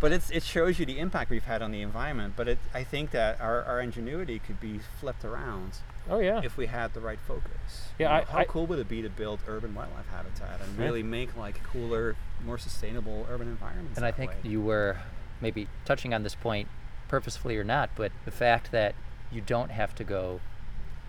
but 0.00 0.12
it's, 0.12 0.30
it 0.30 0.42
shows 0.42 0.78
you 0.78 0.86
the 0.86 0.98
impact 0.98 1.30
we've 1.30 1.44
had 1.44 1.62
on 1.62 1.72
the 1.72 1.82
environment. 1.82 2.34
But 2.36 2.48
it, 2.48 2.58
I 2.72 2.84
think 2.84 3.10
that 3.10 3.40
our, 3.40 3.62
our 3.64 3.80
ingenuity 3.80 4.38
could 4.38 4.60
be 4.60 4.80
flipped 5.00 5.24
around 5.24 5.78
Oh 6.10 6.18
yeah. 6.20 6.40
if 6.44 6.56
we 6.56 6.66
had 6.66 6.94
the 6.94 7.00
right 7.00 7.18
focus. 7.26 7.88
Yeah, 7.98 8.06
You 8.18 8.24
know, 8.24 8.28
I- 8.28 8.32
how 8.32 8.38
I- 8.38 8.44
cool 8.44 8.66
would 8.66 8.78
it 8.78 8.88
be 8.88 9.02
to 9.02 9.08
build 9.10 9.40
urban 9.48 9.74
wildlife 9.74 10.08
habitat 10.10 10.60
and 10.60 10.78
Yeah. 10.78 10.84
really 10.84 11.02
make 11.02 11.36
like 11.36 11.62
cooler, 11.64 12.16
more 12.44 12.58
sustainable 12.58 13.26
urban 13.30 13.48
environments? 13.48 13.96
And 13.96 14.06
I 14.06 14.12
think 14.12 14.30
way? 14.30 14.36
you 14.44 14.60
were 14.60 14.98
maybe 15.40 15.66
touching 15.84 16.14
on 16.14 16.22
this 16.22 16.34
point 16.36 16.68
purposefully 17.08 17.56
or 17.58 17.64
not, 17.64 17.90
but 17.96 18.12
the 18.24 18.30
fact 18.30 18.70
that 18.72 18.94
you 19.32 19.40
don't 19.40 19.70
have 19.70 19.94
to 19.96 20.04
go 20.04 20.40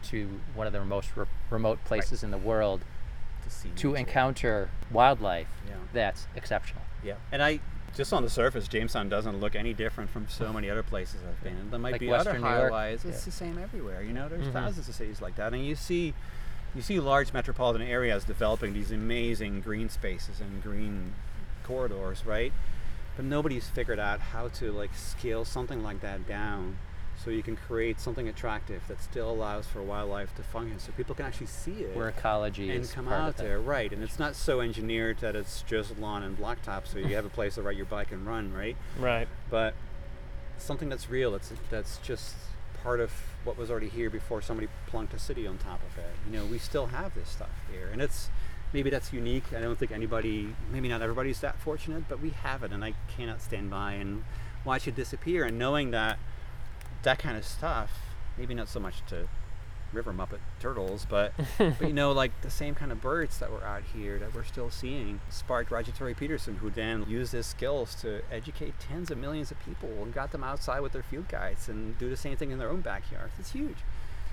to 0.04 0.40
one 0.54 0.68
of 0.68 0.74
the 0.74 0.84
most 0.84 1.16
re- 1.16 1.26
remote 1.50 1.84
places 1.86 2.24
in 2.24 2.32
the 2.32 2.38
world 2.38 2.82
to, 3.44 3.50
see 3.50 3.70
to 3.76 3.96
encounter 3.96 4.70
wildlife, 4.92 5.48
Yeah. 5.68 5.76
that's 5.94 6.28
exceptional. 6.36 6.82
Yeah, 7.04 7.16
and 7.32 7.42
I 7.44 7.60
just 7.96 8.12
on 8.12 8.24
the 8.24 8.30
surface, 8.30 8.68
Jamestown 8.68 9.08
doesn't 9.08 9.40
look 9.40 9.56
any 9.56 9.72
different 9.74 10.10
from 10.10 10.28
so 10.28 10.52
many 10.52 10.68
other 10.70 10.82
places 10.84 11.22
I've 11.28 11.44
been. 11.44 11.56
in. 11.58 11.70
There 11.70 11.80
might 11.80 11.92
Like 11.92 12.00
be 12.02 12.08
Western 12.10 12.38
other 12.44 12.48
highlights. 12.70 13.06
It's 13.06 13.20
Yeah. 13.22 13.26
the 13.26 13.32
same 13.32 13.58
everywhere. 13.60 14.02
You 14.02 14.14
know, 14.14 14.28
there's 14.28 14.48
Mhm. 14.48 14.54
thousands 14.54 14.90
of 14.90 14.96
cities 14.96 15.22
like 15.22 15.36
that, 15.36 15.54
and 15.54 15.64
you 15.64 15.76
see, 15.76 16.16
you 16.74 16.82
see 16.82 17.00
large 17.00 17.34
metropolitan 17.34 17.88
areas 17.88 18.24
developing 18.24 18.74
these 18.74 18.92
amazing 18.92 19.62
green 19.62 19.90
spaces 19.90 20.42
and 20.42 20.64
green 20.64 21.14
corridors, 21.64 22.26
right? 22.26 22.52
But 23.16 23.26
nobody's 23.26 23.68
figured 23.70 24.00
out 24.00 24.20
how 24.20 24.48
to 24.48 24.72
like 24.72 24.96
scale 24.96 25.46
something 25.46 25.84
like 25.84 26.02
that 26.02 26.28
down. 26.28 26.78
So 27.24 27.32
you 27.32 27.44
can 27.44 27.56
create 27.56 28.00
something 28.00 28.28
attractive 28.28 28.82
that 28.88 29.02
still 29.02 29.32
allows 29.32 29.66
for 29.66 29.82
wildlife 29.82 30.36
to 30.36 30.44
function, 30.44 30.80
so 30.80 30.92
people 30.98 31.16
can 31.16 31.26
actually 31.26 31.48
see 31.48 31.84
it 31.84 31.96
Where 31.96 32.10
ecology 32.10 32.70
and 32.70 32.82
is 32.82 32.92
come 32.92 33.06
part 33.06 33.22
out 33.22 33.30
of 33.30 33.38
that. 33.38 33.44
there, 33.44 33.60
right? 33.60 33.92
And 33.92 34.04
it's 34.04 34.20
not 34.20 34.36
so 34.36 34.60
engineered 34.60 35.20
that 35.20 35.36
it's 35.36 35.62
just 35.64 35.98
lawn 36.00 36.24
and 36.24 36.38
blacktop, 36.38 36.86
so 36.86 37.00
you 37.00 37.16
have 37.16 37.26
a 37.26 37.30
place 37.30 37.56
to 37.56 37.62
ride 37.62 37.78
your 37.78 37.86
bike 37.86 38.12
and 38.12 38.26
run, 38.26 38.54
right? 38.54 38.76
Right. 39.00 39.28
But 39.50 39.74
something 40.58 40.90
that's 40.90 41.10
real, 41.10 41.32
that's 41.32 41.54
that's 41.70 41.98
just 42.00 42.36
part 42.82 43.00
of 43.00 43.12
what 43.46 43.58
was 43.58 43.72
already 43.72 43.90
here 43.90 44.10
before 44.10 44.42
somebody 44.42 44.68
plunked 44.88 45.14
a 45.14 45.20
city 45.20 45.48
on 45.48 45.58
top 45.58 45.80
of 45.90 45.98
it. 45.98 46.12
You 46.26 46.38
know, 46.38 46.46
we 46.46 46.58
still 46.58 46.88
have 46.88 47.16
this 47.16 47.30
stuff 47.30 47.50
here, 47.72 47.90
and 47.92 48.02
it's 48.02 48.30
maybe 48.74 48.90
that's 48.90 49.14
unique. 49.14 49.54
I 49.56 49.62
don't 49.62 49.80
think 49.80 49.92
anybody, 49.92 50.54
maybe 50.72 50.90
not 50.90 51.02
everybody's 51.02 51.40
that 51.40 51.58
fortunate, 51.60 52.04
but 52.10 52.20
we 52.20 52.32
have 52.32 52.64
it, 52.64 52.74
and 52.74 52.84
I 52.84 52.96
cannot 53.16 53.42
stand 53.42 53.70
by 53.70 53.94
and 53.94 54.24
watch 54.66 54.88
it 54.88 54.96
disappear. 54.96 55.46
And 55.46 55.58
knowing 55.58 55.92
that 55.92 56.20
that 57.04 57.20
kind 57.20 57.38
of 57.38 57.46
stuff, 57.46 57.92
maybe 58.38 58.54
not 58.54 58.68
so 58.70 58.80
much 58.80 58.96
to 59.08 59.28
river 59.92 60.12
muppet 60.12 60.40
turtles, 60.60 61.06
but 61.08 61.34
but 61.58 61.82
you 61.82 61.94
know, 61.94 62.12
like 62.12 62.32
the 62.42 62.50
same 62.50 62.74
kind 62.74 62.92
of 62.92 63.00
birds 63.00 63.38
that 63.40 63.52
were 63.52 63.64
out 63.64 63.84
here 63.94 64.18
that 64.18 64.34
we're 64.34 64.44
still 64.44 64.72
seeing 64.72 65.20
sparked 65.30 65.70
Roger 65.70 65.92
Tory 65.92 66.16
Peterson, 66.16 66.56
who 66.56 66.70
then 66.72 67.06
used 67.08 67.32
his 67.34 67.46
skills 67.46 67.94
to 68.02 68.22
educate 68.32 68.74
tens 68.80 69.12
of 69.12 69.18
millions 69.20 69.52
of 69.52 69.60
people 69.64 69.90
and 70.02 70.12
got 70.14 70.32
them 70.32 70.44
outside 70.44 70.80
with 70.80 70.94
their 70.94 71.04
field 71.04 71.28
guides 71.28 71.70
and 71.70 71.98
do 72.00 72.10
the 72.10 72.18
same 72.18 72.36
thing 72.38 72.50
in 72.52 72.58
their 72.58 72.70
own 72.70 72.82
backyards. 72.82 73.34
It's 73.38 73.52
huge. 73.52 73.78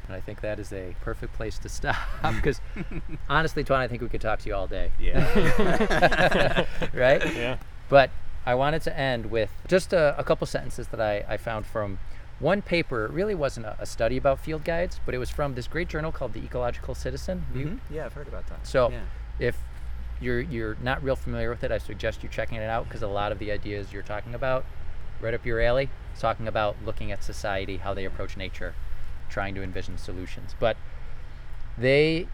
And 0.06 0.16
I 0.16 0.20
think 0.20 0.40
that 0.40 0.58
is 0.58 0.72
a 0.72 0.94
perfect 1.02 1.34
place 1.34 1.58
to 1.58 1.68
stop 1.68 1.96
because 2.36 2.60
honestly, 3.28 3.62
Twan, 3.62 3.76
I 3.80 3.86
think 3.88 4.00
we 4.00 4.08
could 4.08 4.22
talk 4.22 4.38
to 4.40 4.48
you 4.48 4.54
all 4.54 4.66
day, 4.66 4.92
Yeah. 4.98 6.64
right? 6.94 7.34
Yeah. 7.36 7.58
But 7.90 8.10
I 8.46 8.54
wanted 8.54 8.82
to 8.82 8.98
end 8.98 9.26
with 9.30 9.50
just 9.68 9.92
a, 9.92 10.14
a 10.18 10.24
couple 10.24 10.46
sentences 10.46 10.88
that 10.88 11.00
I, 11.00 11.24
I 11.28 11.36
found 11.36 11.66
from 11.66 11.98
one 12.40 12.62
paper. 12.62 13.04
It 13.04 13.12
really 13.12 13.34
wasn't 13.34 13.66
a, 13.66 13.76
a 13.78 13.86
study 13.86 14.16
about 14.16 14.40
field 14.40 14.64
guides, 14.64 14.98
but 15.06 15.14
it 15.14 15.18
was 15.18 15.30
from 15.30 15.54
this 15.54 15.68
great 15.68 15.88
journal 15.88 16.10
called 16.10 16.32
The 16.32 16.42
Ecological 16.42 16.94
Citizen. 16.94 17.46
Mhm. 17.54 17.78
Yeah, 17.90 18.06
I've 18.06 18.14
heard 18.14 18.28
about 18.28 18.46
that. 18.48 18.66
So 18.66 18.90
yeah. 18.90 19.00
if 19.38 19.58
you're 20.20 20.40
you're 20.40 20.76
not 20.82 21.02
real 21.02 21.16
familiar 21.16 21.50
with 21.50 21.62
it, 21.62 21.70
I 21.70 21.78
suggest 21.78 22.22
you 22.22 22.28
checking 22.28 22.58
it 22.58 22.68
out 22.68 22.84
because 22.84 23.02
a 23.02 23.08
lot 23.08 23.30
of 23.30 23.38
the 23.38 23.52
ideas 23.52 23.92
you're 23.92 24.02
talking 24.02 24.34
about, 24.34 24.64
right 25.20 25.34
up 25.34 25.46
your 25.46 25.60
alley, 25.60 25.90
it's 26.12 26.20
talking 26.20 26.48
about 26.48 26.76
looking 26.84 27.12
at 27.12 27.22
society, 27.22 27.76
how 27.76 27.94
they 27.94 28.04
approach 28.04 28.36
nature, 28.36 28.74
trying 29.28 29.54
to 29.54 29.62
envision 29.62 29.98
solutions. 29.98 30.54
But 30.58 30.76
they 31.76 32.26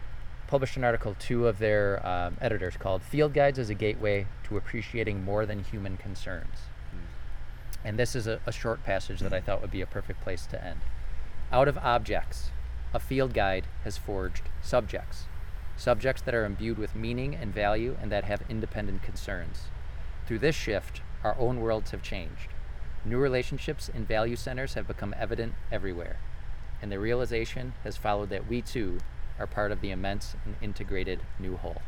published 0.47 0.77
an 0.77 0.83
article, 0.85 1.15
two 1.19 1.47
of 1.47 1.59
their 1.59 2.05
um, 2.07 2.37
editors, 2.39 2.77
called 2.77 3.03
"Field 3.03 3.33
Guides 3.33 3.59
as 3.59 3.69
a 3.69 3.73
Gateway 3.75 4.27
to 4.45 4.55
Appreciating 4.55 5.23
More 5.23 5.45
Than 5.45 5.63
Human 5.65 5.97
Concerns." 5.97 6.59
And 7.87 7.97
this 7.97 8.17
is 8.17 8.27
a, 8.27 8.41
a 8.45 8.51
short 8.51 8.83
passage 8.83 9.21
that 9.21 9.31
I 9.31 9.39
thought 9.39 9.61
would 9.61 9.71
be 9.71 9.79
a 9.79 9.85
perfect 9.85 10.19
place 10.19 10.45
to 10.47 10.61
end. 10.61 10.81
Out 11.53 11.69
of 11.69 11.77
objects, 11.77 12.51
a 12.93 12.99
field 12.99 13.33
guide 13.33 13.65
has 13.85 13.97
forged 13.97 14.43
subjects. 14.61 15.23
Subjects 15.77 16.21
that 16.23 16.35
are 16.35 16.43
imbued 16.43 16.77
with 16.77 16.97
meaning 16.97 17.33
and 17.33 17.53
value 17.53 17.95
and 18.01 18.11
that 18.11 18.25
have 18.25 18.43
independent 18.49 19.03
concerns. 19.03 19.69
Through 20.25 20.39
this 20.39 20.53
shift, 20.53 20.99
our 21.23 21.37
own 21.39 21.61
worlds 21.61 21.91
have 21.91 22.01
changed. 22.01 22.49
New 23.05 23.19
relationships 23.19 23.89
and 23.93 24.05
value 24.05 24.35
centers 24.35 24.73
have 24.73 24.85
become 24.85 25.15
evident 25.17 25.53
everywhere. 25.71 26.17
And 26.81 26.91
the 26.91 26.99
realization 26.99 27.71
has 27.85 27.95
followed 27.95 28.29
that 28.31 28.49
we 28.49 28.61
too 28.61 28.97
are 29.39 29.47
part 29.47 29.71
of 29.71 29.79
the 29.79 29.91
immense 29.91 30.35
and 30.43 30.57
integrated 30.61 31.21
new 31.39 31.55
whole. 31.55 31.81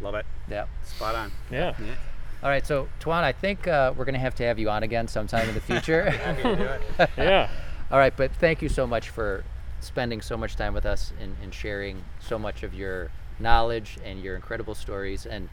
Love 0.00 0.14
it. 0.14 0.26
Yeah. 0.48 0.66
Spot 0.84 1.16
on. 1.16 1.32
Yeah. 1.50 1.74
Yeah. 1.80 1.96
All 2.42 2.48
right, 2.48 2.64
so 2.66 2.88
Twan, 3.00 3.24
I 3.24 3.32
think 3.32 3.66
uh, 3.66 3.92
we're 3.96 4.04
going 4.04 4.14
to 4.14 4.20
have 4.20 4.34
to 4.36 4.44
have 4.44 4.58
you 4.58 4.70
on 4.70 4.82
again 4.84 5.08
sometime 5.08 5.48
in 5.48 5.54
the 5.54 5.60
future. 5.60 6.08
Happy 6.10 6.42
to 6.42 6.56
do 6.56 6.62
it. 6.62 7.10
Yeah. 7.18 7.50
All 7.90 7.98
right, 7.98 8.14
but 8.16 8.32
thank 8.36 8.62
you 8.62 8.68
so 8.68 8.86
much 8.86 9.08
for 9.08 9.44
spending 9.80 10.20
so 10.20 10.36
much 10.36 10.54
time 10.56 10.72
with 10.74 10.86
us 10.86 11.12
and, 11.20 11.34
and 11.42 11.52
sharing 11.52 12.04
so 12.20 12.38
much 12.38 12.62
of 12.62 12.74
your 12.74 13.10
knowledge 13.40 13.98
and 14.04 14.22
your 14.22 14.36
incredible 14.36 14.74
stories. 14.74 15.26
And 15.26 15.48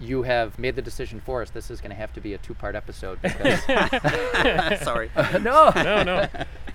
you 0.00 0.22
have 0.24 0.58
made 0.58 0.74
the 0.76 0.82
decision 0.82 1.20
for 1.20 1.40
us. 1.42 1.50
This 1.50 1.70
is 1.70 1.80
going 1.80 1.90
to 1.90 1.96
have 1.96 2.12
to 2.14 2.20
be 2.20 2.34
a 2.34 2.38
two-part 2.38 2.74
episode 2.74 3.22
because 3.22 3.62
Sorry. 4.82 5.10
no, 5.40 5.70
No, 5.76 6.02
no. 6.02 6.26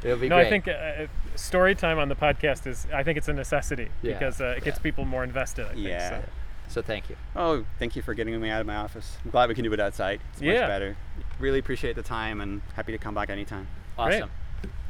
it'll 0.04 0.18
be 0.18 0.30
No, 0.30 0.38
great. 0.38 0.48
I 0.48 0.50
think 0.50 0.68
uh, 0.68 0.72
uh, 0.72 1.08
story 1.36 1.76
time 1.76 2.00
on 2.00 2.08
the 2.10 2.16
podcast 2.16 2.66
is. 2.66 2.88
I 2.94 3.04
think 3.04 3.18
it's 3.18 3.28
a 3.28 3.34
necessity 3.34 3.90
Yeah. 4.02 4.14
because 4.14 4.40
uh, 4.40 4.56
it 4.58 4.64
gets 4.64 4.78
Yeah. 4.80 4.84
people 4.84 5.06
more 5.06 5.24
invested. 5.24 5.66
I 5.66 5.74
think, 5.74 5.88
Yeah. 5.88 6.10
so. 6.22 6.30
So. 6.68 6.82
Thank 6.82 7.10
you. 7.10 7.16
Oh, 7.36 7.66
thank 7.80 7.96
you 7.96 8.02
for 8.02 8.14
getting 8.14 8.40
me 8.40 8.50
out 8.50 8.62
of 8.62 8.68
my 8.68 8.76
office. 8.76 9.18
I'm 9.26 9.32
glad 9.32 9.50
we 9.50 9.56
can 9.56 9.64
do 9.64 9.74
it 9.74 9.80
outside. 9.80 10.20
It's 10.34 10.42
much 10.42 10.54
Yeah. 10.54 10.68
better. 10.68 10.98
Really 11.40 11.60
appreciate 11.60 11.96
the 11.96 12.04
time 12.04 12.42
and 12.42 12.62
happy 12.76 12.92
to 12.92 12.98
come 12.98 13.14
back 13.16 13.30
anytime. 13.30 13.68
Great. 13.98 14.16
Awesome. 14.22 14.32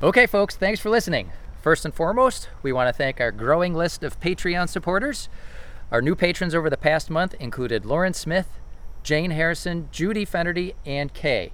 Okay, 0.01 0.25
folks, 0.25 0.55
thanks 0.55 0.80
for 0.80 0.89
listening. 0.89 1.32
First 1.61 1.86
and 1.86 1.93
foremost, 1.93 2.49
we 2.61 2.71
want 2.71 2.88
to 2.88 2.93
thank 2.93 3.19
our 3.19 3.32
growing 3.32 3.73
list 3.73 4.03
of 4.03 4.19
Patreon 4.19 4.69
supporters. 4.69 5.28
Our 5.91 6.01
new 6.01 6.15
patrons 6.15 6.53
over 6.53 6.69
the 6.69 6.78
past 6.78 7.09
month 7.09 7.34
included 7.39 7.86
Lauren 7.86 8.13
Smith, 8.13 8.47
Jane 9.03 9.32
Harrison, 9.32 9.89
Judy 9.91 10.25
Fennerty, 10.25 10.73
and 10.86 11.13
Kay. 11.13 11.51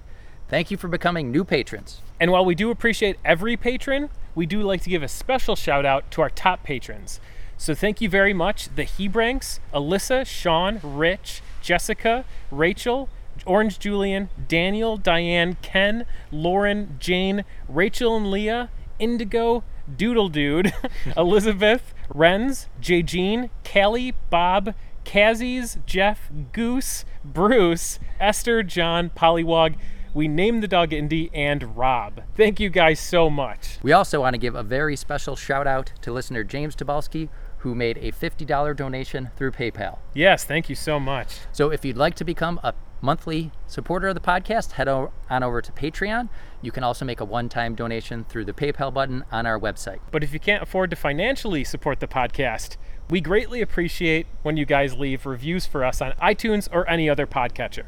Thank 0.48 0.70
you 0.70 0.76
for 0.76 0.88
becoming 0.88 1.30
new 1.30 1.44
patrons. 1.44 2.00
And 2.20 2.30
while 2.30 2.44
we 2.44 2.54
do 2.54 2.70
appreciate 2.70 3.16
every 3.24 3.56
patron, 3.56 4.10
we 4.34 4.46
do 4.46 4.62
like 4.62 4.82
to 4.82 4.90
give 4.90 5.02
a 5.02 5.08
special 5.08 5.56
shout 5.56 5.86
out 5.86 6.10
to 6.12 6.20
our 6.22 6.30
top 6.30 6.62
patrons. 6.62 7.18
So 7.64 7.74
thank 7.74 8.02
you 8.02 8.10
very 8.10 8.34
much, 8.34 8.68
the 8.76 8.82
Hebranks, 8.82 9.58
Alyssa, 9.72 10.26
Sean, 10.26 10.80
Rich, 10.82 11.40
Jessica, 11.62 12.26
Rachel, 12.50 13.08
Orange 13.46 13.78
Julian, 13.78 14.28
Daniel, 14.46 14.98
Diane, 14.98 15.56
Ken, 15.62 16.04
Lauren, 16.30 16.96
Jane, 17.00 17.42
Rachel 17.66 18.18
and 18.18 18.30
Leah, 18.30 18.68
Indigo, 18.98 19.64
Doodle 19.96 20.28
Dude, 20.28 20.74
Elizabeth, 21.16 21.94
Renz, 22.14 22.66
J. 22.82 23.00
Jean, 23.00 23.48
Kelly, 23.62 24.12
Bob, 24.28 24.74
Kazzies, 25.06 25.82
Jeff, 25.86 26.30
Goose, 26.52 27.06
Bruce, 27.24 27.98
Esther, 28.20 28.62
John, 28.62 29.08
Pollywog. 29.08 29.76
We 30.12 30.28
named 30.28 30.62
the 30.62 30.68
dog 30.68 30.92
Indy 30.92 31.28
and 31.32 31.76
Rob. 31.76 32.20
Thank 32.36 32.60
you 32.60 32.68
guys 32.68 33.00
so 33.00 33.28
much. 33.28 33.78
We 33.82 33.92
also 33.92 34.20
want 34.20 34.34
to 34.34 34.38
give 34.38 34.54
a 34.54 34.62
very 34.62 34.96
special 34.96 35.34
shout 35.34 35.66
out 35.66 35.92
to 36.02 36.12
listener 36.12 36.44
James 36.44 36.76
Tabalski, 36.76 37.30
who 37.64 37.74
made 37.74 37.96
a 37.96 38.12
$50 38.12 38.76
donation 38.76 39.30
through 39.36 39.50
PayPal. 39.50 39.98
Yes, 40.12 40.44
thank 40.44 40.68
you 40.68 40.74
so 40.74 41.00
much. 41.00 41.38
So 41.50 41.72
if 41.72 41.82
you'd 41.82 41.96
like 41.96 42.14
to 42.16 42.24
become 42.24 42.60
a 42.62 42.74
monthly 43.00 43.52
supporter 43.66 44.08
of 44.08 44.14
the 44.14 44.20
podcast, 44.20 44.72
head 44.72 44.86
on 44.86 45.10
over 45.30 45.62
to 45.62 45.72
Patreon. 45.72 46.28
You 46.60 46.70
can 46.70 46.84
also 46.84 47.06
make 47.06 47.20
a 47.20 47.24
one 47.24 47.48
time 47.48 47.74
donation 47.74 48.24
through 48.24 48.44
the 48.44 48.52
PayPal 48.52 48.92
button 48.92 49.24
on 49.32 49.46
our 49.46 49.58
website. 49.58 50.00
But 50.10 50.22
if 50.22 50.34
you 50.34 50.40
can't 50.40 50.62
afford 50.62 50.90
to 50.90 50.96
financially 50.96 51.64
support 51.64 52.00
the 52.00 52.06
podcast, 52.06 52.76
we 53.08 53.22
greatly 53.22 53.62
appreciate 53.62 54.26
when 54.42 54.58
you 54.58 54.66
guys 54.66 54.94
leave 54.94 55.24
reviews 55.24 55.64
for 55.64 55.86
us 55.86 56.02
on 56.02 56.12
iTunes 56.12 56.68
or 56.70 56.86
any 56.86 57.08
other 57.08 57.26
podcatcher. 57.26 57.86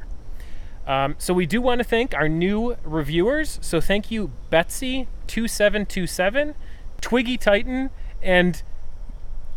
Um, 0.87 1.17
so 1.19 1.35
we 1.35 1.45
do 1.45 1.61
want 1.61 1.81
to 1.81 1.85
thank 1.85 2.15
our 2.15 2.31
new 2.31 2.79
reviewers. 2.83 3.59
So 3.61 3.83
thank 3.83 4.11
you, 4.11 4.33
Betsy2727, 4.51 6.55
Twiggy 7.03 7.37
Titan, 7.37 7.91
and 8.23 8.63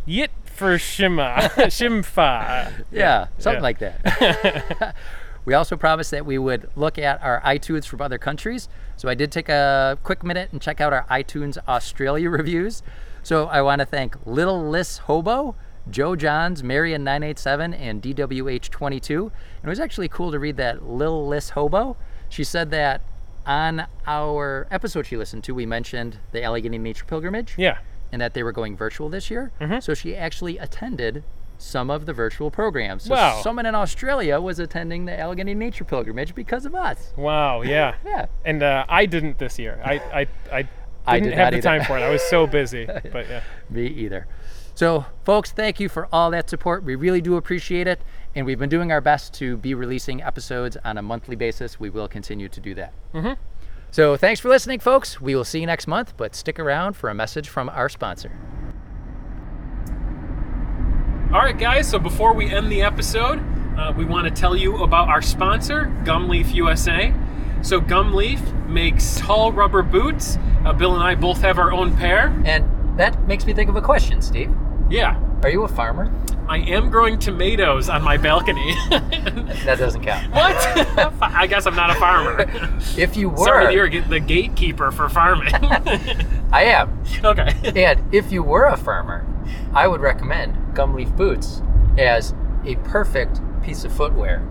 Yit 0.10 0.32
for 0.43 0.80
Shima, 0.80 1.36
Shimfa. 1.55 2.84
Yeah, 2.91 3.28
something 3.38 3.60
yeah. 3.60 3.62
like 3.62 3.78
that. 3.78 4.95
we 5.45 5.53
also 5.53 5.78
promised 5.78 6.10
that 6.10 6.26
we 6.26 6.39
would 6.39 6.68
look 6.76 6.97
at 6.97 7.22
our 7.22 7.39
iTunes 7.41 7.86
from 7.86 8.01
other 8.01 8.18
countries. 8.18 8.68
So 8.97 9.07
I 9.07 9.14
did 9.14 9.32
take 9.32 9.49
a 9.49 9.99
quick 10.01 10.24
minute 10.24 10.49
and 10.51 10.60
check 10.60 10.82
out 10.82 10.93
our 10.93 11.05
iTunes 11.12 11.60
Australia 11.68 12.28
reviews. 12.32 12.82
So 13.22 13.45
I 13.49 13.62
want 13.62 13.82
to 13.82 13.86
thank 13.86 14.16
Little 14.26 14.68
Liss 14.68 14.97
Hobo, 14.97 15.55
Joe 15.91 16.16
Johns, 16.16 16.64
Marion987, 16.64 17.80
and 17.80 18.01
DWH22. 18.01 19.22
And 19.22 19.32
it 19.64 19.70
was 19.70 19.80
actually 19.80 20.07
cool 20.07 20.32
to 20.32 20.39
read 20.39 20.57
that 20.57 20.89
Lil 20.89 21.28
Liss 21.28 21.51
Hobo. 21.51 21.97
She 22.30 22.43
said 22.43 22.72
that 22.72 23.01
on 23.45 23.86
our 24.07 24.66
episode 24.72 25.05
she 25.05 25.18
listened 25.18 25.43
to, 25.43 25.53
we 25.53 25.68
mentioned 25.68 26.18
the 26.32 26.41
Allegheny 26.41 26.80
Nature 26.80 27.05
Pilgrimage 27.05 27.53
Yeah. 27.60 27.78
And 28.12 28.22
that 28.22 28.34
they 28.34 28.43
were 28.43 28.51
going 28.51 28.76
virtual 28.76 29.10
this 29.10 29.30
year. 29.30 29.51
Mm-hmm. 29.62 29.80
So 29.80 29.93
she 29.93 30.16
actually 30.16 30.57
attended 30.57 31.24
some 31.57 31.89
of 31.89 32.05
the 32.05 32.14
virtual 32.14 32.49
programs. 32.49 33.03
So 33.03 33.14
Wow. 33.14 33.41
someone 33.43 33.66
in 33.66 33.76
Australia 33.76 34.39
was 34.39 34.60
attending 34.60 35.05
the 35.05 35.20
Allegheny 35.20 35.53
Nature 35.53 35.84
Pilgrimage 35.84 36.34
because 36.34 36.66
of 36.66 36.74
us. 36.74 37.12
Wow. 37.18 37.62
Yeah. 37.64 37.95
Yeah. 38.05 38.28
And 38.45 38.64
uh, 38.64 38.86
I 38.88 39.05
didn't 39.05 39.38
this 39.39 39.60
year. 39.60 39.80
I 39.84 39.95
I, 40.22 40.28
I 40.51 40.62
didn't 40.62 40.70
I 41.05 41.20
did 41.20 41.34
have 41.34 41.51
the 41.51 41.57
either. 41.57 41.62
time 41.62 41.84
for 41.86 41.97
it. 41.97 42.01
I 42.01 42.10
was 42.10 42.22
so 42.24 42.47
busy. 42.47 42.86
But 43.12 43.28
yeah. 43.30 43.41
Me 43.70 43.86
either. 43.88 44.26
So, 44.76 45.05
folks, 45.26 45.51
thank 45.51 45.82
you 45.82 45.89
for 45.89 46.07
all 46.14 46.32
that 46.32 46.49
support. 46.49 46.86
We 46.86 46.95
really 46.95 47.20
do 47.20 47.36
appreciate 47.36 47.86
it. 47.88 47.99
And 48.34 48.45
we've 48.45 48.60
been 48.60 48.70
doing 48.70 48.93
our 48.93 49.01
best 49.01 49.34
to 49.34 49.57
be 49.57 49.74
releasing 49.74 50.24
episodes 50.24 50.78
on 50.86 50.97
a 50.97 51.01
monthly 51.01 51.36
basis. 51.36 51.78
We 51.80 51.89
will 51.89 52.07
continue 52.07 52.47
to 52.47 52.60
do 52.62 52.74
that. 52.76 52.93
Mhm. 53.14 53.36
So, 53.92 54.16
thanks 54.16 54.40
for 54.40 54.50
listening, 54.50 54.80
folks. 54.80 55.20
We 55.20 55.36
will 55.36 55.44
see 55.44 55.60
you 55.60 55.66
next 55.66 55.88
month, 55.88 56.14
but 56.16 56.36
stick 56.36 56.60
around 56.60 56.94
for 56.94 57.10
a 57.10 57.16
message 57.16 57.50
from 57.50 57.70
our 57.70 57.90
sponsor. 57.90 58.32
All 61.32 61.40
right, 61.40 61.58
guys. 61.58 61.88
So 61.88 62.00
before 62.00 62.34
we 62.34 62.52
end 62.52 62.72
the 62.72 62.82
episode, 62.82 63.40
uh, 63.78 63.94
we 63.96 64.04
want 64.04 64.26
to 64.26 64.32
tell 64.32 64.56
you 64.56 64.84
about 64.84 65.10
our 65.10 65.22
sponsor, 65.22 65.86
Gumleaf 66.04 66.54
USA. 66.56 67.14
So 67.62 67.80
Gumleaf 67.80 68.68
makes 68.68 69.20
tall 69.20 69.52
rubber 69.52 69.84
boots. 69.84 70.38
Uh, 70.66 70.74
Bill 70.74 70.96
and 70.96 71.04
I 71.04 71.14
both 71.16 71.42
have 71.42 71.60
our 71.60 71.72
own 71.72 71.96
pair. 71.96 72.30
And 72.46 72.66
that 72.98 73.28
makes 73.28 73.46
me 73.46 73.54
think 73.54 73.70
of 73.70 73.76
a 73.76 73.82
question, 73.82 74.22
Steve. 74.24 74.52
Yeah, 74.90 75.20
Are 75.44 75.50
you 75.50 75.64
a 75.64 75.68
farmer? 75.68 76.12
I 76.50 76.58
am 76.58 76.89
growing 76.89 77.20
tomatoes 77.20 77.89
on 77.89 78.02
my 78.02 78.18
balcony. 78.18 78.76
That 79.66 79.78
doesn't 79.78 80.02
count. 80.04 80.32
what? 80.34 80.56
I 81.22 81.45
guess 81.45 81.66
I'm 81.68 81.76
not 81.76 81.91
a 81.91 81.95
farmer. 81.95 82.45
If 82.97 83.16
you 83.18 83.30
were, 83.30 83.38
Sorry, 83.45 83.74
you're 83.76 83.89
the 84.02 84.20
gatekeeper 84.20 84.89
for 84.91 85.10
farming. 85.10 85.54
I 86.52 86.64
am. 86.64 87.04
okay. 87.24 87.54
And 87.76 88.02
if 88.14 88.32
you 88.32 88.41
were 88.41 88.66
a 88.66 88.78
farmer, 88.78 89.26
I 89.74 89.88
would 89.88 90.02
recommend 90.02 90.56
Gumleaf 90.76 91.16
boots 91.16 91.62
as 91.97 92.34
a 92.66 92.76
perfect 92.78 93.41
piece 93.64 93.84
of 93.84 93.91
footwear 93.91 94.43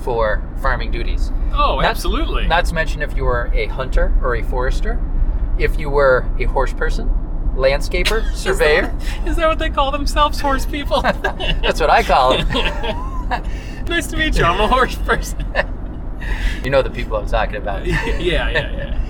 for 0.00 0.42
farming 0.60 0.90
duties. 0.90 1.30
Oh, 1.54 1.76
Not- 1.76 1.84
absolutely. 1.86 2.46
Not 2.46 2.66
to 2.66 2.74
mention 2.74 3.00
if 3.02 3.16
you 3.16 3.24
were 3.24 3.50
a 3.54 3.66
hunter 3.66 4.12
or 4.22 4.34
a 4.36 4.42
forester, 4.42 5.00
if 5.58 5.78
you 5.78 5.88
were 5.88 6.26
a 6.38 6.44
horse 6.44 6.72
person, 6.74 7.08
landscaper, 7.56 8.32
surveyor. 8.34 8.94
Is 9.26 9.36
that 9.36 9.48
what 9.48 9.58
they 9.58 9.70
call 9.70 9.90
themselves, 9.90 10.40
horse 10.40 10.66
people? 10.66 11.00
That's 11.02 11.80
what 11.80 11.90
I 11.90 12.02
call 12.02 12.36
them. 12.38 12.48
nice 13.88 14.06
to 14.08 14.16
meet 14.16 14.36
you. 14.36 14.44
I'm 14.44 14.60
a 14.60 14.68
horse 14.68 14.94
person. 14.96 15.44
You 16.64 16.70
know 16.70 16.82
the 16.82 16.90
people 16.90 17.16
I'm 17.16 17.26
talking 17.26 17.56
about. 17.56 17.86
yeah, 17.86 18.16
yeah, 18.18 18.48
yeah. 18.50 19.00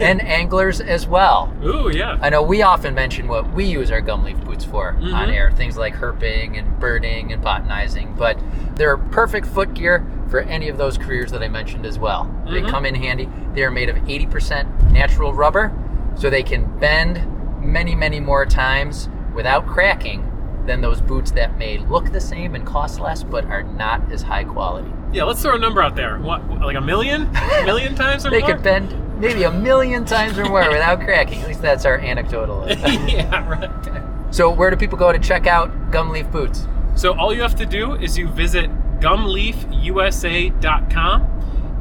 And 0.00 0.22
anglers 0.22 0.80
as 0.80 1.06
well. 1.06 1.52
Ooh, 1.62 1.90
yeah. 1.94 2.18
I 2.22 2.30
know 2.30 2.42
we 2.42 2.62
often 2.62 2.94
mention 2.94 3.28
what 3.28 3.52
we 3.52 3.64
use 3.66 3.90
our 3.90 4.00
Gumleaf 4.00 4.42
boots 4.44 4.64
for 4.64 4.90
on 4.90 5.02
Mhm. 5.28 5.32
air, 5.34 5.50
things 5.52 5.76
like 5.76 5.94
herping 5.94 6.58
and 6.58 6.78
birding 6.80 7.30
and 7.32 7.42
botanizing, 7.42 8.14
but 8.16 8.38
they're 8.76 8.96
perfect 8.96 9.46
foot 9.46 9.74
gear 9.74 10.06
for 10.28 10.40
any 10.40 10.68
of 10.70 10.78
those 10.78 10.96
careers 10.96 11.30
that 11.32 11.42
I 11.42 11.48
mentioned 11.48 11.84
as 11.84 11.98
well. 11.98 12.26
They 12.46 12.62
Mhm. 12.62 12.70
come 12.70 12.86
in 12.86 12.94
handy. 12.94 13.28
They 13.54 13.62
are 13.64 13.70
made 13.70 13.90
of 13.90 13.96
80% 14.08 14.66
natural 14.92 15.34
rubber, 15.34 15.72
so 16.14 16.30
they 16.30 16.42
can 16.42 16.64
bend 16.80 17.20
many, 17.66 17.94
many 17.94 18.20
more 18.20 18.46
times 18.46 19.08
without 19.34 19.66
cracking 19.66 20.22
than 20.66 20.80
those 20.80 21.00
boots 21.00 21.30
that 21.32 21.56
may 21.58 21.78
look 21.78 22.12
the 22.12 22.20
same 22.20 22.54
and 22.54 22.66
cost 22.66 22.98
less 23.00 23.22
but 23.22 23.44
are 23.46 23.62
not 23.62 24.10
as 24.10 24.22
high 24.22 24.44
quality. 24.44 24.90
Yeah, 25.12 25.24
let's 25.24 25.42
throw 25.42 25.54
a 25.54 25.58
number 25.58 25.82
out 25.82 25.94
there. 25.94 26.18
What, 26.18 26.48
like 26.60 26.76
a 26.76 26.80
million? 26.80 27.28
A 27.36 27.64
million 27.64 27.94
times 28.02 28.26
or 28.26 28.30
They 28.30 28.40
more? 28.40 28.54
could 28.54 28.62
bend 28.62 29.20
maybe 29.20 29.44
a 29.44 29.52
million 29.52 30.04
times 30.04 30.38
or 30.38 30.44
more 30.44 30.68
without 30.68 31.00
cracking. 31.00 31.40
At 31.40 31.48
least 31.48 31.62
that's 31.62 31.84
our 31.84 31.98
anecdotal. 31.98 32.66
yeah, 32.68 33.48
right. 33.48 34.34
so 34.34 34.50
where 34.50 34.70
do 34.70 34.76
people 34.76 34.98
go 34.98 35.12
to 35.12 35.18
check 35.18 35.46
out 35.46 35.70
Gumleaf 35.90 36.30
boots? 36.32 36.66
So 36.96 37.16
all 37.18 37.32
you 37.32 37.42
have 37.42 37.54
to 37.56 37.66
do 37.66 37.94
is 37.94 38.18
you 38.18 38.28
visit 38.28 38.68
gumleafusa.com 39.00 41.35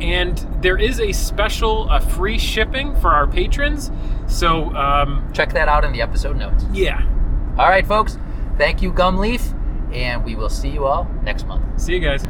and 0.06 0.38
there 0.62 0.78
is 0.78 1.00
a 1.00 1.12
special 1.12 1.90
uh, 1.90 2.00
free 2.00 2.38
shipping 2.38 2.96
for 3.00 3.10
our 3.12 3.28
patrons. 3.28 3.92
So 4.28 4.74
um, 4.76 5.28
Check 5.34 5.54
that 5.54 5.68
out 5.68 5.84
in 5.84 5.92
the 5.92 6.02
episode 6.02 6.38
notes. 6.38 6.66
yeah, 6.74 7.02
All 7.58 7.68
right, 7.70 7.86
folks. 7.86 8.18
Thank 8.58 8.82
you, 8.82 8.92
Gumleaf, 8.94 9.54
and 9.94 10.24
we 10.24 10.36
will 10.36 10.50
see 10.50 10.70
you 10.70 10.86
all 10.86 11.10
next 11.24 11.46
month. 11.48 11.64
see 11.82 11.94
you 11.94 12.00
guys. 12.00 12.26